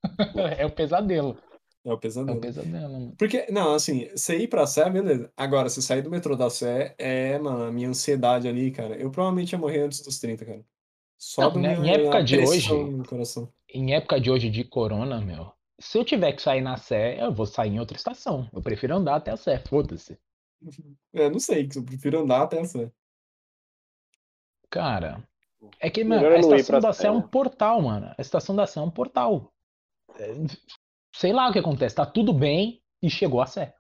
É 0.60 0.66
o 0.66 0.72
pesadelo. 0.72 1.38
É 1.84 1.90
o 1.92 1.94
É 1.94 1.98
pesadelo. 1.98 2.38
o 2.38 2.42
pesadelo. 2.42 2.94
mano. 2.94 3.16
Porque, 3.18 3.46
não, 3.52 3.74
assim, 3.74 4.08
você 4.10 4.38
ir 4.38 4.48
pra 4.48 4.66
Sé, 4.68 4.90
beleza. 4.90 5.32
Agora, 5.38 5.70
se 5.70 5.82
sair 5.82 6.02
do 6.02 6.10
metrô 6.10 6.36
da 6.36 6.50
Sé, 6.50 6.96
é, 6.98 7.38
mano, 7.40 7.64
a 7.66 7.72
minha 7.72 7.90
ansiedade 7.90 8.48
ali, 8.48 8.72
cara. 8.72 8.96
Eu 8.96 9.12
provavelmente 9.12 9.52
ia 9.54 9.60
morrer 9.60 9.82
antes 9.82 10.02
dos 10.02 10.20
30, 10.20 10.46
cara. 10.46 10.66
Só 11.18 11.44
Não, 11.44 11.54
do 11.54 11.60
né, 11.60 11.76
em 11.78 11.90
época 11.90 12.24
de 12.24 12.40
hoje- 12.40 12.74
no 12.74 13.06
coração. 13.06 13.52
Em 13.70 13.94
época 13.94 14.20
de 14.20 14.30
hoje 14.32 14.50
de 14.50 14.64
corona, 14.64 15.20
meu, 15.22 15.52
se 15.80 15.98
eu 15.98 16.06
tiver 16.06 16.34
que 16.34 16.42
sair 16.42 16.62
na 16.62 16.78
Sé, 16.78 17.22
eu 17.22 17.32
vou 17.34 17.46
sair 17.46 17.72
em 17.72 17.80
outra 17.80 17.98
estação. 17.98 18.50
Eu 18.54 18.62
prefiro 18.62 18.96
andar 18.96 19.16
até 19.16 19.32
a 19.32 19.38
Sé, 19.38 19.60
foda-se. 19.60 20.18
Eu 21.14 21.30
não 21.32 21.40
sei, 21.40 21.70
eu 21.76 21.84
prefiro 21.84 22.20
andar 22.20 22.44
até 22.44 22.60
essa. 22.60 22.92
Cara, 24.70 25.28
é 25.80 25.90
que, 25.90 26.04
mano, 26.04 26.28
a 26.28 26.40
estação 26.40 26.80
da 26.80 26.94
Sé 26.94 27.08
é 27.08 27.12
um 27.12 27.22
portal, 27.22 27.82
mano. 27.82 28.14
A 28.18 28.22
estação 28.22 28.56
da 28.56 28.66
Sé 28.68 28.80
é 28.80 28.84
um 28.84 28.92
portal. 28.92 29.54
É, 30.16 30.34
Sei 31.16 31.32
lá 31.32 31.50
o 31.50 31.54
que 31.54 31.60
acontece, 31.60 31.96
tá 31.96 32.06
tudo 32.06 32.34
bem 32.34 32.84
e 33.02 33.10
chegou 33.10 33.42
a 33.42 33.46
Sé. 33.46 33.74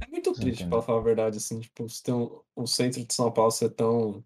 É 0.00 0.06
muito 0.06 0.34
Você 0.34 0.40
triste, 0.40 0.66
pra 0.66 0.82
falar 0.82 1.00
a 1.00 1.02
verdade, 1.02 1.36
assim, 1.36 1.60
tipo, 1.60 1.88
se 1.88 2.02
tem 2.02 2.14
um- 2.14 2.40
o 2.54 2.66
centro 2.66 3.04
de 3.04 3.12
São 3.12 3.30
Paulo 3.30 3.50
ser 3.50 3.70
tão 3.70 4.24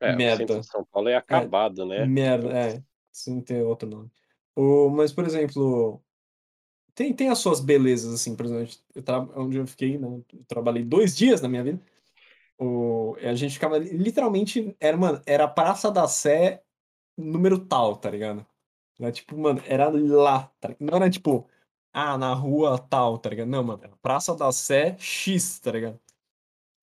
É, 0.00 0.14
o 0.14 0.16
Merda. 0.16 0.38
centro 0.38 0.60
de 0.60 0.66
São 0.66 0.84
Paulo 0.84 1.08
é 1.08 1.14
acabado, 1.14 1.86
né? 1.86 2.04
merda, 2.04 2.48
é, 2.52 2.82
sem 3.12 3.40
ter 3.40 3.62
outro 3.62 3.88
nome. 3.88 4.10
O, 4.56 4.90
mas, 4.90 5.12
por 5.12 5.24
exemplo, 5.24 6.02
tem, 6.94 7.14
tem 7.14 7.28
as 7.28 7.38
suas 7.38 7.60
belezas, 7.60 8.12
assim, 8.12 8.34
por 8.34 8.46
exemplo, 8.46 8.74
eu 8.94 9.02
tra... 9.02 9.20
onde 9.36 9.58
eu 9.58 9.66
fiquei, 9.66 9.96
né, 9.98 10.08
eu 10.08 10.44
trabalhei 10.48 10.84
dois 10.84 11.16
dias 11.16 11.40
na 11.40 11.48
minha 11.48 11.62
vida, 11.62 11.80
o, 12.62 13.16
a 13.20 13.34
gente 13.34 13.54
ficava, 13.54 13.78
literalmente, 13.78 14.76
era, 14.80 14.96
mano, 14.96 15.20
era 15.26 15.44
a 15.44 15.48
Praça 15.48 15.90
da 15.90 16.06
Sé 16.08 16.62
número 17.16 17.58
tal, 17.58 17.96
tá 17.96 18.10
ligado? 18.10 18.46
Era, 19.00 19.12
tipo, 19.12 19.36
mano, 19.36 19.62
era 19.66 19.88
lá, 19.88 20.50
tá? 20.60 20.74
Não 20.78 20.96
era, 20.96 21.10
tipo, 21.10 21.46
ah, 21.92 22.16
na 22.16 22.32
rua 22.34 22.78
tal, 22.78 23.18
tá 23.18 23.30
ligado? 23.30 23.48
Não, 23.48 23.62
mano, 23.62 23.82
era 23.82 23.96
Praça 24.02 24.34
da 24.34 24.50
Sé 24.52 24.96
X, 24.98 25.58
tá 25.60 25.72
ligado? 25.72 26.00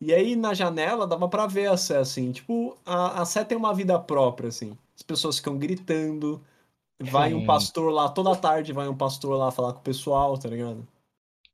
E 0.02 0.14
aí, 0.14 0.36
na 0.36 0.54
janela, 0.54 1.06
dava 1.08 1.28
pra 1.28 1.48
ver 1.48 1.68
a 1.68 1.78
Sé, 1.78 1.98
assim, 1.98 2.32
tipo, 2.32 2.78
a, 2.86 3.22
a 3.22 3.26
Sé 3.26 3.44
tem 3.44 3.58
uma 3.58 3.74
vida 3.74 4.00
própria, 4.00 4.50
assim. 4.50 4.78
As 4.96 5.02
pessoas 5.02 5.38
ficam 5.38 5.58
gritando, 5.58 6.42
vai 7.02 7.34
um 7.34 7.42
Sim. 7.42 7.46
pastor 7.46 7.92
lá, 7.92 8.10
toda 8.10 8.36
tarde 8.36 8.74
vai 8.74 8.88
um 8.88 8.98
pastor 8.98 9.38
lá 9.38 9.52
falar 9.52 9.74
com 9.74 9.80
o 9.80 9.84
pessoal, 9.84 10.38
tá 10.38 10.50
ligado? 10.50 10.88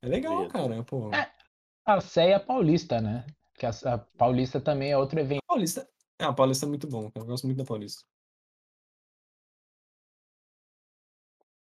É 0.01 0.07
legal, 0.07 0.39
Medo. 0.39 0.51
cara, 0.51 0.83
pô. 0.83 1.11
É. 1.13 1.31
A 1.85 2.01
Sé 2.01 2.33
a 2.33 2.39
Paulista, 2.39 2.99
né? 2.99 3.25
Que 3.55 3.65
a, 3.65 3.71
a 3.85 3.97
Paulista 3.97 4.59
também 4.59 4.91
é 4.91 4.97
outro 4.97 5.19
evento. 5.19 5.41
Paulista. 5.47 5.87
Ah, 6.19 6.27
a 6.27 6.33
Paulista 6.33 6.65
é 6.65 6.69
muito 6.69 6.87
bom. 6.87 7.11
Eu 7.15 7.25
gosto 7.25 7.45
muito 7.45 7.57
da 7.57 7.65
Paulista. 7.65 8.03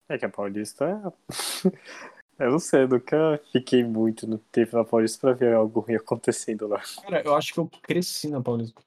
É 0.10 0.18
que 0.18 0.26
a 0.26 0.30
Paulista 0.30 0.86
é. 0.86 0.94
Eu 2.40 2.52
não 2.52 2.60
sei, 2.60 2.82
eu 2.82 2.88
nunca 2.88 3.40
fiquei 3.52 3.84
muito 3.84 4.26
no 4.26 4.40
tempo 4.40 4.76
na 4.76 4.84
Paulista 4.84 5.20
pra 5.20 5.34
ver 5.34 5.54
algo 5.54 5.82
ruim 5.82 5.96
acontecendo 5.96 6.68
lá. 6.68 6.82
Cara, 7.04 7.22
eu 7.24 7.36
acho 7.36 7.54
que 7.54 7.60
eu 7.60 7.70
cresci 7.84 8.28
na 8.28 8.42
Paulista. 8.42 8.82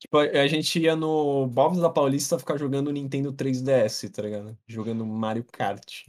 Tipo, 0.00 0.18
a 0.18 0.22
a 0.22 0.46
gente 0.46 0.80
ia 0.80 0.96
no 0.96 1.46
Bob's 1.46 1.80
da 1.80 1.88
Paulista 1.88 2.38
ficar 2.38 2.56
jogando 2.56 2.90
Nintendo 2.90 3.32
3DS, 3.32 4.10
tá 4.10 4.22
ligado? 4.22 4.58
Jogando 4.66 5.06
Mario 5.06 5.44
Kart. 5.44 6.08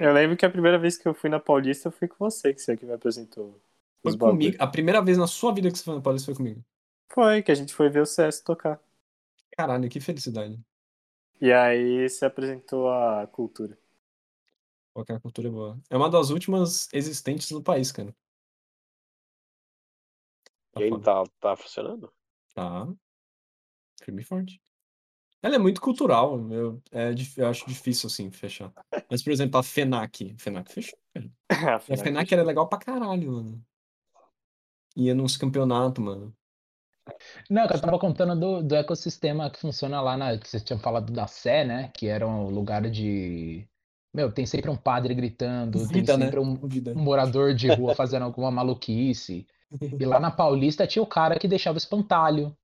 Eu 0.00 0.12
lembro 0.12 0.36
que 0.36 0.46
a 0.46 0.50
primeira 0.50 0.78
vez 0.78 0.96
que 0.96 1.06
eu 1.06 1.14
fui 1.14 1.28
na 1.28 1.40
Paulista, 1.40 1.88
eu 1.88 1.92
fui 1.92 2.08
com 2.08 2.16
você, 2.18 2.54
que 2.54 2.60
você 2.60 2.76
que 2.76 2.86
me 2.86 2.92
apresentou. 2.92 3.60
Foi 4.04 4.18
comigo. 4.18 4.56
A 4.60 4.66
primeira 4.66 5.02
vez 5.02 5.16
na 5.16 5.26
sua 5.26 5.52
vida 5.52 5.70
que 5.70 5.78
você 5.78 5.84
foi 5.84 5.94
na 5.94 6.00
Paulista 6.02 6.26
foi 6.26 6.34
comigo. 6.34 6.62
Foi, 7.12 7.42
que 7.42 7.50
a 7.50 7.54
gente 7.54 7.72
foi 7.74 7.88
ver 7.88 8.02
o 8.02 8.06
CS 8.06 8.42
tocar. 8.42 8.80
Caralho, 9.56 9.88
que 9.88 10.00
felicidade. 10.00 10.60
E 11.40 11.52
aí 11.52 12.08
você 12.08 12.26
apresentou 12.26 12.90
a 12.90 13.26
cultura. 13.26 13.78
Qualquer 14.92 15.20
cultura 15.20 15.48
é 15.48 15.50
boa. 15.50 15.80
É 15.90 15.96
uma 15.96 16.10
das 16.10 16.30
últimas 16.30 16.88
existentes 16.92 17.50
no 17.50 17.62
país, 17.62 17.90
cara. 17.90 18.14
Tá 20.72 20.80
E 20.80 20.84
aí, 20.84 21.00
tá, 21.00 21.24
tá 21.40 21.56
funcionando? 21.56 22.12
Tá. 22.54 22.88
Firme 24.02 24.22
e 24.22 24.24
forte. 24.24 24.60
Ela 25.42 25.56
é 25.56 25.58
muito 25.58 25.80
cultural. 25.80 26.50
Eu, 26.50 26.82
é, 26.90 27.10
eu 27.36 27.48
acho 27.48 27.66
difícil, 27.66 28.06
assim, 28.06 28.30
fechar. 28.30 28.72
Mas, 29.10 29.22
por 29.22 29.30
exemplo, 29.30 29.58
a 29.58 29.62
FENAC. 29.62 30.34
FENAC 30.38 30.72
fechou, 30.72 30.98
cara. 31.12 31.30
E 31.88 31.92
a 31.92 31.96
FENAC 31.98 32.32
era 32.32 32.42
legal 32.42 32.68
pra 32.68 32.78
caralho, 32.78 33.32
mano. 33.32 33.64
Ia 34.96 35.14
nos 35.14 35.36
campeonatos, 35.36 36.04
mano. 36.04 36.34
Não, 37.50 37.66
que 37.66 37.74
eu 37.74 37.80
tava 37.80 37.98
contando 37.98 38.38
do, 38.38 38.62
do 38.62 38.74
ecossistema 38.74 39.50
que 39.50 39.60
funciona 39.60 40.00
lá 40.00 40.16
na. 40.16 40.38
Que 40.38 40.48
vocês 40.48 40.62
tinham 40.62 40.78
falado 40.78 41.12
da 41.12 41.26
Sé, 41.26 41.64
né? 41.64 41.90
Que 41.94 42.06
era 42.06 42.26
um 42.26 42.48
lugar 42.48 42.88
de. 42.90 43.68
Meu, 44.14 44.30
tem 44.30 44.46
sempre 44.46 44.70
um 44.70 44.76
padre 44.76 45.12
gritando, 45.12 45.78
tem 45.78 45.88
Vida, 45.88 46.16
né? 46.16 46.26
sempre 46.26 46.40
um, 46.40 46.54
Vida. 46.68 46.92
um 46.92 47.02
morador 47.02 47.52
de 47.52 47.68
rua 47.68 47.94
fazendo 47.96 48.22
alguma 48.22 48.50
maluquice. 48.50 49.46
E 49.98 50.04
lá 50.06 50.20
na 50.20 50.30
Paulista 50.30 50.86
tinha 50.86 51.02
o 51.02 51.06
cara 51.06 51.38
que 51.38 51.48
deixava 51.48 51.78
espantalho. 51.78 52.56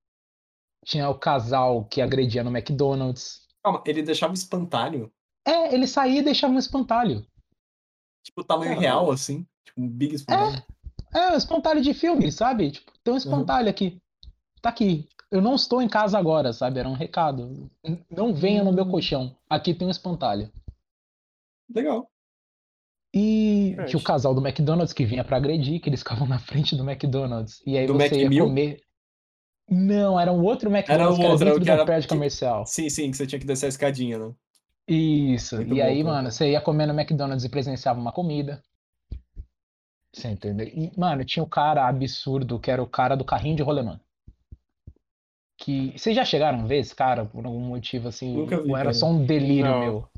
Tinha 0.85 1.09
o 1.11 1.19
casal 1.19 1.85
que 1.85 2.01
agredia 2.01 2.45
no 2.45 2.57
McDonald's. 2.57 3.47
Calma, 3.63 3.83
ele 3.85 4.03
deixava 4.03 4.33
espantalho. 4.33 5.13
É, 5.45 5.75
ele 5.75 5.87
saía 5.87 6.21
e 6.21 6.25
deixava 6.25 6.55
um 6.55 6.59
espantalho. 6.59 7.27
Tipo, 8.23 8.45
tamanho 8.45 8.71
Caralho. 8.71 8.81
real, 8.81 9.11
assim. 9.11 9.47
Tipo, 9.65 9.81
um 9.83 9.89
big 9.89 10.15
espantalho. 10.15 10.57
É, 10.57 10.65
um 11.15 11.37
espantalho 11.37 11.81
de 11.83 11.93
filme, 11.95 12.31
sabe? 12.31 12.71
Tipo, 12.71 12.93
tem 13.03 13.15
um 13.15 13.17
espantalho 13.17 13.69
aqui. 13.69 14.01
Tá 14.63 14.69
aqui. 14.69 15.09
Eu 15.31 15.41
não 15.41 15.55
estou 15.55 15.81
em 15.81 15.89
casa 15.89 16.19
agora, 16.19 16.53
sabe? 16.53 16.79
Era 16.81 16.89
um 16.89 16.93
recado. 16.95 17.71
Não 18.11 18.35
venha 18.35 18.65
no 18.65 18.73
meu 18.73 18.85
Hum. 18.85 18.91
colchão. 18.91 19.37
Aqui 19.49 19.73
tem 19.75 19.87
um 19.87 19.91
espantalho. 19.91 20.51
Legal. 21.73 22.09
E 23.15 23.75
Gente. 23.77 23.89
tinha 23.91 24.01
o 24.01 24.05
casal 24.05 24.35
do 24.35 24.41
McDonald's 24.47 24.93
que 24.93 25.05
vinha 25.05 25.25
pra 25.25 25.37
agredir, 25.37 25.81
que 25.81 25.89
eles 25.89 26.01
ficavam 26.01 26.27
na 26.29 26.39
frente 26.39 26.77
do 26.77 26.89
McDonald's. 26.89 27.61
E 27.67 27.77
aí 27.77 27.87
Do 27.87 27.95
você 27.95 28.09
Mac 28.23 28.33
ia 28.33 28.43
comer. 28.45 28.81
Não, 29.69 30.19
era 30.19 30.33
um 30.33 30.43
outro 30.43 30.69
Era 30.69 30.79
McDonald's 30.79 31.15
o 31.15 31.17
que 31.21 31.23
era 31.25 31.33
outro, 31.33 31.45
dentro 31.47 31.65
que 31.65 31.71
era- 31.71 31.85
prédio 31.85 32.09
que- 32.09 32.15
comercial. 32.15 32.67
Sim, 32.67 32.89
sim, 32.91 33.11
que 33.11 33.17
você 33.17 33.27
tinha 33.27 33.39
que 33.39 33.47
descer 33.47 33.67
a 33.67 33.69
escadinha, 33.69 34.19
né? 34.19 34.33
Isso. 34.89 35.57
Muito 35.57 35.75
e 35.75 35.79
bom, 35.79 35.85
aí, 35.85 36.03
mano, 36.05 36.31
você 36.31 36.51
ia 36.51 36.61
comer 36.61 36.87
no 36.87 36.93
McDonald's 36.99 37.45
e 37.45 37.49
presenciava 37.49 38.01
uma 38.01 38.11
comida. 38.13 38.61
Você 40.13 40.29
entendeu? 40.29 40.67
E, 40.67 40.93
mano, 40.97 41.25
tinha 41.25 41.43
o 41.43 41.49
cara 41.49 41.87
absurdo, 41.87 42.59
que 42.59 42.71
era 42.71 42.83
o 42.83 42.87
cara 42.87 43.17
do 43.17 43.25
carrinho 43.25 43.57
de 43.57 43.63
rolemã. 43.63 44.01
Que. 45.57 45.93
Vocês 45.97 46.17
já 46.17 46.25
chegaram 46.25 46.61
a 46.61 46.67
ver 46.67 46.79
esse 46.79 46.95
cara 46.95 47.25
por 47.25 47.45
algum 47.45 47.61
motivo 47.61 48.09
assim? 48.09 48.35
Nunca 48.37 48.61
vi, 48.61 48.71
ou 48.71 48.77
era 48.77 48.87
cara. 48.87 48.95
só 48.95 49.07
um 49.07 49.25
delírio 49.25 49.71
Não. 49.71 49.81
meu? 49.81 50.09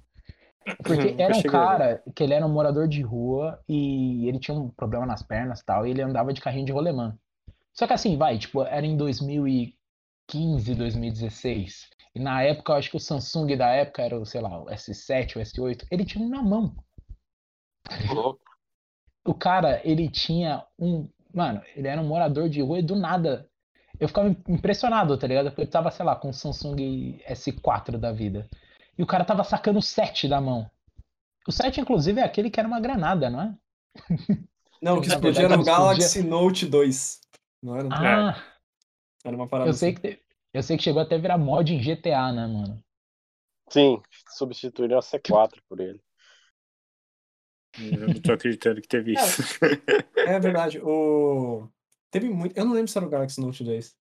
Porque 0.84 1.20
era 1.20 1.36
um 1.36 1.42
cara 1.42 2.02
que 2.14 2.22
ele 2.22 2.34
era 2.34 2.46
um 2.46 2.52
morador 2.52 2.86
de 2.86 3.02
rua 3.02 3.60
e 3.68 4.28
ele 4.28 4.38
tinha 4.38 4.56
um 4.56 4.68
problema 4.70 5.04
nas 5.04 5.22
pernas 5.22 5.60
e 5.60 5.64
tal, 5.64 5.86
e 5.86 5.90
ele 5.90 6.00
andava 6.00 6.32
de 6.32 6.40
carrinho 6.40 6.66
de 6.66 6.72
rolemã. 6.72 7.18
Só 7.74 7.86
que 7.86 7.92
assim, 7.92 8.16
vai, 8.16 8.38
tipo, 8.38 8.62
era 8.62 8.86
em 8.86 8.96
2015, 8.96 10.74
2016. 10.74 11.90
E 12.14 12.20
na 12.20 12.42
época, 12.42 12.72
eu 12.72 12.76
acho 12.76 12.90
que 12.90 12.96
o 12.96 13.00
Samsung 13.00 13.56
da 13.56 13.70
época 13.70 14.02
era, 14.02 14.20
o, 14.20 14.24
sei 14.24 14.40
lá, 14.40 14.62
o 14.62 14.66
S7, 14.66 15.36
o 15.36 15.40
S8. 15.40 15.86
Ele 15.90 16.04
tinha 16.04 16.24
um 16.24 16.28
na 16.28 16.42
mão. 16.42 16.76
Louco. 18.12 18.51
O 19.24 19.34
cara, 19.34 19.80
ele 19.84 20.08
tinha 20.08 20.64
um. 20.78 21.08
Mano, 21.32 21.62
ele 21.74 21.88
era 21.88 22.00
um 22.00 22.06
morador 22.06 22.48
de 22.48 22.60
rua 22.60 22.78
e 22.78 22.82
do 22.82 22.96
nada. 22.96 23.48
Eu 23.98 24.08
ficava 24.08 24.28
impressionado, 24.48 25.16
tá 25.16 25.26
ligado? 25.26 25.46
Porque 25.46 25.62
ele 25.62 25.70
tava, 25.70 25.90
sei 25.90 26.04
lá, 26.04 26.16
com 26.16 26.30
o 26.30 26.34
Samsung 26.34 27.20
S4 27.28 27.96
da 27.98 28.12
vida. 28.12 28.48
E 28.98 29.02
o 29.02 29.06
cara 29.06 29.24
tava 29.24 29.44
sacando 29.44 29.78
o 29.78 29.82
7 29.82 30.28
da 30.28 30.40
mão. 30.40 30.70
O 31.46 31.52
7, 31.52 31.80
inclusive, 31.80 32.20
é 32.20 32.24
aquele 32.24 32.50
que 32.50 32.58
era 32.58 32.68
uma 32.68 32.80
granada, 32.80 33.30
não 33.30 33.40
é? 33.40 33.54
Não, 34.82 34.98
o 34.98 35.00
que 35.00 35.08
explodia 35.08 35.44
era 35.44 35.58
o 35.58 35.64
Galaxy 35.64 36.22
Note 36.22 36.66
2. 36.66 37.20
Não 37.62 37.76
era? 37.76 37.88
Ah, 37.92 38.42
Era 39.24 39.36
uma 39.36 39.46
parada 39.48 39.70
eu 39.70 39.74
sei 39.74 39.92
assim. 39.92 40.00
que, 40.00 40.20
eu 40.52 40.62
sei 40.62 40.76
que 40.76 40.82
chegou 40.82 41.00
até 41.00 41.14
a 41.14 41.18
virar 41.18 41.38
mod 41.38 41.72
em 41.72 41.80
GTA, 41.80 42.32
né, 42.32 42.46
mano? 42.46 42.82
Sim, 43.70 44.02
substituíram 44.28 44.98
a 44.98 45.00
C4 45.00 45.60
por 45.68 45.80
ele. 45.80 46.00
Eu 47.78 48.08
não 48.08 48.20
tô 48.20 48.32
acreditando 48.32 48.80
que 48.80 48.88
teve 48.88 49.16
É. 49.16 49.22
isso. 49.22 49.42
É 50.16 50.38
verdade. 50.38 50.78
O... 50.80 51.68
Teve 52.10 52.28
muito. 52.28 52.56
Eu 52.56 52.64
não 52.64 52.72
lembro 52.72 52.88
se 52.90 52.98
era 52.98 53.06
o 53.06 53.10
Galaxy 53.10 53.40
Note 53.40 53.64
2. 53.64 53.96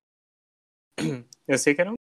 Eu 1.47 1.57
sei 1.57 1.74
que 1.74 1.82
era 1.82 1.91
um 1.91 1.95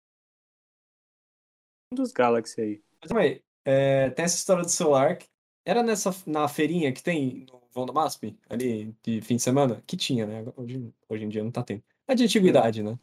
dos 1.95 2.11
Galaxy 2.11 2.61
aí. 2.61 2.84
Mas 3.01 3.09
também, 3.09 3.41
é, 3.65 4.09
tem 4.11 4.26
essa 4.26 4.36
história 4.38 4.63
do 4.63 4.70
celular. 4.70 5.17
que 5.17 5.28
Era 5.65 5.84
nessa 5.84 6.11
na 6.26 6.47
feirinha 6.47 6.91
que 6.91 7.03
tem 7.03 7.45
no 7.51 7.59
Vão 7.72 7.86
da 7.86 7.93
MASP, 7.93 8.38
ali 8.49 8.95
de 9.03 9.22
fim 9.22 9.36
de 9.36 9.43
semana? 9.43 9.82
Que 9.86 9.95
tinha, 9.95 10.26
né? 10.26 10.43
Hoje, 10.57 10.91
hoje 11.07 11.24
em 11.26 11.30
dia 11.30 11.43
não 11.43 11.51
tá 11.51 11.63
tendo. 11.63 11.84
É 12.07 12.15
de 12.15 12.24
antiguidade, 12.24 12.82
né? 12.82 12.97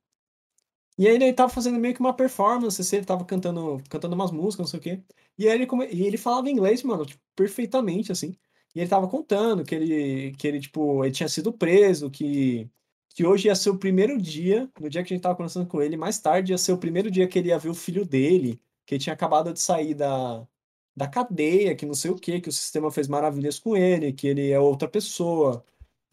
E 0.99 1.07
aí 1.07 1.15
ele 1.15 1.33
tava 1.33 1.53
fazendo 1.53 1.79
meio 1.79 1.95
que 1.95 2.01
uma 2.01 2.15
performance, 2.17 2.81
assim, 2.81 2.97
ele 2.97 3.05
tava 3.07 3.25
cantando, 3.25 3.83
cantando 3.89 4.15
umas 4.15 4.31
músicas, 4.33 4.65
não 4.65 4.71
sei 4.71 4.81
o 4.81 4.83
quê. 4.83 5.03
E 5.39 5.47
aí 5.49 5.55
ele, 5.55 5.67
come... 5.67 5.87
e 5.93 6.07
ele 6.07 6.17
falava 6.17 6.49
inglês, 6.51 6.83
mano, 6.83 7.05
tipo, 7.05 7.23
perfeitamente, 7.37 8.11
assim. 8.11 8.35
E 8.77 8.81
ele 8.81 8.91
tava 8.91 9.09
contando 9.09 9.65
que 9.65 9.75
ele, 9.75 10.33
que 10.33 10.47
ele, 10.47 10.61
tipo, 10.61 11.03
ele 11.03 11.15
tinha 11.15 11.31
sido 11.31 11.51
preso, 11.51 12.11
que, 12.11 12.69
que 13.09 13.25
hoje 13.25 13.49
ia 13.49 13.55
ser 13.55 13.71
o 13.71 13.79
primeiro 13.79 14.21
dia, 14.21 14.71
no 14.79 14.91
dia 14.91 15.03
que 15.03 15.15
a 15.15 15.17
gente 15.17 15.23
tava 15.23 15.35
conversando 15.35 15.67
com 15.67 15.81
ele, 15.81 15.97
mais 15.97 16.19
tarde 16.19 16.53
ia 16.53 16.59
ser 16.59 16.73
o 16.73 16.79
primeiro 16.79 17.11
dia 17.11 17.27
que 17.27 17.39
ele 17.39 17.49
ia 17.49 17.59
ver 17.59 17.71
o 17.71 17.75
filho 17.75 18.05
dele, 18.05 18.61
que 18.85 18.95
ele 18.95 19.03
tinha 19.03 19.15
acabado 19.15 19.51
de 19.51 19.61
sair 19.61 19.95
da, 19.95 20.47
da 20.95 21.09
cadeia, 21.09 21.75
que 21.75 21.87
não 21.87 21.95
sei 21.95 22.11
o 22.11 22.17
quê, 22.17 22.39
que 22.39 22.51
o 22.51 22.53
sistema 22.53 22.91
fez 22.91 23.09
maravilhas 23.09 23.59
com 23.59 23.75
ele, 23.75 24.13
que 24.13 24.27
ele 24.27 24.51
é 24.51 24.61
outra 24.61 24.87
pessoa. 24.87 25.65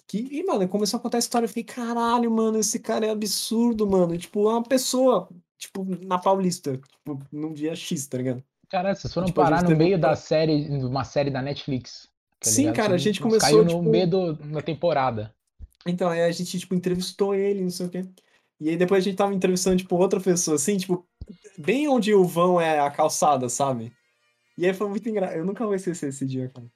Que, 0.08 0.20
e, 0.20 0.42
mano, 0.46 0.66
começou 0.70 1.00
a 1.00 1.02
contar 1.02 1.18
a 1.18 1.20
história, 1.20 1.44
eu 1.44 1.50
fiquei, 1.50 1.66
caralho, 1.66 2.32
mano, 2.32 2.58
esse 2.60 2.80
cara 2.80 3.06
é 3.06 3.10
absurdo, 3.10 3.86
mano. 3.86 4.18
Tipo, 4.18 4.50
é 4.50 4.54
uma 4.54 4.64
pessoa, 4.64 5.28
tipo, 5.58 5.86
na 6.06 6.18
Paulista, 6.18 6.78
tipo, 6.78 7.20
num 7.30 7.52
dia 7.52 7.76
X, 7.76 8.08
tá 8.08 8.18
ligado? 8.20 8.42
Cara, 8.70 8.96
vocês 8.96 9.14
foram 9.14 9.28
Tipo, 9.28 9.42
parar 9.42 9.64
no 9.64 9.76
meio 9.76 10.00
da 10.00 10.16
série, 10.16 10.64
de 10.80 10.86
uma 10.86 11.04
série 11.04 11.30
da 11.30 11.42
Netflix. 11.42 12.13
Tá 12.44 12.50
Sim, 12.52 12.62
ligado? 12.64 12.76
cara, 12.76 12.96
a 12.96 12.98
Você 12.98 13.04
gente 13.06 13.22
começou, 13.22 13.40
Caiu 13.50 13.64
no 13.64 13.70
tipo- 13.70 13.84
meio 13.84 14.08
do- 14.08 14.34
da 14.34 14.62
temporada. 14.62 15.34
Então, 15.86 16.10
aí 16.10 16.22
a 16.22 16.32
gente, 16.32 16.60
tipo, 16.60 16.74
entrevistou 16.76 17.34
ele, 17.36 17.62
não 17.62 17.70
sei 17.70 17.86
o 17.86 17.90
quê. 17.90 18.06
E 18.60 18.70
aí 18.70 18.78
depois 18.78 19.04
a 19.04 19.06
gente 19.10 19.18
tava 19.18 19.34
entrevistando, 19.34 19.78
tipo, 19.78 19.96
outra 19.98 20.20
pessoa, 20.20 20.56
assim, 20.56 20.78
tipo, 20.78 21.06
bem 21.58 21.88
onde 21.88 22.14
o 22.14 22.24
vão 22.24 22.60
é 22.62 22.80
a 22.80 22.90
calçada, 22.90 23.50
sabe? 23.50 23.92
E 24.58 24.66
aí 24.66 24.74
foi 24.74 24.88
muito 24.88 25.08
engraçado. 25.10 25.38
Eu 25.38 25.46
nunca 25.46 25.66
vou 25.66 25.76
esquecer 25.76 26.10
esse 26.10 26.26
dia, 26.26 26.50
cara. 26.50 26.68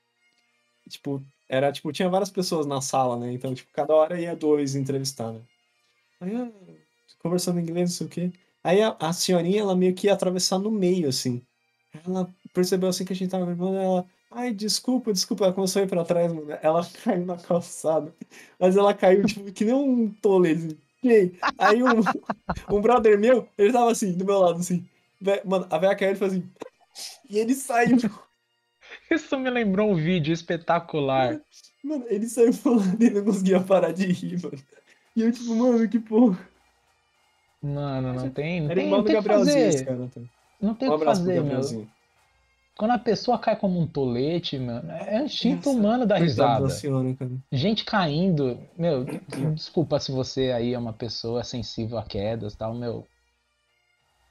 Tipo, 0.90 1.24
era, 1.50 1.72
tipo, 1.72 1.92
tinha 1.92 2.10
várias 2.10 2.30
pessoas 2.30 2.66
na 2.66 2.82
sala, 2.82 3.18
né? 3.18 3.32
Então, 3.32 3.54
tipo, 3.54 3.70
cada 3.72 3.94
hora 3.94 4.20
ia 4.20 4.36
dois 4.36 4.76
entrevistar, 4.76 5.32
né? 5.32 5.42
Aí, 6.20 6.36
ah, 6.36 6.52
conversando 7.20 7.60
em 7.60 7.64
inglês, 7.64 7.90
não 7.92 7.98
sei 7.98 8.08
o 8.08 8.10
quê. 8.10 8.32
Aí 8.64 8.82
a, 8.82 8.96
a 9.00 9.14
senhorinha, 9.14 9.62
ela 9.62 9.76
meio 9.76 9.94
que 9.94 10.08
ia 10.08 10.14
atravessar 10.14 10.60
no 10.60 10.72
meio, 10.72 11.08
assim. 11.08 11.42
Ela 12.06 12.34
percebeu, 12.54 12.90
assim, 12.90 13.06
que 13.06 13.14
a 13.14 13.16
gente 13.16 13.30
tava 13.32 13.46
gravando, 13.46 13.78
ela... 13.78 14.06
Ai, 14.30 14.54
desculpa, 14.54 15.14
desculpa. 15.14 15.46
Ela 15.46 15.54
começou 15.54 15.82
a 15.82 15.86
ir 15.86 15.88
pra 15.88 16.04
trás, 16.04 16.32
mano. 16.32 16.48
Ela 16.62 16.88
caiu 17.04 17.26
na 17.26 17.38
calçada. 17.38 18.14
Mas 18.60 18.76
ela 18.76 18.94
caiu, 18.94 19.26
tipo, 19.26 19.52
que 19.52 19.66
nem 19.66 19.74
um 19.74 20.10
tole. 20.22 20.78
E 21.04 21.12
aí, 21.12 21.40
aí 21.58 21.84
um, 21.84 21.88
um 22.76 22.82
brother 22.82 23.20
meu, 23.20 23.48
ele 23.58 23.72
tava 23.72 23.92
assim, 23.92 24.14
do 24.14 24.26
meu 24.26 24.40
lado, 24.40 24.60
assim. 24.60 24.86
Mano, 25.46 25.68
a 25.70 25.78
velha 25.78 25.96
caiu, 25.96 26.12
ele 26.12 26.20
fez 26.20 26.34
assim. 26.34 26.50
E 27.30 27.38
ele 27.38 27.54
saiu. 27.54 27.98
Isso 29.12 29.38
me 29.38 29.52
lembrou 29.52 29.92
um 29.92 29.96
vídeo 29.96 30.34
espetacular. 30.34 31.40
Mano, 31.84 32.06
ele 32.08 32.28
saiu 32.28 32.52
falando 32.52 33.00
e 33.00 33.10
não 33.12 33.24
conseguia 33.24 33.60
parar 33.62 33.92
de 33.92 34.08
rir, 34.08 34.42
mano. 34.42 34.58
E 35.16 35.22
eu, 35.22 35.32
tipo, 35.32 35.54
mano, 35.54 35.88
que 35.88 36.00
porra. 36.00 36.40
Mano, 37.62 38.14
não 38.14 38.30
tem, 38.32 38.66
Era 38.66 38.76
tem, 38.76 38.86
igual 38.88 39.02
não 39.02 39.08
do 39.08 39.14
Gabrielzinho, 39.14 39.68
esse 39.68 39.86
cara. 39.86 40.10
tá? 40.14 40.22
Não 40.60 40.74
tem 40.74 40.90
Um 40.90 40.94
o 40.94 40.98
que 40.98 41.06
pro 41.06 41.14
fazer, 41.14 41.44
meu. 41.44 41.88
Quando 42.78 42.92
a 42.92 43.00
pessoa 43.00 43.40
cai 43.40 43.56
como 43.56 43.80
um 43.80 43.88
tolete, 43.88 44.60
mano, 44.60 44.92
é 44.92 45.24
instinto 45.24 45.70
Nossa, 45.70 45.80
humano 45.80 46.06
risada. 46.20 46.68
da 46.68 47.16
cara. 47.16 47.32
Gente 47.52 47.84
caindo, 47.84 48.60
meu, 48.78 49.04
desculpa 49.56 50.00
se 50.00 50.12
você 50.12 50.52
aí 50.52 50.74
é 50.74 50.78
uma 50.80 50.94
pessoa 50.94 51.44
sensível 51.44 51.98
a 51.98 52.04
quedas 52.04 52.54
e 52.54 52.58
tal, 52.58 52.76
meu. 52.76 53.08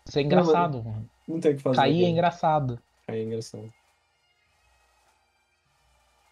Isso 0.07 0.19
é 0.19 0.23
engraçado, 0.23 0.83
mano. 0.85 1.11
Não 1.27 1.41
tem 1.41 1.53
o 1.53 1.57
que 1.57 1.63
fazer. 1.63 1.77
Cair 1.77 2.05
é 2.05 2.09
engraçado. 2.09 2.79
Aí 3.09 3.21
é 3.21 3.25
engraçado. 3.25 3.69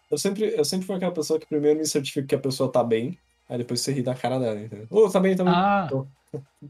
Eu 0.09 0.17
sempre, 0.17 0.55
eu 0.55 0.63
sempre 0.63 0.85
fui 0.85 0.95
aquela 0.95 1.11
pessoa 1.11 1.37
que 1.37 1.45
primeiro 1.47 1.79
me 1.79 1.85
certifica 1.85 2.27
que 2.27 2.35
a 2.35 2.39
pessoa 2.39 2.71
tá 2.71 2.81
bem, 2.81 3.19
aí 3.49 3.57
depois 3.57 3.81
você 3.81 3.91
ri 3.91 4.01
da 4.01 4.15
cara 4.15 4.39
dela, 4.39 4.61
entendeu? 4.61 4.87
Ô, 4.89 5.09
tá 5.09 5.19
bem, 5.19 5.35
tá 5.35 5.43
bem. 5.43 5.53
Ah, 5.53 5.87
Tô. 5.89 6.07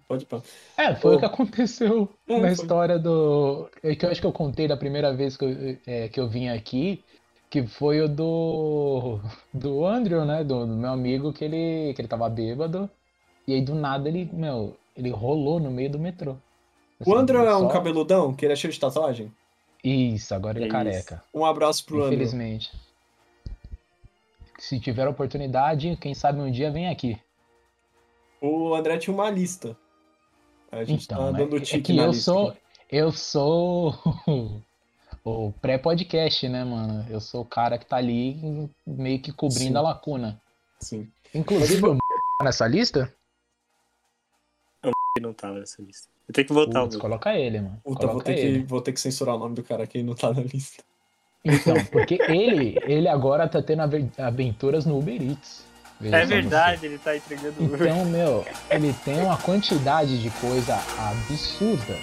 Pode 0.08 0.26
pra. 0.26 0.42
é, 0.78 0.96
foi 0.96 1.14
Ô. 1.14 1.16
o 1.16 1.20
que 1.20 1.26
aconteceu 1.26 2.10
É, 2.28 2.34
na 2.34 2.40
foi. 2.42 2.52
história 2.52 2.98
do. 3.00 3.70
é 3.84 3.96
Que 3.96 4.06
eu 4.06 4.12
acho 4.12 4.22
que 4.22 4.28
eu 4.28 4.32
contei 4.34 4.68
da 4.68 4.78
primeira 4.78 5.14
vez 5.14 5.36
que 5.38 5.46
eu, 5.46 5.78
é, 5.88 6.08
que 6.10 6.20
eu 6.20 6.28
vim 6.28 6.50
aqui, 6.50 7.04
que 7.50 7.66
foi 7.66 8.02
o 8.02 8.08
do. 8.08 9.20
Do 9.54 9.86
Andrew, 9.86 10.26
né? 10.26 10.44
Do, 10.44 10.66
do 10.66 10.74
meu 10.76 10.90
amigo, 10.92 11.32
que 11.34 11.44
ele, 11.46 11.94
que 11.94 12.02
ele 12.02 12.08
tava 12.08 12.30
bêbado. 12.30 12.90
E 13.48 13.54
aí 13.54 13.62
do 13.62 13.76
nada 13.76 14.10
ele, 14.10 14.30
meu, 14.34 14.76
ele 14.98 15.10
rolou 15.12 15.60
no 15.60 15.70
meio 15.70 15.90
do 15.92 16.00
metrô. 16.00 16.36
O 17.06 17.16
Andrew 17.16 17.46
é 17.46 17.56
um 17.56 17.62
só- 17.62 17.70
cabeludão, 17.70 18.34
que 18.34 18.46
ele 18.46 18.54
é 18.54 18.56
cheio 18.56 18.74
de 18.74 18.80
tatuagem? 18.80 19.32
Isso, 19.84 20.34
agora 20.34 20.58
ele 20.58 20.66
é 20.66 20.68
É 20.68 20.72
careca. 20.72 21.24
Um 21.34 21.46
abraço 21.46 21.86
pro 21.86 21.98
Andrew. 21.98 22.14
Infelizmente. 22.14 22.72
Se 24.58 24.80
tiver 24.80 25.08
oportunidade, 25.08 25.96
quem 25.98 26.14
sabe 26.14 26.40
um 26.40 26.50
dia 26.50 26.72
vem 26.72 26.88
aqui. 26.90 27.18
O 28.46 28.76
André 28.76 28.98
tinha 28.98 29.14
uma 29.14 29.30
lista. 29.30 29.76
A 30.72 30.84
gente 30.84 31.06
Então, 31.06 31.32
tá 31.32 31.38
é, 31.40 31.44
dando 31.44 31.58
é 31.58 31.60
tique 31.62 31.82
que 31.82 31.94
na 31.94 32.04
eu 32.04 32.12
lista. 32.12 32.24
sou, 32.32 32.58
eu 32.92 33.12
sou 33.12 33.96
o 35.24 35.52
pré-podcast, 35.62 36.48
né, 36.50 36.64
mano? 36.64 37.06
Eu 37.10 37.20
sou 37.22 37.42
o 37.42 37.46
cara 37.46 37.78
que 37.78 37.86
tá 37.86 37.98
ali 37.98 38.70
meio 38.86 39.20
que 39.22 39.32
cobrindo 39.32 39.72
Sim. 39.72 39.78
a 39.78 39.82
lacuna. 39.82 40.42
Sim. 40.80 41.10
Inclusive, 41.34 41.86
o 41.88 41.98
nessa 42.44 42.68
lista? 42.68 43.12
que 45.18 45.22
não 45.22 45.34
tava 45.34 45.60
nessa 45.60 45.82
lista. 45.82 46.10
Eu 46.28 46.34
tenho 46.34 46.48
que 46.48 46.54
votar 46.54 46.84
Putz, 46.84 46.96
o 46.96 47.00
coloca 47.00 47.34
ele, 47.38 47.62
mano. 47.62 47.80
Puta, 47.84 48.00
coloca 48.02 48.14
vou 48.14 48.22
ter, 48.22 48.38
ele. 48.38 48.60
que, 48.62 48.66
vou 48.66 48.82
ter 48.82 48.92
que 48.92 49.00
censurar 49.00 49.36
o 49.36 49.40
nome 49.40 49.56
do 49.56 49.64
cara 49.64 49.88
que 49.88 50.04
não 50.04 50.14
tá 50.14 50.34
na 50.34 50.42
lista. 50.42 50.84
Então, 51.44 51.76
porque 51.92 52.16
ele, 52.24 52.78
ele 52.84 53.08
agora 53.08 53.48
tá 53.48 53.62
tendo 53.62 53.84
ave- 53.84 54.12
aventuras 54.18 54.86
no 54.86 54.98
Uber 55.00 55.22
Eats. 55.22 55.64
Veja 56.00 56.18
É 56.18 56.22
só 56.22 56.26
você. 56.28 56.34
verdade, 56.34 56.86
ele 56.86 56.98
tá 56.98 57.16
entregando 57.16 57.54
o 57.62 57.76
Então, 57.76 58.06
meu, 58.06 58.46
ele 58.70 58.94
tem 59.06 59.22
uma 59.22 59.38
quantidade 59.38 60.22
de 60.22 60.30
coisa 60.32 60.78
absurda. 60.98 61.96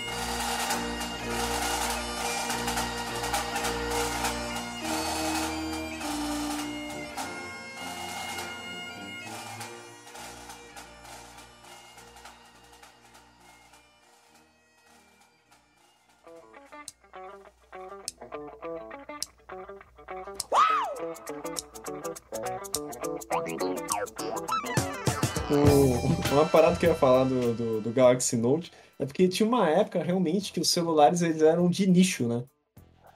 Do, 27.32 27.54
do, 27.54 27.80
do 27.80 27.90
Galaxy 27.90 28.36
Note 28.36 28.70
é 28.98 29.06
porque 29.06 29.26
tinha 29.28 29.48
uma 29.48 29.68
época 29.68 30.02
realmente 30.02 30.52
que 30.52 30.60
os 30.60 30.68
celulares 30.68 31.22
eles 31.22 31.42
eram 31.42 31.68
de 31.68 31.86
nicho, 31.86 32.26
né? 32.28 32.44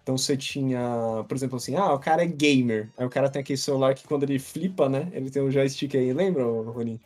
Então 0.03 0.17
você 0.17 0.37
tinha, 0.37 1.25
por 1.29 1.35
exemplo, 1.37 1.57
assim, 1.57 1.75
ah, 1.75 1.93
o 1.93 1.99
cara 1.99 2.23
é 2.23 2.27
gamer. 2.27 2.91
Aí 2.97 3.05
o 3.05 3.11
cara 3.11 3.29
tem 3.29 3.41
aquele 3.43 3.57
celular 3.59 3.95
que 3.95 4.07
quando 4.07 4.23
ele 4.23 4.39
flipa, 4.39 4.89
né? 4.89 5.09
Ele 5.13 5.31
tem 5.31 5.43
um 5.43 5.51
joystick 5.51 5.95
aí, 5.97 6.13
lembra, 6.13 6.45
Rony? 6.45 7.01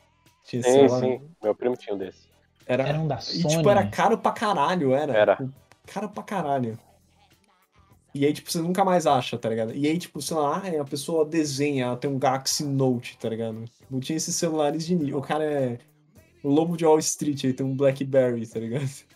Tinha 0.45 0.61
esse 0.61 0.71
Sim, 0.71 0.89
celular. 0.89 1.01
sim. 1.01 1.21
Meu 1.43 1.55
primo 1.55 1.77
tinha 1.77 1.95
um 1.95 1.99
desse. 1.99 2.29
Era, 2.67 2.83
Era 2.87 2.99
um 3.01 3.09
da 3.09 3.17
e 3.17 3.21
Sony. 3.23 3.57
tipo, 3.57 3.71
era 3.71 3.87
caro 3.87 4.19
pra 4.19 4.33
caralho, 4.33 4.93
era. 4.95 5.13
Era. 5.17 5.37
Tipo, 5.37 5.51
Caro 5.87 6.09
pra 6.11 6.23
caralho. 6.23 6.79
E 8.15 8.27
aí, 8.27 8.33
tipo, 8.33 8.51
você 8.51 8.61
nunca 8.61 8.85
mais 8.85 9.07
acha, 9.07 9.39
tá 9.39 9.49
ligado? 9.49 9.75
E 9.75 9.87
aí, 9.87 9.97
tipo, 9.99 10.21
sei 10.21 10.37
lá, 10.37 10.63
ah, 10.65 10.81
a 10.81 10.85
pessoa 10.85 11.25
desenha, 11.25 11.85
ela 11.87 11.97
tem 11.97 12.11
um 12.11 12.19
Galaxy 12.19 12.65
Note, 12.65 13.17
tá 13.19 13.29
ligado? 13.29 13.65
Não 13.91 14.01
tinha 14.01 14.17
esses 14.17 14.35
celulares 14.35 14.85
de 14.87 14.95
nível. 14.95 15.19
O 15.19 15.23
cara 15.23 15.45
é 15.45 15.79
lobo 16.43 16.77
de 16.77 16.85
Wall 16.85 16.99
Street, 16.99 17.45
aí 17.45 17.53
tem 17.53 17.67
um 17.67 17.77
Blackberry, 17.77 18.47
tá 18.47 18.59
ligado? 18.61 18.89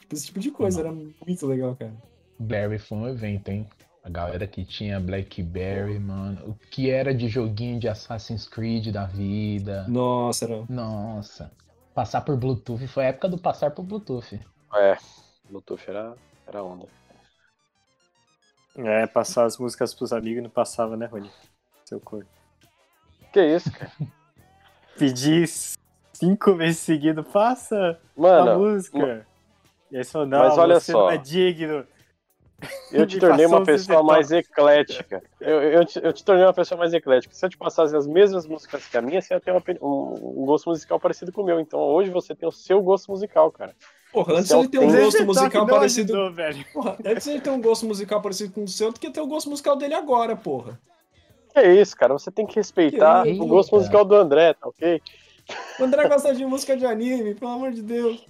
Tipo, 0.00 0.14
esse 0.14 0.26
tipo 0.26 0.40
de 0.40 0.50
coisa, 0.50 0.80
era 0.80 0.90
muito 0.90 1.46
legal, 1.46 1.76
cara. 1.76 1.94
Barry 2.36 2.78
foi 2.80 2.98
um 2.98 3.08
evento, 3.08 3.48
hein? 3.48 3.68
A 4.02 4.08
galera 4.08 4.46
que 4.46 4.64
tinha 4.64 4.98
Blackberry, 4.98 5.98
mano. 6.00 6.48
O 6.48 6.54
que 6.54 6.90
era 6.90 7.14
de 7.14 7.28
joguinho 7.28 7.78
de 7.78 7.86
Assassin's 7.86 8.48
Creed 8.48 8.88
da 8.88 9.04
vida. 9.04 9.86
Nossa, 9.86 10.46
era. 10.46 10.64
Nossa. 10.68 11.52
Passar 11.94 12.22
por 12.22 12.36
Bluetooth 12.36 12.86
foi 12.88 13.04
a 13.04 13.08
época 13.08 13.28
do 13.28 13.38
passar 13.38 13.72
por 13.72 13.84
Bluetooth. 13.84 14.40
É, 14.74 14.96
Bluetooth 15.48 15.82
era, 15.86 16.16
era 16.46 16.62
onda. 16.64 16.86
É, 18.76 19.06
passar 19.06 19.44
as 19.44 19.58
músicas 19.58 19.92
pros 19.94 20.12
amigos 20.12 20.38
e 20.38 20.42
não 20.42 20.50
passava, 20.50 20.96
né, 20.96 21.06
Rony? 21.06 21.30
Seu 21.84 22.00
corpo. 22.00 22.30
Que 23.32 23.44
isso, 23.44 23.70
cara? 23.70 23.92
Pedir 24.96 25.48
cinco 26.20 26.54
vezes 26.54 26.78
seguido, 26.78 27.24
passa 27.24 27.98
a 28.16 28.20
Mano, 28.20 28.58
música. 28.60 29.26
E 29.90 29.96
aí 29.96 30.04
você 30.04 30.10
falou, 30.12 30.28
não, 30.28 30.38
Mas 30.38 30.58
olha 30.58 30.78
você 30.78 30.92
só. 30.92 31.00
não 31.00 31.10
é 31.10 31.16
digno. 31.18 31.84
eu 32.92 33.06
te 33.06 33.18
tornei 33.20 33.46
uma 33.46 33.58
um 33.58 33.64
pessoa 33.64 34.02
mais 34.02 34.30
eclética. 34.30 35.20
Eu, 35.40 35.62
eu, 35.62 35.84
te, 35.84 35.98
eu 36.00 36.12
te 36.12 36.24
tornei 36.24 36.44
uma 36.44 36.52
pessoa 36.52 36.78
mais 36.78 36.92
eclética. 36.94 37.34
Se 37.34 37.44
eu 37.44 37.50
te 37.50 37.56
passasse 37.56 37.96
as 37.96 38.06
mesmas 38.06 38.46
músicas 38.46 38.86
que 38.86 38.96
a 38.96 39.02
minha, 39.02 39.20
você 39.20 39.34
ia 39.34 39.40
ter 39.40 39.50
uma 39.50 39.62
um, 39.82 40.42
um 40.42 40.46
gosto 40.46 40.68
musical 40.70 41.00
parecido 41.00 41.32
com 41.32 41.42
o 41.42 41.44
meu. 41.44 41.58
Então 41.58 41.80
hoje 41.80 42.10
você 42.10 42.34
tem 42.34 42.48
o 42.48 42.52
seu 42.52 42.80
gosto 42.80 43.10
musical, 43.10 43.50
cara. 43.50 43.74
Porra, 44.12 44.34
antes 44.34 44.50
é 44.50 44.58
ele 44.58 44.68
tem 44.68 44.80
um 44.80 44.92
gosto 44.92 45.24
musical 45.24 45.66
não 45.66 45.74
parecido. 45.74 46.12
ajudou, 46.12 46.32
velho. 46.32 46.64
Porra, 46.72 46.96
antes 47.04 47.26
ele 47.26 47.40
tem 47.40 47.52
um 47.52 47.60
gosto 47.60 47.86
musical 47.86 48.20
parecido 48.20 48.52
com 48.52 48.64
o 48.64 48.68
seu 48.68 48.92
do 48.92 49.00
que 49.00 49.10
ter 49.10 49.20
o 49.20 49.26
gosto 49.26 49.48
musical 49.48 49.76
dele 49.76 49.94
agora, 49.94 50.36
porra. 50.36 50.78
Que 51.54 51.62
isso, 51.62 51.96
cara? 51.96 52.12
Você 52.12 52.30
tem 52.30 52.46
que 52.46 52.56
respeitar 52.56 53.26
Eita. 53.26 53.42
o 53.42 53.46
gosto 53.46 53.74
musical 53.74 54.04
do 54.04 54.14
André, 54.14 54.52
tá 54.54 54.68
ok? 54.68 55.00
O 55.78 55.84
André 55.84 56.08
gosta 56.08 56.34
de 56.34 56.44
música 56.44 56.76
de 56.76 56.84
anime, 56.86 57.34
pelo 57.34 57.50
amor 57.50 57.72
de 57.72 57.82
Deus. 57.82 58.24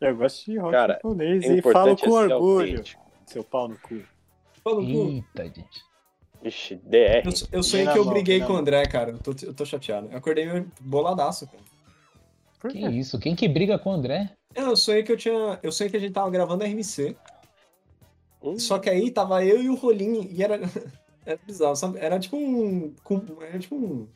Eu 0.00 0.16
gosto 0.16 0.44
de 0.50 0.58
rock 0.58 0.72
Cara, 0.72 0.94
japonês 0.94 1.44
O 1.44 1.52
e 1.52 1.62
falo 1.62 1.90
importante 1.90 2.04
com 2.04 2.20
é 2.20 2.34
orgulho. 2.34 2.68
autêntico. 2.70 3.02
Seu 3.26 3.42
pau 3.44 3.68
no 3.68 3.78
cu. 3.78 4.02
Fala 4.62 4.80
no 4.80 4.86
cu. 4.86 5.08
Eita, 5.10 5.44
gente. 5.44 5.86
Ixi, 6.44 6.76
DR. 6.76 7.22
Eu, 7.24 7.32
eu 7.58 7.62
sonhei 7.62 7.86
que 7.86 7.98
eu 7.98 8.04
mão, 8.04 8.12
briguei 8.12 8.40
com 8.40 8.52
o. 8.52 8.56
André, 8.56 8.84
cara. 8.86 9.12
Eu 9.12 9.18
tô, 9.18 9.34
eu 9.42 9.54
tô 9.54 9.64
chateado. 9.64 10.08
Eu 10.10 10.18
acordei 10.18 10.46
meio 10.46 10.70
boladaço, 10.80 11.46
cara. 11.46 11.58
Por 12.60 12.70
Que 12.70 12.78
isso? 12.86 13.18
Quem 13.18 13.34
que 13.34 13.48
briga 13.48 13.78
com 13.78 13.90
o 13.90 13.94
André? 13.94 14.30
É, 14.54 14.60
Eu 14.62 14.76
sonhei 14.76 15.02
que 15.02 15.10
eu 15.12 15.16
tinha. 15.16 15.58
Eu 15.62 15.72
sonhei 15.72 15.90
que 15.90 15.96
a 15.96 16.00
gente 16.00 16.12
tava 16.12 16.30
gravando 16.30 16.62
RMC. 16.64 17.16
Hum, 18.42 18.58
Só 18.58 18.78
que 18.78 18.88
aí 18.90 19.10
tava 19.10 19.44
eu 19.44 19.62
e 19.62 19.68
o 19.68 19.74
Rolim 19.74 20.28
e 20.30 20.42
era. 20.42 20.60
Era 21.26 21.40
bizarro, 21.44 21.74
sabe? 21.74 21.98
Era 21.98 22.20
tipo 22.20 22.36
um. 22.36 22.94
Era 23.40 23.58
tipo 23.58 23.74
um. 23.74 24.06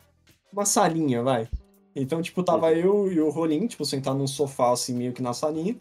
Uma 0.52 0.64
salinha, 0.64 1.24
vai. 1.24 1.48
Então, 1.94 2.22
tipo, 2.22 2.42
tava 2.42 2.72
eu 2.72 3.10
e 3.12 3.20
o 3.20 3.30
Rolim, 3.30 3.66
tipo, 3.66 3.84
sentado 3.84 4.18
num 4.18 4.26
sofá, 4.26 4.72
assim, 4.72 4.94
meio 4.94 5.12
que 5.12 5.22
na 5.22 5.32
salinha. 5.32 5.76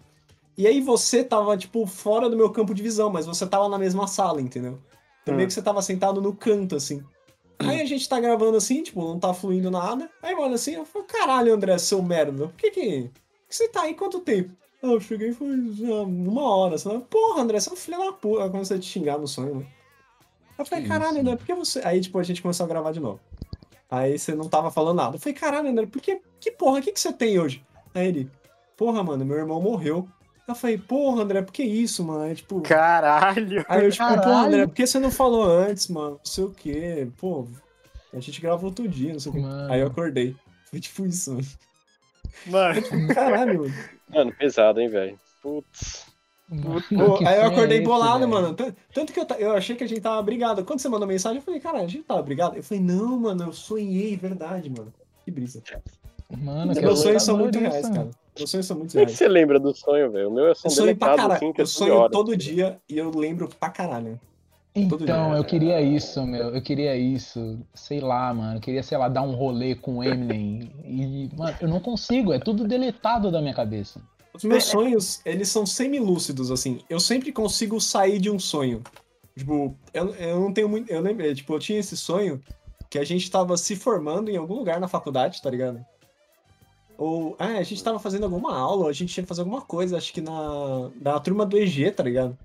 E 0.57 0.67
aí 0.67 0.81
você 0.81 1.23
tava, 1.23 1.55
tipo, 1.55 1.85
fora 1.85 2.29
do 2.29 2.35
meu 2.35 2.49
campo 2.49 2.73
de 2.73 2.83
visão, 2.83 3.09
mas 3.09 3.25
você 3.25 3.45
tava 3.47 3.69
na 3.69 3.77
mesma 3.77 4.07
sala, 4.07 4.41
entendeu? 4.41 4.79
Então 5.21 5.35
meio 5.35 5.45
Hum. 5.45 5.47
que 5.47 5.53
você 5.53 5.61
tava 5.61 5.81
sentado 5.81 6.21
no 6.21 6.33
canto, 6.35 6.75
assim. 6.75 7.03
Aí 7.59 7.81
a 7.81 7.85
gente 7.85 8.07
tá 8.07 8.19
gravando 8.19 8.57
assim, 8.57 8.81
tipo, 8.81 9.01
não 9.01 9.19
tá 9.19 9.33
fluindo 9.33 9.69
nada. 9.69 10.09
Aí, 10.23 10.33
mano, 10.33 10.55
assim, 10.55 10.75
eu 10.75 10.85
falo, 10.85 11.05
caralho, 11.05 11.53
André, 11.53 11.77
seu 11.77 12.01
merda, 12.01 12.47
por 12.47 12.55
que 12.55 12.71
que, 12.71 13.01
por 13.03 13.49
que 13.49 13.55
você 13.55 13.67
tá 13.67 13.83
aí 13.83 13.93
quanto 13.93 14.21
tempo? 14.21 14.51
Ah, 14.81 14.87
eu 14.87 14.99
cheguei 15.01 15.31
ah, 15.31 16.01
uma 16.03 16.41
hora. 16.55 16.77
Fala, 16.79 17.01
porra, 17.01 17.41
André, 17.41 17.59
você 17.59 17.69
é 17.69 17.73
um 17.73 17.75
filho 17.75 17.97
da 17.97 18.13
puta. 18.13 18.43
Aí 18.43 18.49
começa 18.49 18.75
a 18.75 18.79
te 18.79 18.85
xingar 18.85 19.17
no 19.17 19.27
sonho, 19.27 19.55
né? 19.55 19.65
Eu 20.57 20.65
falei, 20.65 20.85
caralho, 20.87 21.19
André, 21.19 21.35
por 21.35 21.45
que 21.45 21.53
você. 21.53 21.81
Aí, 21.83 21.99
tipo, 21.99 22.17
a 22.17 22.23
gente 22.23 22.41
começou 22.41 22.65
a 22.65 22.69
gravar 22.69 22.93
de 22.93 22.99
novo. 23.01 23.19
Aí 23.89 24.19
você 24.19 24.35
não 24.35 24.47
tava 24.47 24.69
falando 24.69 24.97
nada. 24.97 25.15
Eu 25.15 25.19
falei, 25.19 25.33
caralho, 25.33 25.69
André, 25.69 25.85
por 25.87 26.01
que. 26.01 26.21
Que 26.39 26.51
porra, 26.51 26.79
o 26.79 26.81
que, 26.81 26.91
que 26.91 26.99
você 26.99 27.11
tem 27.11 27.39
hoje? 27.39 27.65
Aí 27.93 28.07
ele, 28.07 28.31
porra, 28.77 29.03
mano, 29.03 29.25
meu 29.25 29.37
irmão 29.37 29.61
morreu. 29.61 30.07
Eu 30.47 30.55
falei, 30.55 30.77
porra, 30.77 31.23
André, 31.23 31.41
por 31.41 31.51
que 31.51 31.63
isso, 31.63 32.03
mano? 32.03 32.23
Aí, 32.23 32.35
tipo. 32.35 32.61
Caralho! 32.61 33.65
Aí 33.67 33.85
eu, 33.85 33.91
tipo, 33.91 34.03
Caralho. 34.03 34.47
André, 34.47 34.67
por 34.67 34.75
que 34.75 34.85
você 34.85 34.99
não 34.99 35.11
falou 35.11 35.43
antes, 35.43 35.87
mano? 35.87 36.11
Não 36.11 36.19
sei 36.23 36.43
o 36.43 36.51
quê. 36.51 37.07
Pô, 37.17 37.47
a 38.13 38.19
gente 38.19 38.41
grava 38.41 38.65
outro 38.65 38.87
dia, 38.87 39.13
não 39.13 39.19
sei 39.19 39.31
o 39.31 39.35
quê. 39.35 39.41
Mano. 39.41 39.73
Aí 39.73 39.81
eu 39.81 39.87
acordei. 39.87 40.35
Foi 40.69 40.79
tipo 40.79 41.05
isso, 41.05 41.33
mano. 41.33 41.47
Mano, 42.45 42.81
Caralho, 43.13 43.59
mano. 43.59 43.73
Mano, 44.07 44.33
pesado, 44.33 44.79
hein, 44.79 44.89
velho. 44.89 45.19
Putz. 45.41 46.08
Pô, 46.49 47.17
que 47.17 47.25
aí 47.27 47.35
eu 47.35 47.41
sonho 47.43 47.51
acordei 47.53 47.77
é 47.77 47.81
esse, 47.81 47.87
bolado, 47.89 48.19
velho? 48.19 48.31
mano. 48.31 48.53
Tan- 48.55 48.73
Tanto 48.93 49.13
que 49.13 49.19
eu, 49.19 49.25
eu 49.37 49.51
achei 49.53 49.75
que 49.75 49.83
a 49.83 49.87
gente 49.87 50.01
tava 50.01 50.21
brigado. 50.23 50.63
Quando 50.65 50.79
você 50.79 50.89
mandou 50.89 51.07
mensagem, 51.07 51.37
eu 51.37 51.43
falei, 51.43 51.59
cara, 51.59 51.79
a 51.79 51.87
gente 51.87 52.03
tava 52.03 52.21
brigado. 52.23 52.55
Eu 52.55 52.63
falei, 52.63 52.83
não, 52.83 53.19
mano, 53.19 53.43
eu 53.45 53.53
sonhei, 53.53 54.15
verdade, 54.17 54.69
mano. 54.69 54.91
Que 55.23 55.29
brisa. 55.31 55.61
Mano, 56.37 56.73
que 56.73 56.81
Meus 56.81 56.99
sonhos 56.99 57.23
são 57.23 57.37
muito 57.37 57.59
reais, 57.59 57.87
cara. 57.89 58.09
Meus 58.37 58.49
sonhos 58.49 58.65
são 58.65 58.77
muito 58.77 58.89
é 58.91 59.01
que 59.01 59.05
reais. 59.05 59.17
você 59.17 59.27
lembra 59.27 59.59
do 59.59 59.75
sonho, 59.75 60.11
velho? 60.11 60.29
O 60.29 60.33
meu 60.33 60.47
é 60.47 60.51
Eu 60.51 60.55
som 60.55 60.69
sonho 60.69 60.95
pra 60.95 61.09
caralho. 61.15 61.33
assim, 61.33 61.53
Eu 61.57 61.65
sonho 61.67 61.93
horas. 61.95 62.11
todo 62.11 62.35
dia 62.37 62.79
e 62.89 62.97
eu 62.97 63.11
lembro 63.11 63.47
pra 63.59 63.69
caralho. 63.69 64.19
Então, 64.75 64.97
dia. 64.97 65.37
eu 65.37 65.43
queria 65.43 65.81
isso, 65.81 66.23
meu. 66.25 66.55
Eu 66.55 66.61
queria 66.61 66.95
isso. 66.95 67.59
Sei 67.73 67.99
lá, 67.99 68.33
mano. 68.33 68.57
Eu 68.57 68.61
queria, 68.61 68.81
sei 68.83 68.97
lá, 68.97 69.09
dar 69.09 69.23
um 69.23 69.33
rolê 69.33 69.75
com 69.75 69.97
o 69.97 70.03
Eminem. 70.03 70.71
E, 70.85 71.29
mano, 71.35 71.57
eu 71.59 71.67
não 71.67 71.79
consigo. 71.79 72.31
É 72.31 72.39
tudo 72.39 72.67
deletado 72.67 73.29
da 73.31 73.41
minha 73.41 73.53
cabeça. 73.53 73.99
Os 74.33 74.43
meus 74.43 74.65
sonhos, 74.65 75.21
eles 75.25 75.49
são 75.49 75.65
semi-lúcidos, 75.65 76.51
assim. 76.51 76.81
Eu 76.89 76.99
sempre 76.99 77.31
consigo 77.31 77.79
sair 77.81 78.19
de 78.19 78.29
um 78.29 78.39
sonho. 78.39 78.83
Tipo, 79.37 79.75
eu, 79.93 80.13
eu 80.15 80.39
não 80.39 80.53
tenho 80.53 80.69
muito. 80.69 80.89
Eu 80.89 81.01
lembrei, 81.01 81.33
tipo, 81.33 81.53
eu 81.53 81.59
tinha 81.59 81.79
esse 81.79 81.97
sonho 81.97 82.41
que 82.89 82.99
a 82.99 83.03
gente 83.03 83.29
tava 83.29 83.55
se 83.57 83.75
formando 83.75 84.29
em 84.29 84.37
algum 84.37 84.55
lugar 84.55 84.79
na 84.79 84.87
faculdade, 84.87 85.41
tá 85.41 85.49
ligado? 85.49 85.83
Ou, 86.97 87.35
ah, 87.39 87.57
a 87.57 87.63
gente 87.63 87.83
tava 87.83 87.97
fazendo 87.97 88.23
alguma 88.23 88.57
aula, 88.57 88.89
a 88.89 88.93
gente 88.93 89.13
tinha 89.13 89.23
que 89.23 89.27
fazer 89.29 89.41
alguma 89.41 89.61
coisa, 89.61 89.97
acho 89.97 90.11
que 90.11 90.19
na, 90.19 90.89
na 90.99 91.19
turma 91.19 91.45
do 91.45 91.57
EG, 91.57 91.91
tá 91.91 92.03
ligado? 92.03 92.37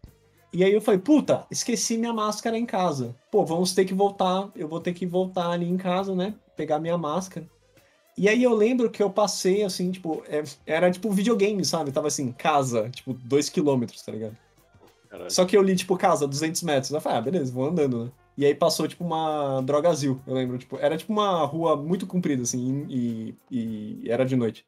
E 0.52 0.62
aí 0.62 0.72
eu 0.72 0.80
falei, 0.80 1.00
puta, 1.00 1.44
esqueci 1.50 1.98
minha 1.98 2.12
máscara 2.12 2.56
em 2.56 2.64
casa. 2.64 3.16
Pô, 3.28 3.44
vamos 3.44 3.74
ter 3.74 3.84
que 3.84 3.92
voltar, 3.92 4.48
eu 4.54 4.68
vou 4.68 4.80
ter 4.80 4.92
que 4.92 5.04
voltar 5.04 5.50
ali 5.50 5.68
em 5.68 5.76
casa, 5.76 6.14
né? 6.14 6.34
Pegar 6.54 6.78
minha 6.78 6.96
máscara. 6.96 7.44
E 8.16 8.28
aí 8.28 8.42
eu 8.42 8.54
lembro 8.54 8.90
que 8.90 9.02
eu 9.02 9.10
passei, 9.10 9.62
assim, 9.64 9.90
tipo, 9.90 10.22
é- 10.28 10.44
era 10.66 10.90
tipo 10.90 11.10
videogame, 11.10 11.64
sabe? 11.64 11.90
Tava 11.90 12.06
assim, 12.08 12.30
casa, 12.32 12.88
tipo, 12.90 13.12
dois 13.14 13.48
quilômetros, 13.48 14.02
tá 14.02 14.12
ligado? 14.12 14.36
Caralho. 15.10 15.30
Só 15.30 15.44
que 15.44 15.56
eu 15.56 15.62
li, 15.62 15.74
tipo, 15.74 15.96
casa, 15.96 16.26
200 16.26 16.62
metros. 16.62 16.90
Eu 16.92 17.00
falei, 17.00 17.18
ah, 17.18 17.22
beleza, 17.22 17.52
vou 17.52 17.66
andando, 17.66 18.04
né? 18.04 18.10
E 18.36 18.44
aí 18.46 18.54
passou, 18.54 18.86
tipo, 18.88 19.04
uma 19.04 19.60
drogazil, 19.62 20.20
eu 20.26 20.34
lembro. 20.34 20.58
Tipo, 20.58 20.76
era, 20.78 20.96
tipo, 20.96 21.12
uma 21.12 21.44
rua 21.44 21.76
muito 21.76 22.06
comprida, 22.06 22.42
assim, 22.42 22.86
e, 22.88 23.34
e 23.50 24.10
era 24.10 24.24
de 24.24 24.34
noite. 24.36 24.64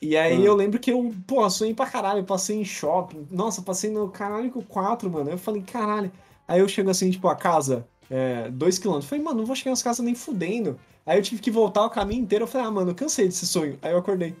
E 0.00 0.16
aí 0.16 0.40
Hum. 0.40 0.44
eu 0.44 0.54
lembro 0.54 0.78
que 0.78 0.92
eu, 0.92 1.14
pô, 1.26 1.48
sonhei 1.48 1.74
pra 1.74 1.86
caralho, 1.86 2.22
passei 2.24 2.56
em 2.60 2.64
shopping. 2.64 3.26
Nossa, 3.30 3.62
passei 3.62 3.90
no 3.90 4.08
caralho 4.08 4.50
com 4.50 4.62
4, 4.62 5.10
mano. 5.10 5.30
Eu 5.30 5.38
falei, 5.38 5.62
caralho. 5.62 6.12
Aí 6.46 6.60
eu 6.60 6.68
chego 6.68 6.90
assim, 6.90 7.10
tipo, 7.10 7.26
a 7.28 7.34
casa, 7.34 7.86
é, 8.10 8.48
dois 8.50 8.78
quilômetros. 8.78 9.06
Eu 9.06 9.10
falei, 9.10 9.24
mano, 9.24 9.38
não 9.38 9.46
vou 9.46 9.56
chegar 9.56 9.70
nas 9.70 9.82
casas 9.82 10.04
nem 10.04 10.14
fudendo. 10.14 10.78
Aí 11.06 11.18
eu 11.18 11.22
tive 11.22 11.40
que 11.40 11.50
voltar 11.50 11.84
o 11.84 11.90
caminho 11.90 12.22
inteiro. 12.22 12.42
Eu 12.42 12.48
falei, 12.48 12.66
ah, 12.66 12.70
mano, 12.70 12.90
eu 12.90 12.94
cansei 12.94 13.26
desse 13.26 13.46
sonho. 13.46 13.78
Aí 13.80 13.92
eu 13.92 13.98
acordei. 13.98 14.34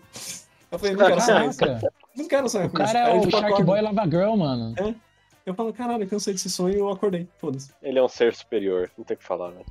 Eu 0.70 0.78
falei, 0.78 0.96
não 0.96 1.06
quero 1.06 1.20
sonhar. 1.20 1.44
Não 2.16 2.28
quero 2.28 2.48
sonhar 2.48 2.66
O 2.66 2.70
com 2.70 2.82
isso. 2.82 2.92
cara 2.92 3.08
é 3.08 3.14
o 3.14 3.20
tipo, 3.20 3.38
Shark. 3.38 3.62
Boy 3.62 3.80
Lava 3.80 4.04
Girl, 4.04 4.34
mano. 4.34 4.74
Eu 5.44 5.54
falo, 5.54 5.72
caralho, 5.72 6.02
eu 6.02 6.08
cansei 6.08 6.32
desse 6.32 6.50
sonho 6.50 6.74
e 6.74 6.78
eu 6.78 6.88
acordei. 6.88 7.28
Foda-se. 7.38 7.70
Ele 7.80 8.00
é 8.00 8.02
um 8.02 8.08
ser 8.08 8.34
superior, 8.34 8.90
não 8.98 9.04
tem 9.04 9.14
o 9.14 9.18
que 9.18 9.24
falar, 9.24 9.50
velho. 9.50 9.66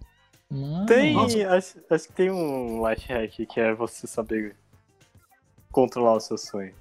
Mano. 0.49 0.85
tem. 0.85 1.17
Acho, 1.45 1.79
acho 1.89 2.07
que 2.07 2.13
tem 2.13 2.31
um 2.31 2.87
life 2.87 3.11
hack 3.11 3.45
que 3.45 3.59
é 3.59 3.73
você 3.73 4.07
saber 4.07 4.55
controlar 5.71 6.13
o 6.13 6.19
seu 6.21 6.37
sonho. 6.37 6.73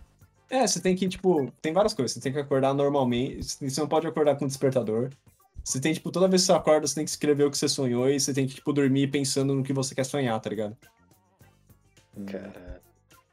É, 0.48 0.64
você 0.64 0.80
tem 0.80 0.94
que, 0.94 1.08
tipo, 1.08 1.50
tem 1.60 1.72
várias 1.72 1.92
coisas. 1.92 2.12
Você 2.12 2.20
tem 2.20 2.32
que 2.32 2.38
acordar 2.38 2.72
normalmente. 2.72 3.42
Você 3.42 3.80
não 3.80 3.88
pode 3.88 4.06
acordar 4.06 4.36
com 4.36 4.46
despertador. 4.46 5.10
Você 5.64 5.80
tem, 5.80 5.94
tipo, 5.94 6.10
toda 6.10 6.28
vez 6.28 6.42
que 6.42 6.46
você 6.46 6.52
acorda, 6.52 6.86
você 6.86 6.94
tem 6.94 7.04
que 7.04 7.10
escrever 7.10 7.44
o 7.44 7.50
que 7.50 7.56
você 7.56 7.68
sonhou 7.68 8.08
e 8.10 8.20
você 8.20 8.34
tem 8.34 8.46
que, 8.46 8.54
tipo, 8.56 8.72
dormir 8.72 9.08
pensando 9.08 9.54
no 9.54 9.62
que 9.62 9.72
você 9.72 9.94
quer 9.94 10.04
sonhar, 10.04 10.38
tá 10.38 10.50
ligado? 10.50 10.76
Cara. 12.26 12.82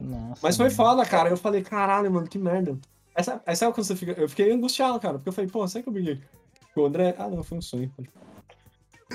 Nossa, 0.00 0.40
Mas 0.42 0.56
foi 0.56 0.66
mano. 0.66 0.76
foda, 0.76 1.04
cara. 1.06 1.28
Eu 1.28 1.36
falei, 1.36 1.62
caralho, 1.62 2.10
mano, 2.10 2.26
que 2.26 2.38
merda. 2.38 2.78
Aí 3.14 3.22
sabe, 3.22 3.42
aí 3.46 3.54
sabe 3.54 3.74
quando 3.74 3.86
você 3.86 3.94
fica. 3.94 4.12
Eu 4.12 4.28
fiquei 4.28 4.50
angustiado, 4.50 4.98
cara, 4.98 5.14
porque 5.18 5.28
eu 5.28 5.32
falei, 5.32 5.50
pô, 5.50 5.66
será 5.68 5.82
que 5.82 5.88
eu 5.88 5.92
briguei 5.92 6.20
com 6.74 6.80
o 6.80 6.86
André? 6.86 7.14
Ah, 7.18 7.28
não, 7.28 7.44
foi 7.44 7.58
um 7.58 7.62
sonho. 7.62 7.92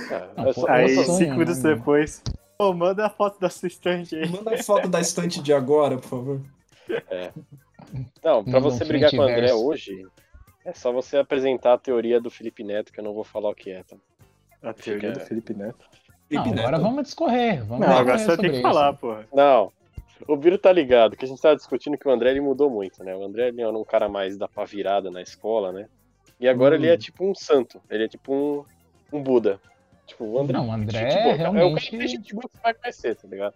Cara, 0.08 0.32
é 0.38 0.54
pô, 0.54 0.68
Aí, 0.70 0.94
sonho, 0.94 1.08
cinco 1.08 1.32
né, 1.32 1.38
minutos 1.38 1.64
mano? 1.64 1.76
depois. 1.76 2.24
Pô, 2.58 2.74
manda 2.74 3.06
a 3.08 3.10
foto 3.10 3.40
da 3.40 3.50
sua 3.50 3.68
estante 3.68 4.16
aí. 4.16 4.30
Manda 4.30 4.54
a 4.54 4.64
foto 4.64 4.88
da 4.88 5.02
estante 5.02 5.42
de 5.42 5.52
agora, 5.52 5.98
por 5.98 6.08
favor. 6.08 6.42
Não, 8.24 8.44
pra 8.44 8.54
Manda 8.54 8.68
um 8.68 8.72
você 8.72 8.86
brigar 8.86 9.12
com 9.12 9.18
o 9.18 9.22
André 9.22 9.54
hoje, 9.54 10.06
é 10.68 10.74
só 10.74 10.92
você 10.92 11.18
apresentar 11.18 11.74
a 11.74 11.78
teoria 11.78 12.20
do 12.20 12.30
Felipe 12.30 12.64
Neto, 12.64 12.92
que 12.92 13.00
eu 13.00 13.04
não 13.04 13.14
vou 13.14 13.24
falar 13.24 13.50
o 13.50 13.56
que 13.56 13.72
é, 13.72 13.84
tá? 13.84 13.96
A 14.62 14.74
teoria 14.74 15.10
Fica- 15.10 15.20
do 15.24 15.26
Felipe 15.28 15.54
Neto. 15.54 15.86
Não, 16.30 16.44
Felipe 16.44 16.60
agora 16.60 16.78
Neto. 16.78 16.82
vamos 16.88 17.04
discorrer. 17.04 17.64
Vamos 17.66 17.88
Não, 17.88 17.98
agora 17.98 18.18
você 18.18 18.26
sobre 18.26 18.50
que 18.50 18.54
isso. 18.56 18.62
falar, 18.62 18.94
porra. 18.94 19.26
Não, 19.34 19.72
o 20.28 20.36
Biro 20.36 20.58
tá 20.58 20.72
ligado, 20.72 21.16
que 21.16 21.24
a 21.24 21.28
gente 21.28 21.42
tava 21.42 21.56
discutindo 21.56 21.98
que 21.98 22.08
o 22.08 22.12
André 22.12 22.32
ele 22.32 22.42
mudou 22.42 22.70
muito, 22.70 23.04
né? 23.04 23.16
O 23.16 23.24
André 23.24 23.48
ele 23.48 23.62
era 23.62 23.72
um 23.72 23.84
cara 23.86 24.10
mais 24.10 24.38
da 24.38 24.48
pá 24.48 24.66
virada 24.66 25.10
na 25.10 25.22
escola, 25.22 25.72
né? 25.72 25.88
E 26.40 26.48
agora 26.48 26.76
Hum. 26.76 26.80
ele 26.80 26.90
é 26.90 26.98
tipo 26.98 27.26
um 27.26 27.34
santo, 27.34 27.82
ele 27.90 28.04
é 28.04 28.08
tipo 28.08 28.34
um, 28.34 28.66
um 29.18 29.24
Buda. 29.24 29.60
Tipo, 30.06 30.26
o 30.26 30.40
André. 30.40 30.58
Não, 30.58 30.68
o 30.70 30.72
André 30.72 31.00
boa, 31.02 31.10
cara. 31.14 31.30
É 31.30 31.34
o 31.34 31.52
realmente- 31.54 31.92
cara 31.98 32.08
que 32.08 32.36
você 32.36 32.50
vai 32.64 32.74
conhecer, 32.74 33.16
tá 33.16 33.28
ligado? 33.28 33.54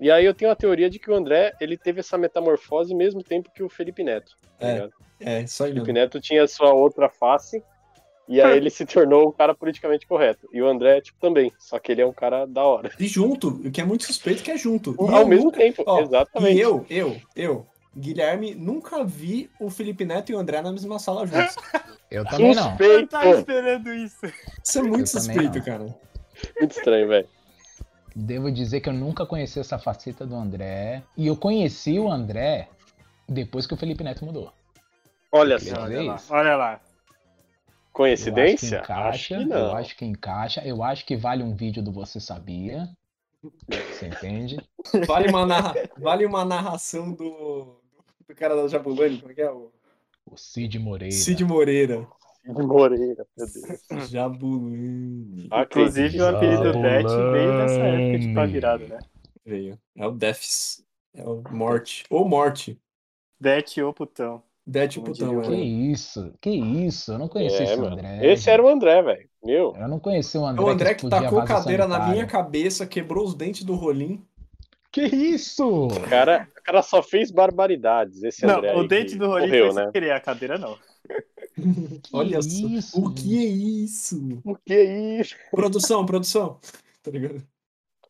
E 0.00 0.10
aí 0.10 0.24
eu 0.24 0.34
tenho 0.34 0.50
a 0.50 0.56
teoria 0.56 0.90
de 0.90 0.98
que 0.98 1.10
o 1.10 1.14
André 1.14 1.52
ele 1.60 1.76
teve 1.76 2.00
essa 2.00 2.18
metamorfose 2.18 2.92
ao 2.92 2.98
mesmo 2.98 3.22
tempo 3.22 3.50
que 3.54 3.62
o 3.62 3.68
Felipe 3.68 4.02
Neto. 4.02 4.36
Tá 4.58 4.66
É. 4.68 4.72
ligado? 4.74 4.92
É, 5.24 5.42
O 5.44 5.48
Felipe. 5.48 5.92
Neto 5.92 6.20
tinha 6.20 6.46
sua 6.46 6.72
outra 6.72 7.08
face. 7.08 7.62
E 8.26 8.40
aí 8.40 8.56
ele 8.56 8.70
se 8.70 8.86
tornou 8.86 9.28
um 9.28 9.32
cara 9.32 9.54
politicamente 9.54 10.06
correto. 10.06 10.48
E 10.50 10.62
o 10.62 10.66
André, 10.66 11.00
tipo, 11.02 11.18
também. 11.20 11.52
Só 11.58 11.78
que 11.78 11.92
ele 11.92 12.00
é 12.00 12.06
um 12.06 12.12
cara 12.12 12.46
da 12.46 12.62
hora. 12.64 12.90
E 12.98 13.06
junto, 13.06 13.48
o 13.48 13.70
que 13.70 13.80
é 13.82 13.84
muito 13.84 14.04
suspeito 14.04 14.42
que 14.42 14.50
é 14.50 14.56
junto. 14.56 14.96
E 14.98 15.12
Ao 15.14 15.20
eu 15.22 15.28
mesmo 15.28 15.44
nunca- 15.46 15.58
tempo, 15.58 15.82
Ó, 15.86 16.00
exatamente. 16.00 16.56
E 16.56 16.60
eu, 16.60 16.86
eu, 16.88 17.20
eu, 17.36 17.66
Guilherme, 17.94 18.54
nunca 18.54 19.04
vi 19.04 19.50
o 19.60 19.68
Felipe 19.68 20.06
Neto 20.06 20.32
e 20.32 20.34
o 20.34 20.38
André 20.38 20.62
na 20.62 20.72
mesma 20.72 20.98
sala 20.98 21.26
juntos. 21.26 21.54
Eu 22.10 22.24
também 22.24 22.54
não. 22.54 22.62
Eu 22.64 22.68
Suspeito! 22.70 23.08
tava 23.08 23.30
esperando 23.30 23.92
isso. 23.92 24.26
Isso 24.64 24.78
é 24.78 24.82
muito 24.82 25.00
Eu 25.00 25.06
suspeito, 25.06 25.62
cara. 25.62 25.84
Muito 26.58 26.72
estranho, 26.78 27.08
velho. 27.08 27.28
Devo 28.16 28.50
dizer 28.50 28.80
que 28.80 28.88
eu 28.88 28.92
nunca 28.94 29.26
conheci 29.26 29.60
essa 29.60 29.78
faceta 29.78 30.24
do 30.24 30.34
André. 30.34 31.02
E 31.16 31.26
eu 31.26 31.36
conheci 31.36 31.98
o 31.98 32.10
André 32.10 32.68
depois 33.28 33.66
que 33.66 33.74
o 33.74 33.76
Felipe 33.76 34.02
Neto 34.02 34.24
mudou. 34.24 34.50
Olha 35.34 35.58
só. 35.58 35.82
Olha 35.82 36.02
lá, 36.02 36.16
olha 36.30 36.56
lá. 36.56 36.80
Coincidência? 37.92 38.76
Eu 38.88 39.02
acho 39.02 39.28
que 39.28 39.34
encaixa, 39.34 39.34
Acho 39.34 39.34
que 39.36 39.44
não. 39.44 39.56
eu 39.58 39.74
acho 39.74 39.96
que 39.96 40.04
encaixa. 40.04 40.62
Eu 40.64 40.82
acho 40.82 41.04
que 41.06 41.16
vale 41.16 41.42
um 41.42 41.54
vídeo 41.54 41.82
do 41.82 41.92
Você 41.92 42.20
Sabia. 42.20 42.88
Você 43.68 44.06
entende? 44.06 44.56
Vale 45.06 45.28
uma, 45.28 45.44
narra... 45.44 45.74
vale 45.98 46.24
uma 46.24 46.44
narração 46.46 47.12
do... 47.12 47.78
do 48.26 48.34
cara 48.34 48.54
da 48.56 48.66
Jabulani, 48.68 49.18
como 49.20 49.32
é 49.32 49.34
que 49.34 49.42
é? 49.42 49.50
O 49.50 49.70
O 50.24 50.36
Cid 50.36 50.78
Moreira. 50.78 51.14
Cid 51.14 51.44
Moreira. 51.44 52.06
Cid 52.46 52.62
Moreira, 52.62 53.26
meu 53.36 53.46
Deus. 53.46 54.08
Jabulani. 54.08 55.48
Inclusive, 55.52 56.20
o 56.22 56.26
apelido. 56.26 56.72
Det 56.72 57.32
veio 57.32 57.52
dessa 57.58 57.80
época 57.80 58.18
de 58.18 58.34
pá 58.34 58.46
virada, 58.46 58.86
né? 58.86 58.98
Veio. 59.44 59.78
É 59.96 60.06
o 60.06 60.12
Defs. 60.12 60.82
É 61.14 61.22
o 61.22 61.42
Morte. 61.50 62.04
Ou 62.08 62.26
Morte. 62.26 62.80
Det 63.40 63.82
ou 63.82 63.92
putão. 63.92 64.42
Como 64.66 65.12
putão, 65.12 65.42
Que 65.42 65.52
é. 65.52 65.56
isso? 65.56 66.32
Que 66.40 66.50
isso? 66.50 67.12
Eu 67.12 67.18
não 67.18 67.28
conheci 67.28 67.56
É, 67.56 67.64
esse 67.64 67.76
mano. 67.76 67.92
André. 67.94 68.32
Esse 68.32 68.50
era 68.50 68.62
o 68.62 68.68
André, 68.68 69.02
velho. 69.02 69.28
Meu. 69.44 69.74
Eu 69.76 69.88
não 69.88 70.00
conheci 70.00 70.38
o 70.38 70.46
É 70.46 70.50
André. 70.50 70.64
o 70.64 70.68
André 70.68 70.94
que 70.94 70.96
explodia 71.04 71.20
tacou 71.22 71.38
vaso 71.40 71.52
cadeira 71.52 71.82
na 71.86 71.94
sanitário. 71.94 72.12
minha 72.14 72.26
cabeça, 72.26 72.86
quebrou 72.86 73.24
os 73.24 73.34
dentes 73.34 73.62
do 73.64 73.74
rolim. 73.74 74.24
Que 74.90 75.02
isso? 75.02 75.86
O 75.88 76.00
cara, 76.08 76.48
o 76.58 76.62
cara 76.62 76.82
só 76.82 77.02
fez 77.02 77.30
barbaridades. 77.30 78.22
Esse 78.22 78.46
Não, 78.46 78.56
André 78.58 78.70
aí 78.70 78.76
o 78.78 78.86
dente 78.88 79.12
que 79.12 79.18
do 79.18 79.26
Rolim 79.26 79.46
morreu, 79.46 79.64
foi 79.66 79.74
sem 79.74 79.84
né? 79.86 79.92
querer, 79.92 80.10
a 80.12 80.20
cadeira 80.20 80.56
não. 80.56 80.78
Olha 82.12 82.40
só. 82.40 82.66
isso? 82.68 83.00
O 83.04 83.12
que 83.12 83.38
é 83.38 83.48
isso? 83.48 84.40
O 84.44 84.54
que 84.56 84.72
é 84.72 85.20
isso? 85.20 85.34
Produção, 85.50 86.06
produção. 86.06 86.58
Tá 87.02 87.10
ligado? 87.10 87.42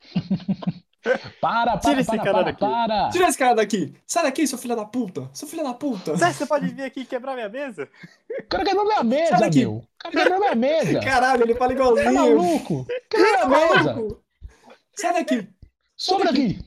Para, 1.40 1.78
Tira 1.78 1.93
para, 1.93 2.01
esse 2.01 2.10
para, 2.10 2.18
cara 2.18 2.32
para, 2.32 2.43
daqui. 2.44 2.60
para. 2.60 3.10
Tira 3.10 3.28
esse 3.28 3.39
cara 3.39 3.55
daqui! 3.55 3.94
Sai 4.06 4.22
daqui, 4.24 4.47
seu 4.47 4.56
filho 4.59 4.74
da 4.74 4.85
puta! 4.85 5.28
Seu 5.32 5.47
filho 5.47 5.62
da 5.62 5.74
puta! 5.74 6.16
Zé, 6.16 6.32
você 6.32 6.47
pode 6.47 6.68
vir 6.68 6.85
aqui 6.85 7.01
e 7.01 7.05
quebrar 7.05 7.35
minha 7.35 7.48
mesa? 7.48 7.89
O 8.40 8.47
cara 8.48 8.64
quebrou 8.64 8.85
minha 8.85 8.97
Sai 8.97 9.05
mesa, 9.05 9.36
daqui. 9.39 9.59
meu. 9.60 9.72
O 9.76 9.86
cara 9.98 10.14
quebrou 10.16 10.40
minha 10.40 10.55
mesa. 10.55 11.01
Caralho, 11.01 11.43
ele 11.43 11.55
fala 11.55 11.68
Tá 11.74 11.74
igualzinho! 11.74 12.12
maluco? 12.14 12.86
Quebrou 13.10 13.48
minha 13.48 13.74
mesa. 13.76 14.16
Sai 14.97 15.12
daqui! 15.14 15.48
Some 15.97 16.24
daqui. 16.24 16.59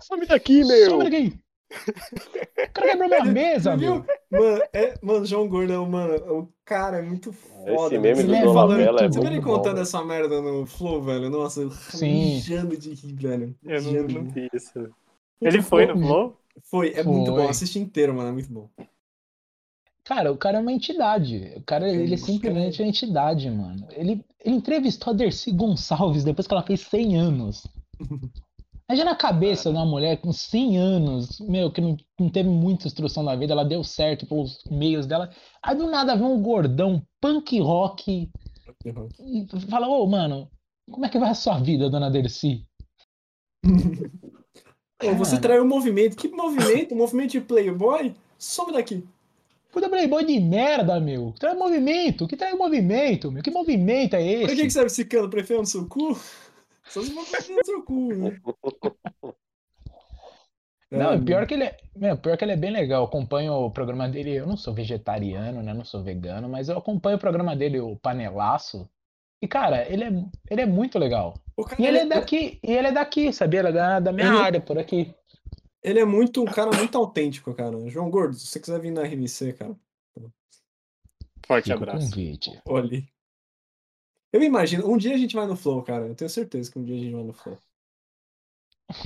Some 0.00 0.26
daqui, 0.26 0.64
meu! 0.64 0.90
Some 0.90 1.04
daqui. 1.04 1.38
O 1.72 2.72
cara 2.74 2.88
quebrou 2.90 3.08
minha 3.08 3.24
mesa, 3.24 3.76
meu. 3.76 4.04
Mano, 4.30 4.62
é, 4.74 4.94
mano, 5.02 5.24
João 5.24 5.48
Gordão, 5.48 5.86
mano, 5.88 6.14
o 6.40 6.51
cara 6.64 6.98
é 6.98 7.02
muito 7.02 7.32
foda. 7.32 7.72
Esse 7.94 7.98
meme 7.98 8.14
Você 8.16 8.22
do 8.22 8.28
Dona 8.32 8.52
falando- 8.54 8.78
Bela 8.78 9.00
é 9.00 9.08
Você 9.08 9.18
viu 9.20 9.28
ele 9.28 9.40
muito 9.40 9.44
contando 9.56 9.74
bom. 9.76 9.80
essa 9.82 10.04
merda 10.04 10.40
no 10.40 10.66
Flow, 10.66 11.02
velho? 11.02 11.30
Nossa, 11.30 11.62
eu 11.62 11.70
mijando 12.00 12.76
de 12.76 12.94
rir, 12.94 13.14
velho. 13.14 13.56
Eu 13.62 13.82
não, 13.82 14.02
não 14.22 14.24
vi 14.30 14.48
isso. 14.54 14.72
Ele 15.40 15.60
foi 15.62 15.86
no 15.86 15.98
Flow? 15.98 16.36
Foi, 16.64 16.92
é 16.92 17.02
muito 17.02 17.30
Foi. 17.32 17.42
bom. 17.42 17.48
Assiste 17.48 17.78
inteiro, 17.78 18.14
mano, 18.14 18.28
é 18.28 18.32
muito 18.32 18.52
bom. 18.52 18.68
Cara, 20.04 20.32
o 20.32 20.36
cara 20.36 20.58
é 20.58 20.60
uma 20.60 20.72
entidade. 20.72 21.52
O 21.56 21.62
cara, 21.62 21.88
ele 21.88 22.14
é 22.14 22.16
Sim, 22.16 22.32
simplesmente 22.34 22.82
uma 22.82 22.88
entidade, 22.88 23.48
mano. 23.50 23.86
Ele, 23.92 24.24
ele 24.44 24.56
entrevistou 24.56 25.12
a 25.12 25.16
Dercy 25.16 25.52
Gonçalves 25.52 26.24
depois 26.24 26.46
que 26.46 26.52
ela 26.52 26.62
fez 26.66 26.80
100 26.80 27.16
anos. 27.18 27.66
Imagina 28.92 29.12
a 29.12 29.16
cabeça 29.16 29.70
de 29.70 29.76
uma 29.76 29.86
mulher 29.86 30.20
com 30.20 30.34
100 30.34 30.76
anos, 30.76 31.40
meu, 31.40 31.72
que 31.72 31.80
não, 31.80 31.96
não 32.20 32.28
teve 32.28 32.50
muita 32.50 32.86
instrução 32.86 33.22
na 33.22 33.34
vida, 33.34 33.54
ela 33.54 33.64
deu 33.64 33.82
certo 33.82 34.26
pelos 34.26 34.62
meios 34.70 35.06
dela. 35.06 35.30
Aí 35.62 35.74
do 35.74 35.86
nada 35.90 36.14
vem 36.14 36.26
um 36.26 36.42
gordão 36.42 37.02
punk 37.18 37.58
rock 37.58 38.30
e 38.84 39.46
fala, 39.70 39.88
ô, 39.88 40.06
mano, 40.06 40.46
como 40.90 41.06
é 41.06 41.08
que 41.08 41.18
vai 41.18 41.30
a 41.30 41.34
sua 41.34 41.58
vida, 41.58 41.88
dona 41.88 42.10
Dercy? 42.10 42.66
Pô, 44.98 45.14
você 45.14 45.40
traiu 45.40 45.62
o 45.62 45.66
movimento. 45.66 46.14
Que 46.14 46.28
movimento? 46.28 46.94
movimento 46.94 47.30
de 47.30 47.40
Playboy? 47.40 48.14
Some 48.38 48.74
daqui. 48.74 49.02
Puta 49.72 49.88
playboy 49.88 50.22
de 50.26 50.38
merda, 50.38 51.00
meu. 51.00 51.32
Trai 51.40 51.54
movimento. 51.54 52.28
Que 52.28 52.36
trai 52.36 52.52
movimento, 52.52 53.32
meu? 53.32 53.42
Que 53.42 53.50
movimento 53.50 54.16
é 54.16 54.40
Pra 54.42 54.48
que, 54.50 54.56
que 54.56 54.62
esse? 54.66 54.70
serve 54.72 54.88
esse 54.88 55.06
cano 55.06 55.30
enfiar 55.34 55.60
no 55.60 55.66
seu 55.66 55.86
cu? 55.86 56.14
Só 56.92 57.02
se 57.02 57.10
for 57.12 57.54
no 57.54 57.64
seu 57.64 57.82
cu, 57.84 58.14
né? 58.14 58.40
Não, 60.90 61.12
É, 61.12 61.18
pior 61.22 61.46
que 61.46 61.54
ele 61.54 61.64
é, 61.64 61.76
meu, 61.96 62.18
pior 62.18 62.36
que 62.36 62.44
ele 62.44 62.52
é 62.52 62.56
bem 62.56 62.70
legal. 62.70 63.00
Eu 63.02 63.06
acompanho 63.06 63.54
o 63.54 63.70
programa 63.70 64.06
dele. 64.06 64.34
Eu 64.34 64.46
não 64.46 64.58
sou 64.58 64.74
vegetariano, 64.74 65.62
né? 65.62 65.72
Não 65.72 65.86
sou 65.86 66.02
vegano, 66.02 66.50
mas 66.50 66.68
eu 66.68 66.76
acompanho 66.76 67.16
o 67.16 67.20
programa 67.20 67.56
dele, 67.56 67.80
o 67.80 67.96
Panelaço. 67.96 68.86
E, 69.40 69.48
cara, 69.48 69.90
ele 69.90 70.04
é, 70.04 70.10
ele 70.50 70.60
é 70.60 70.66
muito 70.66 70.98
legal. 70.98 71.34
E 71.78 71.86
ele 71.86 71.98
é 71.98 72.06
daqui, 72.06 72.60
e 72.62 72.72
ele 72.72 72.88
é 72.88 72.92
daqui, 72.92 73.32
sabia? 73.32 73.60
Ele 73.60 73.68
é 73.68 73.72
da, 73.72 74.00
da 74.00 74.12
minha 74.12 74.30
Uhum. 74.30 74.38
área, 74.42 74.60
por 74.60 74.78
aqui. 74.78 75.14
Ele 75.82 75.98
é 75.98 76.04
muito 76.04 76.42
um 76.42 76.46
cara 76.46 76.70
muito 76.76 76.96
autêntico, 76.98 77.54
cara. 77.54 77.88
João 77.88 78.10
Gordo, 78.10 78.34
se 78.34 78.46
você 78.46 78.60
quiser 78.60 78.78
vir 78.78 78.90
na 78.92 79.02
RMC, 79.02 79.54
cara, 79.54 79.74
Forte 81.46 81.64
Fica 81.64 81.76
abraço. 81.76 82.06
convite. 82.10 82.60
olhe. 82.66 83.08
Eu 84.32 84.42
imagino, 84.42 84.88
um 84.90 84.96
dia 84.96 85.14
a 85.14 85.18
gente 85.18 85.34
vai 85.36 85.46
no 85.46 85.56
Flow, 85.56 85.82
cara. 85.82 86.06
Eu 86.06 86.14
tenho 86.14 86.30
certeza 86.30 86.70
que 86.70 86.78
um 86.78 86.84
dia 86.84 86.96
a 86.96 86.98
gente 86.98 87.12
vai 87.12 87.22
no 87.24 87.32
Flow. 87.32 87.58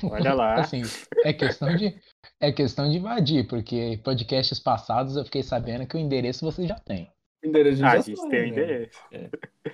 Olha 0.05 0.35
lá. 0.35 0.55
Assim, 0.61 0.83
é 1.25 1.33
questão 1.33 1.75
de, 1.77 2.01
é 2.41 2.53
questão 2.53 2.89
de 2.89 2.97
invadir, 2.99 3.47
porque 3.47 4.01
podcasts 4.05 4.59
passados 4.59 5.17
eu 5.17 5.25
fiquei 5.25 5.43
sabendo 5.43 5.87
que 5.87 5.97
o 5.97 6.01
endereço 6.01 6.45
você 6.45 6.67
já 6.67 6.79
tem. 6.79 7.11
O 7.45 7.49
endereço 7.49 7.85
Ah, 7.85 7.93
a 7.93 7.97
já 7.97 8.03
gente 8.03 8.17
sabe, 8.17 8.31
tem 8.31 8.39
o 8.41 8.43
né? 8.43 8.49
endereço. 8.51 8.99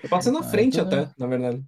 Eu 0.02 0.08
passei 0.08 0.32
na 0.32 0.40
Ah, 0.40 0.42
frente 0.42 0.78
então 0.80 0.98
é. 0.98 1.02
até, 1.02 1.14
na 1.18 1.26
verdade. 1.26 1.64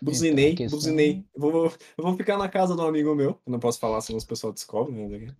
Buzinei, 0.00 0.52
Então, 0.52 0.56
questão- 0.56 0.78
buzinei. 0.78 1.24
Eu 1.34 1.40
vou, 1.40 1.64
eu 1.66 2.04
vou 2.04 2.16
ficar 2.16 2.38
na 2.38 2.48
casa 2.48 2.74
de 2.76 2.80
um 2.80 2.86
amigo 2.86 3.14
meu. 3.14 3.30
Eu 3.44 3.50
não 3.52 3.58
posso 3.58 3.80
falar, 3.80 4.00
senão 4.00 4.16
os 4.18 4.24
pessoal 4.24 4.52
descobre, 4.52 4.92
né? 4.94 5.34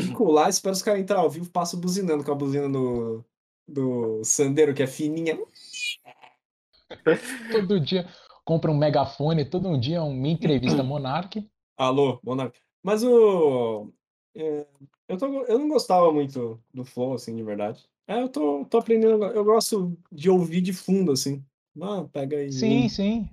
Fico 0.00 0.30
lá, 0.30 0.48
espero 0.48 0.72
os 0.72 0.82
caras 0.82 1.00
entrar 1.00 1.18
ao 1.18 1.30
vivo, 1.30 1.50
passo 1.50 1.76
buzinando 1.76 2.24
com 2.24 2.32
a 2.32 2.34
buzina 2.34 2.68
do, 2.68 3.22
do 3.68 4.24
Sandeiro, 4.24 4.72
que 4.74 4.82
é 4.82 4.86
fininha. 4.86 5.38
Todo 7.50 7.80
dia 7.80 8.08
compra 8.44 8.70
um 8.70 8.76
megafone, 8.76 9.44
todo 9.44 9.78
dia 9.78 10.02
uma 10.02 10.28
entrevista 10.28 10.82
Monark. 10.84 11.48
Alô, 11.76 12.18
Monark. 12.24 12.58
Mas 12.82 13.02
o. 13.04 13.92
é, 14.34 14.66
eu, 15.08 15.16
tô, 15.16 15.26
eu 15.44 15.58
não 15.58 15.68
gostava 15.68 16.12
muito 16.12 16.60
do 16.74 16.84
Flow, 16.84 17.14
assim, 17.14 17.34
de 17.36 17.42
verdade. 17.42 17.84
É, 18.06 18.20
eu 18.20 18.28
tô, 18.28 18.64
tô 18.64 18.78
aprendendo. 18.78 19.24
Eu 19.26 19.44
gosto 19.44 19.96
de 20.10 20.28
ouvir 20.28 20.60
de 20.60 20.72
fundo, 20.72 21.12
assim. 21.12 21.44
Ah, 21.80 22.04
pega 22.12 22.36
aí. 22.36 22.52
Sim, 22.52 22.88
sim. 22.88 23.28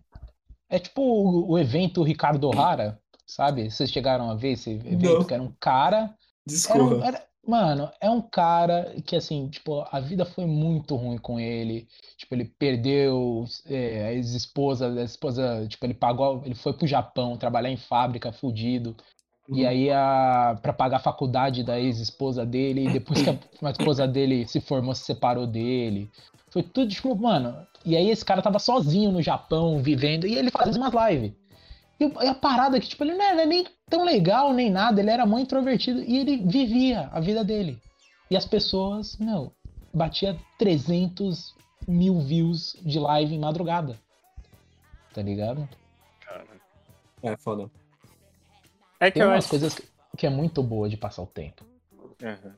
É 0.70 0.78
tipo 0.80 1.02
o, 1.02 1.52
o 1.52 1.58
evento 1.58 2.04
Ricardo 2.04 2.48
O'Hara, 2.48 3.02
sabe? 3.26 3.72
Vocês 3.72 3.92
chegaram 3.92 4.30
a 4.30 4.36
ver 4.36 4.52
esse 4.52 4.70
evento? 4.70 5.04
Não. 5.04 5.24
Que 5.26 5.34
era 5.34 5.42
um 5.44 5.52
cara. 5.60 5.98
Era 5.98 6.06
um- 6.06 6.16
Discorra. 6.46 7.06
era- 7.06 7.29
mano, 7.48 7.92
é 8.00 8.10
um 8.10 8.22
cara 8.22 8.96
que, 9.06 9.16
assim, 9.16 9.50
tipo, 9.50 9.86
a 9.92 10.00
vida 10.00 10.26
foi 10.26 10.46
muito 10.46 10.96
ruim 10.96 11.18
com 11.18 11.40
ele. 11.40 11.88
Tipo, 12.18 12.36
ele 12.36 12.46
perdeu 12.46 13.46
é, 13.66 14.06
a 14.08 14.14
ex-esposa, 14.14 14.88
a 14.88 15.04
esposa, 15.04 15.66
tipo, 15.68 15.86
ele 15.86 15.94
pagou, 15.94 16.42
ele 16.46 16.56
foi 16.56 16.74
pro 16.74 16.88
Japão 16.88 17.38
trabalhar 17.38 17.70
em 17.72 17.78
fábrica, 17.78 18.32
fudido. 18.32 18.96
E 19.52 19.64
Uhum. 19.64 19.68
aí, 19.68 19.92
a, 19.92 20.60
pra 20.62 20.72
pagar 20.74 20.98
a 20.98 21.00
faculdade 21.00 21.64
da 21.64 21.80
ex-esposa 21.80 22.46
dele, 22.46 22.86
e 22.86 22.90
depois 22.90 23.22
que 23.22 23.30
a, 23.32 23.40
a 23.64 23.72
esposa 23.72 24.08
dele 24.08 24.48
se 24.48 24.62
formou, 24.62 24.94
se 24.94 25.06
separou 25.06 25.48
dele. 25.48 26.10
Foi 26.52 26.62
tudo, 26.64 26.90
tipo, 26.92 27.16
mano. 27.16 27.56
E 27.86 27.96
aí, 27.98 28.10
esse 28.10 28.24
cara 28.24 28.42
tava 28.44 28.60
sozinho 28.60 29.12
no 29.12 29.22
Japão, 29.22 29.82
vivendo, 29.82 30.28
e 30.28 30.36
ele 30.36 30.52
fazia 30.52 30.80
umas 30.82 30.94
lives. 31.12 31.34
E 32.00 32.28
a 32.28 32.34
parada 32.34 32.78
é 32.78 32.80
que, 32.80 32.88
tipo, 32.88 33.04
ele 33.04 33.14
não 33.14 33.26
era 33.26 33.46
nem 33.46 33.66
tão 33.90 34.06
legal, 34.06 34.54
nem 34.54 34.72
nada, 34.72 35.02
ele 35.02 35.10
era 35.10 35.26
muito 35.26 35.48
introvertido, 35.48 36.02
e 36.02 36.18
ele 36.18 36.38
vivia 36.38 37.10
a 37.12 37.20
vida 37.20 37.44
dele. 37.44 37.82
E 38.32 38.38
as 38.38 38.46
pessoas, 38.46 39.18
meu, 39.18 39.52
batia 39.94 40.40
300 40.58 41.54
mil 41.88 42.20
views 42.22 42.78
de 42.82 43.00
live 43.00 43.36
em 43.36 43.40
madrugada. 43.40 44.00
Tá 45.14 45.22
ligado? 45.22 45.68
É, 47.22 47.36
foda. 47.36 47.70
É 49.00 49.12
que 49.12 49.16
Tem 49.16 49.24
eu 49.24 49.30
umas 49.30 49.40
acho. 49.40 49.50
coisas 49.50 49.76
que, 49.76 49.84
que 50.18 50.28
é 50.28 50.30
muito 50.30 50.64
boa 50.64 50.88
de 50.88 50.96
passar 50.96 51.24
o 51.24 51.28
tempo. 51.28 51.66
Aham. 52.24 52.56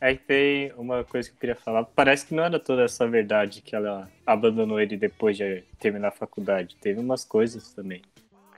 É 0.00 0.14
que 0.14 0.24
tem 0.24 0.72
uma 0.76 1.02
coisa 1.02 1.28
que 1.28 1.34
eu 1.34 1.40
queria 1.40 1.56
falar. 1.56 1.84
Parece 1.84 2.26
que 2.26 2.34
não 2.34 2.44
era 2.44 2.60
toda 2.60 2.82
essa 2.84 3.08
verdade 3.08 3.62
que 3.62 3.74
ela 3.74 4.10
abandonou 4.26 4.78
ele 4.78 4.96
depois 4.96 5.36
de 5.36 5.62
terminar 5.78 6.08
a 6.08 6.12
faculdade. 6.12 6.76
Teve 6.76 7.00
umas 7.00 7.24
coisas 7.24 7.72
também. 7.72 8.02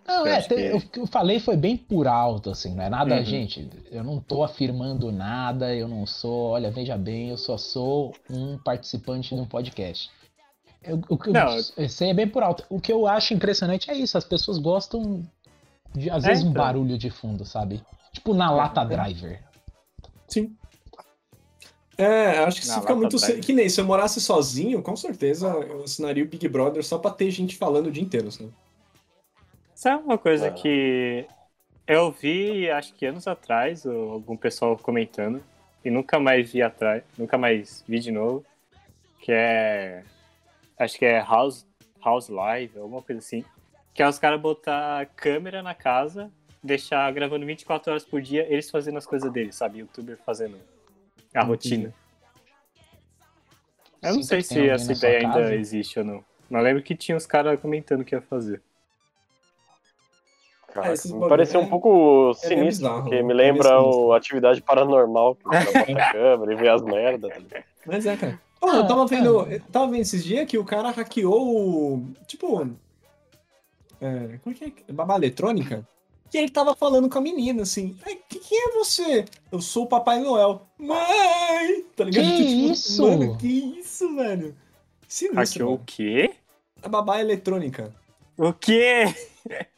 Não, 0.06 0.26
Eu 0.26 0.32
é, 0.34 0.42
que- 0.42 0.72
o 0.72 0.80
que 0.80 1.00
eu 1.00 1.06
falei 1.06 1.40
foi 1.40 1.56
bem 1.56 1.76
por 1.76 2.06
alto, 2.06 2.50
assim, 2.50 2.74
não 2.74 2.84
é 2.84 2.88
nada, 2.88 3.16
Uhum. 3.16 3.24
gente, 3.24 3.68
eu 3.90 4.04
não 4.04 4.20
tô 4.20 4.44
afirmando 4.44 5.10
nada, 5.10 5.74
eu 5.74 5.88
não 5.88 6.06
sou, 6.06 6.50
olha, 6.50 6.70
veja 6.70 6.96
bem, 6.96 7.30
eu 7.30 7.36
só 7.36 7.56
sou 7.58 8.14
um 8.30 8.56
participante 8.58 9.34
de 9.34 9.40
um 9.40 9.46
podcast. 9.46 10.10
Eu- 10.82 11.00
o 11.08 11.18
que 11.18 11.30
eu, 11.30 11.32
Não, 11.32 11.56
eu 11.76 11.88
sei 11.88 12.10
é 12.10 12.14
bem 12.14 12.28
por 12.28 12.42
alto. 12.44 12.64
O 12.70 12.80
que 12.80 12.92
eu 12.92 13.06
acho 13.08 13.34
impressionante 13.34 13.90
é 13.90 13.94
isso, 13.96 14.16
as 14.16 14.24
pessoas 14.24 14.58
gostam 14.58 15.26
de, 15.94 16.08
às 16.08 16.24
É, 16.24 16.28
vezes, 16.28 16.44
um 16.44 16.50
então. 16.50 16.62
barulho 16.62 16.96
de 16.96 17.10
fundo, 17.10 17.44
sabe? 17.44 17.82
Tipo 18.12 18.32
na 18.32 18.50
lata 18.50 18.84
driver. 18.84 19.42
Sim. 20.28 20.54
É, 21.98 22.38
acho 22.40 22.60
que 22.60 22.66
se 22.66 22.78
fica 22.80 22.94
muito. 22.94 23.16
drive. 23.18 23.40
Que 23.40 23.52
nem 23.54 23.68
se 23.68 23.80
eu 23.80 23.84
morasse 23.84 24.20
sozinho, 24.20 24.82
com 24.82 24.94
certeza 24.94 25.48
eu 25.48 25.82
assinaria 25.82 26.22
o 26.22 26.28
Big 26.28 26.46
Brother 26.46 26.84
só 26.84 26.98
pra 26.98 27.10
ter 27.10 27.30
gente 27.30 27.56
falando 27.56 27.86
o 27.86 27.90
dia 27.90 28.02
inteiro, 28.02 28.28
assim. 28.28 28.52
Sabe 29.76 30.02
uma 30.02 30.16
coisa 30.16 30.48
Ah. 30.48 30.50
que 30.52 31.26
eu 31.86 32.10
vi, 32.10 32.70
acho 32.70 32.94
que 32.94 33.04
anos 33.04 33.28
atrás, 33.28 33.84
ou 33.84 34.12
algum 34.12 34.34
pessoal 34.34 34.74
comentando, 34.78 35.44
e 35.84 35.90
nunca 35.90 36.18
mais 36.18 36.50
vi 36.50 36.62
atrás, 36.62 37.04
nunca 37.18 37.36
mais 37.36 37.84
vi 37.86 37.98
de 38.00 38.10
novo, 38.10 38.42
que 39.20 39.30
é. 39.30 40.02
Acho 40.78 40.98
que 40.98 41.04
é 41.04 41.20
House, 41.20 41.66
House 42.02 42.30
Live, 42.30 42.78
alguma 42.78 43.02
coisa 43.02 43.18
assim. 43.18 43.44
Que 43.92 44.02
é 44.02 44.08
os 44.08 44.18
caras 44.18 44.40
botar 44.40 45.04
câmera 45.14 45.62
na 45.62 45.74
casa, 45.74 46.30
deixar 46.62 47.12
gravando 47.12 47.44
24 47.44 47.90
horas 47.90 48.04
por 48.04 48.22
dia, 48.22 48.46
eles 48.50 48.70
fazendo 48.70 48.96
as 48.96 49.06
coisas 49.06 49.30
deles, 49.30 49.56
sabe? 49.56 49.80
Youtuber 49.80 50.16
fazendo 50.24 50.58
a 51.34 51.42
rotina. 51.44 51.92
Eu 54.02 54.14
não 54.14 54.22
sei 54.22 54.40
se 54.42 54.68
essa 54.70 54.92
ideia 54.92 55.18
ainda 55.20 55.54
existe 55.54 55.98
ou 55.98 56.04
não. 56.04 56.24
Mas 56.48 56.62
lembro 56.64 56.82
que 56.82 56.96
tinha 56.96 57.16
os 57.16 57.26
caras 57.26 57.60
comentando 57.60 58.04
que 58.04 58.14
ia 58.14 58.22
fazer. 58.22 58.62
Caraca, 60.82 61.02
bagulho 61.08 61.28
pareceu 61.28 61.60
é- 61.60 61.64
um 61.64 61.66
pouco 61.68 62.30
é 62.30 62.34
sinistro, 62.34 62.86
bizarro, 62.88 63.02
porque 63.02 63.22
me 63.22 63.32
É 63.32 63.36
lembra 63.36 63.80
o 63.82 64.12
Atividade 64.12 64.60
Paranormal, 64.62 65.34
que 65.36 65.46
o 65.46 65.50
bota 65.50 65.78
a 65.78 66.12
câmera 66.12 66.52
e 66.52 66.56
vê 66.56 66.68
as 66.68 66.82
merdas. 66.82 67.32
tá? 67.48 67.62
Mas 67.86 68.06
é, 68.06 68.16
cara. 68.16 68.40
Pô, 68.60 68.68
eu 68.68 68.82
Ah, 68.82 68.86
tava 68.86 69.06
vendo. 69.06 69.46
é. 69.50 69.56
Eu 69.56 69.60
tava 69.72 69.86
vendo 69.88 70.00
esses 70.00 70.24
dias 70.24 70.46
que 70.48 70.56
o 70.58 70.64
cara 70.64 70.90
hackeou 70.90 71.94
o. 71.96 72.08
Tipo. 72.26 72.68
É, 74.00 74.38
como 74.42 74.54
é 74.54 74.58
que 74.58 74.64
é? 74.88 74.92
Babá 74.92 75.16
eletrônica? 75.16 75.86
E 76.34 76.38
ele 76.38 76.50
tava 76.50 76.74
falando 76.74 77.08
com 77.08 77.18
a 77.18 77.20
menina, 77.20 77.62
assim. 77.62 77.96
"Ai, 78.04 78.18
que- 78.28 78.40
quem 78.40 78.58
é 78.58 78.72
você? 78.72 79.24
Eu 79.50 79.60
sou 79.60 79.84
o 79.84 79.86
Papai 79.88 80.20
Noel. 80.20 80.62
Mãe! 80.78 81.84
Tá 81.96 82.04
ligado? 82.04 82.24
Que 82.24 82.44
Tipo, 82.46 82.72
isso? 82.72 83.02
Mano, 83.02 83.38
que 83.38 83.46
isso, 83.78 84.14
velho? 84.16 84.54
Sinistro, 85.08 85.38
Hackeou 85.38 85.68
o 85.68 85.72
mano. 85.74 85.84
quê? 85.86 86.30
A 86.82 86.88
babá 86.88 87.20
eletrônica. 87.20 87.94
O 88.36 88.52
quê? 88.52 89.04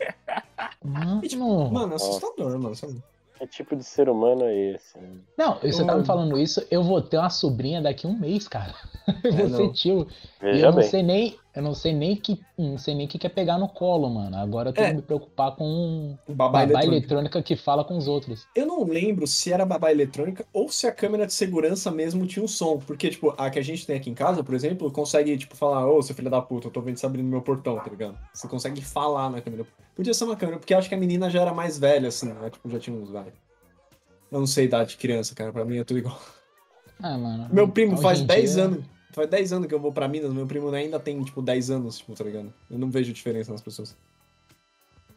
Mano. 0.89 1.21
E, 1.25 1.29
tipo, 1.29 1.71
mano, 1.71 1.93
é 1.93 1.97
assustador, 1.97 2.59
mano. 2.59 2.75
sabe? 2.75 3.03
Que 3.39 3.47
tipo 3.47 3.77
de 3.77 3.85
ser 3.85 4.09
humano 4.09 4.43
é 4.43 4.73
esse? 4.73 4.99
né? 4.99 5.09
Não, 5.37 5.59
você 5.61 5.85
tá 5.85 5.95
me 5.97 6.05
falando 6.05 6.37
isso, 6.37 6.61
eu 6.73 6.83
vou 6.83 7.01
ter 7.01 7.19
uma 7.19 7.31
sobrinha 7.31 7.81
daqui 7.81 8.05
a 8.07 8.11
um 8.11 8.19
mês, 8.19 8.49
cara. 8.49 8.75
Eu 9.23 9.33
vou 9.33 9.47
É, 9.47 9.49
ser 9.49 9.63
não. 9.63 9.73
tio. 9.73 10.09
E 10.43 10.45
Veja 10.45 10.67
eu 10.67 10.71
não 10.73 10.79
bem. 10.81 10.89
sei 10.91 11.03
nem. 11.05 11.39
Eu 11.55 11.63
não 11.63 11.75
sei 11.75 11.93
nem 11.93 12.15
que. 12.15 12.39
Não 12.57 12.79
sei 12.79 12.95
nem 12.95 13.07
o 13.07 13.09
que 13.09 13.19
quer 13.19 13.31
pegar 13.31 13.59
no 13.59 13.69
colo, 13.69 14.09
mano. 14.09 14.37
Agora 14.37 14.69
eu 14.69 14.73
tenho 14.73 14.87
É. 14.87 14.91
que 14.91 14.97
me 14.97 15.03
preocupar 15.03 15.57
com 15.57 16.17
O 16.29 16.33
babá 16.35 16.61
babá 16.61 16.63
eletrônico. 16.63 16.95
eletrônica 16.95 17.43
que 17.43 17.57
fala 17.57 17.83
com 17.85 17.97
os 17.97 18.07
outros. 18.07 18.47
Eu 18.55 18.65
não 18.67 18.85
lembro 18.85 19.27
se 19.27 19.53
era 19.53 19.65
babá 19.67 19.91
eletrônica 19.91 20.47
ou 20.53 20.69
se 20.69 20.87
a 20.87 20.93
câmera 20.93 21.27
de 21.27 21.33
segurança 21.33 21.91
mesmo 21.91 22.27
tinha 22.27 22.45
um 22.45 22.49
som. 22.49 22.79
Porque, 22.79 23.09
tipo, 23.11 23.35
a 23.37 23.51
que 23.51 23.59
a 23.59 23.63
gente 23.63 23.85
tem 23.87 23.97
aqui 23.97 24.09
em 24.09 24.15
casa, 24.15 24.45
por 24.45 24.55
exemplo, 24.55 24.89
consegue, 24.93 25.37
tipo, 25.37 25.57
falar, 25.57 25.91
ô, 25.91 26.01
seu 26.03 26.15
filho 26.15 26.31
da 26.31 26.41
puta, 26.41 26.69
eu 26.69 26.71
tô 26.71 26.81
vendo 26.81 26.97
você 26.99 27.07
abrindo 27.07 27.27
meu 27.27 27.43
portão, 27.43 27.77
tá 27.77 27.91
ligado? 27.91 28.17
Você 28.33 28.47
consegue 28.47 28.81
falar 28.85 29.29
na 29.31 29.41
câmera. 29.41 29.67
Podia 29.97 30.15
ser 30.15 30.25
uma 30.25 30.37
câmera, 30.37 30.59
porque 30.59 30.75
eu 30.75 30.79
acho 30.79 30.89
que 30.89 30.95
a 30.95 30.99
menina 30.99 31.29
já 31.29 31.41
era 31.41 31.53
mais 31.53 31.77
velha, 31.79 32.09
assim, 32.09 32.33
né? 32.33 32.51
Tipo, 32.51 32.69
já 32.71 32.79
tinha 32.79 32.95
uns, 32.97 33.11
vai. 33.11 33.33
Eu 34.31 34.39
não 34.39 34.47
sei 34.47 34.67
idade 34.67 34.91
de 34.91 34.97
criança, 34.99 35.35
cara. 35.35 35.53
Pra 35.53 35.65
mim 35.65 35.79
é 35.79 35.85
tudo 35.85 35.99
igual. 35.99 36.21
Ah, 37.03 37.17
mano. 37.17 37.49
Meu 37.51 37.69
primo 37.69 37.97
faz 37.97 38.21
em 38.21 38.27
10 38.27 38.55
dia- 38.55 38.65
anos. 38.65 38.85
Faz 39.13 39.29
10 39.29 39.53
anos 39.55 39.69
que 39.69 39.75
eu 39.75 39.81
vou 39.81 39.93
pra 39.93 40.07
Minas, 40.07 40.33
meu 40.33 40.47
primo 40.47 40.69
ainda 40.71 41.01
tem, 41.01 41.23
tipo, 41.23 41.41
10 41.41 41.71
anos, 41.71 41.99
tipo, 41.99 42.15
tá 42.15 42.25
ligado? 42.25 42.53
Eu 42.71 42.79
não 42.79 42.91
vejo 42.91 43.13
diferença 43.13 43.51
nas 43.51 43.63
pessoas. 43.63 43.97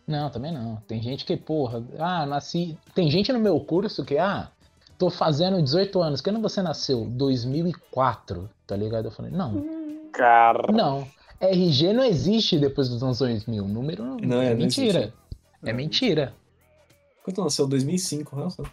Não, 0.08 0.30
também 0.30 0.54
não. 0.54 0.78
Tem 0.88 1.02
gente 1.02 1.26
que, 1.26 1.38
porra, 1.38 1.84
ah, 2.00 2.26
nasci. 2.26 2.78
Tem 2.96 3.10
gente 3.10 3.32
no 3.32 3.40
meu 3.40 3.60
curso 3.60 4.04
que, 4.04 4.18
ah, 4.18 4.50
tô 4.98 5.10
fazendo 5.10 5.62
18 5.62 6.02
anos. 6.02 6.22
Quando 6.22 6.42
você 6.42 6.62
nasceu? 6.62 7.06
2004, 7.06 8.50
tá 8.66 8.76
ligado? 8.76 9.06
Eu 9.06 9.12
falei, 9.12 9.32
não, 9.32 10.10
Cara. 10.12 10.72
não. 10.72 11.08
RG 11.40 11.94
não 11.94 12.04
existe 12.04 12.60
depois 12.60 12.88
dos 12.88 13.02
anos 13.04 13.20
2000. 13.20 13.68
Número 13.68 14.04
não, 14.04 14.18
Não, 14.18 14.42
é, 14.42 14.52
é 14.52 14.56
mentira. 14.56 15.14
É 15.64 15.74
mentira. 15.74 16.34
Quando 17.24 17.44
nasceu? 17.44 17.68
2005, 17.68 18.36
nossa. 18.36 18.64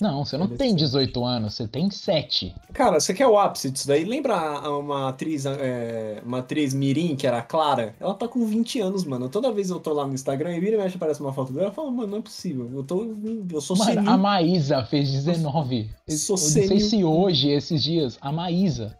Não, 0.00 0.24
você 0.24 0.38
não 0.38 0.48
tem 0.48 0.70
ser. 0.70 0.76
18 0.76 1.24
anos, 1.24 1.54
você 1.54 1.68
tem 1.68 1.90
7. 1.90 2.54
Cara, 2.72 2.98
você 2.98 3.12
quer 3.12 3.26
o 3.26 3.38
ápice 3.38 3.70
disso 3.70 3.86
daí? 3.86 4.04
Lembra 4.04 4.34
a- 4.34 4.78
uma 4.78 5.08
atriz, 5.10 5.44
é, 5.44 6.22
uma 6.24 6.38
atriz 6.38 6.72
Mirim, 6.72 7.14
que 7.16 7.26
era 7.26 7.38
a 7.38 7.42
Clara? 7.42 7.94
Ela 8.00 8.14
tá 8.14 8.26
com 8.26 8.46
20 8.46 8.80
anos, 8.80 9.04
mano. 9.04 9.28
Toda 9.28 9.52
vez 9.52 9.68
eu 9.68 9.78
tô 9.78 9.92
lá 9.92 10.06
no 10.06 10.14
Instagram 10.14 10.56
e 10.56 10.60
vira 10.60 10.76
e 10.76 10.78
mexe 10.78 10.96
aparece 10.96 11.20
uma 11.20 11.32
foto 11.34 11.52
dela, 11.52 11.68
eu 11.68 11.72
falo, 11.72 11.90
mano, 11.92 12.12
não 12.12 12.18
é 12.18 12.22
possível. 12.22 12.70
Eu, 12.72 12.82
tô, 12.82 13.14
eu 13.52 13.60
sou 13.60 13.76
Mano, 13.76 13.92
senil. 13.92 14.10
a 14.10 14.16
Maísa 14.16 14.84
fez 14.84 15.10
19. 15.12 15.90
Eu 16.08 16.16
Sou 16.16 16.36
não 16.36 16.42
sei 16.42 16.80
se 16.80 17.04
hoje, 17.04 17.50
esses 17.50 17.82
dias, 17.82 18.16
a 18.22 18.32
Maísa. 18.32 18.96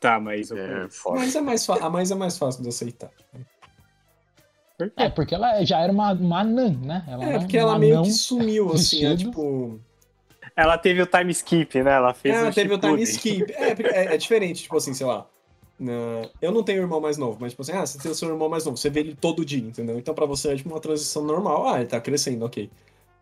Tá, 0.00 0.18
mas 0.18 0.50
eu 0.50 0.56
É, 0.56 0.88
foda. 0.88 1.18
Mas 1.20 1.36
é 1.36 1.40
mais 1.40 1.66
fa- 1.66 1.78
a 1.80 1.90
mais 1.90 2.10
é 2.10 2.14
mais 2.14 2.38
fácil 2.38 2.62
de 2.62 2.68
aceitar. 2.70 3.10
É, 4.96 5.08
porque 5.08 5.34
ela 5.34 5.64
já 5.64 5.80
era 5.80 5.92
uma, 5.92 6.12
uma 6.12 6.40
anã, 6.40 6.70
né? 6.70 7.04
Ela 7.08 7.24
É, 7.24 7.38
porque 7.38 7.58
ela 7.58 7.78
meio 7.78 8.02
que 8.02 8.12
sumiu, 8.12 8.72
assim, 8.72 9.04
é 9.04 9.16
tipo. 9.16 9.80
Ela 10.56 10.76
teve 10.78 11.02
o 11.02 11.06
time 11.06 11.30
skip, 11.32 11.82
né? 11.82 11.92
Ela 11.92 12.12
fez 12.14 12.36
É, 12.36 12.48
o 12.48 12.52
teve 12.52 12.74
o 12.74 12.78
time 12.78 13.02
skip. 13.02 13.52
É, 13.52 13.74
porque 13.74 13.88
é, 13.90 14.14
é 14.14 14.16
diferente, 14.16 14.62
tipo 14.62 14.76
assim, 14.76 14.94
sei 14.94 15.06
lá. 15.06 15.26
na- 15.78 16.28
Eu 16.42 16.52
não 16.52 16.62
tenho 16.62 16.82
irmão 16.82 17.00
mais 17.00 17.16
novo, 17.16 17.38
mas 17.40 17.52
tipo 17.52 17.62
assim, 17.62 17.72
ah, 17.72 17.86
você 17.86 17.98
tem 17.98 18.10
o 18.10 18.14
seu 18.14 18.28
irmão 18.28 18.48
mais 18.48 18.64
novo, 18.64 18.76
você 18.76 18.90
vê 18.90 19.00
ele 19.00 19.14
todo 19.14 19.44
dia, 19.44 19.66
entendeu? 19.66 19.98
Então 19.98 20.14
pra 20.14 20.26
você 20.26 20.52
é 20.52 20.56
tipo 20.56 20.68
uma 20.68 20.80
transição 20.80 21.24
normal. 21.24 21.68
Ah, 21.68 21.78
ele 21.78 21.88
tá 21.88 22.00
crescendo, 22.00 22.44
ok. 22.44 22.70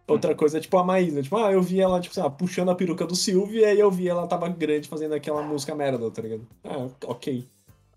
Outra 0.09 0.35
coisa 0.35 0.57
é 0.57 0.61
tipo 0.61 0.77
a 0.79 0.83
Maísa, 0.85 1.23
tipo, 1.23 1.37
ah, 1.37 1.53
eu 1.53 1.61
vi 1.61 1.81
ela, 1.81 2.01
tipo, 2.01 2.15
sei 2.15 2.23
lá, 2.23 2.31
puxando 2.31 2.71
a 2.71 2.75
peruca 2.75 3.07
do 3.07 3.15
Silvio 3.15 3.61
e 3.61 3.65
aí 3.65 3.79
eu 3.79 3.91
vi 3.91 4.09
ela 4.09 4.27
tava 4.27 4.49
grande 4.49 4.89
fazendo 4.89 5.15
aquela 5.15 5.43
música 5.43 5.75
merda, 5.75 6.11
tá 6.11 6.23
ligado? 6.23 6.47
Ah, 6.65 6.89
ok. 7.05 7.45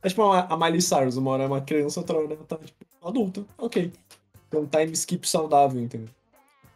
É 0.03 0.10
tipo 0.10 0.23
a, 0.23 0.57
Miley 0.57 0.82
Cyrus, 0.82 1.15
uma 1.18 1.32
hora 1.32 1.44
é 1.44 1.48
uma 1.48 1.61
criança, 1.61 1.99
outra 1.99 2.18
hora 2.18 2.34
ela 2.34 2.44
tá, 2.44 2.57
tipo, 2.57 2.86
adulta, 3.07 3.45
ok. 3.57 3.91
Então 4.48 4.65
time 4.65 4.91
skip 4.94 5.28
saudável, 5.28 5.82
entendeu? 5.82 6.10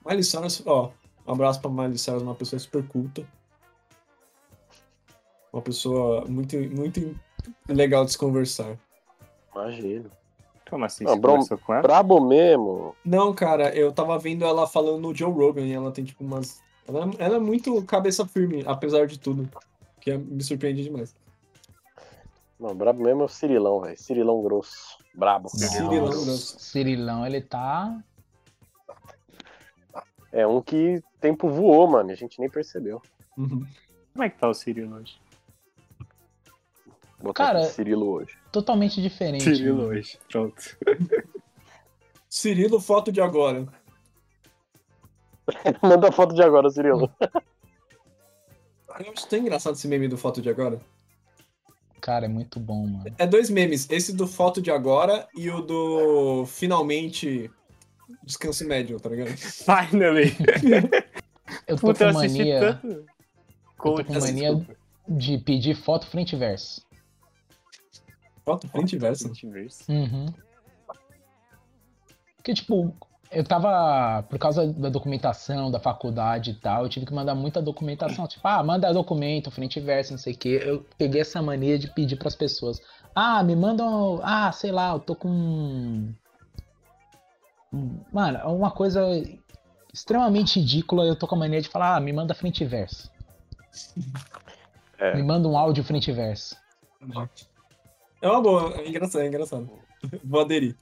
Miley 0.06 0.24
Cyrus, 0.24 0.62
ó, 0.66 0.92
um 1.28 1.32
abraço 1.34 1.60
pra 1.60 1.70
Miley 1.72 1.98
Cyrus, 1.98 2.22
uma 2.22 2.36
pessoa 2.36 2.60
super 2.60 2.86
culta. 2.88 3.26
Uma 5.52 5.62
pessoa 5.62 6.26
muito, 6.28 6.56
muito 6.58 7.18
legal 7.68 8.06
de 8.06 8.12
se 8.12 8.18
conversar. 8.18 8.78
Imagino. 9.54 10.12
Como 10.70 10.84
assim? 10.84 11.04
Não, 11.06 11.14
Você 11.14 11.20
bro- 11.20 11.58
com 11.60 11.74
ela? 11.74 11.82
Brabo 11.82 12.20
mesmo. 12.20 12.96
Não, 13.06 13.34
cara, 13.34 13.74
eu 13.76 13.92
tava 13.92 14.18
vendo 14.20 14.44
ela 14.44 14.68
falando 14.68 15.00
no 15.00 15.16
Joe 15.16 15.32
Rogan 15.32 15.62
e 15.62 15.72
ela 15.74 15.92
tem 15.92 16.04
tipo 16.04 16.24
umas. 16.24 16.62
Ela, 16.88 17.10
ela 17.18 17.36
é 17.38 17.40
muito 17.40 17.82
cabeça 17.84 18.26
firme, 18.26 18.64
apesar 18.68 19.08
de 19.08 19.18
tudo. 19.20 19.48
Que 20.02 20.12
é- 20.12 20.18
me 20.18 20.44
surpreende 20.44 20.84
demais. 20.84 21.16
Não, 22.60 22.74
brabo 22.74 23.04
mesmo 23.04 23.22
é 23.22 23.26
o 23.26 23.30
Cirilão, 23.30 23.82
velho. 23.82 23.98
Cirilão 23.98 24.42
grosso. 24.42 24.98
Brabo. 25.14 25.50
Cirilão, 25.50 26.10
grosso. 26.10 26.60
Cirilão, 26.60 27.26
ele 27.26 27.42
tá. 27.42 28.02
É 30.32 30.46
um 30.48 30.62
que 30.62 31.04
tempo 31.20 31.50
voou, 31.50 31.88
mano. 31.88 32.12
A 32.12 32.16
gente 32.16 32.40
nem 32.40 32.50
percebeu. 32.50 33.02
Uhum. 33.38 33.66
Como 34.14 34.24
é 34.24 34.30
que 34.30 34.38
tá 34.40 34.48
o 34.48 34.54
Cirilo 34.54 34.96
hoje? 34.96 35.20
Vou 37.18 37.34
botar 37.34 37.46
Cara, 37.48 37.64
Cirilo 37.66 38.10
hoje. 38.10 38.38
totalmente 38.52 39.02
diferente. 39.02 39.44
Cirilo 39.44 39.78
mano. 39.78 39.90
hoje. 39.90 40.20
Pronto. 40.30 40.78
Cirilo, 42.30 42.80
foto 42.80 43.12
de 43.12 43.22
agora. 43.22 43.66
Manda 45.82 46.10
a 46.10 46.12
foto 46.12 46.34
de 46.34 46.44
agora, 46.44 46.70
Cirilo. 46.70 47.10
Eu 47.20 49.12
acho 49.14 49.28
tão 49.28 49.40
engraçado 49.40 49.74
esse 49.74 49.88
meme 49.88 50.08
do 50.08 50.18
foto 50.18 50.42
de 50.42 50.50
agora. 50.50 50.80
Cara, 52.06 52.26
é 52.26 52.30
muito 52.30 52.60
bom, 52.60 52.86
mano. 52.86 53.16
É 53.18 53.26
dois 53.26 53.50
memes, 53.50 53.90
esse 53.90 54.14
do 54.14 54.28
foto 54.28 54.62
de 54.62 54.70
agora 54.70 55.28
e 55.36 55.50
o 55.50 55.60
do 55.60 56.46
finalmente 56.46 57.50
descanso 58.22 58.64
médio, 58.68 59.00
tá 59.00 59.10
ligado? 59.10 59.30
Finally! 59.36 60.32
Eu 61.66 61.76
tô 61.78 61.88
Puta, 61.88 62.06
com 62.06 62.14
mania 62.14 62.60
tanto. 62.60 62.88
Eu 62.88 63.06
tô 63.78 64.06
com 64.06 64.20
mania 64.20 64.68
de 65.08 65.40
pedir 65.40 65.76
foto 65.76 66.06
frente 66.06 66.36
e 66.36 66.38
verso. 66.38 66.86
Foto 68.46 68.68
frente 68.68 68.96
e 68.96 69.00
verso. 69.00 69.26
Multiverso. 69.26 69.92
Uhum. 69.92 70.32
Porque, 72.36 72.54
tipo, 72.54 72.96
eu 73.32 73.44
tava. 73.44 74.24
Por 74.30 74.38
causa 74.40 74.68
da 74.68 74.90
documentação, 74.90 75.70
da 75.72 75.80
faculdade 75.80 76.52
e 76.52 76.54
tal, 76.56 76.84
eu 76.84 76.90
tive 76.90 77.06
que 77.06 77.14
mandar 77.14 77.36
muita 77.36 77.62
documentação. 77.62 78.28
Tipo, 78.28 78.48
ah, 78.48 78.64
manda 78.64 78.94
documento, 78.94 79.52
frente 79.52 79.78
e 79.78 79.82
verso, 79.82 80.12
não 80.14 80.18
sei 80.20 80.34
o 80.34 80.38
quê. 80.38 80.62
Eu 80.64 80.86
peguei 80.98 81.22
essa 81.22 81.42
mania 81.42 81.78
de 81.80 81.88
pedir 81.94 82.16
pras 82.18 82.36
pessoas. 82.36 82.80
Ah, 83.14 83.44
me 83.44 83.56
mandam. 83.56 84.20
Ah, 84.24 84.52
sei 84.52 84.72
lá, 84.72 84.92
eu 84.94 85.00
tô 85.00 85.16
com. 85.16 85.30
um- 85.30 86.14
Mano, 88.12 88.38
é 88.38 88.46
uma 88.46 88.72
coisa 88.72 89.02
extremamente 89.94 90.60
ridícula. 90.60 91.04
Eu 91.06 91.16
tô 91.16 91.28
com 91.28 91.36
a 91.36 91.40
mania 91.40 91.62
de 91.62 91.70
falar, 91.70 91.96
ah, 91.96 92.00
me 92.00 92.14
manda 92.14 92.34
frente 92.34 92.64
e 92.64 92.68
verso. 92.68 93.10
É. 94.98 95.16
Me 95.16 95.24
manda 95.24 95.48
um 95.48 95.58
áudio 95.58 95.84
frente 95.84 96.10
e 96.10 96.14
verso. 96.14 96.56
É 98.22 98.28
uma 98.30 98.42
boa, 98.42 98.74
é 98.78 98.88
engraçado, 98.88 99.22
é 99.22 99.28
engraçado. 99.28 99.70
Vou 100.24 100.42
aderir. 100.42 100.76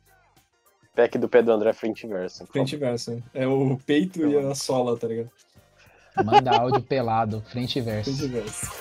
Pack 0.95 1.18
do 1.18 1.28
pé 1.28 1.41
do 1.41 1.52
André 1.52 1.74
frente 1.74 2.06
e 2.06 2.07
verso. 2.07 2.45
Frente 2.48 2.76
e 2.76 2.78
verso. 2.78 3.22
É 3.34 3.48
o 3.48 3.80
peito 3.86 4.26
e 4.26 4.38
a 4.38 4.53
sola, 4.53 4.95
tá 4.95 5.07
ligado? 5.07 5.32
Manda 6.24 6.56
áudio 6.56 6.82
pelado, 6.84 7.41
frente 7.49 7.80
e 7.80 7.82
verso. 7.82 8.15
Frente 8.15 8.26
e 8.26 8.28
verso. 8.28 8.72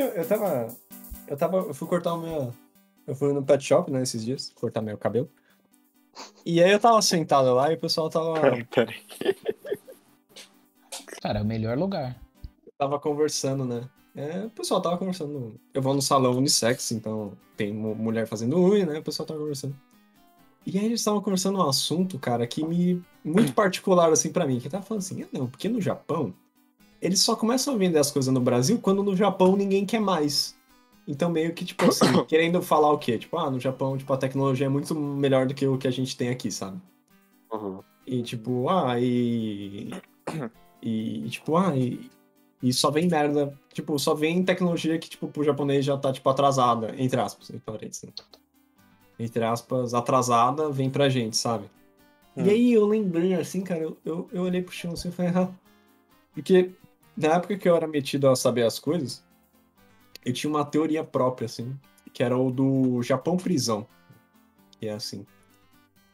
Eu 0.00 0.10
tinha. 0.12 0.22
Eu 0.22 0.28
tava. 0.28 0.76
Eu 1.28 1.36
tava. 1.36 1.56
Eu 1.58 1.74
fui 1.74 1.88
cortar 1.88 2.14
o 2.14 2.20
meu. 2.20 2.54
Eu 3.06 3.14
fui 3.14 3.32
no 3.32 3.42
pet 3.42 3.62
shop, 3.64 3.90
né, 3.90 4.02
esses 4.02 4.24
dias, 4.24 4.52
cortar 4.54 4.82
meu 4.82 4.98
cabelo. 4.98 5.30
E 6.44 6.62
aí 6.62 6.72
eu 6.72 6.80
tava 6.80 7.00
sentado 7.02 7.54
lá 7.54 7.70
e 7.70 7.76
o 7.76 7.78
pessoal 7.80 8.08
tava, 8.08 8.34
Peraí. 8.74 8.96
Cara, 11.22 11.38
é 11.40 11.42
o 11.42 11.46
melhor 11.46 11.78
lugar. 11.78 12.16
tava 12.78 12.98
conversando, 12.98 13.64
né? 13.64 13.88
É, 14.14 14.46
o 14.46 14.50
pessoal 14.50 14.80
tava 14.80 14.96
conversando. 14.98 15.60
Eu 15.74 15.82
vou 15.82 15.94
no 15.94 16.00
salão 16.02 16.32
unissex, 16.36 16.90
então 16.90 17.32
tem 17.56 17.72
mu- 17.72 17.94
mulher 17.94 18.26
fazendo 18.26 18.58
unha, 18.58 18.86
né? 18.86 18.98
O 18.98 19.02
pessoal 19.02 19.26
tava 19.26 19.38
conversando. 19.40 19.76
E 20.64 20.78
aí 20.78 20.84
eles 20.86 21.00
estavam 21.00 21.20
conversando 21.20 21.58
um 21.58 21.68
assunto, 21.68 22.18
cara, 22.18 22.46
que 22.46 22.64
me. 22.64 23.02
muito 23.24 23.52
particular, 23.52 24.10
assim, 24.10 24.32
pra 24.32 24.46
mim. 24.46 24.58
Que 24.58 24.68
tava 24.68 24.82
falando 24.84 25.02
assim, 25.02 25.22
ah, 25.22 25.28
não, 25.32 25.46
porque 25.46 25.68
no 25.68 25.80
Japão, 25.80 26.34
eles 27.00 27.20
só 27.20 27.36
começam 27.36 27.74
a 27.74 27.76
vender 27.76 27.98
as 27.98 28.10
coisas 28.10 28.32
no 28.32 28.40
Brasil 28.40 28.78
quando 28.80 29.02
no 29.02 29.16
Japão 29.16 29.56
ninguém 29.56 29.84
quer 29.84 30.00
mais. 30.00 30.56
Então, 31.06 31.30
meio 31.30 31.54
que, 31.54 31.64
tipo 31.64 31.84
assim, 31.84 32.06
querendo 32.26 32.60
falar 32.60 32.92
o 32.92 32.98
quê? 32.98 33.18
Tipo, 33.18 33.38
ah, 33.38 33.50
no 33.50 33.60
Japão, 33.60 33.96
tipo, 33.96 34.12
a 34.12 34.16
tecnologia 34.16 34.66
é 34.66 34.70
muito 34.70 34.94
melhor 34.94 35.46
do 35.46 35.54
que 35.54 35.66
o 35.66 35.78
que 35.78 35.86
a 35.86 35.90
gente 35.90 36.16
tem 36.16 36.28
aqui, 36.28 36.50
sabe? 36.50 36.80
Uhum. 37.52 37.80
E 38.06 38.22
tipo, 38.22 38.68
ah, 38.68 38.98
e. 39.00 39.90
E 40.82 41.28
tipo, 41.30 41.56
ah, 41.56 41.76
e, 41.76 42.10
e 42.62 42.72
só 42.72 42.90
vem 42.90 43.08
merda. 43.08 43.52
Tipo, 43.72 43.98
só 43.98 44.14
vem 44.14 44.44
tecnologia 44.44 44.98
que, 44.98 45.08
tipo, 45.08 45.28
pro 45.28 45.44
japonês 45.44 45.84
já 45.84 45.96
tá, 45.96 46.12
tipo, 46.12 46.28
atrasada, 46.28 46.94
entre 46.98 47.20
aspas, 47.20 47.50
entre 47.50 47.86
né? 47.86 48.12
Entre 49.18 49.44
aspas, 49.44 49.94
atrasada, 49.94 50.70
vem 50.70 50.90
pra 50.90 51.08
gente, 51.08 51.36
sabe? 51.36 51.70
Hum. 52.36 52.44
E 52.44 52.50
aí 52.50 52.72
eu 52.72 52.86
lembrei, 52.86 53.34
assim, 53.34 53.62
cara, 53.62 53.80
eu, 53.80 53.96
eu, 54.04 54.28
eu 54.32 54.42
olhei 54.42 54.62
pro 54.62 54.74
chão 54.74 54.92
assim 54.92 55.08
e 55.08 55.12
falei, 55.12 55.32
ah. 55.34 55.48
Porque 56.34 56.70
na 57.16 57.34
época 57.34 57.56
que 57.56 57.68
eu 57.68 57.74
era 57.74 57.86
metido 57.86 58.28
a 58.28 58.36
saber 58.36 58.64
as 58.64 58.78
coisas, 58.78 59.24
eu 60.24 60.32
tinha 60.32 60.50
uma 60.50 60.64
teoria 60.64 61.02
própria, 61.02 61.46
assim, 61.46 61.74
que 62.12 62.22
era 62.22 62.36
o 62.36 62.50
do 62.50 63.02
Japão 63.02 63.36
prisão. 63.36 63.86
Que 64.78 64.88
é 64.88 64.92
assim. 64.92 65.24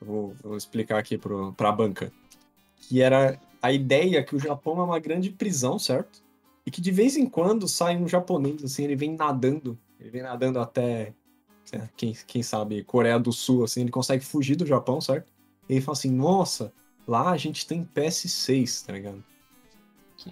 Vou, 0.01 0.35
vou 0.43 0.57
explicar 0.57 0.99
aqui 0.99 1.17
pro, 1.17 1.53
pra 1.55 1.73
banca. 1.73 2.13
Que 2.77 3.01
era 3.01 3.41
a 3.61 3.73
ideia 3.73 4.23
que 4.23 4.37
o 4.37 4.39
Japão 4.39 4.79
é 4.81 4.83
uma 4.83 4.99
grande 4.99 5.31
prisão, 5.31 5.79
certo? 5.79 6.23
E 6.67 6.71
que 6.71 6.81
de 6.81 6.91
vez 6.91 7.17
em 7.17 7.27
quando 7.27 7.67
sai 7.67 7.97
um 7.97 8.07
japonês, 8.07 8.63
assim, 8.63 8.85
ele 8.85 8.97
vem 8.97 9.17
nadando. 9.17 9.79
Ele 9.99 10.11
vem 10.11 10.23
nadando 10.23 10.61
até, 10.61 11.15
lá, 11.65 11.89
quem, 11.97 12.13
quem 12.27 12.43
sabe, 12.43 12.85
Coreia 12.85 13.19
do 13.19 13.33
Sul, 13.33 13.65
assim, 13.65 13.81
ele 13.81 13.91
consegue 13.91 14.25
fugir 14.25 14.57
do 14.57 14.67
Japão, 14.67 15.01
certo? 15.01 15.33
E 15.69 15.75
ele 15.75 15.81
fala 15.81 15.97
assim, 15.97 16.11
nossa, 16.11 16.73
lá 17.07 17.31
a 17.31 17.37
gente 17.37 17.67
tem 17.67 17.85
PS6, 17.85 18.87
tá 18.87 18.93
ligado? 18.93 19.25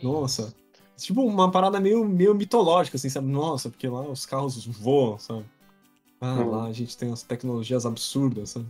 Nossa. 0.03 0.55
Tipo, 0.97 1.23
uma 1.23 1.51
parada 1.51 1.81
meio, 1.81 2.05
meio 2.07 2.35
mitológica, 2.35 2.97
assim, 2.97 3.09
sabe? 3.09 3.27
Nossa, 3.29 3.71
porque 3.71 3.89
lá 3.89 4.03
os 4.03 4.27
carros 4.27 4.67
voam, 4.67 5.19
sabe? 5.19 5.45
Ah, 6.21 6.41
Hum. 6.43 6.51
lá 6.51 6.65
a 6.67 6.73
gente 6.73 6.97
tem 6.97 7.09
umas 7.09 7.23
tecnologias 7.23 7.87
absurdas, 7.87 8.51
sabe? 8.51 8.67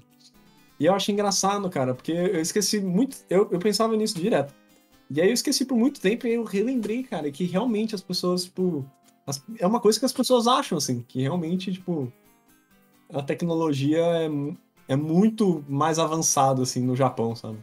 E 0.78 0.86
eu 0.86 0.94
acho 0.94 1.10
engraçado, 1.10 1.68
cara, 1.68 1.92
porque 1.94 2.12
eu 2.12 2.40
esqueci 2.40 2.80
muito. 2.80 3.16
Eu, 3.28 3.48
eu 3.50 3.58
pensava 3.58 3.96
nisso 3.96 4.14
direto. 4.18 4.54
E 5.10 5.20
aí 5.20 5.28
eu 5.28 5.34
esqueci 5.34 5.64
por 5.64 5.76
muito 5.76 6.00
tempo 6.00 6.26
e 6.26 6.32
eu 6.34 6.44
relembrei, 6.44 7.02
cara, 7.02 7.30
que 7.30 7.44
realmente 7.44 7.94
as 7.94 8.00
pessoas, 8.00 8.44
tipo. 8.44 8.84
as- 9.26 9.42
é 9.58 9.66
uma 9.66 9.80
coisa 9.80 9.98
que 9.98 10.06
as 10.06 10.12
pessoas 10.12 10.46
acham, 10.46 10.78
assim, 10.78 11.04
que 11.06 11.20
realmente, 11.20 11.72
tipo. 11.72 12.10
A 13.12 13.20
tecnologia 13.22 13.98
é, 13.98 14.30
é 14.88 14.96
muito 14.96 15.64
mais 15.68 15.98
avançada, 15.98 16.62
assim, 16.62 16.80
no 16.80 16.94
Japão, 16.94 17.34
sabe? 17.34 17.58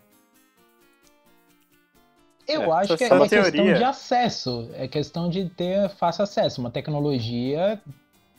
Eu 2.48 2.74
É, 2.74 2.78
acho 2.80 2.95
que 2.98 3.03
é 3.03 3.07
é 3.07 3.10
questão 3.10 3.74
de 3.74 3.84
acesso. 3.84 4.69
É 4.74 4.88
questão 4.88 5.30
de 5.30 5.49
ter 5.49 5.90
fácil 5.90 6.24
acesso. 6.24 6.61
Uma 6.61 6.72
tecnologia, 6.72 7.82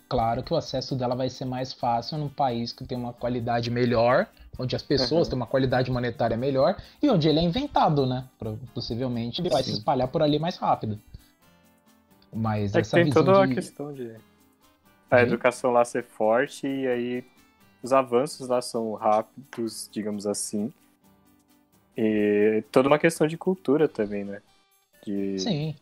claro 0.09 0.43
que 0.43 0.53
o 0.53 0.57
acesso 0.57 0.97
dela 0.97 1.15
vai 1.15 1.29
ser 1.29 1.45
mais 1.45 1.73
fácil 1.73 2.19
num 2.19 2.29
país 2.29 2.73
que 2.73 2.85
tem 2.87 2.97
uma 2.97 3.13
qualidade 3.13 3.71
melhor, 3.71 4.27
onde 4.59 4.75
as 4.75 4.83
pessoas 4.83 5.27
Uhum. 5.27 5.31
têm 5.31 5.37
uma 5.37 5.47
qualidade 5.47 5.91
monetária 5.91 6.37
melhor 6.37 6.77
e 7.03 7.09
onde 7.11 7.29
ele 7.29 7.39
é 7.39 7.43
inventado, 7.43 8.07
né? 8.07 8.25
Possivelmente 8.75 9.41
ele 9.41 9.51
vai 9.51 9.63
se 9.63 9.73
espalhar 9.73 10.09
por 10.09 10.23
ali 10.23 10.39
mais 10.39 10.57
rápido. 10.57 10.99
Mas 12.33 12.75
É 12.75 12.83
que 12.83 12.87
essa 12.87 12.97
tem 12.97 13.05
visão 13.05 13.25
toda 13.25 13.43
a 13.43 13.47
de... 13.47 13.55
questão 13.55 13.93
de 13.93 14.15
a 15.11 15.23
educação 15.23 15.71
lá 15.73 15.85
ser 15.85 16.05
forte 16.05 16.67
e 16.67 16.87
aí 16.87 17.25
os 17.83 17.93
avanços 17.93 18.49
lá 18.49 18.61
são 18.61 18.93
rápidos, 18.95 19.89
digamos 19.93 20.27
assim. 20.27 20.73
E 22.01 22.63
toda 22.71 22.87
uma 22.89 22.99
questão 22.99 23.27
de 23.27 23.37
cultura 23.37 23.89
também, 23.89 24.23
né? 24.25 24.41
De, 25.05 25.37
Sim. 25.41 25.75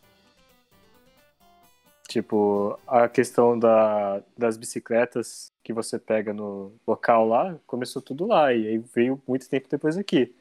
tipo, 2.09 2.78
a 2.86 3.06
questão 3.06 3.59
da, 3.59 4.22
das 4.34 4.56
bicicletas 4.56 5.52
que 5.62 5.74
você 5.74 5.98
pega 5.98 6.32
no 6.32 6.72
local 6.86 7.28
lá, 7.28 7.59
começou 7.66 8.01
tudo 8.01 8.24
lá 8.24 8.51
e 8.55 8.66
aí 8.66 8.78
veio 8.78 9.20
muito 9.28 9.47
tempo 9.47 9.68
depois 9.68 9.98
aqui. 9.98 10.34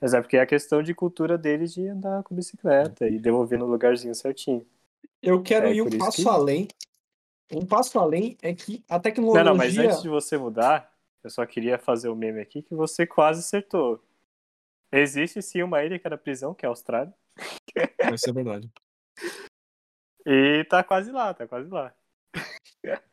Mas 0.00 0.14
é 0.14 0.22
porque 0.22 0.38
é 0.38 0.40
a 0.40 0.46
questão 0.46 0.82
de 0.82 0.94
cultura 0.94 1.36
deles 1.36 1.74
de 1.74 1.86
andar 1.86 2.22
com 2.22 2.34
bicicleta 2.34 3.06
e 3.06 3.18
devolver 3.18 3.58
no 3.58 3.66
lugarzinho 3.66 4.14
certinho. 4.14 4.66
Eu 5.22 5.42
quero 5.42 5.66
É, 5.66 5.74
ir 5.74 5.82
um 5.82 5.98
passo 5.98 6.22
que- 6.22 6.28
além. 6.28 6.68
Um 7.52 7.66
passo 7.66 7.98
além 7.98 8.38
é 8.40 8.54
que 8.54 8.82
a 8.88 8.94
Não, 8.94 9.02
tecnologia. 9.02 9.44
não, 9.44 9.54
mas 9.54 9.76
antes 9.76 10.00
de 10.00 10.08
você 10.08 10.38
mudar, 10.38 10.90
eu 11.22 11.28
só 11.28 11.44
queria 11.44 11.78
fazer 11.78 12.08
o 12.08 12.16
meme 12.16 12.40
aqui 12.40 12.62
que 12.62 12.74
você 12.74 13.06
quase 13.06 13.40
acertou. 13.40 14.02
Existe 14.92 15.40
sim 15.40 15.62
uma 15.62 15.84
ilha 15.84 15.98
que 15.98 16.06
era 16.06 16.18
prisão, 16.18 16.54
que 16.54 16.64
é 16.64 16.68
a 16.68 16.70
Austrália. 16.70 17.14
Isso 18.14 18.28
é 18.28 18.32
verdade. 18.32 18.70
E 20.26 20.64
tá 20.64 20.82
quase 20.82 21.10
lá, 21.10 21.32
tá 21.32 21.46
quase 21.46 21.68
lá. 21.68 21.94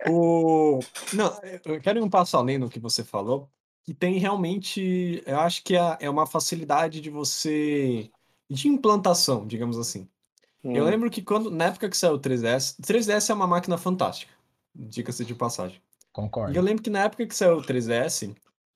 O... 0.07 0.79
Não, 1.13 1.39
eu 1.65 1.81
quero 1.81 1.99
ir 1.99 2.01
um 2.01 2.09
passo 2.09 2.37
além 2.37 2.57
no 2.57 2.69
que 2.69 2.79
você 2.79 3.03
falou, 3.03 3.49
que 3.83 3.93
tem 3.93 4.17
realmente, 4.17 5.23
eu 5.25 5.39
acho 5.39 5.63
que 5.63 5.75
é, 5.75 5.97
é 6.01 6.09
uma 6.09 6.25
facilidade 6.25 6.99
de 6.99 7.09
você, 7.09 8.09
de 8.49 8.67
implantação, 8.67 9.45
digamos 9.45 9.77
assim. 9.77 10.07
Eu 10.73 10.83
Hum, 10.83 10.89
lembro 10.89 11.09
que 11.09 11.21
quando, 11.21 11.49
na 11.49 11.65
época 11.65 11.89
que 11.89 11.95
saiu 11.95 12.15
o 12.15 12.19
3DS, 12.19 12.75
3DS 12.81 13.29
é 13.29 13.33
uma 13.33 13.47
máquina 13.47 13.77
fantástica, 13.77 14.33
diga-se 14.75 15.23
de 15.23 15.33
passagem. 15.33 15.77
E 15.77 16.11
Concordo. 16.11 16.57
eu 16.57 16.61
lembro 16.61 16.83
que 16.83 16.89
na 16.89 17.03
época 17.03 17.25
que 17.25 17.35
saiu 17.35 17.57
o 17.57 17.61
3DS, 17.61 18.35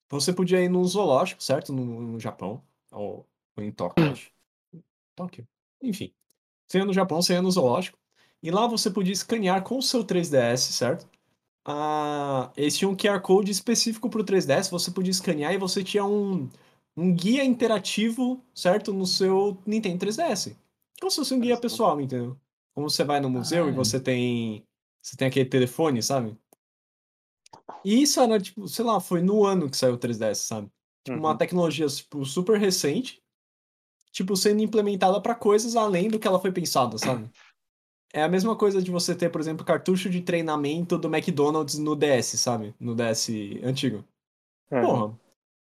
você 0.09 0.31
podia 0.33 0.61
ir 0.61 0.69
num 0.69 0.83
zoológico, 0.85 1.43
certo? 1.43 1.73
No, 1.73 1.83
no 2.01 2.19
Japão, 2.19 2.63
ou, 2.91 3.27
ou 3.55 3.63
em 3.63 3.71
Tóquio, 3.71 4.11
acho. 4.11 4.31
Tóquio. 5.15 5.47
Enfim. 5.81 6.13
Você 6.67 6.77
ia 6.77 6.85
no 6.85 6.93
Japão, 6.93 7.21
você 7.21 7.33
ia 7.33 7.41
no 7.41 7.51
zoológico, 7.51 7.97
e 8.41 8.49
lá 8.51 8.65
você 8.67 8.89
podia 8.89 9.13
escanear 9.13 9.63
com 9.63 9.77
o 9.77 9.81
seu 9.81 10.03
3DS, 10.03 10.71
certo? 10.71 11.09
Ah, 11.65 12.51
eles 12.57 12.77
tinham 12.77 12.91
um 12.91 12.95
QR 12.95 13.21
Code 13.21 13.51
específico 13.51 14.09
para 14.09 14.21
o 14.21 14.23
3DS, 14.23 14.69
você 14.69 14.89
podia 14.89 15.11
escanear 15.11 15.53
e 15.53 15.57
você 15.57 15.83
tinha 15.83 16.03
um, 16.05 16.49
um 16.97 17.13
guia 17.13 17.43
interativo, 17.43 18.43
certo? 18.53 18.91
No 18.93 19.05
seu 19.05 19.57
Nintendo 19.65 19.99
3DS. 20.05 20.55
Como 20.99 21.11
se 21.11 21.17
fosse 21.17 21.33
um 21.33 21.39
guia 21.39 21.57
pessoal, 21.57 21.99
entendeu? 22.01 22.37
Como 22.73 22.89
você 22.89 23.03
vai 23.03 23.19
no 23.19 23.29
museu 23.29 23.67
e 23.67 23.71
Ah. 23.71 23.73
você 23.73 23.99
tem. 23.99 24.65
Você 25.01 25.17
tem 25.17 25.27
aquele 25.27 25.49
telefone, 25.49 26.01
sabe? 26.01 26.37
E 27.83 28.01
isso 28.03 28.19
era, 28.19 28.39
tipo, 28.39 28.67
sei 28.67 28.85
lá, 28.85 28.99
foi 28.99 29.21
no 29.21 29.43
ano 29.45 29.69
que 29.69 29.75
saiu 29.75 29.95
o 29.95 29.97
3DS, 29.97 30.37
sabe? 30.45 30.71
Tipo, 31.03 31.17
uma 31.19 31.31
Uhum. 31.31 31.37
tecnologia, 31.37 31.87
tipo, 31.87 32.23
super 32.25 32.59
recente, 32.59 33.21
tipo, 34.11 34.35
sendo 34.35 34.61
implementada 34.61 35.19
para 35.21 35.33
coisas 35.35 35.75
além 35.75 36.09
do 36.09 36.19
que 36.19 36.27
ela 36.27 36.39
foi 36.39 36.51
pensada, 36.51 36.97
sabe? 36.97 37.29
É 38.13 38.21
a 38.23 38.29
mesma 38.29 38.55
coisa 38.55 38.81
de 38.81 38.91
você 38.91 39.15
ter, 39.15 39.29
por 39.29 39.39
exemplo, 39.39 39.65
cartucho 39.65 40.09
de 40.09 40.21
treinamento 40.21 40.97
do 40.97 41.07
McDonald's 41.07 41.77
no 41.77 41.95
DS, 41.95 42.37
sabe? 42.37 42.75
No 42.79 42.93
DS 42.93 43.29
antigo. 43.63 44.03
uhum. 44.71 44.81
Porra. 44.81 45.19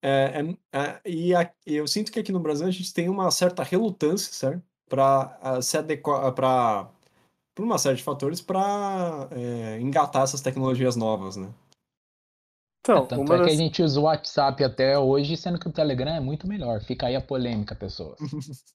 É, 0.02 0.42
é- 0.74 0.80
é- 0.80 1.02
e 1.06 1.34
a- 1.36 1.54
eu 1.66 1.88
sinto 1.88 2.12
que 2.12 2.20
aqui 2.20 2.32
no 2.32 2.40
Brasil 2.40 2.68
a 2.68 2.72
gente 2.72 2.94
tem 2.94 3.08
uma 3.10 3.32
certa 3.32 3.64
relutância, 3.64 4.34
certo? 4.34 4.62
Ah, 5.42 5.62
se 5.62 5.78
adequar, 5.78 6.32
pra, 6.34 6.92
por 7.56 7.64
uma 7.66 7.78
série 7.80 7.98
de 7.98 8.04
fatores, 8.04 8.42
pra 8.42 9.28
é, 9.32 9.80
engatar 9.82 10.24
essas 10.24 10.42
tecnologias 10.42 10.96
novas, 10.96 11.36
né? 11.38 11.54
Então, 12.84 13.08
Tanto 13.08 13.22
uma 13.22 13.36
é 13.36 13.38
que 13.38 13.44
a 13.44 13.46
das... 13.48 13.58
gente 13.58 13.82
usa 13.82 14.00
o 14.00 14.04
WhatsApp 14.04 14.64
até 14.64 15.00
hoje, 15.00 15.38
sendo 15.38 15.58
que 15.60 15.68
o 15.68 15.72
Telegram 15.72 16.14
é 16.16 16.20
muito 16.20 16.48
melhor. 16.48 16.82
Fica 16.82 17.08
aí 17.08 17.16
a 17.16 17.22
polêmica, 17.22 17.76
pessoas. 17.76 18.20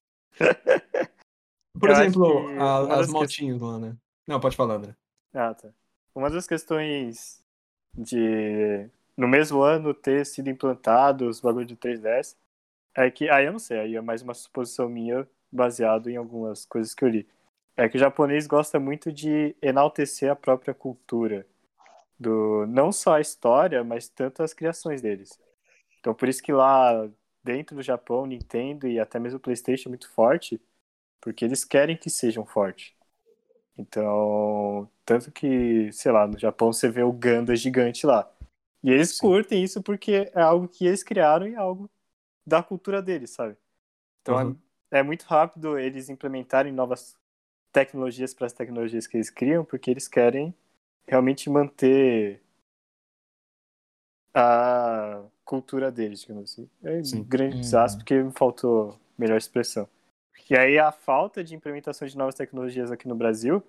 Por 1.78 1.90
Eu 1.90 1.94
exemplo, 1.94 2.46
que 2.48 2.58
a- 2.58 2.78
as 2.80 2.88
das 2.88 3.08
motinhas 3.08 3.60
lá, 3.60 3.78
né? 3.78 3.96
Não, 4.26 4.40
pode 4.40 4.56
falar, 4.56 4.74
André. 4.76 4.94
Ah, 5.32 5.54
tá. 5.54 5.68
Uma 6.14 6.30
das 6.30 6.46
questões 6.46 7.42
de 7.96 8.88
no 9.16 9.28
mesmo 9.28 9.62
ano 9.62 9.92
ter 9.94 10.24
sido 10.26 10.48
implantado 10.50 11.28
os 11.28 11.40
bagulhos 11.40 11.68
de 11.68 11.76
3DS 11.76 12.36
é 12.94 13.10
que, 13.10 13.28
aí 13.28 13.46
eu 13.46 13.52
não 13.52 13.58
sei, 13.58 13.78
aí 13.80 13.96
é 13.96 14.00
mais 14.00 14.22
uma 14.22 14.34
suposição 14.34 14.88
minha 14.88 15.28
baseado 15.52 16.10
em 16.10 16.16
algumas 16.16 16.64
coisas 16.66 16.94
que 16.94 17.04
eu 17.04 17.08
li. 17.08 17.28
É 17.76 17.88
que 17.88 17.96
o 17.96 18.00
japonês 18.00 18.46
gosta 18.46 18.80
muito 18.80 19.12
de 19.12 19.54
enaltecer 19.62 20.30
a 20.30 20.36
própria 20.36 20.74
cultura 20.74 21.46
do 22.18 22.66
não 22.68 22.92
só 22.92 23.14
a 23.16 23.20
história, 23.20 23.84
mas 23.84 24.08
tanto 24.08 24.42
as 24.42 24.54
criações 24.54 25.02
deles. 25.02 25.40
Então 26.00 26.14
por 26.14 26.28
isso 26.28 26.42
que 26.42 26.52
lá 26.52 27.08
dentro 27.44 27.76
do 27.76 27.82
Japão, 27.82 28.26
Nintendo 28.26 28.88
e 28.88 29.00
até 29.00 29.18
mesmo 29.20 29.38
o 29.38 29.40
PlayStation 29.42 29.88
é 29.88 29.92
muito 29.92 30.10
forte, 30.10 30.60
porque 31.20 31.44
eles 31.44 31.64
querem 31.64 31.96
que 31.96 32.10
sejam 32.10 32.46
fortes. 32.46 32.94
Então, 33.76 34.90
tanto 35.04 35.30
que, 35.30 35.90
sei 35.92 36.10
lá, 36.12 36.26
no 36.26 36.38
Japão 36.38 36.72
você 36.72 36.88
vê 36.90 37.02
o 37.02 37.12
Ganda 37.12 37.54
gigante 37.56 38.06
lá. 38.06 38.30
E 38.82 38.90
eles 38.90 39.12
Sim. 39.12 39.12
curtem 39.12 39.62
isso 39.62 39.82
porque 39.82 40.30
é 40.34 40.40
algo 40.40 40.68
que 40.68 40.86
eles 40.86 41.02
criaram 41.02 41.46
e 41.48 41.54
é 41.54 41.56
algo 41.56 41.90
da 42.46 42.62
cultura 42.62 43.02
deles, 43.02 43.30
sabe? 43.30 43.56
Então 44.22 44.40
Uhum. 44.40 44.58
é, 44.92 45.00
é 45.00 45.02
muito 45.02 45.24
rápido 45.24 45.78
eles 45.78 46.08
implementarem 46.10 46.72
novas 46.72 47.16
tecnologias 47.72 48.34
para 48.34 48.46
as 48.46 48.52
tecnologias 48.52 49.06
que 49.06 49.16
eles 49.18 49.30
criam, 49.30 49.64
porque 49.64 49.90
eles 49.90 50.08
querem 50.08 50.54
realmente 51.08 51.48
manter 51.48 52.40
a 54.34 55.24
cultura 55.44 55.90
deles, 55.90 56.20
digamos 56.20 56.52
assim. 56.52 56.70
É 56.84 57.02
Sim. 57.02 57.24
grande 57.24 57.56
Uhum. 57.56 57.60
desastre 57.62 57.98
porque 58.00 58.22
me 58.22 58.32
faltou 58.32 58.98
melhor 59.16 59.38
expressão. 59.38 59.88
E 60.48 60.56
aí 60.56 60.78
a 60.78 60.92
falta 60.92 61.42
de 61.42 61.54
implementação 61.54 62.06
de 62.06 62.16
novas 62.16 62.34
tecnologias 62.34 62.90
aqui 62.90 63.08
no 63.08 63.14
Brasil, 63.14 63.62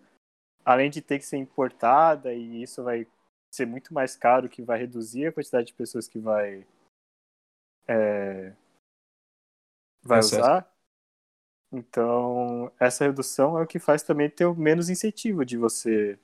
além 0.63 0.89
de 0.89 1.01
ter 1.01 1.17
que 1.19 1.25
ser 1.25 1.37
importada 1.37 2.33
e 2.33 2.61
isso 2.61 2.83
vai 2.83 3.07
ser 3.51 3.65
muito 3.65 3.93
mais 3.93 4.15
caro, 4.15 4.47
que 4.47 4.61
vai 4.61 4.77
reduzir 4.79 5.27
a 5.27 5.31
quantidade 5.31 5.67
de 5.67 5.73
pessoas 5.73 6.07
que 6.07 6.19
vai 6.19 6.65
é, 7.87 8.53
vai 10.03 10.19
Acesso. 10.19 10.35
usar. 10.35 10.73
Então, 11.71 12.71
essa 12.79 13.05
redução 13.05 13.57
é 13.57 13.63
o 13.63 13.67
que 13.67 13.79
faz 13.79 14.03
também 14.03 14.29
ter 14.29 14.47
menos 14.55 14.89
incentivo 14.89 15.45
de 15.45 15.57
você 15.57 16.17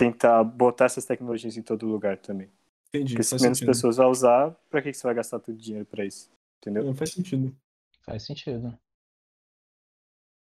tentar 0.00 0.42
botar 0.42 0.86
essas 0.86 1.04
tecnologias 1.04 1.58
em 1.58 1.62
todo 1.62 1.86
lugar 1.86 2.16
também. 2.16 2.50
Entendi. 2.88 3.12
Porque 3.12 3.22
se 3.22 3.34
menos 3.34 3.58
sentido. 3.58 3.68
pessoas 3.68 3.98
vão 3.98 4.10
usar, 4.10 4.50
pra 4.70 4.80
que 4.80 4.90
que 4.90 4.96
você 4.96 5.06
vai 5.06 5.14
gastar 5.14 5.38
todo 5.38 5.54
o 5.54 5.58
dinheiro 5.58 5.84
pra 5.84 6.06
isso? 6.06 6.30
Entendeu? 6.58 6.84
Não, 6.84 6.94
faz 6.94 7.12
sentido. 7.12 7.54
Faz 8.00 8.24
sentido. 8.24 8.78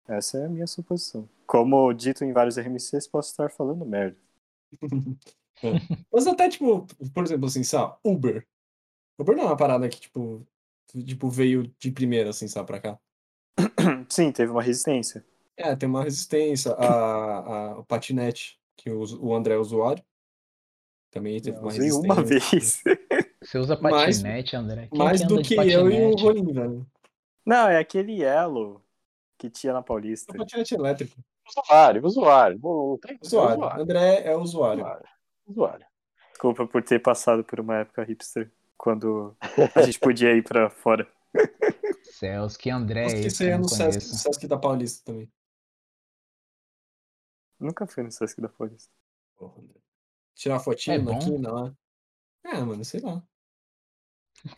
Essa 0.07 0.37
é 0.39 0.45
a 0.45 0.49
minha 0.49 0.65
suposição. 0.65 1.27
Como 1.45 1.91
dito 1.93 2.23
em 2.23 2.31
vários 2.31 2.57
RMCs, 2.57 3.07
posso 3.07 3.31
estar 3.31 3.51
falando 3.51 3.85
merda. 3.85 4.17
Mas 6.11 6.25
até, 6.25 6.49
tipo, 6.49 6.87
por 7.13 7.23
exemplo, 7.23 7.47
assim, 7.47 7.63
sabe, 7.63 7.95
Uber. 8.03 8.47
Uber 9.19 9.35
não 9.35 9.43
é 9.43 9.47
uma 9.47 9.57
parada 9.57 9.87
que, 9.89 9.99
tipo, 9.99 10.45
tipo, 11.05 11.29
veio 11.29 11.71
de 11.79 11.91
primeira, 11.91 12.29
assim, 12.29 12.47
sabe, 12.47 12.67
pra 12.67 12.79
cá. 12.79 12.99
Sim, 14.09 14.31
teve 14.31 14.51
uma 14.51 14.63
resistência. 14.63 15.23
É, 15.55 15.75
tem 15.75 15.87
uma 15.87 16.03
resistência. 16.03 16.73
A, 16.73 17.37
a, 17.37 17.79
o 17.79 17.85
patinete, 17.85 18.59
que 18.75 18.89
o, 18.89 19.03
o 19.21 19.33
André 19.35 19.55
é 19.55 19.57
usuário, 19.57 20.03
também 21.11 21.39
teve 21.41 21.57
Eu 21.57 21.61
uma 21.61 21.71
resistência. 21.71 22.13
uma 22.13 22.23
vez. 22.23 22.81
Você 23.43 23.57
usa 23.57 23.77
Mais- 23.79 24.17
patinete, 24.21 24.55
André? 24.55 24.87
Quem 24.87 24.97
Mais 24.97 25.21
que 25.21 25.27
do 25.27 25.41
que 25.41 25.55
eu 25.55 25.89
e 25.91 26.01
o? 26.13 26.15
Rolim, 26.15 26.53
velho. 26.53 26.87
Não, 27.45 27.67
é 27.67 27.77
aquele 27.77 28.23
Elo 28.23 28.81
que 29.37 29.49
tinha 29.49 29.73
na 29.73 29.81
Paulista. 29.81 30.33
É 30.35 30.37
patinete 30.37 30.73
elétrico. 30.75 31.15
Usuário, 31.45 32.05
usuário. 32.05 32.59
Não 32.63 32.97
tem 33.01 33.19
Usuário. 33.21 33.57
usuário. 33.57 33.81
André 33.83 34.21
é 34.23 34.35
usuário. 34.35 34.81
Usuário. 34.83 35.07
usuário. 35.45 35.85
Desculpa 36.29 36.65
por 36.65 36.81
ter 36.83 36.99
passado 36.99 37.43
por 37.43 37.59
uma 37.59 37.79
época 37.79 38.03
hipster, 38.03 38.49
quando 38.77 39.35
a 39.75 39.81
gente 39.81 39.99
podia 39.99 40.33
ir 40.35 40.43
pra 40.43 40.69
fora. 40.69 41.05
Céus, 42.03 42.55
que 42.55 42.69
André 42.69 43.05
é 43.05 43.09
que 43.09 43.27
esse 43.27 43.31
você 43.37 43.43
que 43.45 43.49
eu 43.51 43.55
é 43.55 43.57
no 43.57 43.67
Sesc, 43.67 43.89
conheço? 43.89 44.15
Sesc 44.17 44.47
da 44.47 44.57
Paulista 44.57 45.03
também. 45.11 45.29
Nunca 47.63 47.87
fui 47.87 48.03
no 48.03 48.11
Sesc 48.11 48.41
da 48.41 48.49
Paulista. 48.49 48.93
Porra. 49.37 49.63
Tirar 50.35 50.59
fotinho 50.59 50.95
É 50.95 50.97
na 50.99 51.13
bom. 51.13 51.19
quina 51.19 51.51
lá. 51.51 51.73
É, 52.45 52.61
mano, 52.61 52.83
sei 52.85 52.99
lá. 53.01 53.23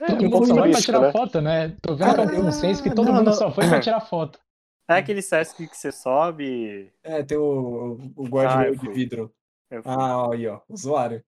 Todo 0.07 0.25
um 0.25 0.29
mundo 0.29 0.47
só 0.47 0.55
vai 0.55 0.71
pra 0.71 0.81
tirar 0.81 1.01
né? 1.01 1.11
foto, 1.11 1.41
né? 1.41 1.69
Tô 1.81 1.95
vendo 1.95 2.13
que 2.15 2.19
é 2.21 2.23
um 2.23 2.27
Ah, 2.27 2.41
consenso 2.45 2.81
que 2.83 2.93
todo 2.93 3.07
não, 3.07 3.15
mundo 3.15 3.25
não. 3.27 3.33
só 3.33 3.51
foi 3.51 3.67
pra 3.67 3.79
tirar 3.79 4.01
foto. 4.01 4.39
É 4.87 4.95
aquele 4.95 5.21
Sesc 5.21 5.67
que 5.67 5.75
você 5.77 5.91
sobe. 5.91 6.91
É, 7.03 7.23
tem 7.23 7.37
o, 7.37 8.11
o 8.15 8.25
Ah, 8.25 8.29
guarda 8.29 8.67
eu 8.67 8.75
de 8.75 8.89
vidro. 8.89 9.33
Ah, 9.83 10.31
aí, 10.31 10.47
ó. 10.47 10.61
Usuário. 10.69 11.23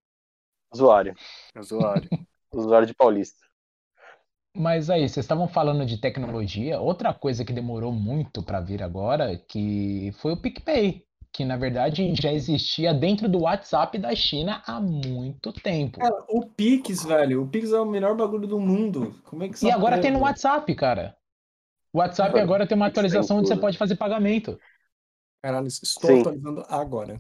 Usuário. 0.73 1.15
Usuário. 1.55 2.11
Usuário 2.53 2.87
de 2.87 2.93
Paulista. 2.95 3.45
Mas 4.55 4.89
aí, 4.89 5.07
vocês 5.07 5.23
estavam 5.23 5.47
falando 5.47 5.85
de 5.85 5.99
tecnologia. 6.01 6.79
Outra 6.81 7.13
coisa 7.13 7.45
que 7.45 7.53
demorou 7.53 7.91
muito 7.93 8.43
pra 8.43 8.59
vir 8.59 8.81
agora, 8.83 9.37
que 9.37 10.11
foi 10.19 10.33
o 10.33 10.41
PicPay, 10.41 11.06
que 11.37 11.45
na 11.45 11.55
verdade 11.55 12.15
já 12.19 12.33
existia 12.33 12.91
dentro 12.95 13.29
do 13.29 13.41
WhatsApp 13.41 13.99
da 13.99 14.15
China 14.15 14.63
há 14.65 14.81
muito 14.81 15.53
tempo. 15.53 15.99
Cara, 15.99 16.25
o 16.27 16.43
Pix, 16.43 17.05
velho. 17.05 17.43
O 17.43 17.47
Pix 17.47 17.71
é 17.71 17.79
o 17.79 17.85
melhor 17.85 18.17
bagulho 18.17 18.47
do 18.47 18.59
mundo. 18.59 19.13
Como 19.23 19.43
é 19.43 19.49
que 19.49 19.63
E 19.63 19.69
agora 19.69 20.01
tem 20.01 20.09
no 20.09 20.21
WhatsApp, 20.21 20.73
cara. 20.73 21.15
O 21.93 21.99
WhatsApp 21.99 22.31
Mano, 22.31 22.43
agora 22.43 22.65
tem 22.65 22.75
uma 22.75 22.87
atualização 22.87 23.37
onde 23.37 23.49
você 23.49 23.55
pode 23.55 23.77
fazer 23.77 23.95
pagamento. 23.95 24.59
Caralho, 25.39 25.67
estou 25.67 26.09
Sim. 26.09 26.21
atualizando 26.21 26.65
agora. 26.67 27.17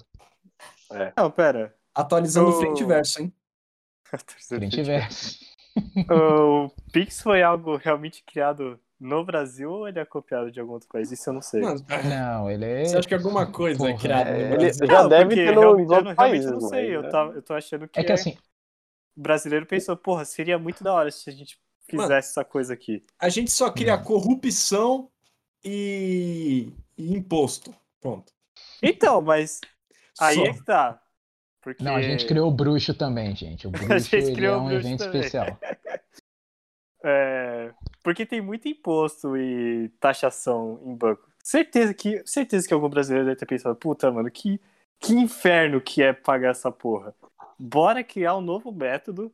Não, 1.15 1.29
pera. 1.29 1.75
Atualizando 1.93 2.49
O- 2.49 2.53
frente 2.53 2.81
e 2.81 2.85
verso, 2.87 3.21
hein? 3.21 3.31
Frente 4.49 4.79
e 4.79 4.83
verso. 4.83 5.45
O 6.09 6.69
Pix 6.91 7.21
foi 7.21 7.43
algo 7.43 7.75
realmente 7.77 8.23
criado 8.23 8.79
no 8.99 9.23
Brasil 9.25 9.69
ou 9.71 9.87
ele 9.87 9.99
é 9.99 10.05
copiado 10.05 10.51
de 10.51 10.59
algum 10.59 10.73
outro 10.73 10.87
país? 10.89 11.11
Isso 11.11 11.29
eu 11.29 11.33
não 11.33 11.41
sei. 11.41 11.61
Mano, 11.61 11.85
Não, 12.09 12.49
ele 12.49 12.65
é. 12.65 12.85
você 12.85 12.97
acha 12.97 13.07
que 13.07 13.13
alguma 13.13 13.45
coisa 13.51 13.83
é 13.83 13.91
Porra, 13.91 13.99
criada 13.99 14.31
no 14.31 14.37
é, 14.37 14.53
ele- 14.53 14.73
já 14.73 14.85
Não, 15.03 15.09
deve 15.09 15.35
ter 15.35 15.55
no- 15.55 15.77
nos 15.77 15.91
eu 15.91 15.95
outros 15.97 16.15
não- 16.45 16.51
não 16.53 16.59
sei. 16.61 16.95
Eu, 16.95 17.03
né? 17.03 17.09
tava, 17.09 17.33
eu 17.33 17.41
tô 17.41 17.53
achando 17.53 17.87
que, 17.87 17.99
É 17.99 18.03
que 18.03 18.11
assim, 18.11 18.37
o 19.15 19.21
brasileiro 19.21 19.65
pensou, 19.65 19.95
porra, 19.97 20.25
seria 20.25 20.57
muito 20.59 20.83
da 20.83 20.93
hora 20.93 21.11
se 21.11 21.29
a 21.29 21.33
gente 21.33 21.59
fizesse 21.89 22.07
Mano. 22.07 22.13
essa 22.13 22.45
coisa 22.45 22.73
aqui. 22.73 23.03
A 23.19 23.29
gente 23.29 23.51
só 23.51 23.71
cria 23.71 23.97
Não. 23.97 24.03
corrupção 24.03 25.09
e... 25.63 26.71
e 26.97 27.13
imposto. 27.15 27.73
Pronto. 28.01 28.31
Então, 28.81 29.21
mas 29.21 29.59
aí 30.19 30.35
Só. 30.35 30.45
é 30.45 30.53
que 30.53 30.63
tá. 30.65 31.01
Porque... 31.61 31.83
não, 31.83 31.95
a 31.95 32.01
gente 32.01 32.25
criou 32.25 32.47
o 32.49 32.51
bruxo 32.55 32.93
também, 32.93 33.35
gente. 33.35 33.67
O 33.67 33.71
bruxo 33.71 34.09
gente 34.09 34.15
ele 34.15 34.35
criou 34.35 34.55
é 34.55 34.57
o 34.57 34.61
um 34.61 34.67
bruxo 34.67 34.87
evento 34.87 34.99
também. 34.99 35.21
especial. 35.21 35.57
É, 37.03 37.71
porque 38.03 38.25
tem 38.25 38.41
muito 38.41 38.67
imposto 38.67 39.35
e 39.35 39.89
taxação 39.99 40.81
em 40.85 40.95
banco. 40.95 41.27
Certeza 41.43 41.93
que, 41.93 42.21
certeza 42.25 42.67
que 42.67 42.73
algum 42.73 42.89
brasileiro 42.89 43.25
deve 43.25 43.39
ter 43.39 43.45
pensado, 43.45 43.75
puta, 43.75 44.11
mano, 44.11 44.29
que, 44.29 44.59
que 44.99 45.13
inferno 45.13 45.79
que 45.79 46.03
é 46.03 46.13
pagar 46.13 46.51
essa 46.51 46.71
porra. 46.71 47.15
Bora 47.57 48.03
criar 48.03 48.35
um 48.35 48.41
novo 48.41 48.71
método 48.71 49.33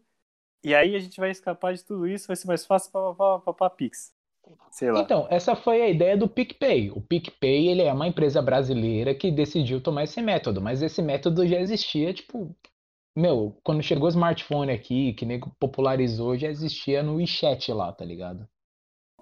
e 0.63 0.73
aí 0.73 0.95
a 0.95 0.99
gente 0.99 1.19
vai 1.19 1.29
escapar 1.29 1.73
de 1.73 1.83
tudo 1.83 2.07
isso, 2.07 2.27
vai 2.27 2.35
ser 2.35 2.47
mais 2.47 2.65
fácil 2.65 2.91
pra 2.91 3.69
Pix. 3.69 4.13
Sei 4.71 4.91
lá. 4.91 5.01
Então, 5.01 5.27
essa 5.29 5.55
foi 5.55 5.81
a 5.81 5.89
ideia 5.89 6.17
do 6.17 6.27
PicPay. 6.27 6.91
O 6.91 7.01
PicPay, 7.01 7.69
ele 7.69 7.81
é 7.81 7.93
uma 7.93 8.07
empresa 8.07 8.41
brasileira 8.41 9.13
que 9.15 9.31
decidiu 9.31 9.81
tomar 9.81 10.03
esse 10.03 10.21
método, 10.21 10.61
mas 10.61 10.81
esse 10.81 11.01
método 11.01 11.45
já 11.47 11.59
existia, 11.59 12.13
tipo, 12.13 12.55
meu, 13.15 13.57
quando 13.63 13.83
chegou 13.83 14.05
o 14.05 14.09
smartphone 14.09 14.71
aqui, 14.71 15.13
que 15.13 15.25
nego 15.25 15.51
popularizou, 15.59 16.37
já 16.37 16.49
existia 16.49 17.03
no 17.03 17.15
WeChat 17.15 17.71
lá, 17.71 17.91
tá 17.91 18.03
ligado? 18.03 18.47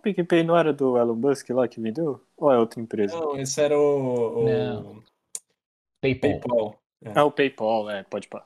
O 0.02 0.04
PicPay 0.04 0.42
não 0.44 0.58
era 0.58 0.74
do 0.74 0.98
Elon 0.98 1.14
Musk 1.14 1.52
lá 1.52 1.68
que 1.68 1.80
vendeu? 1.80 2.20
Ou 2.36 2.52
é 2.52 2.58
outra 2.58 2.82
empresa? 2.82 3.16
Não, 3.16 3.38
esse 3.38 3.62
era 3.62 3.78
o, 3.78 4.40
o 4.40 4.44
Não. 4.46 5.04
PayPal. 6.02 6.40
PayPal. 6.40 6.82
É 7.04 7.22
o 7.22 7.32
PayPal, 7.32 7.90
é, 7.92 8.02
pode 8.02 8.28
pá. 8.28 8.44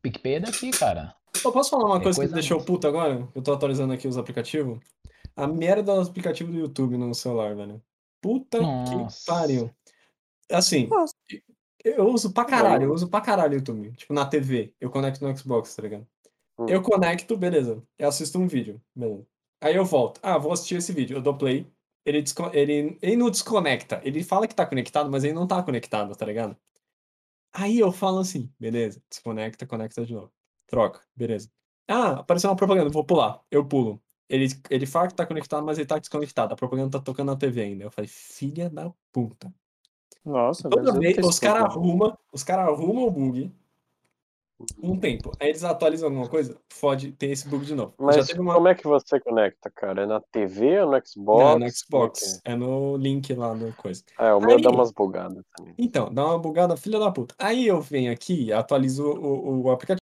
PicPay 0.00 0.34
é 0.34 0.40
daqui, 0.40 0.70
cara. 0.70 1.12
Eu 1.44 1.50
posso 1.50 1.70
falar 1.70 1.86
uma 1.86 1.96
É 1.98 2.02
coisa 2.02 2.20
que 2.20 2.20
coisa 2.20 2.36
me 2.36 2.40
deixou 2.40 2.64
puto 2.64 2.86
agora? 2.86 3.28
Eu 3.34 3.42
tô 3.42 3.52
atualizando 3.52 3.92
aqui 3.92 4.06
os 4.06 4.16
aplicativos. 4.16 4.78
A 5.34 5.48
merda 5.48 5.96
dos 5.96 6.08
aplicativos 6.08 6.54
do 6.54 6.60
YouTube 6.60 6.96
no 6.96 7.12
celular, 7.16 7.56
velho. 7.56 7.82
Puta 8.20 8.60
Nossa. 8.60 9.18
que 9.18 9.26
pariu. 9.26 9.70
Assim, 10.52 10.86
Nossa. 10.86 11.14
eu 11.84 12.06
uso 12.10 12.32
pra 12.32 12.44
caralho, 12.44 12.84
eu 12.84 12.92
uso 12.92 13.08
pra 13.08 13.20
caralho 13.20 13.54
o 13.54 13.56
YouTube. 13.56 13.90
Tipo, 13.96 14.14
na 14.14 14.24
TV, 14.24 14.72
eu 14.80 14.88
conecto 14.88 15.26
no 15.26 15.36
Xbox, 15.36 15.74
tá 15.74 15.82
ligado? 15.82 16.06
Hum. 16.56 16.66
Eu 16.68 16.80
conecto, 16.80 17.36
beleza. 17.36 17.82
Eu 17.98 18.08
assisto 18.08 18.38
um 18.38 18.46
vídeo, 18.46 18.80
beleza. 18.94 19.26
Aí 19.60 19.76
eu 19.76 19.84
volto. 19.84 20.20
Ah, 20.22 20.38
vou 20.38 20.52
assistir 20.52 20.76
esse 20.76 20.92
vídeo. 20.92 21.16
Eu 21.16 21.22
dou 21.22 21.36
play. 21.36 21.66
Ele, 22.04 22.24
ele, 22.52 22.98
ele 23.02 23.16
não 23.16 23.30
desconecta. 23.30 24.00
Ele 24.02 24.22
fala 24.24 24.48
que 24.48 24.54
tá 24.54 24.64
conectado, 24.64 25.10
mas 25.10 25.22
ele 25.22 25.34
não 25.34 25.46
tá 25.46 25.62
conectado, 25.62 26.14
tá 26.16 26.24
ligado? 26.24 26.56
Aí 27.52 27.78
eu 27.78 27.92
falo 27.92 28.20
assim, 28.20 28.50
beleza. 28.58 29.02
Desconecta, 29.10 29.66
conecta 29.66 30.04
de 30.06 30.14
novo. 30.14 30.32
Troca, 30.66 31.00
beleza. 31.14 31.50
Ah, 31.86 32.20
apareceu 32.20 32.48
uma 32.48 32.56
propaganda, 32.56 32.88
vou 32.88 33.04
pular. 33.04 33.42
Eu 33.50 33.64
pulo. 33.64 34.00
Ele, 34.28 34.46
ele 34.70 34.86
fala 34.86 35.08
que 35.08 35.14
tá 35.14 35.26
conectado, 35.26 35.64
mas 35.66 35.76
ele 35.76 35.88
tá 35.88 35.98
desconectado. 35.98 36.54
A 36.54 36.56
propaganda 36.56 36.98
tá 36.98 37.04
tocando 37.04 37.26
na 37.26 37.36
TV 37.36 37.62
ainda. 37.62 37.84
Eu 37.84 37.90
falei, 37.90 38.08
filha 38.08 38.70
da 38.70 38.90
puta. 39.12 39.52
Nossa, 40.24 40.68
Toda 40.68 40.98
vez, 40.98 41.18
os 41.18 41.38
caras 41.38 41.64
arrumam, 41.64 42.16
os 42.32 42.44
caras 42.44 42.68
arrumam 42.68 43.06
o 43.06 43.10
bug 43.10 43.52
um 44.82 44.98
tempo. 44.98 45.32
Aí 45.40 45.48
eles 45.48 45.64
atualizam 45.64 46.08
alguma 46.08 46.28
coisa, 46.28 46.56
fode, 46.72 47.12
tem 47.12 47.30
esse 47.32 47.48
bug 47.48 47.64
de 47.64 47.74
novo. 47.74 47.94
Mas 47.98 48.28
uma. 48.30 48.54
como 48.54 48.68
é 48.68 48.74
que 48.74 48.84
você 48.86 49.18
conecta, 49.20 49.70
cara? 49.70 50.02
É 50.02 50.06
na 50.06 50.20
TV 50.20 50.80
ou 50.82 50.90
no 50.92 51.06
Xbox? 51.06 51.14
Não, 51.16 51.46
no 51.46 51.52
Como 51.52 51.64
é 51.64 51.70
Xbox. 51.70 52.40
É 52.44 52.56
no 52.56 52.96
link 52.96 53.32
lá 53.34 53.54
no 53.54 53.72
coisa. 53.74 54.02
é? 54.18 54.26
É, 54.28 54.34
o 54.34 54.40
meu 54.40 54.56
Aí- 54.56 54.62
dá 54.62 54.70
umas 54.70 54.92
bugadas 54.92 55.44
também. 55.56 55.74
Então, 55.78 56.12
dá 56.12 56.26
uma 56.26 56.38
bugada, 56.38 56.76
filha 56.76 56.98
da 56.98 57.10
puta. 57.10 57.34
Aí 57.38 57.66
eu 57.66 57.80
venho 57.80 58.12
aqui, 58.12 58.52
atualizo 58.52 59.04
o, 59.04 59.62
o 59.62 59.70
aplicativo. 59.70 60.00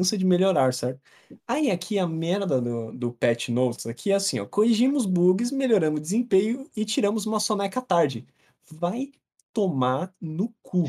Cansa 0.00 0.16
de 0.16 0.24
melhorar, 0.24 0.72
certo? 0.72 1.00
Aí 1.46 1.72
aqui 1.72 1.98
a 1.98 2.06
merda 2.06 2.60
do, 2.60 2.92
do 2.92 3.12
patch 3.12 3.48
notes 3.48 3.84
aqui 3.84 4.12
é 4.12 4.14
assim, 4.14 4.38
ó. 4.38 4.46
Corrigimos 4.46 5.04
bugs, 5.06 5.50
melhoramos 5.50 6.00
desempenho 6.00 6.70
e 6.76 6.84
tiramos 6.84 7.26
uma 7.26 7.40
soneca 7.40 7.82
tarde. 7.82 8.24
Vai 8.70 9.10
tomar 9.52 10.14
no 10.20 10.54
cu. 10.62 10.84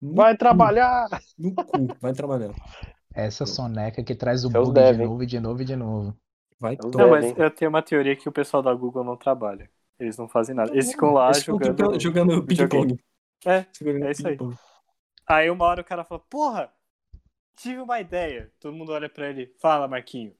No 0.00 0.14
Vai 0.14 0.32
cu, 0.32 0.38
trabalhar! 0.38 1.08
No 1.38 1.54
cu. 1.54 1.86
Vai 2.00 2.12
trabalhar. 2.12 2.54
Essa 3.14 3.46
soneca 3.46 4.02
que 4.04 4.14
traz 4.14 4.44
o 4.44 4.50
Seus 4.50 4.68
bug 4.68 4.74
de 4.82 4.82
devem. 4.82 5.06
novo 5.06 5.22
e 5.22 5.26
de 5.26 5.40
novo 5.40 5.62
e 5.62 5.64
de 5.64 5.76
novo. 5.76 6.16
Vai 6.58 6.76
Não, 6.82 6.90
tomar. 6.90 7.04
Não, 7.04 7.10
mas 7.10 7.38
eu 7.38 7.50
tenho 7.50 7.68
uma 7.70 7.82
teoria 7.82 8.16
que 8.16 8.28
o 8.28 8.32
pessoal 8.32 8.62
da 8.62 8.74
Google 8.74 9.04
não 9.04 9.16
trabalha. 9.16 9.70
Eles 9.98 10.16
não 10.16 10.28
fazem 10.28 10.54
nada. 10.54 10.72
Eles 10.72 10.90
ficam 10.90 11.12
lá 11.12 11.26
Eles 11.26 11.40
ficam 11.40 11.58
jogando. 11.58 12.00
jogando 12.00 12.46
ping-pong. 12.46 12.98
É, 13.46 13.66
é 14.06 14.10
isso 14.10 14.26
aí. 14.26 14.38
Aí 15.26 15.50
uma 15.50 15.64
hora 15.64 15.80
o 15.80 15.84
cara 15.84 16.04
fala, 16.04 16.20
porra, 16.20 16.72
tive 17.56 17.80
uma 17.80 18.00
ideia. 18.00 18.52
Todo 18.60 18.74
mundo 18.76 18.92
olha 18.92 19.08
pra 19.08 19.28
ele, 19.28 19.54
fala, 19.60 19.86
Marquinho. 19.88 20.34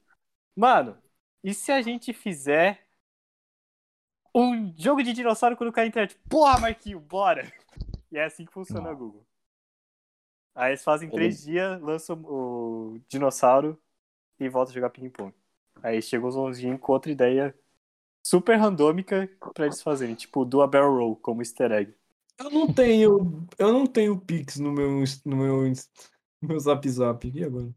Mano, 0.57 0.97
e 1.43 1.55
se 1.55 1.73
a 1.73 1.81
gente 1.83 2.13
fizer 2.13 2.87
um 4.35 4.73
jogo 4.79 5.03
de 5.03 5.13
dinossauro 5.13 5.57
quando 5.57 5.73
cai 5.73 5.85
na 5.85 5.89
internet? 5.89 6.19
Porra, 6.29 6.59
Marquinho, 6.59 7.01
bora! 7.01 7.43
E 8.13 8.19
é 8.19 8.25
assim 8.25 8.45
que 8.45 8.53
funciona 8.53 8.89
a 8.91 8.93
Não. 8.93 8.99
Google. 8.99 9.25
Aí 10.55 10.71
eles 10.73 10.85
fazem 10.85 11.11
três 11.11 11.43
dias, 11.43 11.81
lançam 11.81 12.21
o 12.25 12.99
dinossauro 13.09 13.81
e 14.39 14.49
volta 14.49 14.71
a 14.73 14.75
jogar 14.75 14.91
ping-pong. 14.91 15.35
Aí 15.83 16.03
chega 16.03 16.27
os 16.27 16.35
longínquos 16.35 16.87
com 16.87 16.93
outra 16.93 17.11
ideia 17.11 17.55
super 18.23 18.57
randômica 18.57 19.29
pra 19.55 19.67
eles 19.67 19.83
fazerem, 19.83 20.15
tipo, 20.15 20.45
do 20.45 20.63
a 20.63 20.67
barrel 20.67 20.95
roll 20.97 21.17
como 21.17 21.43
easter 21.43 21.73
egg. 21.73 21.95
Eu 22.39 22.51
não 22.51 22.73
tenho. 22.73 23.47
Eu 23.59 23.73
não 23.73 23.87
tenho 23.87 24.19
Pix 24.19 24.59
no 24.59 24.73
meu, 24.73 24.91
no 25.25 25.37
meu, 25.37 25.73
no 26.43 26.49
meu 26.49 26.61
Zap 26.61 26.89
Zap. 26.89 27.29
E 27.29 27.45
agora? 27.45 27.75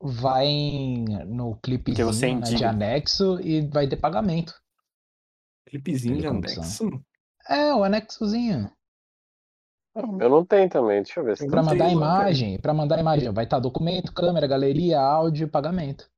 Vai 0.00 0.46
em- 0.46 1.04
no 1.26 1.54
Porque 1.54 1.62
clipezinho 1.62 2.04
você 2.04 2.26
é 2.26 2.34
né, 2.34 2.40
de 2.40 2.64
anexo 2.64 3.40
e 3.40 3.66
vai 3.68 3.88
ter 3.88 3.96
pagamento. 3.96 4.54
Clipezinho 5.66 6.18
de 6.18 6.26
anexo? 6.26 6.84
É, 7.48 7.72
o 7.74 7.84
anexozinho. 7.84 8.70
Eu 9.96 10.28
não 10.28 10.44
tenho 10.44 10.68
também, 10.68 11.02
deixa 11.02 11.20
eu 11.20 11.24
ver 11.24 11.36
se 11.38 11.44
Eu 11.46 11.50
Pra 11.50 11.62
não 11.62 11.70
mandar 11.70 11.84
cara. 11.84 11.92
imagem, 11.96 12.58
pra 12.60 12.74
mandar 12.74 12.98
imagem, 13.00 13.32
vai 13.32 13.44
estar 13.44 13.58
documento, 13.58 14.12
câmera, 14.12 14.46
galeria, 14.46 15.00
áudio 15.00 15.46
e 15.46 15.50
pagamento. 15.50 16.10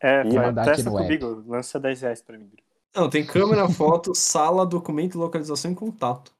É, 0.00 0.24
mandar 0.24 0.62
aqui 0.62 0.70
testa 0.76 0.90
no 0.90 0.98
app. 0.98 1.06
comigo, 1.18 1.44
lança 1.48 1.78
10 1.78 2.00
reais 2.02 2.20
pra 2.22 2.36
mim. 2.36 2.50
Não, 2.94 3.08
tem 3.08 3.24
câmera, 3.24 3.68
foto, 3.70 4.14
sala, 4.14 4.66
documento, 4.66 5.16
localização 5.18 5.70
e 5.70 5.74
contato. 5.76 6.34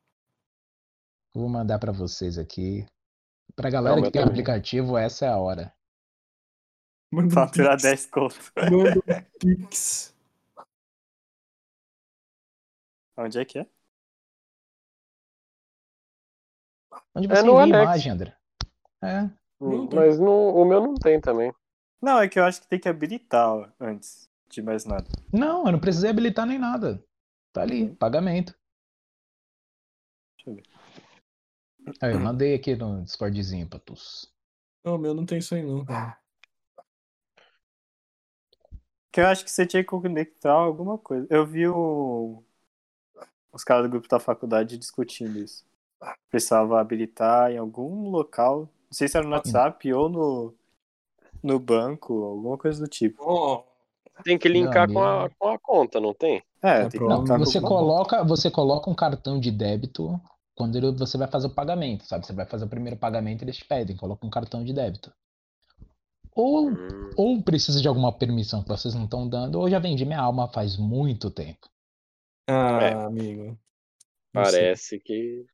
Vou 1.34 1.48
mandar 1.48 1.78
pra 1.78 1.92
vocês 1.92 2.38
aqui. 2.38 2.84
Pra 3.54 3.70
galera 3.70 3.96
Não, 3.96 4.02
que 4.02 4.10
tem 4.10 4.20
também. 4.22 4.32
aplicativo, 4.32 4.96
essa 4.98 5.26
é 5.26 5.28
a 5.28 5.36
hora. 5.38 5.72
Manda 7.12 7.28
um 7.28 7.30
Faturar 7.30 7.72
Pix. 7.76 7.82
10 7.84 8.06
conto. 8.06 8.52
Manda 8.56 8.98
um 8.98 9.02
Pix. 9.38 10.14
Onde 13.16 13.38
é 13.38 13.44
que 13.44 13.58
é? 13.60 13.66
Onde 17.16 17.32
É 17.32 17.36
você 17.36 17.42
no 17.42 17.52
envia 17.52 17.62
anexo. 17.62 17.82
imagem, 17.84 18.12
André? 18.12 18.36
É. 19.02 19.22
Não 19.58 19.86
tem. 19.86 19.98
Mas 19.98 20.18
no, 20.18 20.54
o 20.54 20.64
meu 20.66 20.80
não 20.80 20.94
tem 20.94 21.20
também. 21.20 21.52
Não, 22.00 22.20
é 22.20 22.28
que 22.28 22.38
eu 22.38 22.44
acho 22.44 22.60
que 22.60 22.68
tem 22.68 22.78
que 22.78 22.88
habilitar 22.88 23.72
antes 23.80 24.28
de 24.48 24.60
mais 24.60 24.84
nada. 24.84 25.06
Não, 25.32 25.64
eu 25.66 25.72
não 25.72 25.80
precisei 25.80 26.10
habilitar 26.10 26.46
nem 26.46 26.58
nada. 26.58 27.02
Tá 27.52 27.62
ali, 27.62 27.88
pagamento. 27.96 28.54
Deixa 30.36 30.50
eu 30.50 30.54
ver. 30.56 30.62
Aí, 32.02 32.12
eu 32.12 32.20
mandei 32.20 32.54
aqui 32.54 32.76
no 32.76 33.02
Discordzinho 33.02 33.66
pra 33.66 33.78
tus. 33.78 34.30
Não, 34.84 34.98
meu 34.98 35.14
não 35.14 35.24
tem 35.24 35.38
isso 35.38 35.54
aí 35.54 35.62
não, 35.62 35.84
cara. 35.84 36.18
Que 39.10 39.20
eu 39.20 39.26
acho 39.26 39.42
que 39.44 39.50
você 39.50 39.66
tinha 39.66 39.82
que 39.82 39.88
conectar 39.88 40.52
alguma 40.52 40.98
coisa. 40.98 41.26
Eu 41.30 41.46
vi 41.46 41.66
o... 41.66 42.44
os 43.52 43.64
caras 43.64 43.84
do 43.84 43.90
grupo 43.90 44.06
da 44.08 44.20
faculdade 44.20 44.76
discutindo 44.76 45.38
isso. 45.38 45.64
Precisava 46.30 46.80
habilitar 46.80 47.50
em 47.52 47.58
algum 47.58 48.10
local. 48.10 48.60
Não 48.60 48.92
sei 48.92 49.08
se 49.08 49.16
era 49.16 49.26
no 49.26 49.32
WhatsApp 49.34 49.92
ou 49.92 50.08
no, 50.08 50.54
no 51.42 51.58
banco, 51.58 52.22
alguma 52.24 52.56
coisa 52.58 52.80
do 52.84 52.88
tipo. 52.88 53.22
Ó, 53.24 53.64
Tem 54.24 54.38
que 54.38 54.48
linkar 54.48 54.90
com 54.92 55.02
a, 55.02 55.28
com 55.38 55.48
a 55.48 55.58
conta, 55.58 56.00
não 56.00 56.14
tem? 56.14 56.42
É, 56.62 56.68
É, 56.82 56.88
tem 56.88 57.00
que 57.00 57.06
linkar 57.06 57.38
com 57.38 57.44
Você 57.44 57.58
alguma- 57.58 57.78
coloca, 57.80 58.24
você 58.24 58.50
coloca 58.50 58.90
um 58.90 58.94
cartão 58.94 59.38
de 59.38 59.50
débito 59.50 60.20
quando 60.54 60.76
ele- 60.76 60.92
você 60.92 61.18
vai 61.18 61.28
fazer 61.28 61.48
o 61.48 61.54
pagamento, 61.54 62.04
sabe? 62.06 62.26
Você 62.26 62.32
vai 62.32 62.46
fazer 62.46 62.64
o 62.64 62.68
primeiro 62.68 62.96
pagamento, 62.98 63.42
eles 63.42 63.56
te 63.58 63.64
pedem, 63.64 63.96
coloca 63.96 64.26
um 64.26 64.30
cartão 64.30 64.64
de 64.64 64.72
débito. 64.72 65.12
Ou, 66.34 66.68
Hum. 66.70 67.10
ou 67.16 67.42
precisa 67.42 67.80
de 67.80 67.88
alguma 67.88 68.12
permissão 68.12 68.62
que 68.62 68.68
vocês 68.68 68.94
não 68.94 69.04
estão 69.04 69.28
dando, 69.28 69.58
ou 69.58 69.68
já 69.70 69.78
vendi 69.78 70.04
minha 70.04 70.20
alma 70.20 70.48
faz 70.48 70.76
muito 70.76 71.30
tempo. 71.30 71.68
Ah, 72.48 72.82
É. 72.82 72.92
amigo. 72.94 73.58
Parece 74.32 75.00
que. 75.00 75.44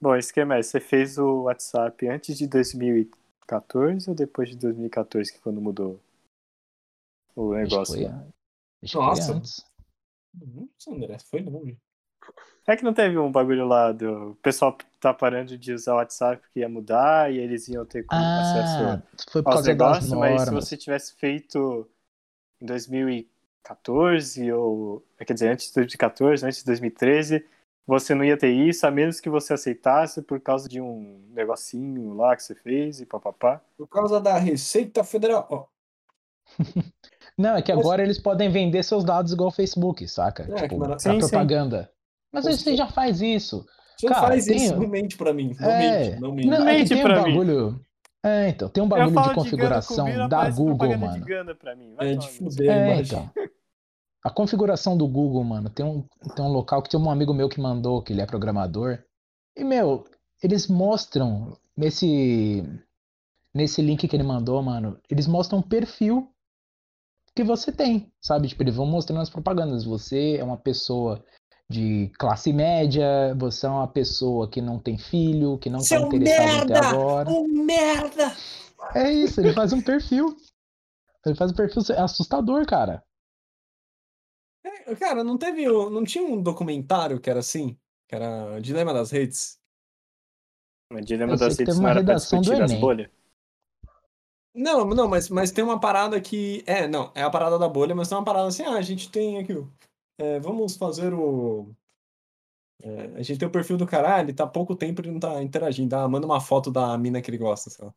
Bom, 0.00 0.10
o 0.10 0.16
esquema 0.16 0.56
é, 0.56 0.62
você 0.62 0.78
fez 0.78 1.18
o 1.18 1.42
WhatsApp 1.44 2.06
antes 2.08 2.36
de 2.36 2.46
2014 2.46 4.10
ou 4.10 4.14
depois 4.14 4.50
de 4.50 4.56
2014, 4.56 5.32
que 5.32 5.38
quando 5.40 5.60
mudou 5.60 6.00
o 7.34 7.54
negócio? 7.54 8.06
acho 8.82 8.98
Nossa. 8.98 9.32
antes. 9.32 9.64
Nossa, 10.34 10.90
André, 10.90 11.18
foi 11.30 11.40
longe. 11.42 11.78
É 12.66 12.76
que 12.76 12.84
não 12.84 12.92
teve 12.92 13.16
um 13.16 13.30
bagulho 13.30 13.66
lá 13.66 13.92
do 13.92 14.32
o 14.32 14.34
pessoal 14.36 14.76
tá 15.00 15.14
parando 15.14 15.56
de 15.56 15.72
usar 15.72 15.94
o 15.94 15.96
WhatsApp 15.96 16.42
porque 16.42 16.60
ia 16.60 16.68
mudar 16.68 17.32
e 17.32 17.38
eles 17.38 17.68
iam 17.68 17.86
ter 17.86 18.04
Ah, 18.08 18.40
acesso 18.40 19.30
foi 19.30 19.42
por 19.42 19.50
aos 19.50 19.62
causa 19.62 19.74
das 19.74 20.08
negócios, 20.08 20.12
mas 20.12 20.42
se 20.42 20.50
você 20.52 20.76
tivesse 20.76 21.14
feito 21.14 21.88
em 22.60 22.66
2014 22.66 24.52
ou 24.52 25.04
quer 25.24 25.32
dizer, 25.32 25.48
antes 25.48 25.68
de 25.68 25.74
2014, 25.74 26.44
antes 26.44 26.58
de 26.58 26.64
2013, 26.64 27.46
você 27.86 28.14
não 28.14 28.24
ia 28.24 28.36
ter 28.36 28.50
isso, 28.50 28.86
a 28.86 28.90
menos 28.90 29.20
que 29.20 29.30
você 29.30 29.54
aceitasse 29.54 30.20
por 30.22 30.40
causa 30.40 30.68
de 30.68 30.80
um 30.80 31.24
negocinho 31.30 32.12
lá 32.14 32.34
que 32.34 32.42
você 32.42 32.54
fez 32.54 33.00
e 33.00 33.06
papapá. 33.06 33.60
Por 33.78 33.86
causa 33.86 34.20
da 34.20 34.36
Receita 34.38 35.04
Federal. 35.04 35.46
Ó, 35.50 35.64
Não, 37.38 37.56
é 37.56 37.62
que 37.62 37.72
Mas- 37.72 37.80
agora 37.84 38.02
eles 38.02 38.18
podem 38.18 38.48
vender 38.50 38.82
seus 38.82 39.04
dados 39.04 39.32
igual 39.32 39.48
o 39.48 39.52
Facebook, 39.52 40.06
saca? 40.08 40.44
É, 40.44 40.46
que 40.54 40.62
tipo, 40.62 40.78
mara- 40.78 40.98
Sim, 40.98 41.12
sim. 41.12 41.18
propaganda. 41.28 41.90
Mas 42.32 42.44
Mas 42.44 42.60
você 42.60 42.76
já 42.76 42.86
faz 42.88 43.20
isso. 43.20 43.66
você 43.98 44.08
Cara, 44.08 44.26
faz 44.28 44.44
tem- 44.46 44.56
isso, 44.56 44.76
não 44.76 44.88
mente 44.88 45.16
pra 45.16 45.32
mim. 45.34 45.54
Não 45.60 45.70
É, 45.70 45.78
mente, 46.08 46.20
não 46.20 46.32
mente. 46.32 46.48
Não, 46.48 46.56
é 46.68 46.72
que 46.72 46.78
mente 46.78 46.88
tem 46.88 46.98
um 46.98 47.02
pra 47.02 47.22
mim. 47.22 47.30
bagulho. 47.32 47.80
É, 48.24 48.48
então, 48.48 48.68
tem 48.68 48.82
um 48.82 48.88
bagulho 48.88 49.10
de 49.10 49.14
de 49.14 49.22
Gana 49.22 49.34
configuração 49.34 50.28
da 50.28 50.50
Google, 50.50 50.98
mano. 50.98 51.12
de 51.14 51.20
Gana 51.20 51.54
pra 51.54 51.76
mim. 51.76 51.94
Vai 51.94 52.12
É 52.12 52.16
de 52.16 52.28
fuder, 52.28 52.70
É, 52.70 52.94
imagina. 52.94 53.30
então. 53.34 53.44
A 54.26 54.30
configuração 54.30 54.98
do 54.98 55.06
Google, 55.06 55.44
mano, 55.44 55.70
tem 55.70 55.86
um, 55.86 56.02
tem 56.34 56.44
um 56.44 56.50
local 56.50 56.82
que 56.82 56.90
tem 56.90 56.98
um 56.98 57.08
amigo 57.08 57.32
meu 57.32 57.48
que 57.48 57.60
mandou, 57.60 58.02
que 58.02 58.12
ele 58.12 58.20
é 58.20 58.26
programador. 58.26 58.98
E, 59.56 59.62
meu, 59.62 60.04
eles 60.42 60.66
mostram 60.66 61.56
nesse 61.76 62.64
nesse 63.54 63.80
link 63.80 64.08
que 64.08 64.16
ele 64.16 64.24
mandou, 64.24 64.60
mano, 64.60 64.98
eles 65.08 65.28
mostram 65.28 65.60
um 65.60 65.62
perfil 65.62 66.28
que 67.36 67.44
você 67.44 67.70
tem, 67.70 68.12
sabe? 68.20 68.48
Tipo, 68.48 68.64
eles 68.64 68.74
vão 68.74 68.84
mostrando 68.84 69.20
as 69.20 69.30
propagandas. 69.30 69.84
Você 69.84 70.36
é 70.38 70.42
uma 70.42 70.56
pessoa 70.58 71.24
de 71.70 72.10
classe 72.18 72.52
média, 72.52 73.32
você 73.38 73.64
é 73.64 73.70
uma 73.70 73.86
pessoa 73.86 74.50
que 74.50 74.60
não 74.60 74.80
tem 74.80 74.98
filho, 74.98 75.56
que 75.56 75.70
não 75.70 75.78
tá 75.78 76.00
interessado 76.00 76.64
até 76.64 76.74
merda! 76.74 76.88
agora. 76.88 77.30
Ô, 77.30 77.46
merda! 77.46 78.36
É 78.92 79.08
isso, 79.08 79.40
ele 79.40 79.52
faz 79.52 79.72
um 79.72 79.80
perfil. 79.80 80.36
Ele 81.24 81.36
faz 81.36 81.52
um 81.52 81.54
perfil 81.54 81.82
assustador, 81.96 82.66
cara. 82.66 83.04
É, 84.66 84.94
Cara, 84.96 85.22
não 85.22 85.38
teve. 85.38 85.66
Não 85.66 86.04
tinha 86.04 86.24
um 86.24 86.42
documentário 86.42 87.20
que 87.20 87.30
era 87.30 87.40
assim? 87.40 87.78
Que 88.08 88.14
era 88.14 88.58
Dilema 88.60 88.92
das 88.92 89.10
Redes? 89.10 89.60
O 90.92 91.00
dilema 91.00 91.36
das 91.36 91.58
redes 91.58 91.74
não 91.74 91.82
uma 91.82 91.90
era 91.90 92.04
pra 92.04 92.14
discutir 92.14 92.62
as 92.62 92.72
bolhas. 92.74 93.10
Não, 94.54 94.86
não, 94.86 95.08
mas, 95.08 95.28
mas 95.28 95.50
tem 95.50 95.62
uma 95.62 95.78
parada 95.78 96.20
que. 96.20 96.62
É, 96.66 96.86
não, 96.86 97.12
é 97.14 97.22
a 97.22 97.30
parada 97.30 97.58
da 97.58 97.68
bolha, 97.68 97.94
mas 97.94 98.08
tem 98.08 98.16
uma 98.16 98.24
parada 98.24 98.48
assim, 98.48 98.62
ah, 98.62 98.74
a 98.74 98.82
gente 98.82 99.10
tem 99.10 99.38
aqui. 99.38 99.52
é, 100.18 100.40
vamos 100.40 100.76
fazer 100.76 101.12
o. 101.12 101.74
é, 102.82 103.12
a 103.16 103.22
gente 103.22 103.38
tem 103.38 103.48
o 103.48 103.50
perfil 103.50 103.76
do 103.76 103.86
cara, 103.86 104.16
ah, 104.16 104.20
ele 104.20 104.32
tá 104.32 104.44
há 104.44 104.46
pouco 104.46 104.74
tempo 104.74 105.00
ele 105.00 105.10
não 105.10 105.20
tá 105.20 105.42
interagindo. 105.42 105.94
Ah, 105.94 106.08
manda 106.08 106.26
uma 106.26 106.40
foto 106.40 106.70
da 106.70 106.96
mina 106.96 107.20
que 107.20 107.30
ele 107.30 107.38
gosta, 107.38 107.68
sei 107.68 107.84
lá. 107.84 107.94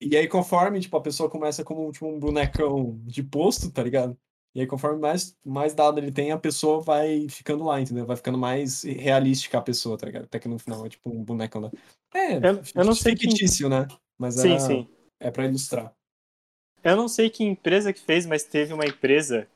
E 0.00 0.16
aí, 0.16 0.28
conforme, 0.28 0.80
tipo, 0.80 0.96
a 0.96 1.00
pessoa 1.00 1.30
começa 1.30 1.64
como 1.64 1.90
tipo, 1.92 2.06
um 2.06 2.18
bonecão 2.18 2.98
de 3.04 3.22
posto, 3.22 3.70
tá 3.70 3.82
ligado? 3.82 4.16
E 4.54 4.60
aí, 4.60 4.66
conforme 4.66 4.98
mais, 5.00 5.36
mais 5.44 5.74
dado 5.74 5.98
ele 5.98 6.10
tem, 6.10 6.32
a 6.32 6.38
pessoa 6.38 6.80
vai 6.80 7.28
ficando 7.28 7.64
lá, 7.64 7.80
entendeu? 7.80 8.06
Vai 8.06 8.16
ficando 8.16 8.38
mais 8.38 8.82
realística 8.82 9.58
a 9.58 9.62
pessoa, 9.62 9.96
tá 9.96 10.06
ligado? 10.06 10.24
Até 10.24 10.38
que 10.38 10.48
no 10.48 10.58
final 10.58 10.84
é 10.84 10.88
tipo 10.88 11.10
um 11.10 11.22
bonecão 11.22 11.60
da. 11.60 11.70
É, 12.14 12.36
Eu- 12.36 12.62
eu 12.74 12.84
não 12.84 12.94
sei 12.94 13.16
fictício, 13.16 13.68
né? 13.68 13.86
Mas 14.16 14.34
Sim, 14.36 14.50
era- 14.50 14.58
sim. 14.60 14.88
é 15.20 15.30
pra 15.30 15.44
ilustrar. 15.46 15.94
Eu 16.82 16.96
não 16.96 17.08
sei 17.08 17.28
que 17.28 17.44
empresa 17.44 17.92
que 17.92 18.00
fez, 18.00 18.24
mas 18.24 18.44
teve 18.44 18.72
uma 18.72 18.86
empresa 18.86 19.46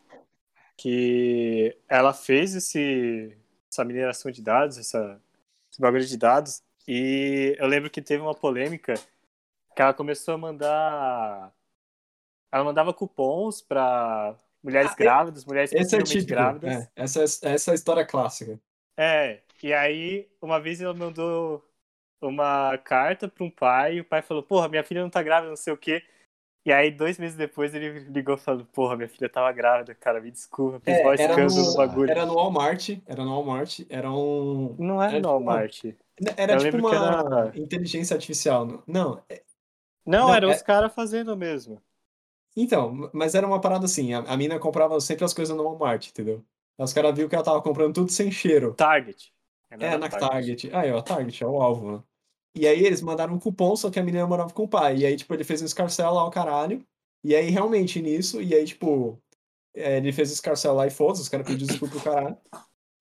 que 0.77 1.77
ela 1.89 2.13
fez 2.13 2.55
esse, 2.55 3.37
essa 3.71 3.85
mineração 3.85 4.31
de 4.31 4.43
dados, 4.43 4.77
essa, 4.79 5.21
esse 5.71 5.81
bagulho 5.81 6.05
de 6.05 6.17
dados, 6.17 6.63
e 6.87 7.57
eu 7.59 7.67
lembro 7.67 7.91
que 7.91 8.03
teve 8.03 8.23
uma 8.23 8.35
polêmica 8.35 8.95
que 9.75 9.83
ela 9.83 9.95
começou 9.95 10.35
a 10.35 10.39
mandar. 10.39 11.53
Ela 12.51 12.65
mandava 12.65 12.93
cupons 12.93 13.63
para 13.63 14.37
mulheres 14.63 14.93
Ah, 14.93 14.97
grávidas, 14.97 15.45
mulheres 15.45 15.73
Esse 15.73 15.97
é 15.97 16.03
típico. 16.03 16.29
grávidas. 16.31 16.73
É, 16.85 16.89
essa, 16.97 17.21
é- 17.21 17.53
essa 17.55 17.71
é 17.71 17.73
a 17.73 17.75
história 17.75 18.07
clássica. 18.07 18.59
É, 18.97 19.41
e 19.63 19.73
aí, 19.73 20.29
uma 20.41 20.61
vez 20.61 20.81
ela 20.81 20.95
mandou 20.95 21.65
uma 22.23 22.77
carta 22.79 23.29
para 23.29 23.45
um 23.45 23.51
pai, 23.51 23.97
e 23.97 24.01
o 24.01 24.05
pai 24.05 24.23
falou, 24.23 24.43
porra, 24.43 24.69
minha 24.69 24.85
filha 24.85 25.03
não 25.03 25.11
tá 25.11 25.23
grávida, 25.23 25.49
não 25.51 25.57
sei 25.57 25.73
o 25.73 25.77
quê. 25.77 26.03
E 26.65 26.73
aí, 26.73 26.93
dois 26.93 27.19
meses 27.19 27.37
depois, 27.37 27.75
ele 27.75 28.01
ligou 28.11 28.37
falando, 28.39 28.65
porra, 28.67 28.97
minha 28.97 29.09
filha 29.09 29.29
tava 29.29 29.51
grávida, 29.51 29.95
cara, 29.97 30.21
me 30.21 30.31
desculpa, 30.31 30.79
fiz 30.79 30.95
É, 30.95 31.01
era, 31.25 31.37
no 31.37 31.75
bagulho. 31.75 32.09
era 32.11 32.25
no 32.25 32.35
Walmart, 32.35 32.91
era 33.05 33.25
no 33.25 33.31
Walmart, 33.33 33.81
era 33.91 34.09
um. 34.13 34.77
Não 34.79 35.03
era 35.03 35.13
era 35.17 35.21
no 35.21 35.21
tipo 35.21 35.27
uma- 35.27 35.31
Walmart. 35.31 35.85
Era 36.37 36.53
Eu 36.53 36.59
tipo 36.61 36.77
uma 36.77 36.95
era- 36.95 37.59
inteligência 37.59 38.15
artificial. 38.15 38.65
não- 38.65 38.83
Não, 38.87 39.23
é- 39.29 39.43
Não, 40.07 40.27
Não, 40.29 40.35
eram 40.35 40.51
é- 40.51 40.55
os 40.55 40.63
caras 40.63 40.95
fazendo 40.95 41.37
mesmo. 41.37 41.83
Então, 42.57 43.11
mas 43.13 43.35
era 43.35 43.47
uma 43.47 43.61
parada 43.61 43.85
assim, 43.87 44.13
a, 44.15 44.21
a 44.21 44.37
mina 44.37 44.59
comprava 44.59 45.01
sempre 45.01 45.25
as 45.25 45.35
coisas 45.35 45.57
no 45.57 45.63
Walmart, 45.65 46.09
entendeu? 46.09 46.45
Os 46.79 46.93
caras 46.93 47.15
viram 47.15 47.29
que 47.29 47.35
ela 47.35 47.45
tava 47.45 47.63
comprando 47.63 47.95
tudo 47.95 48.11
sem 48.11 48.31
cheiro. 48.31 48.75
Target. 48.75 49.33
Não 49.71 49.87
É, 49.87 49.91
era 49.91 49.99
na 49.99 50.09
Target. 50.09 50.71
Aí, 50.75 50.91
ó, 50.93 51.01
Target 51.03 51.43
é 51.43 51.47
o 51.47 51.61
alvo, 51.61 51.93
né? 51.99 52.03
E 52.55 52.67
aí 52.67 52.85
eles 52.85 53.01
mandaram 53.01 53.35
um 53.35 53.39
cupom, 53.39 53.75
só 53.77 53.91
que 53.91 53.99
a 53.99 54.03
menina 54.03 54.27
morava 54.27 54.53
com 54.53 54.65
o 54.65 54.69
pai. 54.69 54.99
E 54.99 55.07
aí, 55.07 55.17
tipo, 55.17 55.33
ele 55.35 55.45
fez 55.45 55.63
um 55.63 55.65
escarcel 55.65 56.13
lá 56.13 56.21
ao 56.23 56.31
caralho. 56.31 56.87
E 57.25 57.35
aí, 57.35 57.49
realmente, 57.51 58.03
nisso, 58.03 58.43
e 58.43 58.55
aí, 58.55 58.65
tipo, 58.67 59.23
é, 59.75 59.99
ele 59.99 60.13
fez 60.13 60.31
escarcel 60.33 60.75
lá 60.75 60.87
e 60.87 60.91
foda-se, 60.91 61.23
os 61.23 61.29
caras 61.29 61.47
pediram 61.47 61.69
desculpa 61.69 61.95
pro 61.95 62.03
caralho. 62.05 62.39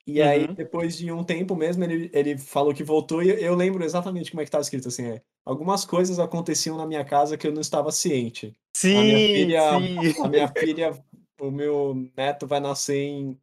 E 0.05 0.19
Uhum. 0.21 0.27
aí, 0.27 0.47
depois 0.47 0.97
de 0.97 1.11
um 1.11 1.23
tempo 1.23 1.55
mesmo, 1.55 1.83
ele, 1.83 2.09
ele 2.13 2.37
falou 2.37 2.73
que 2.73 2.83
voltou 2.83 3.21
e 3.21 3.29
eu 3.43 3.55
lembro 3.55 3.83
exatamente 3.83 4.31
como 4.31 4.41
é 4.41 4.45
que 4.45 4.51
tava 4.51 4.61
escrito 4.63 4.87
assim, 4.87 5.05
é, 5.05 5.21
algumas 5.45 5.85
coisas 5.85 6.19
aconteciam 6.19 6.77
na 6.77 6.85
minha 6.87 7.05
casa 7.05 7.37
que 7.37 7.45
eu 7.47 7.51
não 7.53 7.61
estava 7.61 7.91
ciente. 7.91 8.53
Sim, 8.73 9.03
minha 9.03 9.19
filha- 9.19 9.61
sim. 9.69 10.23
A 10.23 10.29
minha 10.29 10.47
filha, 10.47 11.03
o 11.39 11.51
meu 11.51 11.93
neto 12.17 12.47
vai 12.47 12.59
nascer 12.59 12.97
em 12.97 13.39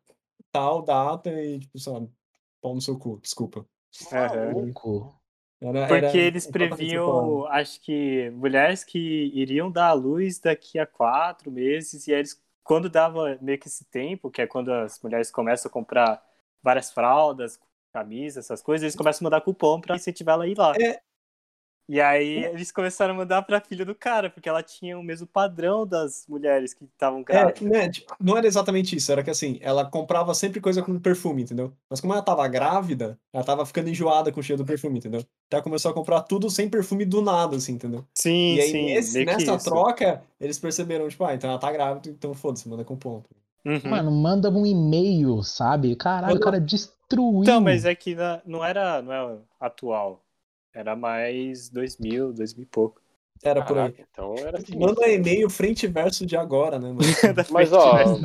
tal 0.50 0.82
data 0.82 1.30
e, 1.30 1.60
tipo, 1.60 1.78
sabe, 1.78 2.10
pau 2.60 2.74
no 2.74 2.80
seu 2.80 2.98
cu, 2.98 3.20
desculpa. 3.20 3.66
Aham. 4.12 4.52
Louco. 4.52 5.20
Era- 5.60 5.86
Porque 5.86 6.16
era 6.16 6.26
eles 6.26 6.46
previam, 6.46 7.46
acho 7.46 7.80
que, 7.80 8.30
mulheres 8.30 8.84
que 8.84 8.98
iriam 9.34 9.70
dar 9.70 9.88
à 9.88 9.92
luz 9.92 10.38
daqui 10.38 10.78
a 10.78 10.86
quatro 10.86 11.50
meses, 11.50 12.06
e 12.06 12.12
aí 12.12 12.20
eles, 12.20 12.40
quando 12.62 12.88
dava 12.88 13.38
meio 13.40 13.58
que 13.58 13.68
esse 13.68 13.84
tempo, 13.86 14.30
que 14.30 14.40
é 14.42 14.46
quando 14.46 14.72
as 14.72 15.00
mulheres 15.02 15.30
começam 15.30 15.68
a 15.68 15.72
comprar 15.72 16.22
várias 16.62 16.90
fraldas, 16.92 17.58
camisas, 17.92 18.44
essas 18.44 18.62
coisas, 18.62 18.82
eles 18.84 18.96
começam 18.96 19.24
a 19.26 19.30
mandar 19.30 19.40
cupom 19.40 19.80
pra 19.80 19.96
incentivar 19.96 20.34
ela 20.34 20.44
a 20.44 20.48
ir 20.48 20.58
lá. 20.58 20.74
É. 20.80 21.00
E 21.90 22.02
aí 22.02 22.44
eles 22.44 22.70
começaram 22.70 23.14
a 23.14 23.16
mandar 23.16 23.40
pra 23.42 23.62
filha 23.62 23.82
do 23.82 23.94
cara, 23.94 24.28
porque 24.28 24.46
ela 24.46 24.62
tinha 24.62 24.98
o 24.98 25.02
mesmo 25.02 25.26
padrão 25.26 25.86
das 25.86 26.26
mulheres 26.28 26.74
que 26.74 26.84
estavam 26.84 27.20
É, 27.20 27.24
grávidas. 27.24 27.62
né, 27.62 27.88
tipo, 27.90 28.14
não 28.20 28.36
era 28.36 28.46
exatamente 28.46 28.94
isso, 28.94 29.10
era 29.10 29.22
que 29.24 29.30
assim, 29.30 29.58
ela 29.62 29.90
comprava 29.90 30.34
sempre 30.34 30.60
coisa 30.60 30.82
com 30.82 30.98
perfume, 31.00 31.42
entendeu? 31.44 31.72
Mas 31.88 31.98
como 32.00 32.12
ela 32.12 32.22
tava 32.22 32.46
grávida, 32.46 33.18
ela 33.32 33.42
tava 33.42 33.64
ficando 33.64 33.88
enjoada 33.88 34.30
com 34.30 34.40
o 34.40 34.42
cheiro 34.42 34.62
do 34.62 34.66
perfume, 34.66 34.98
entendeu? 34.98 35.20
Então 35.46 35.56
ela 35.58 35.62
começou 35.62 35.90
a 35.90 35.94
comprar 35.94 36.22
tudo 36.22 36.50
sem 36.50 36.68
perfume 36.68 37.06
do 37.06 37.22
nada, 37.22 37.56
assim, 37.56 37.72
entendeu? 37.72 38.06
Sim, 38.14 38.54
E 38.56 38.60
aí, 38.60 38.70
sim, 38.70 38.84
nesse- 38.84 39.24
nessa 39.24 39.58
troca, 39.58 40.22
eles 40.38 40.58
perceberam, 40.58 41.08
tipo, 41.08 41.24
ah, 41.24 41.34
então 41.34 41.48
ela 41.48 41.58
tá 41.58 41.72
grávida, 41.72 42.10
então 42.10 42.34
foda-se, 42.34 42.68
manda 42.68 42.84
com 42.84 42.96
ponto. 42.98 43.30
Uhum. 43.64 43.80
Mano, 43.90 44.10
manda 44.10 44.50
um 44.50 44.64
e-mail, 44.64 45.42
sabe? 45.42 45.94
Caralho, 45.96 46.36
o 46.36 46.40
cara 46.40 46.60
destruiu. 46.60 47.42
Então, 47.42 47.60
mas 47.60 47.84
é 47.84 47.94
que 47.94 48.14
na- 48.14 48.40
não 48.44 48.64
era 48.64 49.02
não 49.02 49.12
é 49.12 49.38
atual. 49.60 50.22
Era 50.74 50.94
mais 50.94 51.68
2000, 51.68 52.32
2000 52.32 52.62
e 52.62 52.66
pouco. 52.66 53.00
Era 53.42 53.62
por 53.62 53.78
aí. 53.78 53.92
Caraca, 53.92 54.08
então 54.10 54.34
era 54.46 54.58
assim. 54.58 54.78
Manda 54.78 55.08
e-mail 55.08 55.48
frente 55.48 55.84
e 55.84 55.88
verso 55.88 56.26
de 56.26 56.36
agora, 56.36 56.78
né, 56.78 56.88
mano? 56.92 57.00
Mas 57.50 57.72
ó, 57.72 58.18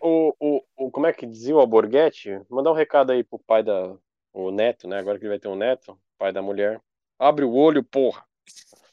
o, 0.00 0.34
o, 0.40 0.62
o, 0.76 0.90
como 0.90 1.06
é 1.06 1.12
que 1.12 1.26
dizia 1.26 1.54
o 1.54 1.60
Alborguete? 1.60 2.40
Mandar 2.48 2.70
um 2.70 2.74
recado 2.74 3.12
aí 3.12 3.22
pro 3.22 3.38
pai 3.38 3.62
da. 3.62 3.94
O 4.32 4.52
neto, 4.52 4.86
né? 4.86 4.98
Agora 4.98 5.18
que 5.18 5.24
ele 5.24 5.30
vai 5.30 5.40
ter 5.40 5.48
um 5.48 5.56
neto, 5.56 5.98
pai 6.16 6.32
da 6.32 6.40
mulher. 6.40 6.80
Abre 7.18 7.44
o 7.44 7.52
olho, 7.52 7.82
porra. 7.82 8.24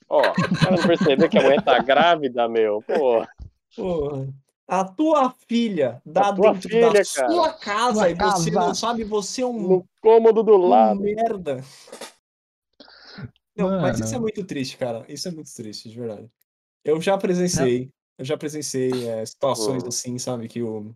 Ó, 0.09 0.19
o 0.19 0.23
cara 0.57 0.75
não 0.77 0.83
percebeu 0.83 1.29
que 1.29 1.37
a 1.37 1.41
mulher 1.43 1.61
tá 1.63 1.77
grávida, 1.79 2.47
meu. 2.47 2.81
Porra. 2.81 3.29
Porra. 3.75 4.27
A 4.67 4.83
tua 4.83 5.31
filha 5.47 6.01
dá 6.05 6.29
A 6.29 6.33
tua 6.35 6.51
dentro 6.53 6.69
filha, 6.69 6.91
da 6.91 7.03
cara. 7.05 7.31
sua 7.31 7.53
casa 7.53 8.09
e 8.09 8.13
você 8.15 8.51
casa. 8.51 8.51
não 8.51 8.75
sabe, 8.75 9.03
você 9.05 9.41
é 9.41 9.45
um 9.45 9.53
No 9.67 9.89
cômodo 10.01 10.43
do 10.43 10.55
Um 10.55 10.67
lado. 10.67 10.99
merda. 10.99 11.63
Não, 13.55 13.69
mas 13.81 13.95
isso 13.99 14.09
é 14.09 14.11
Mano. 14.11 14.21
muito 14.23 14.43
triste, 14.45 14.77
cara. 14.77 15.05
Isso 15.09 15.27
é 15.27 15.31
muito 15.31 15.53
triste, 15.53 15.89
de 15.89 15.97
verdade. 15.99 16.29
Eu 16.83 17.01
já 17.01 17.17
presenciei, 17.17 17.89
eu 18.17 18.25
já 18.25 18.37
presenciei 18.37 19.07
é, 19.07 19.25
situações 19.25 19.83
Hum. 19.83 19.87
assim, 19.87 20.17
sabe, 20.19 20.47
que 20.47 20.61
o 20.61 20.93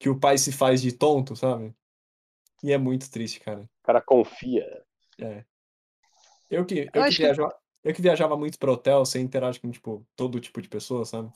que 0.00 0.08
o 0.08 0.18
pai 0.18 0.38
se 0.38 0.52
faz 0.52 0.80
de 0.80 0.92
tonto, 0.92 1.34
sabe? 1.36 1.74
E 2.62 2.72
é 2.72 2.78
muito 2.78 3.10
triste, 3.10 3.40
cara. 3.40 3.62
O 3.62 3.86
cara 3.86 4.00
confia. 4.00 4.84
É. 5.20 5.44
Eu 6.48 6.64
que 6.64 6.74
eu, 6.78 6.84
Eu 6.84 6.90
que 6.92 6.98
acho 7.00 7.16
que- 7.16 7.22
viajava, 7.24 7.54
eu 7.84 7.94
que 7.94 8.02
viajava 8.02 8.36
muito 8.36 8.58
para 8.58 8.72
hotel, 8.72 9.04
você 9.04 9.20
interage 9.20 9.60
com 9.60 9.70
tipo 9.70 10.06
todo 10.16 10.40
tipo 10.40 10.62
de 10.62 10.68
pessoa, 10.68 11.04
sabe? 11.04 11.30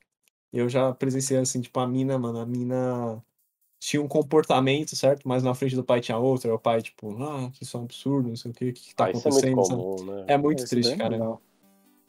Eu 0.53 0.69
já 0.69 0.93
presenciei 0.93 1.41
assim, 1.41 1.61
tipo 1.61 1.79
a 1.81 1.87
mina, 1.87 2.19
mano, 2.19 2.39
a 2.39 2.47
mina 2.47 3.25
tinha 3.81 4.03
um 4.03 4.09
comportamento, 4.09 4.95
certo? 4.95 5.27
Mas 5.27 5.43
na 5.43 5.55
frente 5.55 5.75
do 5.75 5.83
pai 5.85 6.01
tinha 6.01 6.19
outro, 6.19 6.49
aí 6.49 6.55
o 6.55 6.59
pai 6.59 6.83
tipo, 6.83 7.11
ah, 7.23 7.51
que 7.53 7.65
isso 7.65 7.77
é 7.77 7.81
um 7.81 7.85
absurdo, 7.85 8.29
não 8.29 8.37
sei 8.37 8.51
o 8.51 8.55
que, 8.55 8.69
o 8.69 8.73
que 8.73 8.81
que 8.89 8.95
tá 8.95 9.07
Ah, 9.07 9.11
isso 9.11 9.27
é 9.27 9.31
muito 9.31 9.47
acontecendo, 9.51 9.85
comum, 9.85 10.05
né? 10.13 10.25
É 10.29 10.37
muito 10.37 10.59
Isso 10.59 10.69
triste, 10.69 10.91
daí 10.91 10.99
cara. 10.99 11.19
não. 11.19 11.41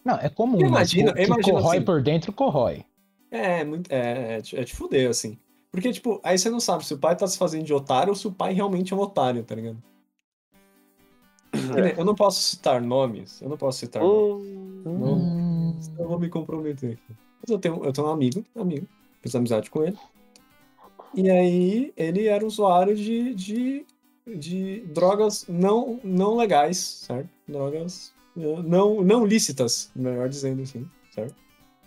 Não, 0.06 0.16
é 0.20 0.30
comum, 0.30 0.60
Eu 0.60 0.68
mas 0.70 0.92
imagino 0.94 1.14
corrói 1.42 1.78
assim. 1.78 1.86
por 1.86 2.02
dentro, 2.02 2.34
corrói. 2.34 2.86
É, 3.32 3.62
é 3.62 3.64
muito, 3.64 3.92
é, 3.92 4.38
é, 4.38 4.42
te- 4.42 4.58
é 4.58 4.66
fuder, 4.68 5.10
assim. 5.10 5.38
Porque, 5.72 5.92
tipo, 5.92 6.20
aí 6.24 6.38
você 6.38 6.50
não 6.50 6.60
sabe 6.60 6.86
se 6.86 6.94
o 6.94 7.00
pai 7.00 7.16
tá 7.16 7.26
se 7.26 7.38
fazendo 7.38 7.64
de 7.64 7.74
otário 7.74 8.12
ou 8.12 8.16
se 8.16 8.28
o 8.28 8.32
pai 8.32 8.54
realmente 8.54 8.94
é 8.94 8.96
um 8.96 9.00
otário, 9.00 9.44
tá 9.44 9.56
ligado? 9.56 9.82
Nem- 11.54 11.98
Eu 11.98 12.06
não 12.06 12.14
posso 12.14 12.42
citar 12.42 12.82
nomes, 12.82 13.42
eu 13.42 13.50
não 13.50 13.58
posso 13.58 13.80
citar 13.80 14.04
nomes, 14.04 14.36
Hum, 14.86 15.00
não, 15.00 15.16
Hum, 15.16 15.82
senão 15.82 16.02
eu 16.04 16.10
vou 16.10 16.20
me 16.20 16.30
comprometer 16.30 16.94
aqui. 16.94 17.16
Mas 17.44 17.52
eu 17.52 17.60
tenho, 17.60 17.84
eu 17.84 17.92
tenho 17.92 18.08
um 18.08 18.12
amigo, 18.12 18.46
amigo, 18.56 18.88
fiz 19.22 19.36
amizade 19.36 19.70
com 19.70 19.84
ele. 19.84 19.98
E 21.14 21.30
aí, 21.30 21.94
ele 21.96 22.28
era 22.28 22.46
usuário 22.46 22.96
de, 22.96 23.36
de, 23.36 23.86
de 24.26 24.80
drogas 24.88 25.46
não, 25.48 26.00
não 26.04 26.38
legais, 26.38 26.78
certo? 26.78 27.30
Drogas 27.48 28.14
eh, 28.38 28.62
não, 28.64 29.04
não 29.04 29.26
lícitas, 29.26 29.92
melhor 29.96 30.30
dizendo 30.30 30.64
assim, 30.64 30.90
certo? 31.14 31.36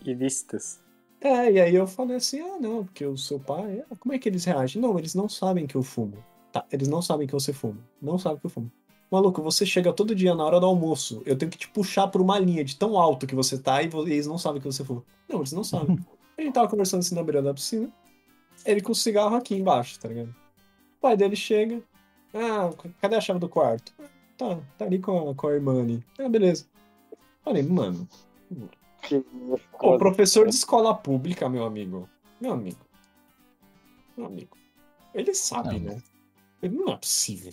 Ilícitas. 0.05 0.81
É, 1.20 1.51
e 1.51 1.61
aí 1.61 1.74
eu 1.74 1.87
falei 1.87 2.16
assim, 2.16 2.41
ah, 2.41 2.59
não, 2.61 2.85
porque 2.85 3.05
o 3.05 3.16
seu 3.16 3.41
pai, 3.41 3.83
ah, 3.91 3.97
como 3.99 4.15
é 4.15 4.19
que 4.19 4.28
eles 4.28 4.45
reagem? 4.45 4.81
Não, 4.81 4.99
eles 4.99 5.15
não 5.15 5.28
sabem 5.28 5.66
que 5.66 5.74
eu 5.74 5.83
fumo. 5.83 6.23
Tá, 6.53 6.65
eles 6.70 6.87
não 6.87 7.03
sabem 7.03 7.27
que 7.27 7.33
você 7.33 7.53
fuma. 7.53 7.78
Não 8.01 8.19
sabem 8.19 8.39
que 8.39 8.47
eu 8.47 8.51
fumo. 8.51 8.70
Maluco, 9.11 9.41
você 9.41 9.65
chega 9.65 9.93
todo 9.93 10.15
dia 10.15 10.35
na 10.35 10.45
hora 10.45 10.59
do 10.59 10.66
almoço, 10.66 11.23
eu 11.24 11.37
tenho 11.37 11.51
que 11.51 11.59
te 11.59 11.69
puxar 11.69 12.09
por 12.09 12.20
uma 12.20 12.39
linha 12.39 12.65
de 12.65 12.77
tão 12.77 12.99
alto 12.99 13.27
que 13.27 13.35
você 13.35 13.57
tá 13.57 13.81
e 13.83 13.87
eles 13.87 14.27
não 14.27 14.37
sabem 14.37 14.61
que 14.61 14.66
você 14.66 14.85
fuma. 14.85 15.05
Não, 15.28 15.39
eles 15.39 15.53
não 15.53 15.62
sabem. 15.62 15.99
A 16.37 16.43
gente 16.43 16.53
tava 16.53 16.69
conversando 16.69 17.01
assim 17.01 17.15
na 17.15 17.23
beira 17.23 17.41
da 17.41 17.55
piscina, 17.55 17.91
ele 18.65 18.81
com 18.81 18.93
o 18.93 18.95
cigarro 18.95 19.37
aqui 19.37 19.55
embaixo, 19.55 19.99
tá 20.01 20.09
ligado? 20.09 20.35
O 20.99 21.01
pai 21.01 21.16
dele 21.16 21.37
chega, 21.37 21.81
ah, 22.35 22.70
cadê 23.01 23.16
a 23.16 23.20
chave 23.20 23.39
do 23.39 23.49
quarto? 23.49 23.95
Tá, 24.37 24.59
tá 24.77 24.85
ali 24.85 24.99
com 24.99 25.31
a, 25.31 25.35
com 25.35 25.47
a 25.49 25.55
irmã 25.55 25.81
ali. 25.81 26.05
Ah, 26.19 26.28
beleza. 26.28 26.66
Falei, 27.43 27.62
mano, 27.62 28.09
que 29.03 29.24
o 29.81 29.99
professor 29.99 30.49
de 30.49 30.55
escola 30.55 30.95
pública, 30.95 31.49
meu 31.49 31.65
amigo. 31.65 32.09
Meu 32.41 32.53
amigo. 32.53 32.81
Meu 34.16 34.27
amigo. 34.27 34.57
Ele 35.15 35.33
sabe, 35.35 35.78
Não. 35.78 35.95
né? 35.95 36.03
Ele 36.61 36.77
não 36.77 36.93
é 36.93 36.97
possível. 36.97 37.53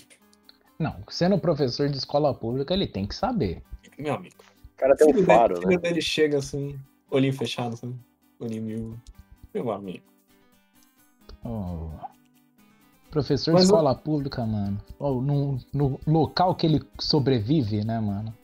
Não, 0.84 0.98
sendo 1.08 1.38
professor 1.40 1.88
de 1.88 1.98
escola 1.98 2.34
pública, 2.34 2.74
ele 2.74 2.86
tem 2.86 3.06
que 3.08 3.16
saber. 3.16 3.64
Meu 3.98 4.16
amigo. 4.16 4.36
O 4.76 4.78
cara 4.78 4.96
tem 4.98 5.08
filho 5.08 5.22
um 5.22 5.26
faro, 5.26 5.54
dele, 5.54 5.66
né? 5.66 5.72
filho 5.72 5.82
dele 5.82 6.02
chega 6.02 6.38
assim, 6.40 6.78
olhinho 7.10 7.34
fechado, 7.34 7.74
assim. 7.76 7.98
Olhinho 8.38 8.62
mil. 8.64 9.00
Meu 9.54 9.72
amigo. 9.72 10.04
Oh. 11.46 11.90
Professor 13.10 13.54
Mas 13.54 13.64
de 13.64 13.72
eu- 13.72 13.76
escola 13.78 13.96
pública, 13.96 14.46
mano. 14.46 14.78
Oh, 15.00 15.22
no, 15.22 15.58
no 15.74 16.00
local 16.06 16.54
que 16.54 16.66
ele 16.66 16.82
sobrevive, 17.00 17.86
né, 17.86 18.00
mano? 18.02 18.36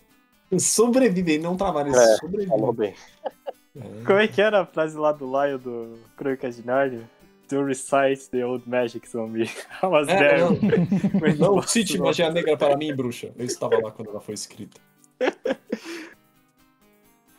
Sobrevive, 0.57 1.33
ele 1.33 1.43
não 1.43 1.57
trabalha, 1.57 1.89
ele 1.89 1.97
É, 1.97 2.15
sobrevive. 2.17 2.49
Falou 2.49 2.71
bem. 2.71 2.93
É. 3.75 4.03
Como 4.05 4.17
é 4.19 4.27
que 4.29 4.41
era 4.41 4.61
a 4.61 4.65
frase 4.65 4.97
lá 4.97 5.11
do 5.11 5.25
Lion 5.25 5.57
do 5.59 5.99
Crônicas 6.15 6.55
de 6.55 6.65
Nárnia? 6.65 7.09
Do 7.49 7.63
recite 7.65 8.30
the 8.30 8.45
old 8.45 8.69
magic 8.69 9.07
zombie. 9.09 9.49
I 9.81 9.85
was 9.88 10.07
É, 10.07 10.17
there. 10.17 10.41
não, 11.39 11.55
não 11.55 11.61
cite 11.63 11.97
magia 11.97 12.30
negra 12.31 12.55
para 12.55 12.77
mim, 12.77 12.93
bruxa. 12.95 13.31
Eu 13.38 13.45
estava 13.45 13.77
lá 13.80 13.91
quando 13.91 14.09
ela 14.11 14.21
foi 14.21 14.35
escrita. 14.35 14.80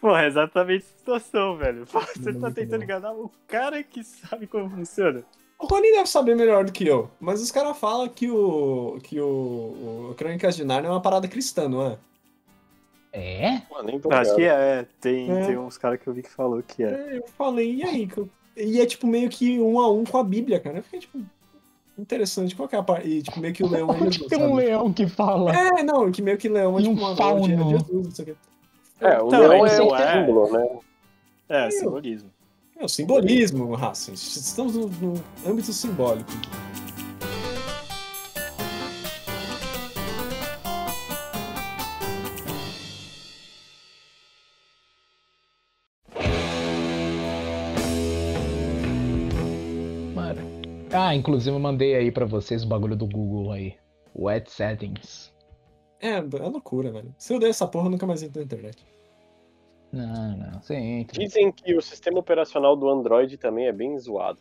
Porra, 0.00 0.22
é 0.22 0.26
exatamente 0.28 0.84
a 0.84 0.98
situação, 0.98 1.56
velho. 1.56 1.86
Pô, 1.86 2.00
Você 2.00 2.32
tá 2.32 2.38
Muito 2.40 2.54
tentando 2.54 2.82
enganar 2.82 3.12
o 3.12 3.30
cara 3.46 3.82
que 3.82 4.02
sabe 4.02 4.46
como 4.46 4.68
funciona. 4.70 5.22
O 5.58 5.66
Rony 5.66 5.92
deve 5.92 6.06
saber 6.08 6.34
melhor 6.34 6.64
do 6.64 6.72
que 6.72 6.86
eu, 6.86 7.10
mas 7.20 7.42
os 7.42 7.50
caras 7.50 7.76
falam 7.78 8.08
que 8.08 8.30
o. 8.30 8.98
que 9.02 9.20
o, 9.20 10.08
o 10.10 10.14
Crônicas 10.16 10.56
de 10.56 10.64
Narnia 10.64 10.88
é 10.88 10.90
uma 10.90 11.02
parada 11.02 11.28
cristã, 11.28 11.68
não 11.68 11.86
é? 11.86 11.98
É? 13.12 13.62
Mano, 13.70 13.84
nem 13.88 14.00
tô 14.00 14.10
Acho 14.10 14.34
que 14.36 14.42
é, 14.42 14.46
é. 14.80 14.86
Tem, 15.00 15.30
É. 15.30 15.46
tem 15.46 15.58
uns 15.58 15.76
caras 15.76 16.00
que 16.00 16.06
eu 16.06 16.14
vi 16.14 16.22
que 16.22 16.30
falou 16.30 16.62
que 16.62 16.82
é. 16.82 16.88
É, 16.88 17.18
eu 17.18 17.26
falei, 17.36 17.74
e 17.74 17.82
aí? 17.82 18.08
Que 18.64 18.68
E 18.70 18.80
é 18.80 18.86
tipo 18.86 19.06
meio 19.06 19.28
que 19.28 19.58
um 19.60 19.80
a 19.80 19.90
um 19.90 20.04
com 20.04 20.18
a 20.18 20.24
Bíblia, 20.24 20.60
cara. 20.60 20.78
Eu 20.78 20.82
fiquei 20.82 21.00
tipo. 21.00 21.18
Interessante, 21.98 22.56
qual 22.56 22.66
que 22.68 22.74
é 22.74 22.78
a 22.78 22.82
parte? 22.82 23.06
E 23.08 23.22
tipo, 23.22 23.38
meio 23.40 23.52
que 23.52 23.62
o 23.62 23.68
leão 23.68 23.90
é 23.90 23.98
Jesus, 24.10 24.26
tem 24.28 24.38
um 24.38 24.42
sabe? 24.50 24.54
leão 24.54 24.92
que 24.92 25.06
fala? 25.06 25.52
É, 25.54 25.82
não, 25.82 26.10
que 26.10 26.22
meio 26.22 26.38
que 26.38 26.48
leão 26.48 26.78
é 26.78 26.82
tipo 26.82 26.94
um 27.04 27.16
fauno. 27.16 27.46
Jesus, 27.70 28.04
não 28.04 28.10
sei 28.10 28.22
o 28.22 28.26
quê. 28.28 28.34
É, 29.00 29.20
o 29.22 29.26
Então, 29.26 29.40
leão 29.40 29.66
é 29.66 29.76
é 29.76 29.82
um 29.82 29.94
é. 29.96 30.20
símbolo, 30.20 30.52
né? 30.52 30.68
É, 31.48 31.66
Eu- 31.66 31.70
simbolismo. 31.72 32.30
É 32.78 32.84
o 32.84 32.88
simbolismo, 32.88 33.74
Racing. 33.74 34.14
Estamos 34.14 34.74
no, 34.74 34.86
no 34.88 35.14
âmbito 35.46 35.70
simbólico. 35.74 36.30
Ah, 51.10 51.14
inclusive 51.16 51.56
eu 51.56 51.58
mandei 51.58 51.96
aí 51.96 52.12
pra 52.12 52.24
vocês 52.24 52.62
o 52.62 52.68
bagulho 52.68 52.94
do 52.94 53.04
Google 53.04 53.50
aí. 53.50 53.74
Wet 54.16 54.48
Settings. 54.48 55.34
É, 56.00 56.18
é 56.18 56.20
loucura, 56.20 56.92
velho. 56.92 57.12
Se 57.18 57.34
eu 57.34 57.40
der 57.40 57.50
essa 57.50 57.66
porra, 57.66 57.86
eu 57.86 57.90
nunca 57.90 58.06
mais 58.06 58.22
entro 58.22 58.38
na 58.38 58.44
internet. 58.44 58.86
Não, 59.90 60.36
não, 60.36 60.62
você 60.62 60.76
entra. 60.76 61.18
Dizem 61.18 61.50
que 61.50 61.74
o 61.74 61.82
sistema 61.82 62.20
operacional 62.20 62.76
do 62.76 62.88
Android 62.88 63.36
também 63.38 63.66
é 63.66 63.72
bem 63.72 63.98
zoado. 63.98 64.38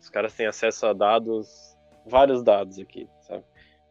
Os 0.00 0.08
caras 0.08 0.32
têm 0.32 0.46
acesso 0.46 0.86
a 0.86 0.92
dados, 0.92 1.76
vários 2.06 2.40
dados 2.40 2.78
aqui, 2.78 3.08
sabe? 3.22 3.42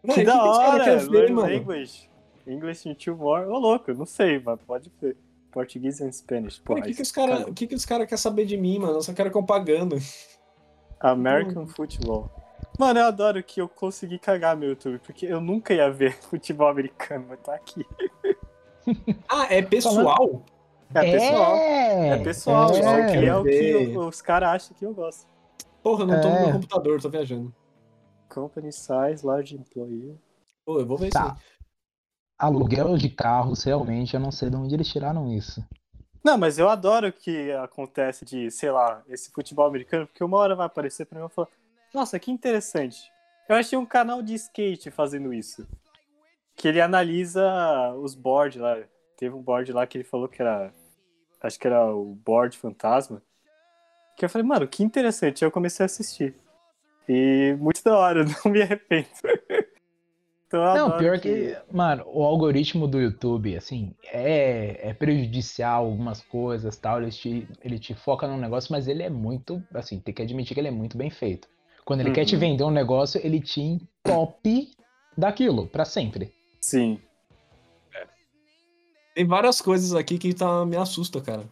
Que 0.02 0.08
Mano, 0.08 0.24
da 0.24 0.32
que 0.42 0.48
os 0.48 0.58
caras 0.58 1.08
hora! 1.10 1.10
ver, 1.10 1.34
language. 1.34 2.10
English 2.48 2.88
in 2.88 2.96
two 2.96 3.18
more. 3.18 3.46
Ô, 3.46 3.60
louco, 3.60 3.94
não 3.94 4.06
sei, 4.06 4.40
mas 4.40 4.58
pode 4.62 4.90
ser. 5.02 5.18
Português 5.52 6.00
and 6.00 6.14
Spanish. 6.14 6.60
Cara, 6.60 6.66
Porra, 6.66 6.80
o 6.80 6.84
que, 6.84 6.96
que 6.96 7.02
os 7.02 7.12
caras 7.12 7.46
que 7.54 7.68
que 7.68 7.76
os 7.76 7.86
cara 7.86 8.06
querem 8.06 8.18
saber 8.18 8.46
de 8.46 8.56
mim, 8.56 8.80
mano? 8.80 8.94
Eu 8.94 9.02
só 9.02 9.14
quero 9.14 9.32
propaganda. 9.32 9.98
American 11.00 11.68
Football. 11.68 12.30
Mano, 12.78 13.00
eu 13.00 13.06
adoro 13.06 13.42
que 13.44 13.62
eu 13.62 13.70
consegui 13.70 14.20
cagar 14.20 14.56
meu 14.58 14.70
YouTube, 14.70 15.00
porque 15.00 15.26
eu 15.26 15.40
nunca 15.40 15.74
ia 15.74 15.90
ver 15.90 16.14
futebol 16.24 16.68
americano, 16.68 17.26
mas 17.30 17.40
tá 17.42 17.56
aqui. 17.56 17.86
Ah, 19.28 19.48
é 19.52 19.64
pessoal? 19.64 20.44
É 20.94 21.02
pessoal. 21.12 21.56
É, 21.56 22.08
É 22.10 22.24
pessoal, 22.24 22.70
é. 22.76 22.80
isso 22.80 22.90
aqui 22.90 23.26
é 23.26 23.36
o 23.36 23.44
que 23.44 23.72
eu- 23.96 24.00
os 24.08 24.22
caras 24.22 24.50
acham 24.50 24.78
que 24.78 24.86
eu 24.86 24.94
gosto. 24.94 25.28
Porra, 25.82 26.04
eu 26.04 26.08
não 26.08 26.22
tô 26.22 26.30
no 26.30 26.36
É. 26.36 26.44
meu 26.44 26.52
computador, 26.54 27.02
tô 27.02 27.10
viajando. 27.10 27.52
Company 28.30 28.72
size, 28.72 29.26
large 29.26 29.56
employee. 29.56 30.16
Pô, 30.64 30.80
eu 30.80 30.86
vou 30.86 30.98
ver 31.00 31.10
Tá. 31.10 31.20
isso. 31.20 31.30
aí. 31.32 31.66
Aluguel 32.38 32.96
de 32.98 33.10
carros, 33.10 33.64
realmente, 33.64 34.14
eu 34.14 34.20
não 34.20 34.32
sei 34.32 34.52
de 34.52 34.56
onde 34.56 34.76
eles 34.76 34.88
tiraram 34.88 35.32
isso. 35.34 35.66
Não, 36.26 36.40
mas 36.40 36.58
eu 36.58 36.68
adoro 36.68 37.14
que 37.14 37.52
acontece 37.52 38.26
de, 38.26 38.50
sei 38.50 38.72
lá, 38.72 39.04
esse 39.08 39.30
futebol 39.30 39.68
americano, 39.68 40.08
porque 40.08 40.24
uma 40.24 40.38
hora 40.38 40.56
vai 40.56 40.66
aparecer 40.66 41.06
pra 41.06 41.20
mim 41.20 41.28
e 41.28 41.30
falo, 41.30 41.48
nossa, 41.94 42.18
que 42.18 42.32
interessante. 42.32 43.12
Eu 43.48 43.56
achei 43.56 43.78
um 43.78 43.86
canal 43.86 44.24
de 44.24 44.34
skate 44.34 44.90
fazendo 44.90 45.32
isso. 45.32 45.68
Que 46.56 46.68
ele 46.68 46.82
analisa 46.82 47.94
os 48.02 48.16
boards 48.16 48.60
lá. 48.60 48.76
Teve 49.16 49.36
um 49.36 49.42
board 49.42 49.72
lá 49.72 49.86
que 49.86 50.00
ele 50.00 50.04
falou 50.04 50.28
que 50.28 50.42
era. 50.42 50.74
Acho 51.44 51.60
que 51.60 51.68
era 51.68 51.94
o 51.94 52.16
board 52.16 52.58
fantasma. 52.58 53.22
Que 54.18 54.26
eu 54.26 54.30
falei, 54.30 54.48
mano, 54.48 54.68
que 54.68 54.84
interessante. 54.84 55.46
Eu 55.46 55.52
comecei 55.52 55.84
a 55.84 55.86
assistir. 55.86 56.34
E 57.08 57.56
muito 57.60 57.84
da 57.84 57.96
hora, 57.96 58.26
não 58.44 58.52
me 58.52 58.64
arrependo. 58.64 59.08
Então 60.48 60.90
Não, 60.90 60.98
pior 60.98 61.20
que, 61.20 61.56
mano, 61.72 62.04
o 62.08 62.24
algoritmo 62.24 62.88
do 62.88 63.00
YouTube, 63.00 63.56
assim, 63.56 63.94
é, 64.04 64.90
é 64.90 64.94
prejudicial 64.94 65.86
algumas 65.86 66.22
coisas, 66.22 66.78
tal, 66.78 67.02
ele 67.02 67.12
te, 67.12 67.48
ele 67.64 67.80
te 67.80 67.94
foca 67.94 68.28
num 68.28 68.38
negócio, 68.38 68.72
mas 68.72 68.88
ele 68.88 69.04
é 69.04 69.10
muito, 69.10 69.62
assim, 69.74 70.00
tem 70.00 70.14
que 70.14 70.22
admitir 70.22 70.54
que 70.54 70.60
ele 70.60 70.68
é 70.68 70.72
muito 70.72 70.98
bem 70.98 71.10
feito. 71.10 71.48
Quando 71.84 72.02
ele 72.02 72.12
quer 72.12 72.26
te 72.26 72.34
Uhum. 72.36 72.40
vender 72.42 72.64
um 72.64 72.72
negócio, 72.72 73.22
ele 73.24 73.40
te 73.40 73.62
entope 73.62 74.72
daquilo, 75.18 75.68
pra 75.68 75.86
sempre. 75.86 76.32
Sim. 76.60 77.00
Tem 79.14 79.26
várias 79.26 79.62
coisas 79.62 79.94
aqui 79.94 80.18
que 80.18 80.34
tá, 80.34 80.66
me 80.66 80.76
assusta, 80.76 81.22
cara. 81.22 81.44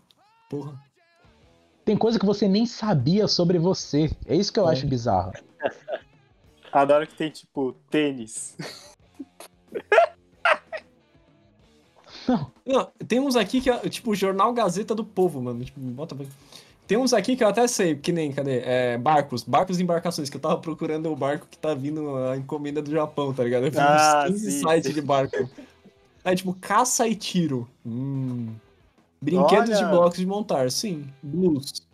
Porra. 0.50 0.74
Tem 1.86 1.96
coisa 1.98 2.20
que 2.20 2.26
você 2.26 2.48
nem 2.48 2.66
sabia 2.66 3.28
sobre 3.28 3.58
você. 3.60 4.10
É 4.26 4.36
isso 4.36 4.52
que 4.52 4.60
eu 4.60 4.68
É. 4.68 4.72
acho 4.72 4.88
bizarro. 4.88 5.32
Adoro 6.74 7.06
que 7.08 7.16
tem, 7.16 7.30
tipo, 7.30 7.74
tênis. 7.90 8.58
Não, 12.66 12.90
tem 13.08 13.20
uns 13.20 13.36
aqui 13.36 13.60
que 13.62 13.70
é 13.70 13.78
tipo 13.90 14.12
o 14.12 14.16
Jornal 14.16 14.54
Gazeta 14.54 14.96
do 14.96 15.04
Povo, 15.04 15.42
mano. 15.42 15.64
Tipo, 15.64 15.80
bota 15.80 16.16
pra... 16.16 16.26
Tem 16.88 16.98
uns 16.98 17.14
aqui 17.14 17.36
que 17.36 17.44
eu 17.44 17.48
até 17.48 17.66
sei, 17.68 17.96
que 17.96 18.12
nem, 18.12 18.32
cadê? 18.32 18.60
É, 18.60 18.98
barcos, 18.98 19.44
barcos 19.44 19.80
e 19.80 19.84
embarcações, 19.84 20.30
que 20.30 20.36
eu 20.38 20.42
tava 20.42 20.58
procurando 20.58 21.12
o 21.12 21.16
barco 21.16 21.48
que 21.50 21.58
tá 21.58 21.74
vindo 21.74 22.16
a 22.18 22.36
encomenda 22.38 22.82
do 22.82 22.92
Japão, 22.92 23.34
tá 23.34 23.44
ligado? 23.44 23.66
Eu 23.66 23.72
fiz 23.72 23.80
Ah, 23.80 24.26
uns 24.28 24.34
15 24.34 24.52
sim, 24.52 24.60
sites 24.60 24.88
sim. 24.88 24.94
de 24.94 25.02
barco. 25.02 25.50
Aí, 26.26 26.36
tipo, 26.36 26.54
caça 26.54 27.08
e 27.08 27.16
tiro. 27.16 27.68
Hum. 27.86 28.54
Brinquedos 29.22 29.70
de 29.78 29.84
Olha. 29.84 29.88
blocos 29.88 30.18
de 30.18 30.26
montar, 30.26 30.70
sim. 30.72 31.06
Blues. 31.22 31.86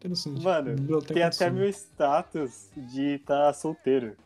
Interessante. 0.00 0.42
Mano, 0.42 1.02
Tem 1.02 1.22
até 1.22 1.50
meu 1.50 1.68
status 1.68 2.70
de 2.74 3.16
estar 3.16 3.52
solteiro. 3.52 4.16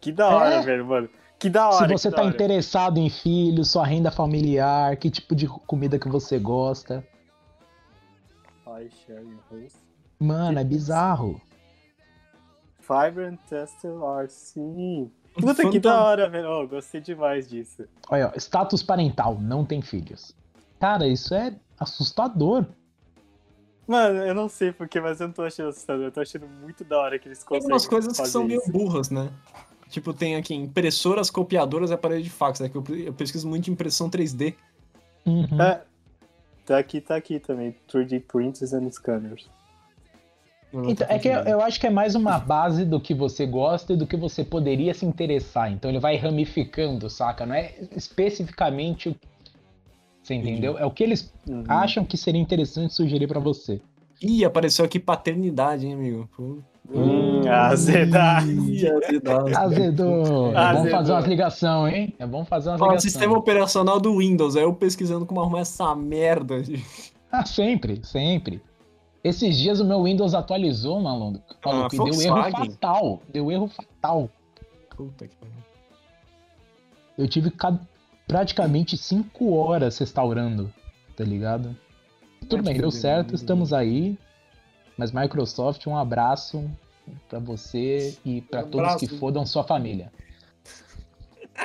Que 0.00 0.10
da 0.10 0.28
hora, 0.28 0.54
É? 0.56 0.62
velho, 0.62 0.86
mano. 0.86 1.10
Que 1.38 1.50
da 1.50 1.70
Se 1.72 1.82
hora. 1.82 1.98
você 1.98 2.08
que 2.10 2.16
tá 2.16 2.22
hora. 2.22 2.30
interessado 2.30 2.98
em 2.98 3.10
filhos, 3.10 3.70
sua 3.70 3.84
renda 3.84 4.10
familiar, 4.10 4.96
que 4.96 5.10
tipo 5.10 5.34
de 5.34 5.46
comida 5.46 5.98
que 5.98 6.08
você 6.08 6.38
gosta. 6.38 7.06
Host. 8.64 9.76
Mano, 10.18 10.58
é 10.58 10.64
bizarro. 10.64 11.40
Vibrant 12.80 13.38
Tested 13.48 13.92
Art, 14.02 14.30
sim. 14.30 15.10
Puta 15.34 15.70
que 15.70 15.78
da 15.78 16.02
hora, 16.02 16.28
velho. 16.28 16.48
Oh, 16.50 16.66
gostei 16.66 17.00
demais 17.00 17.48
disso. 17.48 17.84
Olha, 18.10 18.28
ó, 18.34 18.38
status 18.38 18.82
parental, 18.82 19.38
não 19.40 19.64
tem 19.64 19.80
filhos. 19.80 20.34
Cara, 20.78 21.06
isso 21.06 21.34
é 21.34 21.54
assustador. 21.78 22.66
Mano, 23.90 24.20
eu 24.20 24.32
não 24.36 24.48
sei 24.48 24.70
porquê, 24.70 25.00
mas 25.00 25.20
eu 25.20 25.26
não 25.26 25.34
tô 25.34 25.42
achando 25.42 25.70
assustador. 25.70 26.04
Eu 26.04 26.12
tô 26.12 26.20
achando 26.20 26.46
muito 26.46 26.84
da 26.84 26.96
hora 26.96 27.18
que 27.18 27.26
eles 27.26 27.38
Tem 27.40 27.46
conseguem 27.48 27.64
algumas 27.64 27.86
coisas 27.88 28.20
que 28.20 28.28
são 28.28 28.44
meio 28.44 28.60
isso. 28.60 28.70
burras, 28.70 29.10
né? 29.10 29.32
Tipo, 29.88 30.14
tem 30.14 30.36
aqui 30.36 30.54
impressoras, 30.54 31.28
copiadoras 31.28 31.90
e 31.90 31.94
aparelho 31.94 32.22
de 32.22 32.30
fax, 32.30 32.60
né? 32.60 32.68
Que 32.68 32.76
eu, 32.76 32.84
eu 33.04 33.12
pesquiso 33.12 33.48
muito 33.48 33.64
de 33.64 33.72
impressão 33.72 34.08
3D. 34.08 34.54
Uhum. 35.26 35.60
É, 35.60 35.82
tá 36.64 36.78
aqui, 36.78 37.00
tá 37.00 37.16
aqui 37.16 37.40
também. 37.40 37.74
3D 37.92 38.22
printers 38.28 38.72
and 38.72 38.88
scanners. 38.92 39.50
Então, 40.72 41.08
é 41.10 41.18
que 41.18 41.26
eu, 41.26 41.40
eu 41.40 41.60
acho 41.60 41.80
que 41.80 41.88
é 41.88 41.90
mais 41.90 42.14
uma 42.14 42.38
base 42.38 42.84
do 42.84 43.00
que 43.00 43.12
você 43.12 43.44
gosta 43.44 43.94
e 43.94 43.96
do 43.96 44.06
que 44.06 44.16
você 44.16 44.44
poderia 44.44 44.94
se 44.94 45.04
interessar. 45.04 45.72
Então 45.72 45.90
ele 45.90 45.98
vai 45.98 46.14
ramificando, 46.14 47.10
saca? 47.10 47.44
Não 47.44 47.56
é 47.56 47.74
especificamente 47.96 49.08
o. 49.08 49.16
Você 50.22 50.34
entendeu? 50.34 50.78
É 50.78 50.84
o 50.84 50.90
que 50.90 51.02
eles 51.02 51.32
Uhum. 51.48 51.64
acham 51.68 52.04
que 52.04 52.16
seria 52.16 52.40
interessante 52.40 52.94
sugerir 52.94 53.26
pra 53.26 53.40
você. 53.40 53.80
Ih, 54.22 54.44
apareceu 54.44 54.84
aqui 54.84 54.98
paternidade, 55.00 55.86
hein, 55.86 55.94
amigo? 55.94 56.28
Pô. 56.36 56.58
Hum, 56.92 57.40
azedade. 57.48 58.50
Azedou! 59.56 60.52
É 60.56 60.72
bom 60.74 60.90
fazer 60.90 61.12
umas 61.12 61.24
ligações, 61.24 61.94
hein? 61.94 62.14
É 62.18 62.26
bom 62.26 62.44
fazer 62.44 62.68
umas 62.70 62.80
Ó, 62.80 62.84
ligações. 62.86 63.02
sistema 63.12 63.38
operacional 63.38 64.00
do 64.00 64.18
Windows, 64.18 64.56
aí 64.56 64.62
eu 64.64 64.74
pesquisando 64.74 65.24
como 65.24 65.40
arrumar 65.40 65.60
essa 65.60 65.94
merda. 65.94 66.62
Ah, 67.32 67.46
sempre, 67.46 68.00
sempre. 68.04 68.60
Esses 69.22 69.56
dias 69.56 69.80
o 69.80 69.84
meu 69.84 70.02
Windows 70.02 70.34
atualizou, 70.34 71.00
maluco. 71.00 71.40
Maluco, 71.64 71.94
e 71.94 71.98
deu 72.10 72.20
erro 72.22 72.50
fatal. 72.50 73.22
Deu 73.32 73.50
erro 73.52 73.68
fatal. 73.68 74.28
Puta 74.96 75.28
que 75.28 75.36
pariu. 75.36 75.54
Eu 77.16 77.28
tive 77.28 77.50
ca- 77.50 77.78
praticamente 78.30 78.96
5 78.96 79.52
horas 79.52 79.98
restaurando, 79.98 80.72
tá 81.16 81.24
ligado? 81.24 81.76
Tudo 82.48 82.62
bem, 82.62 82.78
deu 82.78 82.92
certo, 82.92 83.34
estamos 83.34 83.72
aí. 83.72 84.16
Mas 84.96 85.10
Microsoft, 85.10 85.84
um 85.88 85.96
abraço 85.96 86.70
pra 87.28 87.40
você 87.40 88.16
e 88.24 88.40
pra 88.40 88.60
Um 88.60 88.70
todos 88.70 88.94
que 88.94 89.08
fodam 89.08 89.44
sua 89.44 89.64
família. 89.64 90.12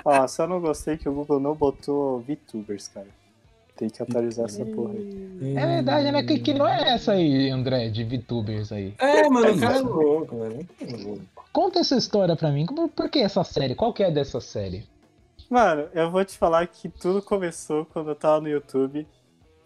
Ó, 0.04 0.28
só 0.28 0.48
não 0.48 0.60
gostei 0.60 0.98
que 0.98 1.08
o 1.08 1.14
Google 1.14 1.40
não 1.40 1.54
botou 1.54 2.22
VTubers, 2.22 2.88
cara. 2.88 3.08
Tem 3.78 3.88
que 3.88 4.02
atualizar 4.02 4.46
essa 4.46 4.66
porra 4.66 4.94
aí. 4.94 5.56
É 5.56 5.66
verdade, 5.68 6.12
né? 6.12 6.24
Que, 6.24 6.40
que 6.40 6.54
não 6.54 6.68
é 6.68 6.94
essa 6.94 7.12
aí, 7.12 7.50
André, 7.50 7.90
de 7.90 8.04
VTubers 8.04 8.72
aí. 8.72 8.94
É, 8.98 9.30
mano, 9.30 9.54
o 9.54 9.58
É 9.58 9.60
cara 9.60 9.78
é 9.78 9.82
louco, 9.82 10.40
velho. 10.40 10.68
Conta 11.54 11.80
essa 11.80 11.96
história 11.96 12.36
pra 12.36 12.52
mim. 12.52 12.66
Por, 12.66 12.90
por 12.90 13.10
que 13.10 13.20
essa 13.20 13.44
série? 13.44 13.76
Qual 13.76 13.94
que 13.94 14.02
é 14.02 14.10
dessa 14.10 14.40
série? 14.42 14.86
Mano, 15.50 15.90
eu 15.94 16.10
vou 16.10 16.24
te 16.26 16.38
falar 16.38 16.66
que 16.68 16.90
tudo 16.90 17.22
começou 17.22 17.86
quando 17.86 18.10
eu 18.10 18.16
tava 18.16 18.42
no 18.42 18.50
YouTube. 18.50 19.08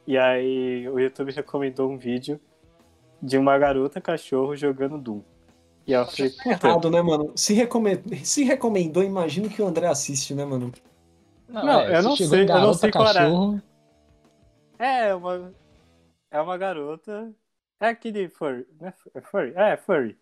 E 0.05 0.17
aí 0.17 0.87
o 0.89 0.99
YouTube 0.99 1.31
recomendou 1.31 1.89
um 1.89 1.97
vídeo 1.97 2.39
de 3.21 3.37
uma 3.37 3.57
garota 3.57 4.01
cachorro 4.01 4.55
jogando 4.55 4.97
Doom. 4.97 5.21
E 5.85 5.93
aí 5.95 6.01
eu 6.01 6.05
falei, 6.07 6.31
puta, 6.31 6.49
Errado, 6.67 6.89
né, 6.91 7.01
mano? 7.01 7.31
Se, 7.35 7.53
recome... 7.53 8.01
Se 8.23 8.43
recomendou, 8.43 9.03
imagino 9.03 9.49
que 9.49 9.61
o 9.61 9.67
André 9.67 9.87
assiste, 9.87 10.33
né, 10.33 10.45
mano? 10.45 10.71
Não, 11.47 11.81
eu 11.81 12.01
se 12.01 12.07
não 12.07 12.15
chegou 12.15 12.29
sei, 12.35 12.43
eu 12.43 12.61
não 12.61 12.73
sei 12.73 12.91
qual 12.91 13.07
era. 13.07 13.19
cachorro, 13.21 13.61
é 14.77 15.15
uma. 15.15 15.53
É 16.29 16.39
uma 16.39 16.57
garota. 16.57 17.33
É 17.79 17.87
aquele 17.87 18.29
furry. 18.29 18.67
Não 18.79 18.87
é 18.87 18.91
fu- 18.91 19.11
é 19.15 19.21
furry? 19.21 19.53
É, 19.55 19.77
furry. 19.77 20.17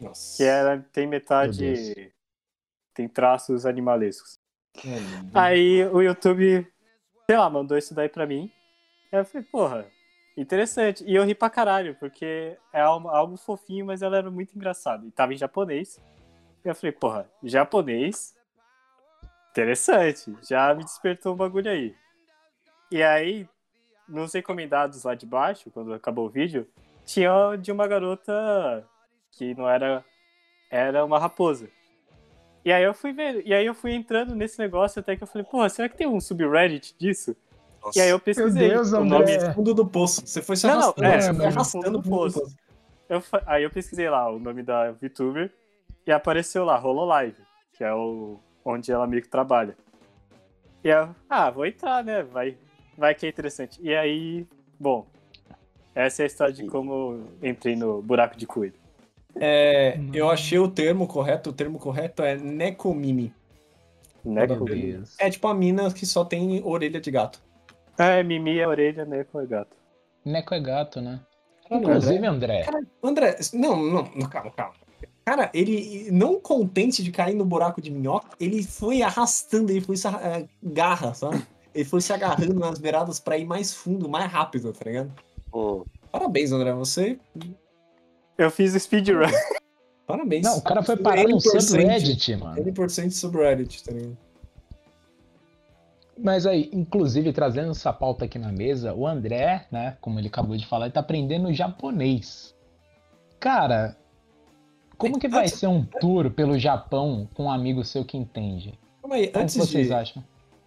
Nossa. 0.00 0.36
Que 0.38 0.44
ela 0.44 0.78
tem 0.90 1.06
metade. 1.06 2.12
Tem 2.94 3.08
traços 3.08 3.66
animalescos. 3.66 4.38
Aí 5.32 5.84
o 5.86 6.02
YouTube, 6.02 6.66
sei 7.26 7.36
lá, 7.36 7.48
mandou 7.48 7.78
isso 7.78 7.94
daí 7.94 8.08
pra 8.08 8.26
mim. 8.26 8.50
Aí 9.12 9.20
eu 9.20 9.24
falei, 9.24 9.46
porra, 9.50 9.86
interessante. 10.36 11.04
E 11.04 11.14
eu 11.14 11.24
ri 11.24 11.34
pra 11.34 11.50
caralho, 11.50 11.94
porque 11.96 12.56
é 12.72 12.80
algo, 12.80 13.08
algo 13.08 13.36
fofinho, 13.36 13.86
mas 13.86 14.02
ela 14.02 14.16
era 14.16 14.30
muito 14.30 14.54
engraçada. 14.54 15.06
E 15.06 15.10
tava 15.10 15.32
em 15.32 15.38
japonês. 15.38 16.00
E 16.64 16.68
eu 16.68 16.74
falei, 16.74 16.92
porra, 16.92 17.30
japonês? 17.42 18.34
Interessante. 19.50 20.36
Já 20.42 20.74
me 20.74 20.82
despertou 20.82 21.34
um 21.34 21.36
bagulho 21.36 21.70
aí. 21.70 21.94
E 22.90 23.02
aí, 23.02 23.48
nos 24.08 24.32
recomendados 24.32 25.04
lá 25.04 25.14
de 25.14 25.26
baixo, 25.26 25.70
quando 25.70 25.94
acabou 25.94 26.26
o 26.26 26.30
vídeo, 26.30 26.68
tinha 27.04 27.56
de 27.56 27.70
uma 27.70 27.86
garota 27.86 28.88
que 29.32 29.54
não 29.54 29.68
era. 29.68 30.04
Era 30.70 31.04
uma 31.04 31.18
raposa. 31.18 31.68
E 32.64 32.72
aí 32.72 32.82
eu 32.82 32.94
fui 32.94 33.12
ver, 33.12 33.46
e 33.46 33.52
aí 33.52 33.66
eu 33.66 33.74
fui 33.74 33.92
entrando 33.92 34.34
nesse 34.34 34.58
negócio 34.58 34.98
até 34.98 35.14
que 35.14 35.22
eu 35.22 35.26
falei, 35.26 35.46
porra, 35.46 35.68
será 35.68 35.88
que 35.88 35.96
tem 35.96 36.06
um 36.06 36.18
subreddit 36.18 36.94
disso? 36.98 37.36
Nossa. 37.84 37.98
E 37.98 38.02
aí 38.02 38.08
eu 38.08 38.18
pesquisei. 38.18 38.70
Deus, 38.70 38.92
o 38.92 39.04
nome 39.04 39.36
Nome 39.36 39.54
fundo 39.54 39.74
do 39.74 39.86
poço. 39.86 40.26
Você 40.26 40.40
foi 40.40 40.56
se 40.56 40.66
Não, 40.66 40.74
não, 40.74 40.80
arrastando, 40.80 41.06
é, 41.06 41.16
é, 41.16 41.20
foi 41.20 41.32
mano, 41.32 41.44
arrastando 41.44 41.90
do 41.90 42.02
poço. 42.02 42.40
poço. 42.40 42.56
eu 43.08 43.22
aí 43.46 43.62
eu 43.62 43.70
pesquisei 43.70 44.08
lá 44.08 44.30
o 44.30 44.38
nome 44.38 44.62
da 44.62 44.92
VTuber 44.92 45.52
e 46.06 46.10
apareceu 46.10 46.64
lá, 46.64 46.82
Hololive, 46.82 47.42
que 47.74 47.84
é 47.84 47.92
o 47.92 48.38
onde 48.64 48.90
ela 48.90 49.06
meio 49.06 49.20
que 49.20 49.28
trabalha. 49.28 49.76
E 50.82 50.88
eu, 50.88 51.14
ah, 51.28 51.50
vou 51.50 51.66
entrar, 51.66 52.02
né? 52.02 52.22
Vai, 52.22 52.56
vai 52.96 53.14
que 53.14 53.26
é 53.26 53.28
interessante. 53.28 53.78
E 53.82 53.94
aí, 53.94 54.46
bom, 54.80 55.06
essa 55.94 56.22
é 56.22 56.24
a 56.24 56.26
história 56.26 56.54
de 56.54 56.66
como 56.66 57.28
eu 57.42 57.48
entrei 57.50 57.76
no 57.76 58.00
buraco 58.00 58.36
de 58.36 58.46
cuida. 58.46 58.83
É, 59.40 59.98
eu 60.12 60.30
achei 60.30 60.58
o 60.58 60.68
termo 60.68 61.06
correto, 61.06 61.50
o 61.50 61.52
termo 61.52 61.78
correto 61.78 62.22
é 62.22 62.36
Nekomimi. 62.36 63.32
Deus. 64.24 65.16
É 65.18 65.28
tipo 65.28 65.46
a 65.48 65.54
mina 65.54 65.92
que 65.92 66.06
só 66.06 66.24
tem 66.24 66.62
orelha 66.64 67.00
de 67.00 67.10
gato. 67.10 67.42
É, 67.98 68.22
Mimi 68.22 68.58
é 68.58 68.66
orelha, 68.66 69.04
né? 69.04 69.24
Com 69.24 69.44
gato. 69.46 69.76
Neco 70.24 70.54
é 70.54 70.60
gato, 70.60 71.00
né? 71.00 71.20
Inclusive, 71.70 72.26
André, 72.26 72.66
André, 73.02 73.36
não, 73.52 73.76
não, 73.76 74.10
não, 74.14 74.28
calma, 74.28 74.50
calma. 74.50 74.74
Cara, 75.24 75.50
ele, 75.54 76.10
não 76.10 76.38
contente 76.38 77.02
de 77.02 77.10
cair 77.10 77.34
no 77.34 77.44
buraco 77.44 77.80
de 77.80 77.90
minhoca, 77.90 78.28
ele 78.38 78.62
foi 78.62 79.00
arrastando, 79.00 79.70
ele 79.72 79.80
foi 79.80 79.96
se 79.96 80.06
arra- 80.06 80.20
é, 80.22 80.48
garra, 80.62 81.14
sabe? 81.14 81.42
Ele 81.74 81.84
foi 81.84 82.00
se 82.00 82.12
agarrando 82.12 82.54
nas 82.54 82.78
beiradas 82.78 83.18
pra 83.18 83.38
ir 83.38 83.46
mais 83.46 83.72
fundo, 83.72 84.08
mais 84.08 84.30
rápido, 84.30 84.72
tá 84.72 84.84
ligado? 84.84 85.12
Hum. 85.54 85.82
Parabéns, 86.12 86.52
André, 86.52 86.72
você. 86.74 87.18
Eu 88.36 88.50
fiz 88.50 88.72
speedrun. 88.82 89.26
Parabéns. 90.06 90.44
não, 90.44 90.58
o 90.58 90.62
cara 90.62 90.82
foi 90.82 90.96
parar 90.96 91.22
no 91.24 91.38
100%, 91.38 91.60
subreddit, 91.60 92.36
mano. 92.36 92.62
100% 92.62 93.10
subreddit, 93.10 93.82
tá 93.84 93.92
ligado? 93.92 94.18
Mas 96.16 96.46
aí, 96.46 96.70
inclusive, 96.72 97.32
trazendo 97.32 97.72
essa 97.72 97.92
pauta 97.92 98.24
aqui 98.24 98.38
na 98.38 98.52
mesa, 98.52 98.94
o 98.94 99.06
André, 99.06 99.66
né, 99.70 99.96
como 100.00 100.18
ele 100.18 100.28
acabou 100.28 100.56
de 100.56 100.66
falar, 100.66 100.86
ele 100.86 100.92
tá 100.92 101.00
aprendendo 101.00 101.52
japonês. 101.52 102.54
Cara, 103.40 103.96
como 104.96 105.18
que 105.18 105.26
vai 105.26 105.48
ser 105.48 105.66
um 105.66 105.84
tour 105.84 106.30
pelo 106.30 106.58
Japão 106.58 107.28
com 107.34 107.44
um 107.44 107.50
amigo 107.50 107.84
seu 107.84 108.04
que 108.04 108.16
entende? 108.16 108.78
Calma 109.00 109.16
aí, 109.16 109.28
Como 109.28 109.42
antes 109.42 109.56
vocês 109.56 109.88
de, 109.88 109.92
acham? 109.92 110.24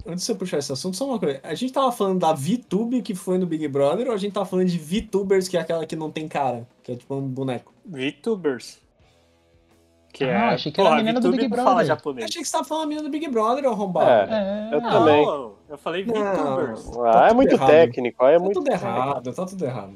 Antes 0.08 0.22
de 0.22 0.26
você 0.32 0.36
puxar 0.36 0.58
esse 0.60 0.72
assunto, 0.72 0.96
só 0.98 1.06
uma 1.06 1.20
coisa. 1.20 1.40
A 1.44 1.54
gente 1.54 1.74
tava 1.74 1.92
falando 1.92 2.20
da 2.20 2.34
VTube 2.34 3.02
que 3.02 3.14
foi 3.14 3.38
no 3.38 3.46
Big 3.46 3.68
Brother 3.68 4.08
ou 4.08 4.14
a 4.14 4.18
gente 4.18 4.34
tava 4.34 4.46
falando 4.46 4.68
de 4.68 4.78
VTubers, 4.78 5.48
que 5.48 5.58
é 5.58 5.60
aquela 5.62 5.86
que 5.86 5.96
não 5.96 6.10
tem 6.12 6.28
cara, 6.28 6.68
que 6.84 6.92
é 6.92 6.96
tipo 6.96 7.14
um 7.16 7.22
boneco? 7.28 7.74
VTubers. 7.86 8.80
Que 10.14 10.24
Ah, 10.24 10.28
é. 10.52 10.54
achei 10.56 10.72
que 10.72 10.82
era 10.82 10.90
a 10.92 10.96
menina 10.96 11.20
do 11.20 11.30
VTuber 11.30 11.50
Big 11.50 11.56
fala 11.56 11.64
Brother. 11.66 11.84
Eu 11.84 11.88
japonês. 11.88 12.26
achei 12.30 12.42
que 12.42 12.48
você 12.48 12.52
tava 12.54 12.64
falando 12.64 12.84
a 12.84 12.88
menina 12.88 13.08
do 13.08 13.12
Big 13.12 13.28
Brother, 13.30 13.66
ô 13.66 13.70
arrombado. 13.72 14.32
É, 14.34 14.70
É, 14.72 14.76
eu 14.76 14.82
não, 14.82 14.90
também. 14.90 15.26
Eu 15.70 15.78
falei 15.78 16.06
Não. 16.06 16.14
VTubers. 16.14 16.98
Ah, 17.06 17.12
Tá 17.12 17.28
é 17.30 17.34
muito 17.34 17.54
errado. 17.54 17.70
técnico, 17.70 18.26
é 18.26 18.34
Tá 18.34 18.40
muito 18.40 18.54
tudo 18.60 18.72
errado, 18.72 19.34
tá 19.34 19.46
tudo 19.46 19.66
errado. 19.66 19.94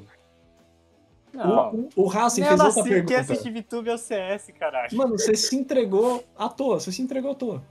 Não. 1.34 1.74
O, 1.74 1.90
o, 1.96 2.04
o 2.04 2.08
Racing 2.08 2.44
fez 2.44 2.60
eu 2.60 2.66
outra 2.66 2.82
nasci, 2.82 2.84
quem 2.84 3.06
pergunta. 3.06 3.20
assiste 3.34 3.50
VTube 3.50 3.90
é 3.90 3.94
o 3.94 3.98
CS, 3.98 4.52
caralho. 4.60 4.98
Mano, 4.98 5.18
você 5.18 5.34
se 5.34 5.56
entregou 5.56 6.24
à 6.38 6.50
toa, 6.50 6.80
você 6.80 6.92
se 6.92 7.02
entregou 7.02 7.32
à 7.32 7.36
toa. 7.36 7.64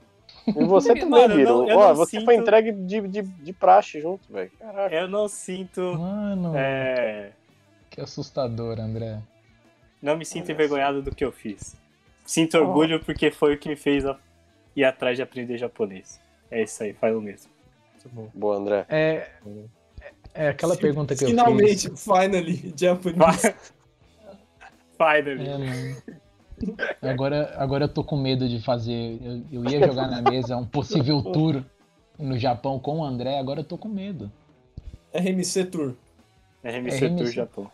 E 0.47 0.65
você 0.65 0.93
também, 0.95 1.07
mano, 1.09 1.35
Biro. 1.35 1.65
não- 1.67 1.77
Ó, 1.77 1.93
você 1.93 2.11
sinto- 2.17 2.25
foi 2.25 2.35
entregue 2.35 2.71
de, 2.71 3.01
de, 3.07 3.21
de 3.21 3.53
praxe 3.53 4.01
junto, 4.01 4.31
velho. 4.31 4.51
Caraca. 4.59 4.95
Eu 4.95 5.07
não 5.07 5.27
sinto. 5.27 5.81
Mano, 5.97 6.53
É, 6.55 7.31
que 7.89 8.01
assustador, 8.01 8.79
André. 8.79 9.19
não 10.01 10.17
me 10.17 10.25
sinto 10.25 10.51
envergonhado 10.51 11.01
do 11.01 11.13
que 11.13 11.23
eu 11.23 11.31
fiz. 11.31 11.75
Sinto 12.25 12.57
orgulho 12.57 12.99
porque 13.03 13.29
foi 13.31 13.55
o 13.55 13.57
que 13.57 13.67
me 13.69 13.75
fez 13.75 14.05
a- 14.05 14.17
ir 14.75 14.83
atrás 14.85 15.17
de 15.17 15.21
aprender 15.23 15.57
japonês. 15.57 16.19
É 16.49 16.63
isso 16.63 16.81
aí, 16.83 16.93
faz 16.93 17.15
o 17.15 17.21
mesmo. 17.21 17.51
Boa, 18.33 18.55
André. 18.57 18.85
É, 18.89 19.29
é 20.33 20.47
aquela 20.49 20.75
pergunta 20.75 21.15
que 21.15 21.23
eu 21.23 21.29
Finalmente, 21.29 21.89
fiz. 21.89 22.03
finally, 22.03 22.73
Japanese. 22.75 23.53
Finally. 24.97 25.49
É. 25.49 26.20
Agora, 27.01 27.53
agora 27.57 27.85
eu 27.85 27.89
tô 27.89 28.03
com 28.03 28.17
medo 28.17 28.47
de 28.47 28.61
fazer. 28.61 29.19
Eu, 29.21 29.63
eu 29.63 29.69
ia 29.69 29.87
jogar 29.87 30.07
na 30.07 30.21
mesa 30.21 30.57
um 30.57 30.65
possível 30.65 31.21
tour 31.33 31.63
no 32.17 32.37
Japão 32.37 32.79
com 32.79 32.99
o 32.99 33.03
André, 33.03 33.39
agora 33.39 33.61
eu 33.61 33.63
tô 33.63 33.77
com 33.77 33.87
medo. 33.87 34.31
RMC 35.13 35.65
Tour. 35.65 35.95
RMC 36.63 36.99
Tour 37.09 37.19
RMC. 37.19 37.31
Japão. 37.31 37.71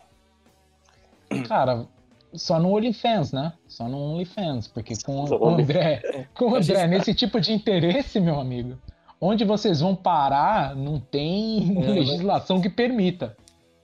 Cara, 1.46 1.86
só 2.32 2.58
no 2.58 2.74
OnlyFans, 2.74 3.32
né? 3.32 3.52
Só 3.66 3.88
no 3.88 3.98
OnlyFans, 3.98 4.66
porque 4.68 4.94
com, 5.04 5.26
com 5.26 5.36
o 5.36 5.48
André, 5.48 6.26
com 6.34 6.46
o 6.46 6.56
André, 6.56 6.86
nesse 6.86 7.14
tipo 7.14 7.40
de 7.40 7.52
interesse, 7.52 8.20
meu 8.20 8.40
amigo, 8.40 8.78
onde 9.20 9.44
vocês 9.44 9.80
vão 9.80 9.94
parar, 9.94 10.74
não 10.74 10.98
tem 10.98 11.76
É, 11.84 11.90
legislação 11.90 12.60
que 12.60 12.68
permita. 12.68 13.36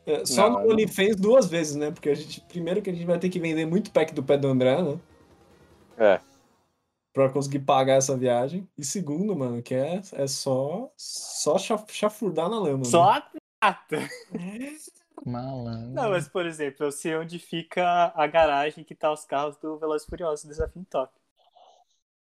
É, 0.07 0.25
só 0.27 0.51
Não, 0.51 0.65
no 0.65 0.71
OnlyFans 0.73 1.17
duas 1.17 1.47
vezes, 1.47 1.77
né? 1.77 1.91
Porque 1.91 2.11
a 2.11 2.15
gente, 2.15 2.41
primeiro 2.43 2.83
que 2.83 2.91
a 2.91 2.93
gente 2.93 3.07
vai 3.07 3.19
ter 3.19 3.29
que 3.31 3.41
vender 3.41 3.65
muito 3.67 3.91
pack 3.91 4.13
do 4.15 4.23
pé 4.23 4.37
do 4.37 4.49
André, 4.49 4.81
né? 4.83 4.99
É. 5.97 6.21
Pra 7.13 7.31
conseguir 7.31 7.61
pagar 7.61 7.95
essa 7.95 8.17
viagem. 8.17 8.69
E 8.77 8.85
segundo, 8.85 9.35
mano, 9.37 9.63
que 9.63 9.75
é, 9.75 10.01
é 10.13 10.27
só, 10.27 10.91
só 10.97 11.57
chaf- 11.59 11.91
chafurdar 11.93 12.49
na 12.51 12.59
lama. 12.59 12.85
Só 12.85 13.15
Né? 13.15 13.23
a 13.61 13.73
prata. 13.73 14.09
Malandro. 15.25 15.91
Não, 15.95 16.11
mas 16.11 16.29
por 16.29 16.45
exemplo, 16.45 16.85
eu 16.85 16.93
sei 16.93 17.15
onde 17.17 17.39
fica 17.39 18.13
a 18.15 18.27
garagem 18.27 18.85
que 18.85 18.95
tá 18.95 19.11
os 19.13 19.25
carros 19.25 19.57
do 19.57 19.79
Velozes 19.79 20.07
e 20.07 20.11
Furiosos 20.11 20.45
Desafio 20.45 20.83
em 20.83 20.85
Tóquio. 20.85 21.19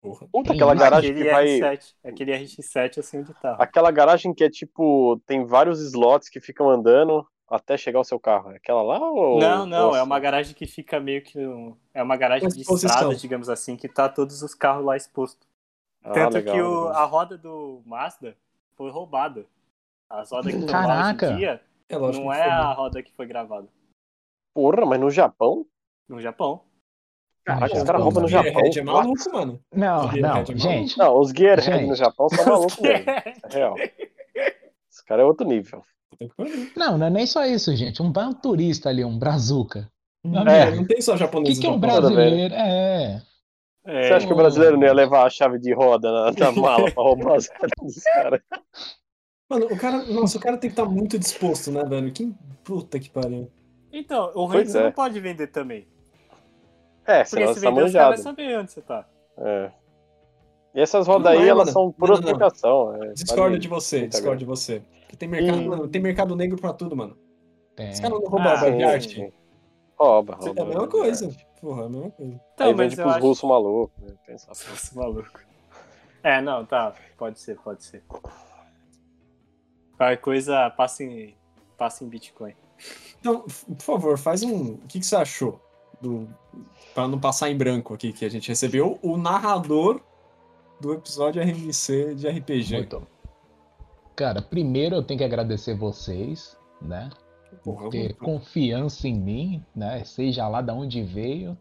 Porra. 0.01 0.27
Puta, 0.31 0.53
aquela 0.53 0.73
Isso, 0.73 0.81
garagem 0.83 1.11
Aquele 1.11 1.25
que 1.25 1.31
vai. 1.31 1.47
R7. 1.59 1.93
Aquele 2.03 2.31
RX7 2.33 2.97
eu 2.97 3.03
sei 3.03 3.19
onde 3.21 3.33
tá. 3.35 3.55
Aquela 3.59 3.91
garagem 3.91 4.33
que 4.33 4.43
é 4.43 4.49
tipo. 4.49 5.21
Tem 5.25 5.45
vários 5.45 5.79
slots 5.81 6.29
que 6.29 6.39
ficam 6.41 6.69
andando 6.69 7.25
até 7.49 7.77
chegar 7.77 7.99
ao 7.99 8.03
seu 8.03 8.19
carro. 8.19 8.51
É 8.51 8.55
aquela 8.57 8.81
lá 8.81 8.99
ou. 8.99 9.39
Não, 9.39 9.65
não, 9.65 9.87
Nossa. 9.87 9.99
é 9.99 10.03
uma 10.03 10.19
garagem 10.19 10.53
que 10.53 10.65
fica 10.67 10.99
meio 10.99 11.21
que. 11.23 11.37
um- 11.39 11.75
É 11.93 12.01
uma 12.03 12.15
garagem 12.17 12.47
de 12.49 12.61
estrada, 12.61 13.15
digamos 13.15 13.49
assim, 13.49 13.75
que 13.75 13.87
tá 13.87 14.07
todos 14.09 14.41
os 14.43 14.53
carros 14.53 14.85
lá 14.85 14.95
expostos. 14.95 15.47
Ah, 16.03 16.11
Tanto 16.13 16.33
legal, 16.35 16.55
que 16.55 16.61
o- 16.61 16.87
a 16.89 17.03
roda 17.05 17.37
do 17.37 17.81
Mazda 17.85 18.35
foi 18.75 18.89
roubada. 18.89 19.45
As 20.09 20.31
rodas 20.31 20.51
que 20.53 20.59
estão 20.59 20.87
lá 20.87 21.11
hoje 21.13 21.25
em 21.25 21.37
dia 21.37 21.61
É 21.87 21.97
lógico 21.97 22.23
não 22.25 22.33
é 22.33 22.43
a 22.43 22.71
roda 22.73 23.03
que 23.03 23.11
foi 23.13 23.25
gravada. 23.27 23.67
Porra, 24.53 24.85
mas 24.85 24.99
no 24.99 25.11
Japão? 25.11 25.65
No 26.07 26.19
Japão. 26.21 26.61
Caraca, 27.45 27.75
os 27.77 27.83
caras 27.83 28.01
roubam 28.01 28.21
no. 28.23 28.27
Japão. 28.27 28.51
Gearhead 28.53 28.79
é 28.79 28.83
maluco, 28.83 29.31
mano. 29.31 29.59
Não, 29.73 30.11
não, 30.11 30.37
é 30.37 30.45
gente. 30.45 30.97
Não, 30.97 31.17
os 31.19 31.31
Gearhead 31.31 31.85
no 31.87 31.95
Japão 31.95 32.29
são 32.29 32.45
malucos 32.45 32.79
mesmo. 32.79 33.09
É 33.09 33.33
real. 33.49 33.75
Esse 34.89 35.03
cara 35.05 35.21
é 35.21 35.25
outro 35.25 35.47
nível. 35.47 35.83
Tem 36.19 36.27
que. 36.29 36.71
Não, 36.77 36.97
não 36.97 37.07
é 37.07 37.09
nem 37.09 37.25
só 37.25 37.45
isso, 37.45 37.73
gente. 37.75 38.01
Um 38.01 38.11
ban 38.11 38.33
turista 38.33 38.89
ali, 38.89 39.03
um 39.05 39.17
brazuca. 39.17 39.89
Meu 40.23 40.41
É. 40.47 40.63
amigo, 40.63 40.77
Não 40.81 40.85
tem 40.87 41.01
só 41.01 41.13
O 41.13 41.17
japonês 41.17 41.55
que, 41.55 41.61
que 41.61 41.67
é 41.67 41.69
um 41.69 41.79
bem. 41.79 41.89
brasileiro? 41.89 42.53
É. 42.53 43.21
É, 43.85 44.03
Você 44.07 44.13
acha 44.13 44.27
que 44.27 44.33
o 44.33 44.35
brasileiro 44.35 44.77
não 44.77 44.85
ia 44.85 44.93
levar 44.93 45.25
a 45.25 45.29
chave 45.29 45.57
de 45.57 45.73
roda 45.73 46.11
na, 46.11 46.31
na 46.31 46.51
mala 46.51 46.91
pra 46.91 47.01
roubar 47.03 47.35
as 47.37 47.47
caras 47.47 47.71
dos 47.81 48.03
caras? 48.03 48.41
Mano, 49.49 49.65
o 49.67 49.77
cara. 49.77 50.03
Nossa, 50.03 50.37
o 50.37 50.41
cara 50.41 50.57
tem 50.57 50.69
que 50.69 50.73
estar 50.79 50.85
muito 50.85 51.17
disposto, 51.17 51.71
né, 51.71 51.83
velho? 51.85 52.11
Que 52.11 52.31
puta 52.63 52.99
que 52.99 53.09
pariu. 53.09 53.49
Então, 53.91 54.29
o 54.35 54.47
você 54.47 54.77
é. 54.77 54.83
não 54.83 54.91
pode 54.91 55.19
vender 55.19 55.47
também. 55.47 55.87
É, 57.07 57.23
Porque 57.23 57.47
se 57.47 57.53
você 57.53 57.61
tá 57.61 57.69
vender, 57.71 57.85
os 57.85 57.93
caras 57.93 58.19
saber 58.19 58.59
onde 58.59 58.71
você 58.71 58.81
tá. 58.81 59.07
É. 59.37 59.71
E 60.75 60.81
essas 60.81 61.07
rodas 61.07 61.33
Não 61.33 61.39
aí, 61.41 61.47
é, 61.47 61.49
elas 61.49 61.71
são 61.71 61.91
por 61.91 62.09
Não, 62.09 62.17
não, 62.21 62.37
não. 62.37 63.03
É, 63.03 63.13
Discordo 63.13 63.57
de 63.57 63.67
você, 63.67 64.07
discordo 64.07 64.37
de 64.37 64.45
você. 64.45 64.83
Porque 65.09 65.17
tem 65.17 65.27
mercado, 65.27 65.63
mano, 65.63 65.87
tem 65.87 65.99
mercado 65.99 66.35
negro 66.35 66.55
pra 66.61 66.71
tudo, 66.71 66.95
mano. 66.95 67.17
Tem. 67.75 67.89
Os 67.89 67.99
caras 67.99 68.19
não 68.19 68.27
roubam 68.29 68.47
Ah, 68.47 68.53
obra 68.53 68.71
de 68.77 68.83
arte. 68.83 69.15
sim. 69.15 69.31
Rouba, 69.97 70.33
É 70.33 70.35
rouba. 70.45 70.61
a 70.61 70.65
mesma 70.65 70.79
rouba, 70.81 70.87
coisa. 70.87 71.35
Porra, 71.59 71.81
é 71.81 71.85
a 71.85 71.89
mesma 71.89 72.11
coisa. 72.11 72.41
Então, 72.53 72.67
aí 72.67 72.73
vende 72.75 72.95
pros 72.95 73.07
acho... 73.15 73.25
russos 73.25 73.49
malucos. 73.49 74.03
Né? 74.03 74.15
Pensa. 74.27 74.47
Nossa, 74.49 74.95
maluco. 74.99 75.39
É, 76.21 76.41
não, 76.41 76.63
tá. 76.63 76.93
Pode 77.17 77.39
ser, 77.39 77.57
pode 77.57 77.83
ser. 77.83 78.03
Qualquer 79.97 80.17
coisa, 80.17 80.69
passa 80.69 81.03
em, 81.03 81.35
passa 81.75 82.03
em 82.03 82.07
Bitcoin. 82.07 82.53
Então, 83.19 83.41
por 83.67 83.81
favor, 83.81 84.17
faz 84.17 84.43
um. 84.43 84.73
O 84.73 84.77
que, 84.87 84.99
que 84.99 85.05
você 85.05 85.15
achou? 85.15 85.59
Do... 85.99 86.29
Pra 86.93 87.07
não 87.07 87.19
passar 87.19 87.49
em 87.49 87.57
branco 87.57 87.95
aqui, 87.95 88.13
que 88.13 88.23
a 88.23 88.29
gente 88.29 88.47
recebeu 88.47 88.99
o 89.01 89.17
narrador 89.17 90.01
do 90.79 90.93
episódio 90.93 91.41
RMC 91.41 92.13
de 92.13 92.29
RPG. 92.29 92.75
Muito. 92.75 93.07
Cara, 94.19 94.41
primeiro 94.41 94.97
eu 94.97 95.01
tenho 95.01 95.17
que 95.17 95.23
agradecer 95.23 95.73
vocês, 95.75 96.57
né? 96.81 97.09
Por 97.63 97.87
ter 97.87 98.15
confiança 98.15 99.07
em 99.07 99.17
mim, 99.17 99.65
né? 99.73 100.03
Seja 100.03 100.45
lá 100.45 100.61
de 100.61 100.73
onde 100.73 101.01
veio. 101.01 101.57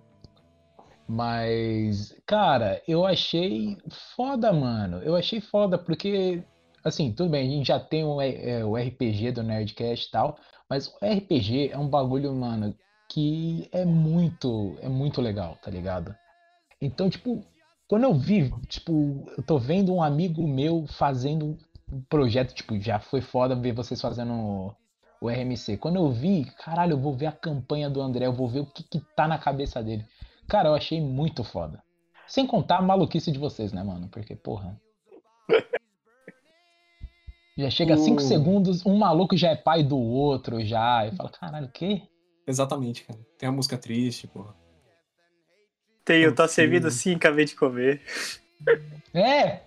Mas, 1.07 2.21
cara, 2.27 2.83
eu 2.89 3.07
achei 3.07 3.79
foda, 4.17 4.53
mano. 4.53 4.99
Eu 5.05 5.15
achei 5.15 5.41
foda 5.41 5.79
porque, 5.79 6.43
assim, 6.83 7.13
tudo 7.13 7.31
bem, 7.31 7.47
a 7.47 7.51
gente 7.59 7.69
já 7.69 7.79
tem 7.79 8.03
o, 8.03 8.21
é, 8.21 8.65
o 8.65 8.77
RPG 8.77 9.31
do 9.31 9.45
Nerdcast 9.45 10.09
e 10.09 10.11
tal, 10.11 10.37
mas 10.69 10.89
o 10.89 10.97
RPG 11.01 11.71
é 11.71 11.79
um 11.79 11.89
bagulho, 11.89 12.35
mano, 12.35 12.75
que 13.09 13.69
é 13.71 13.85
muito, 13.85 14.77
é 14.83 14.89
muito 14.89 15.21
legal, 15.21 15.57
tá 15.63 15.71
ligado? 15.71 16.13
Então, 16.83 17.09
tipo, 17.09 17.41
quando 17.89 18.03
eu 18.03 18.15
vi, 18.15 18.53
tipo, 18.67 19.25
eu 19.37 19.43
tô 19.45 19.59
vendo 19.59 19.95
um 19.95 20.03
amigo 20.03 20.47
meu 20.47 20.87
fazendo 20.89 21.57
projeto, 22.09 22.55
tipo, 22.55 22.79
já 22.81 22.99
foi 22.99 23.21
foda 23.21 23.55
ver 23.57 23.73
vocês 23.73 24.01
fazendo 24.01 24.75
o 25.21 25.29
RMC. 25.29 25.77
Quando 25.79 25.97
eu 25.97 26.11
vi, 26.11 26.45
caralho, 26.65 26.93
eu 26.93 26.99
vou 27.01 27.17
ver 27.17 27.27
a 27.27 27.33
campanha 27.33 27.89
do 27.91 28.01
André, 28.01 28.27
eu 28.27 28.33
vou 28.33 28.49
ver 28.49 28.61
o 28.61 28.67
que, 28.67 28.83
que 28.83 29.01
tá 29.17 29.27
na 29.27 29.39
cabeça 29.39 29.83
dele. 29.83 30.05
Cara, 30.49 30.69
eu 30.69 30.75
achei 30.75 31.01
muito 31.01 31.43
foda. 31.45 31.83
Sem 32.27 32.47
contar 32.47 32.79
a 32.79 32.83
maluquice 32.83 33.33
de 33.33 33.39
vocês, 33.39 33.73
né, 33.73 33.83
mano? 33.83 34.09
Porque, 34.09 34.37
porra. 34.37 34.79
Já 37.57 37.71
chega 37.71 37.97
5 37.97 38.19
O- 38.23 38.25
segundos, 38.25 38.87
um 38.87 38.97
maluco 38.97 39.37
já 39.37 39.51
é 39.51 39.57
pai 39.57 39.83
do 39.83 39.99
outro, 39.99 40.65
já. 40.65 41.05
Eu 41.07 41.13
falo, 41.17 41.29
caralho, 41.31 41.67
o 41.67 41.73
quê? 41.73 42.03
Exatamente, 42.47 43.03
cara. 43.05 43.19
Tem 43.37 43.49
a 43.49 43.53
música 43.53 43.77
triste, 43.77 44.29
porra. 44.29 44.55
Tenho, 46.05 46.33
tá 46.33 46.45
Ok. 46.45 46.55
servido 46.55 46.89
sim, 46.91 47.17
acabei 47.17 47.45
de 47.45 47.57
comer. 47.57 48.01
É! 49.13 49.63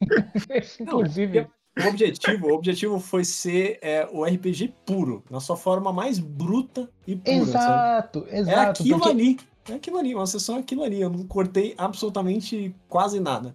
Inclusive. 0.80 1.46
O 1.82 1.86
objetivo, 1.88 2.46
o 2.48 2.54
objetivo 2.54 2.98
foi 2.98 3.24
ser 3.24 3.78
é, 3.80 4.06
o 4.12 4.24
RPG 4.24 4.74
puro, 4.84 5.22
na 5.30 5.38
sua 5.40 5.56
forma 5.56 5.92
mais 5.92 6.18
bruta 6.18 6.90
e 7.06 7.14
pura. 7.16 7.46
sabe? 7.46 7.48
Exato, 7.48 8.26
É 8.28 8.38
exato. 8.38 8.82
aquilo 8.82 8.98
porque- 8.98 9.10
ali. 9.12 9.38
É 9.68 9.74
aquilo 9.74 9.98
ali, 9.98 10.14
uma 10.14 10.26
sessão 10.26 10.56
é 10.56 10.60
aquilo 10.60 10.82
ali. 10.82 11.00
Eu 11.00 11.10
não 11.10 11.24
cortei 11.26 11.74
absolutamente 11.78 12.74
quase 12.88 13.20
nada. 13.20 13.54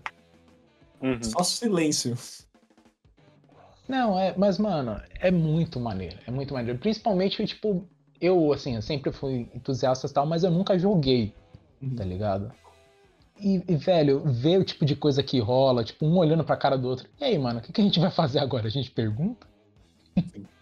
Uhum. 1.02 1.22
Só 1.22 1.44
silêncio. 1.44 2.16
Não, 3.88 4.18
é, 4.18 4.34
mas, 4.38 4.58
mano, 4.58 5.00
é 5.20 5.30
muito 5.30 5.80
maneiro. 5.80 6.18
É 6.26 6.32
muito 6.32 6.54
maneiro. 6.54 6.80
Principalmente, 6.80 7.44
tipo, 7.46 7.86
eu, 8.22 8.54
assim, 8.54 8.76
eu 8.76 8.82
sempre 8.82 9.12
fui 9.12 9.50
entusiasta 9.54 10.08
e 10.08 10.10
tal, 10.10 10.26
mas 10.26 10.44
eu 10.44 10.52
nunca 10.52 10.78
joguei, 10.80 11.34
Uhum. 11.82 11.96
tá 11.96 12.04
ligado? 12.06 12.52
E, 13.40 13.62
e, 13.68 13.76
velho, 13.76 14.22
ver 14.26 14.58
o 14.60 14.64
tipo 14.64 14.86
de 14.86 14.96
coisa 14.96 15.22
que 15.22 15.40
rola, 15.40 15.84
tipo, 15.84 16.06
um 16.06 16.18
olhando 16.18 16.44
pra 16.44 16.56
cara 16.56 16.78
do 16.78 16.88
outro. 16.88 17.08
E 17.20 17.24
aí, 17.24 17.38
mano, 17.38 17.60
o 17.60 17.62
que, 17.62 17.72
que 17.74 17.82
a 17.82 17.84
gente 17.84 18.00
vai 18.00 18.10
fazer 18.12 18.40
agora? 18.40 18.68
A 18.68 18.72
gente 18.72 18.90
pergunta? 18.92 19.46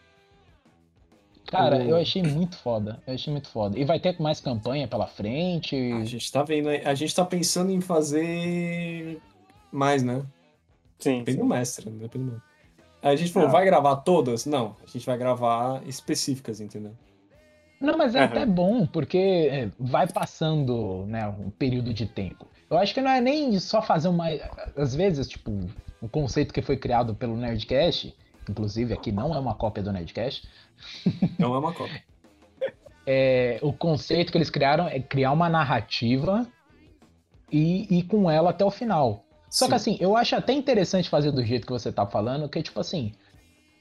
Cara, 1.46 1.78
O- 1.78 1.82
eu 1.82 1.96
achei 1.98 2.24
muito 2.24 2.58
foda. 2.58 3.00
Eu 3.06 3.14
achei 3.14 3.32
muito 3.32 3.48
foda. 3.48 3.78
E 3.78 3.86
vai 3.86 4.00
ter 4.00 4.20
mais 4.20 4.40
campanha 4.40 4.88
pela 4.88 5.06
frente. 5.06 5.76
A 5.94 6.04
gente 6.04 6.32
tá 6.32 6.42
vendo, 6.44 6.70
aí- 6.70 6.84
a 6.84 6.96
gente 6.96 7.14
tá 7.14 7.24
pensando 7.24 7.72
em 7.72 7.80
fazer 7.80 9.22
mais, 9.72 10.02
né? 10.02 10.26
Sim. 10.98 11.20
Depende 11.20 11.38
do 11.38 11.44
sim. 11.44 11.50
mestre, 11.50 11.90
né? 11.92 11.98
Depende 12.02 12.32
do 12.32 12.42
a 13.04 13.16
gente 13.18 13.34
falou, 13.34 13.50
Ah. 13.50 13.52
vai 13.52 13.66
gravar 13.66 13.98
todas? 13.98 14.46
Não, 14.46 14.78
a 14.82 14.88
gente 14.90 15.06
vai 15.06 15.18
gravar 15.18 15.86
específicas, 15.86 16.62
entendeu? 16.62 16.94
Não, 17.80 17.98
mas 17.98 18.16
é 18.16 18.20
Aham. 18.20 18.28
até 18.28 18.46
bom, 18.46 18.86
porque 18.88 19.18
é, 19.18 19.70
vai 19.78 20.08
passando, 20.08 21.06
né, 21.06 21.28
um 21.28 21.50
período 21.50 21.94
de 21.94 22.06
tempo. 22.06 22.48
Eu 22.74 22.80
acho 22.80 22.94
que 22.94 23.02
não 23.02 23.12
é 23.12 23.22
nem 23.22 23.60
só 23.60 23.82
fazer 23.82 24.08
uma. 24.08 24.28
Às 24.76 24.96
vezes, 24.96 25.28
tipo, 25.28 25.52
o 26.02 26.10
conceito 26.10 26.54
que 26.54 26.62
foi 26.62 26.78
criado 26.78 27.14
pelo 27.16 27.38
Nerdcast, 27.38 28.16
inclusive 28.50 28.94
aqui 28.94 29.12
não 29.12 29.34
é 29.34 29.40
uma 29.40 29.56
cópia 29.56 29.84
do 29.84 29.92
Nerdcast, 29.92 30.48
Não 31.40 31.54
é 31.56 31.60
uma 31.60 31.74
cópia. 31.74 32.04
é, 33.06 33.60
o 33.62 33.72
conceito 33.72 34.32
que 34.32 34.38
eles 34.38 34.50
criaram 34.50 34.88
é 34.88 35.00
criar 35.00 35.32
uma 35.32 35.50
narrativa 35.50 36.48
e 37.52 38.00
ir 38.00 38.04
com 38.04 38.30
ela 38.30 38.50
até 38.50 38.66
o 38.66 38.72
final. 38.72 39.24
Só 39.50 39.66
que 39.66 39.72
Sim. 39.72 39.76
assim, 39.76 39.98
eu 40.00 40.18
acho 40.18 40.36
até 40.36 40.52
interessante 40.52 41.10
fazer 41.10 41.32
do 41.32 41.44
jeito 41.44 41.68
que 41.68 41.72
você 41.72 41.92
tá 41.92 42.08
falando, 42.08 42.50
que 42.50 42.62
tipo 42.64 42.80
assim, 42.80 43.14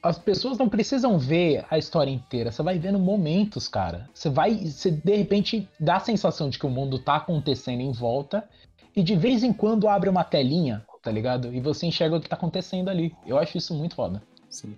as 0.03 0.19
pessoas 0.19 0.59
não 0.59 0.69
precisam 0.69 1.19
ver 1.19 1.65
a 1.71 1.79
história 1.79 2.11
inteira, 2.11 2.53
você 2.53 2.63
vai 2.63 2.79
vendo 2.79 2.99
momentos, 2.99 3.69
cara. 3.69 4.11
Você 4.13 4.29
vai, 4.29 4.55
você 4.55 4.91
de 4.91 5.17
repente 5.17 5.67
dá 5.81 5.97
a 5.97 6.01
sensação 6.01 6.51
de 6.51 6.59
que 6.59 6.67
o 6.67 6.71
mundo 6.71 6.99
tá 6.99 7.17
acontecendo 7.17 7.81
em 7.81 7.93
volta 7.93 8.47
e 8.95 9.03
de 9.03 9.17
vez 9.17 9.43
em 9.43 9.53
quando 9.53 9.89
abre 9.89 10.09
uma 10.09 10.25
telinha, 10.25 10.85
tá 11.03 11.11
ligado? 11.11 11.53
E 11.55 11.61
você 11.61 11.87
enxerga 11.87 12.17
o 12.17 12.21
que 12.21 12.29
tá 12.29 12.37
acontecendo 12.37 12.89
ali. 12.89 13.15
Eu 13.27 13.39
acho 13.39 13.57
isso 13.59 13.75
muito 13.75 13.95
foda. 13.95 14.23
Sim. 14.51 14.77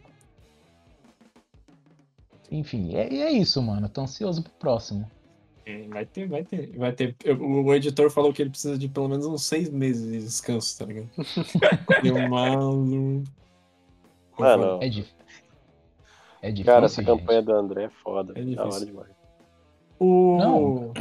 Enfim, 2.51 2.95
é, 2.95 3.12
é 3.15 3.31
isso, 3.32 3.61
mano. 3.62 3.89
Tô 3.89 4.03
ansioso 4.03 4.43
pro 4.43 4.53
próximo. 4.53 5.11
É, 5.66 5.89
Vai 5.89 6.05
ter, 6.05 6.28
vai 6.28 6.45
ter. 6.45 6.77
Vai 6.77 6.93
ter. 6.93 7.16
O, 7.41 7.62
o 7.65 7.74
editor 7.74 8.11
falou 8.11 8.32
que 8.32 8.43
ele 8.43 8.51
precisa 8.51 8.77
de 8.77 8.86
pelo 8.86 9.09
menos 9.09 9.24
uns 9.27 9.45
seis 9.45 9.70
meses 9.70 10.12
de 10.12 10.19
descanso, 10.20 10.78
tá 10.78 10.85
ligado? 10.85 11.09
Filmar 12.03 12.59
um- 12.59 13.24
Mano, 14.39 14.78
É, 14.82 14.89
dif... 14.89 15.09
é 16.43 16.51
difícil. 16.51 16.66
cara, 16.73 16.85
essa 16.86 17.03
gente. 17.03 17.07
campanha 17.19 17.41
do 17.41 17.53
André 17.53 17.85
é 17.85 17.89
foda. 17.89 18.32
É 18.32 18.35
da 18.35 18.41
difícil. 18.43 18.65
hora 18.73 18.86
demais. 18.86 19.11
O... 19.99 20.36
Não. 20.39 20.93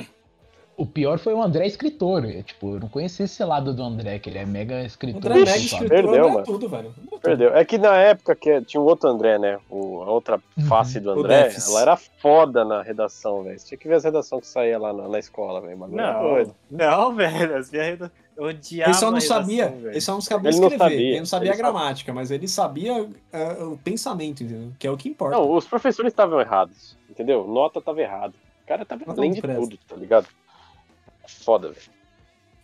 O 0.76 0.86
pior 0.86 1.20
foi 1.20 1.34
o 1.34 1.42
André 1.42 1.68
escritor. 1.68 2.26
Eu, 2.26 2.42
tipo, 2.44 2.76
eu 2.76 2.80
não 2.80 2.88
conhecia 2.90 3.26
esse 3.26 3.44
lado 3.44 3.74
do 3.74 3.84
André, 3.84 4.18
que 4.20 4.30
ele 4.30 4.40
é 4.40 4.46
mega 4.46 4.84
escritor. 4.84 5.32
André 5.32 5.34
Mega 5.36 5.52
sabe? 5.52 5.66
escritor 5.66 5.90
Perdeu, 5.90 6.26
é 6.26 6.32
mano. 6.32 6.44
tudo, 6.44 6.70
velho. 6.70 6.94
É. 7.12 7.18
Perdeu. 7.20 7.56
É 7.56 7.64
que 7.66 7.78
na 7.78 7.96
época 7.98 8.36
que 8.36 8.62
tinha 8.62 8.82
um 8.82 8.86
outro 8.86 9.10
André, 9.10 9.38
né? 9.38 9.60
O, 9.70 10.02
a 10.02 10.10
outra 10.12 10.42
face 10.68 11.00
do 11.00 11.10
O 11.12 11.20
André, 11.20 11.54
ela 11.68 11.82
era 11.82 11.96
foda 11.96 12.66
na 12.66 12.82
redação, 12.82 13.44
velho. 13.44 13.60
Você 13.60 13.68
tinha 13.68 13.78
que 13.78 13.88
ver 13.88 13.96
as 13.96 14.04
redações 14.04 14.42
que 14.42 14.48
saía 14.48 14.80
lá 14.80 14.92
na, 14.92 15.08
na 15.08 15.20
escola, 15.20 15.62
velho. 15.62 15.78
Não, 15.78 16.22
doido. 16.22 16.56
não, 16.72 17.14
velho. 17.16 17.56
As 17.56 17.70
minhas 17.72 18.00
Eu 18.36 18.46
odiava 18.46 18.90
Ele 18.92 18.98
só 18.98 19.12
não 19.12 19.18
a 19.18 19.20
redação, 19.20 19.38
sabia, 19.42 19.68
velho. 19.70 19.90
ele 19.92 20.02
só 20.02 20.14
não 20.14 20.22
sabia 20.22 20.50
Ele 20.50 20.60
não 20.60 20.68
escrever, 20.68 20.84
sabia, 20.92 21.08
ele 21.10 21.20
não 21.20 21.26
sabia 21.26 21.48
ele 21.50 21.54
a 21.54 21.58
gramática, 21.58 22.14
mas 22.14 22.32
ele 22.32 22.48
sabia 22.48 23.10
ah, 23.32 23.64
o 23.66 23.78
pensamento, 23.78 24.44
entendeu? 24.44 24.72
Que 24.80 24.88
é 24.88 24.92
o 24.92 24.98
que 24.98 25.08
importa. 25.08 25.36
Não, 25.38 25.52
os 25.52 25.68
professores 25.68 26.12
estavam 26.12 26.40
errados, 26.42 26.98
entendeu? 27.10 27.46
Nota 27.48 27.80
tava 27.80 28.02
errada. 28.02 28.34
O 28.64 28.68
cara 28.68 28.84
tava 28.86 29.04
além 29.08 29.30
não 29.30 29.36
de 29.36 29.42
presta. 29.42 29.62
tudo, 29.62 29.78
tá 29.88 29.96
ligado? 29.96 30.28
Foda, 31.28 31.72
velho. 31.72 31.92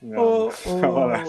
Calma 0.81 1.05
lá. 1.05 1.23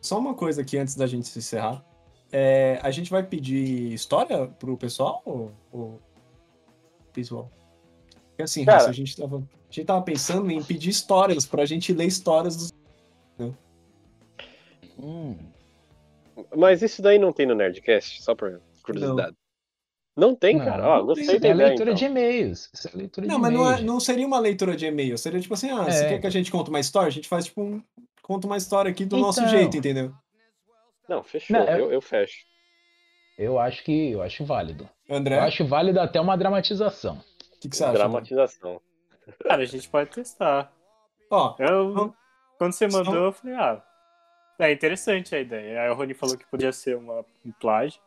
Só 0.00 0.18
uma 0.18 0.34
coisa 0.34 0.62
aqui 0.62 0.78
antes 0.78 0.94
da 0.96 1.06
gente 1.06 1.28
se 1.28 1.38
encerrar. 1.38 1.84
É, 2.30 2.80
a 2.82 2.90
gente 2.90 3.10
vai 3.10 3.22
pedir 3.22 3.92
história 3.92 4.46
pro 4.46 4.76
pessoal 4.76 5.20
ou, 5.24 5.52
ou 5.70 6.00
visual? 7.14 7.50
Porque 8.28 8.42
assim, 8.42 8.64
Cara- 8.64 8.78
Raça, 8.78 8.90
a 8.90 8.94
gente 8.94 9.14
tava, 9.16 9.36
a 9.36 9.72
gente 9.72 9.84
tava 9.84 10.02
pensando 10.02 10.50
em 10.50 10.62
pedir 10.62 10.88
histórias 10.90 11.44
pra 11.46 11.66
gente 11.66 11.92
ler 11.92 12.06
histórias 12.06 12.56
dos. 12.56 12.72
Hum. 14.98 15.36
Mas 16.56 16.80
isso 16.82 17.02
daí 17.02 17.18
não 17.18 17.32
tem 17.32 17.46
no 17.46 17.54
Nerdcast, 17.54 18.22
só 18.22 18.34
por 18.34 18.60
curiosidade. 18.82 19.36
Não, 20.16 20.34
tem, 20.34 20.56
Não, 20.58 20.64
cara. 20.64 20.86
Ó, 20.86 20.98
não 20.98 21.06
gostei 21.06 21.26
tem. 21.26 21.40
da 21.40 21.48
É 21.48 21.52
ideia, 21.52 21.68
leitura 21.68 21.90
então. 21.90 21.98
de 21.98 22.04
e-mails. 22.04 22.70
Isso 22.74 22.88
é 22.88 22.90
leitura 22.94 23.26
Não, 23.26 23.36
de 23.36 23.40
mas 23.42 23.52
não, 23.52 23.72
é- 23.72 23.80
não 23.80 23.98
seria 24.00 24.26
uma 24.26 24.38
leitura 24.38 24.76
de 24.76 24.84
e-mail. 24.86 25.16
Seria 25.16 25.40
tipo 25.40 25.54
assim, 25.54 25.70
ah, 25.70 25.84
você 25.84 26.04
É. 26.04 26.08
quer 26.10 26.18
que 26.20 26.26
a 26.26 26.30
gente 26.30 26.50
conte 26.50 26.68
uma 26.68 26.80
história? 26.80 27.08
A 27.08 27.12
gente 27.12 27.28
faz 27.28 27.46
tipo 27.46 27.62
um. 27.62 27.82
Conta 28.22 28.46
uma 28.46 28.56
história 28.56 28.90
aqui 28.90 29.04
do 29.04 29.16
nosso 29.16 29.40
Então. 29.40 29.50
jeito, 29.50 29.76
entendeu? 29.76 30.12
Não, 31.08 31.22
fechou. 31.22 31.56
Não, 31.56 31.64
eu- 31.66 31.78
eu... 31.86 31.92
eu 31.92 32.00
fecho. 32.02 32.44
Eu 33.38 33.58
acho 33.58 33.82
que 33.82 34.12
eu 34.12 34.22
acho 34.22 34.44
válido. 34.44 34.88
André, 35.10 35.36
Eu 35.38 35.42
acho 35.42 35.64
válido 35.66 35.98
até 35.98 36.20
uma 36.20 36.36
dramatização. 36.36 37.16
o 37.56 37.60
que, 37.60 37.68
que 37.70 37.76
você 37.76 37.84
acha? 37.84 37.94
Dramatização. 37.94 38.80
Cara, 39.44 39.62
a 39.62 39.66
gente 39.66 39.88
pode 39.88 40.10
testar. 40.10 40.70
Ó, 41.30 41.56
Eu, 41.58 41.88
Não. 41.94 42.14
quando 42.58 42.72
você 42.72 42.86
mandou, 42.86 43.14
eu 43.14 43.32
falei, 43.32 43.56
ah, 43.56 43.82
é 44.58 44.70
interessante 44.72 45.34
a 45.34 45.40
ideia. 45.40 45.82
Aí 45.82 45.88
o 45.90 45.94
Rony 45.94 46.12
falou 46.14 46.36
que 46.36 46.44
podia 46.46 46.72
ser 46.72 46.96
uma, 46.96 47.24
um 47.44 47.52
plágio. 47.60 48.00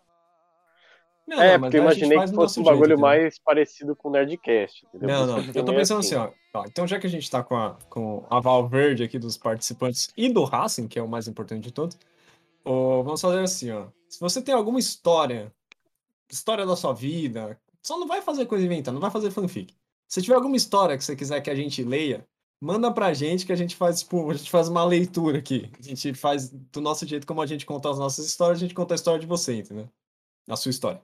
Não, 1.28 1.42
é, 1.42 1.54
não, 1.54 1.62
porque 1.62 1.78
eu 1.78 1.82
imaginei 1.82 2.20
que 2.20 2.34
fosse 2.34 2.60
um 2.60 2.64
bagulho 2.64 2.88
jeito, 2.88 3.00
entendeu? 3.00 3.08
mais 3.08 3.40
parecido 3.40 3.96
com 3.96 4.10
o 4.10 4.12
Nerdcast. 4.12 4.86
Entendeu? 4.94 5.08
Não, 5.08 5.26
não. 5.26 5.38
Eu 5.40 5.54
tô 5.54 5.64
também, 5.64 5.78
pensando 5.78 6.00
assim, 6.00 6.16
ó. 6.16 6.32
ó, 6.54 6.66
Então, 6.68 6.86
já 6.86 7.00
que 7.00 7.08
a 7.08 7.10
gente 7.10 7.30
tá 7.30 7.44
com 7.44 7.56
a, 7.56 7.78
com 7.90 8.26
a 8.30 8.40
Val 8.40 8.68
Verde 8.68 9.04
aqui 9.04 9.18
dos 9.18 9.36
participantes 9.36 10.10
e 10.16 10.30
do 10.30 10.44
Racing, 10.44 10.88
que 10.88 11.00
é 11.00 11.02
o 11.02 11.08
mais 11.08 11.28
importante 11.28 11.64
de 11.64 11.72
todos, 11.72 11.98
ó, 12.64 13.02
vamos 13.02 13.20
fazer 13.20 13.40
assim, 13.40 13.72
ó. 13.72 13.88
Se 14.08 14.20
você 14.20 14.42
tem 14.42 14.54
alguma 14.54 14.80
história, 14.80 15.52
história 16.30 16.66
da 16.66 16.76
sua 16.76 16.94
vida, 16.94 17.60
só 17.82 18.00
não 18.00 18.08
vai 18.08 18.22
fazer 18.22 18.46
coisa 18.46 18.64
inventada, 18.66 18.94
não 18.94 19.02
vai 19.02 19.12
fazer 19.12 19.32
fanfic. 19.32 19.74
Se 20.08 20.22
tiver 20.22 20.36
alguma 20.36 20.56
história 20.56 20.96
que 20.98 21.04
você 21.04 21.16
quiser 21.16 21.42
que 21.42 21.50
a 21.50 21.56
gente 21.56 21.84
leia, 21.84 22.26
manda 22.62 22.92
pra 22.92 23.14
gente 23.14 23.46
que 23.46 23.52
a 23.52 23.56
gente 23.56 23.76
faz, 23.76 24.02
tipo, 24.02 24.30
a 24.30 24.34
gente 24.36 24.50
faz 24.50 24.68
uma 24.68 24.86
leitura 24.86 25.40
aqui. 25.40 25.72
A 25.78 25.82
gente 25.82 26.14
faz 26.14 26.50
do 26.50 26.82
nosso 26.82 27.06
jeito 27.08 27.26
como 27.26 27.42
a 27.42 27.46
gente 27.46 27.66
conta 27.66 27.90
as 27.90 27.98
nossas 27.98 28.26
histórias, 28.26 28.60
a 28.60 28.62
gente 28.62 28.76
conta 28.76 28.94
a 28.94 28.96
história 28.96 29.20
de 29.20 29.26
você, 29.26 29.58
entendeu? 29.58 29.90
A 30.48 30.56
sua 30.56 30.70
história. 30.70 31.02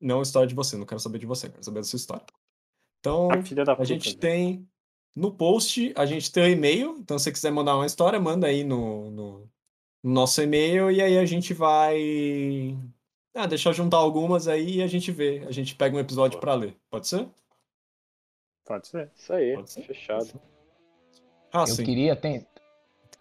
Não 0.00 0.20
a 0.20 0.22
história 0.22 0.46
de 0.48 0.54
você, 0.54 0.76
não 0.76 0.86
quero 0.86 1.00
saber 1.00 1.18
de 1.18 1.26
você, 1.26 1.48
quero 1.48 1.64
saber 1.64 1.80
da 1.80 1.84
sua 1.84 1.96
história. 1.96 2.24
Então, 3.00 3.30
A 3.30 3.42
filha 3.42 3.64
da 3.64 3.72
a 3.72 3.76
puta. 3.76 3.86
gente 3.86 4.08
velho. 4.10 4.18
tem 4.20 4.68
no 5.14 5.32
post, 5.32 5.92
a 5.96 6.04
gente 6.06 6.30
tem 6.32 6.42
o 6.44 6.48
e-mail. 6.48 6.96
Então, 6.98 7.18
se 7.18 7.24
você 7.24 7.32
quiser 7.32 7.50
mandar 7.52 7.74
uma 7.76 7.86
história, 7.86 8.20
manda 8.20 8.46
aí 8.46 8.62
no, 8.64 9.10
no, 9.10 9.50
no 10.02 10.10
nosso 10.10 10.40
e-mail 10.42 10.90
e 10.90 11.00
aí 11.02 11.16
a 11.18 11.24
gente 11.24 11.52
vai. 11.54 12.76
Ah, 13.34 13.46
deixa 13.46 13.68
eu 13.68 13.72
juntar 13.72 13.98
algumas 13.98 14.48
aí 14.48 14.76
e 14.76 14.82
a 14.82 14.86
gente 14.86 15.10
vê. 15.12 15.44
A 15.46 15.50
gente 15.52 15.74
pega 15.76 15.96
um 15.96 16.00
episódio 16.00 16.40
pra 16.40 16.54
ler. 16.54 16.76
Pode 16.90 17.06
ser? 17.08 17.28
Pode 18.64 18.86
ser. 18.88 19.10
Isso 19.16 19.32
aí, 19.32 19.54
Pode 19.54 19.70
ser. 19.70 19.82
fechado. 19.82 20.40
Ah, 21.52 21.62
Eu 21.62 21.66
sim. 21.68 21.84
queria, 21.84 22.14
ten... 22.16 22.46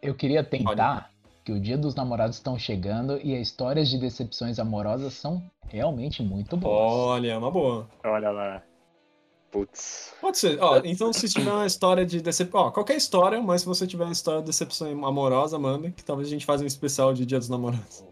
eu 0.02 0.14
queria 0.16 0.44
tentar 0.44 1.12
que 1.48 1.52
o 1.54 1.60
dia 1.62 1.78
dos 1.78 1.96
namorados 1.96 2.36
estão 2.36 2.60
chegando 2.60 3.18
e 3.24 3.34
as 3.34 3.44
histórias 3.48 3.88
de 3.90 3.98
decepções 3.98 4.60
amorosas 4.60 5.14
são 5.14 5.42
realmente 5.70 6.22
muito 6.22 6.58
boas. 6.58 6.76
Olha, 6.92 7.32
é 7.32 7.38
uma 7.38 7.50
boa. 7.50 7.88
Olha 8.04 8.32
lá. 8.32 8.62
Putz. 9.50 10.14
Pode 10.20 10.38
ser. 10.38 10.62
Ó, 10.62 10.82
então, 10.84 11.14
se 11.14 11.30
tiver 11.30 11.50
uma 11.50 11.66
história 11.66 12.06
de 12.06 12.22
decepção. 12.22 12.60
Ó, 12.64 12.72
qualquer 12.72 12.98
história, 12.98 13.42
mas 13.42 13.62
se 13.62 13.68
você 13.68 13.88
tiver 13.88 14.04
uma 14.04 14.12
história 14.12 14.42
de 14.42 14.48
decepção 14.48 15.06
amorosa, 15.06 15.58
manda, 15.58 15.90
que 15.90 16.04
talvez 16.04 16.28
a 16.28 16.32
gente 16.32 16.46
faça 16.46 16.66
um 16.66 16.68
especial 16.68 17.14
de 17.14 17.26
Dia 17.26 17.40
dos 17.40 17.48
Namorados. 17.48 18.04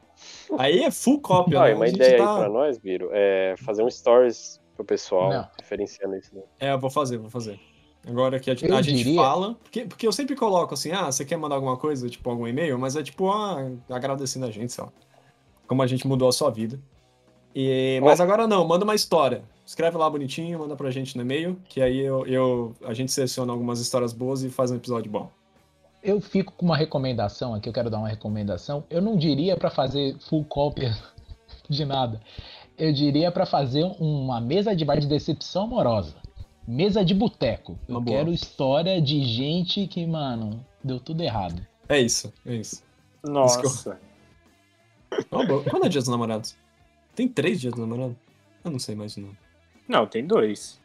Aí 0.58 0.80
é 0.84 0.90
full 0.90 1.20
cópia, 1.20 1.60
Ah, 1.62 1.68
né? 1.68 1.76
uma 1.76 1.90
ideia 1.90 2.18
tá- 2.18 2.32
aí 2.36 2.40
pra 2.40 2.50
nós, 2.50 2.78
Biro, 2.78 3.10
é 3.12 3.56
fazer 3.66 3.84
um 3.84 3.90
stories 3.92 4.62
pro 4.78 4.86
pessoal, 4.86 5.30
Não. 5.30 5.48
diferenciando 5.60 6.16
isso. 6.16 6.34
Né? 6.34 6.42
É, 6.58 6.72
eu 6.72 6.80
vou 6.80 6.90
fazer, 6.90 7.18
vou 7.18 7.30
fazer. 7.30 7.60
Agora 8.08 8.40
que 8.40 8.50
a, 8.50 8.54
a 8.54 8.82
gente 8.82 8.98
diria- 8.98 9.20
fala, 9.22 9.56
porque, 9.56 9.86
porque 9.86 10.08
eu 10.08 10.12
sempre 10.12 10.36
coloco 10.36 10.74
assim, 10.74 10.92
ah, 10.92 11.12
você 11.12 11.26
quer 11.26 11.38
mandar 11.38 11.56
alguma 11.56 11.76
coisa, 11.76 12.08
tipo 12.10 12.30
algum 12.30 12.48
e-mail, 12.48 12.78
mas 12.78 12.96
é 12.96 13.02
tipo, 13.02 13.32
ah, 13.32 13.72
agradecendo 13.90 14.46
a 14.46 14.52
gente, 14.52 14.72
sei 14.72 14.84
lá. 14.84 14.92
Como 15.68 15.82
a 15.82 15.88
gente 15.88 16.08
mudou 16.08 16.28
a 16.28 16.32
sua 16.32 16.52
vida. 16.52 16.80
E, 17.56 18.00
mas 18.04 18.20
agora 18.20 18.46
não, 18.48 18.68
manda 18.68 18.84
uma 18.84 18.94
história. 18.94 19.44
Escreve 19.66 19.98
lá 19.98 20.08
bonitinho, 20.10 20.60
manda 20.60 20.76
pra 20.76 20.92
gente 20.92 21.16
no 21.16 21.24
e-mail, 21.24 21.58
que 21.68 21.82
aí 21.82 22.00
eu, 22.00 22.26
eu, 22.28 22.76
a 22.86 22.94
gente 22.94 23.12
seleciona 23.12 23.52
algumas 23.52 23.80
histórias 23.80 24.14
boas 24.14 24.44
e 24.44 24.50
faz 24.50 24.70
um 24.70 24.76
episódio 24.76 25.10
bom. 25.10 25.32
Eu 26.04 26.22
fico 26.22 26.54
com 26.54 26.66
uma 26.66 26.78
recomendação 26.78 27.56
aqui, 27.56 27.68
eu 27.68 27.74
quero 27.74 27.90
dar 27.90 27.98
uma 27.98 28.10
recomendação. 28.10 28.84
Eu 28.92 29.02
não 29.02 29.18
diria 29.18 29.58
pra 29.58 29.72
fazer 29.72 30.16
full 30.30 30.44
cópia 30.44 30.96
de 31.68 31.84
nada. 31.84 32.22
Eu 32.78 32.94
diria 32.94 33.32
pra 33.32 33.46
fazer 33.46 33.84
uma 34.00 34.40
mesa 34.40 34.76
de 34.76 34.86
bar 34.86 35.00
de 35.00 35.08
decepção 35.08 35.64
amorosa. 35.64 36.14
Mesa 36.68 37.06
de 37.06 37.14
boteco. 37.14 37.78
Eu 37.88 37.96
Uma 37.96 38.02
boa. 38.02 38.18
quero 38.18 38.32
história 38.32 39.02
de 39.02 39.24
gente 39.24 39.88
que, 39.88 40.06
mano, 40.06 40.66
deu 40.84 41.00
tudo 41.00 41.22
errado. 41.22 41.66
É 41.88 42.00
isso, 42.00 42.34
é 42.46 42.56
isso. 42.56 42.84
Nossa. 43.24 44.00
Ó, 45.32 45.46
boa. 45.46 45.64
Quando 45.64 45.86
é 45.86 45.90
dia 45.90 46.02
dos 46.02 46.10
namorados? 46.10 46.56
Tem 47.16 47.28
três 47.28 47.62
dias 47.62 47.74
dos 47.74 47.82
namorados? 47.88 48.18
Eu 48.64 48.72
não 48.72 48.80
sei 48.80 48.96
mais 48.96 49.16
não. 49.16 49.30
Não, 49.88 50.08
tem 50.08 50.26
dois. 50.26 50.82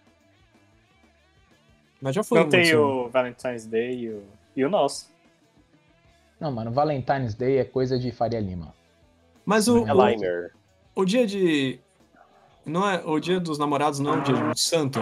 Mas 2.00 2.14
já 2.14 2.22
foi 2.22 2.38
Não 2.40 2.46
um, 2.46 2.50
tem 2.50 2.60
assim. 2.62 2.74
o 2.74 3.08
Valentine's 3.08 3.66
Day 3.66 3.98
e 4.00 4.10
o, 4.10 4.22
e 4.56 4.64
o 4.64 4.70
nosso. 4.70 5.10
Não, 6.38 6.50
mano, 6.52 6.70
Valentine's 6.70 7.34
Day 7.34 7.58
é 7.58 7.64
coisa 7.64 7.98
de 7.98 8.10
Faria 8.12 8.40
Lima. 8.40 8.74
Mas 9.44 9.68
o, 9.68 9.86
É 9.86 9.94
o, 9.94 11.00
o 11.02 11.04
dia 11.04 11.26
de... 11.26 11.78
Não 12.64 12.88
é, 12.88 13.02
o 13.04 13.18
dia 13.18 13.40
dos 13.40 13.58
namorados 13.58 13.98
não 14.00 14.14
é 14.14 14.18
o 14.18 14.22
dia 14.22 14.34
do 14.34 14.58
santo? 14.58 15.00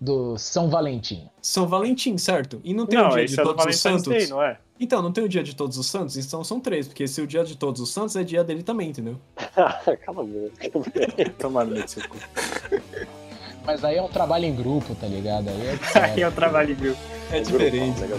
Do 0.00 0.38
São 0.38 0.70
Valentim. 0.70 1.28
São 1.42 1.68
Valentim, 1.68 2.16
certo? 2.16 2.60
E 2.64 2.72
não 2.72 2.86
tem 2.86 2.98
o 2.98 3.02
Não, 3.02 3.10
dia 3.10 3.22
esse 3.22 3.34
de 3.34 3.40
é 3.40 3.44
do 3.44 3.48
todos 3.54 3.66
os 3.66 3.82
Valentine's 3.82 4.02
santos? 4.04 4.18
Day, 4.22 4.26
não 4.28 4.42
é? 4.42 4.58
Então, 4.80 5.02
não 5.02 5.12
tem 5.12 5.22
o 5.24 5.28
dia 5.28 5.42
de 5.42 5.54
todos 5.54 5.76
os 5.76 5.86
santos? 5.86 6.16
Então 6.16 6.42
são 6.42 6.58
três, 6.58 6.88
porque 6.88 7.06
se 7.06 7.20
o 7.20 7.26
dia 7.26 7.44
de 7.44 7.54
todos 7.54 7.82
os 7.82 7.90
santos 7.90 8.16
é 8.16 8.24
dia 8.24 8.42
dele 8.42 8.62
também, 8.62 8.88
entendeu? 8.88 9.18
Cala 9.36 10.22
a 10.22 10.24
boca. 10.24 11.32
Tomando 11.38 11.74
no 11.74 11.86
seu 11.86 12.02
cu. 12.08 12.16
Mas 13.66 13.84
aí 13.84 13.96
é 13.96 14.02
um 14.02 14.08
trabalho 14.08 14.46
em 14.46 14.54
grupo, 14.56 14.94
tá 14.94 15.06
ligado? 15.06 15.50
Aí 15.50 15.60
é 15.66 15.70
Aí 15.76 15.78
sério. 15.92 16.24
eu 16.24 16.32
trabalho 16.32 16.74
viu? 16.74 16.96
É 17.30 17.40
diferente. 17.40 18.00
Legal. 18.00 18.18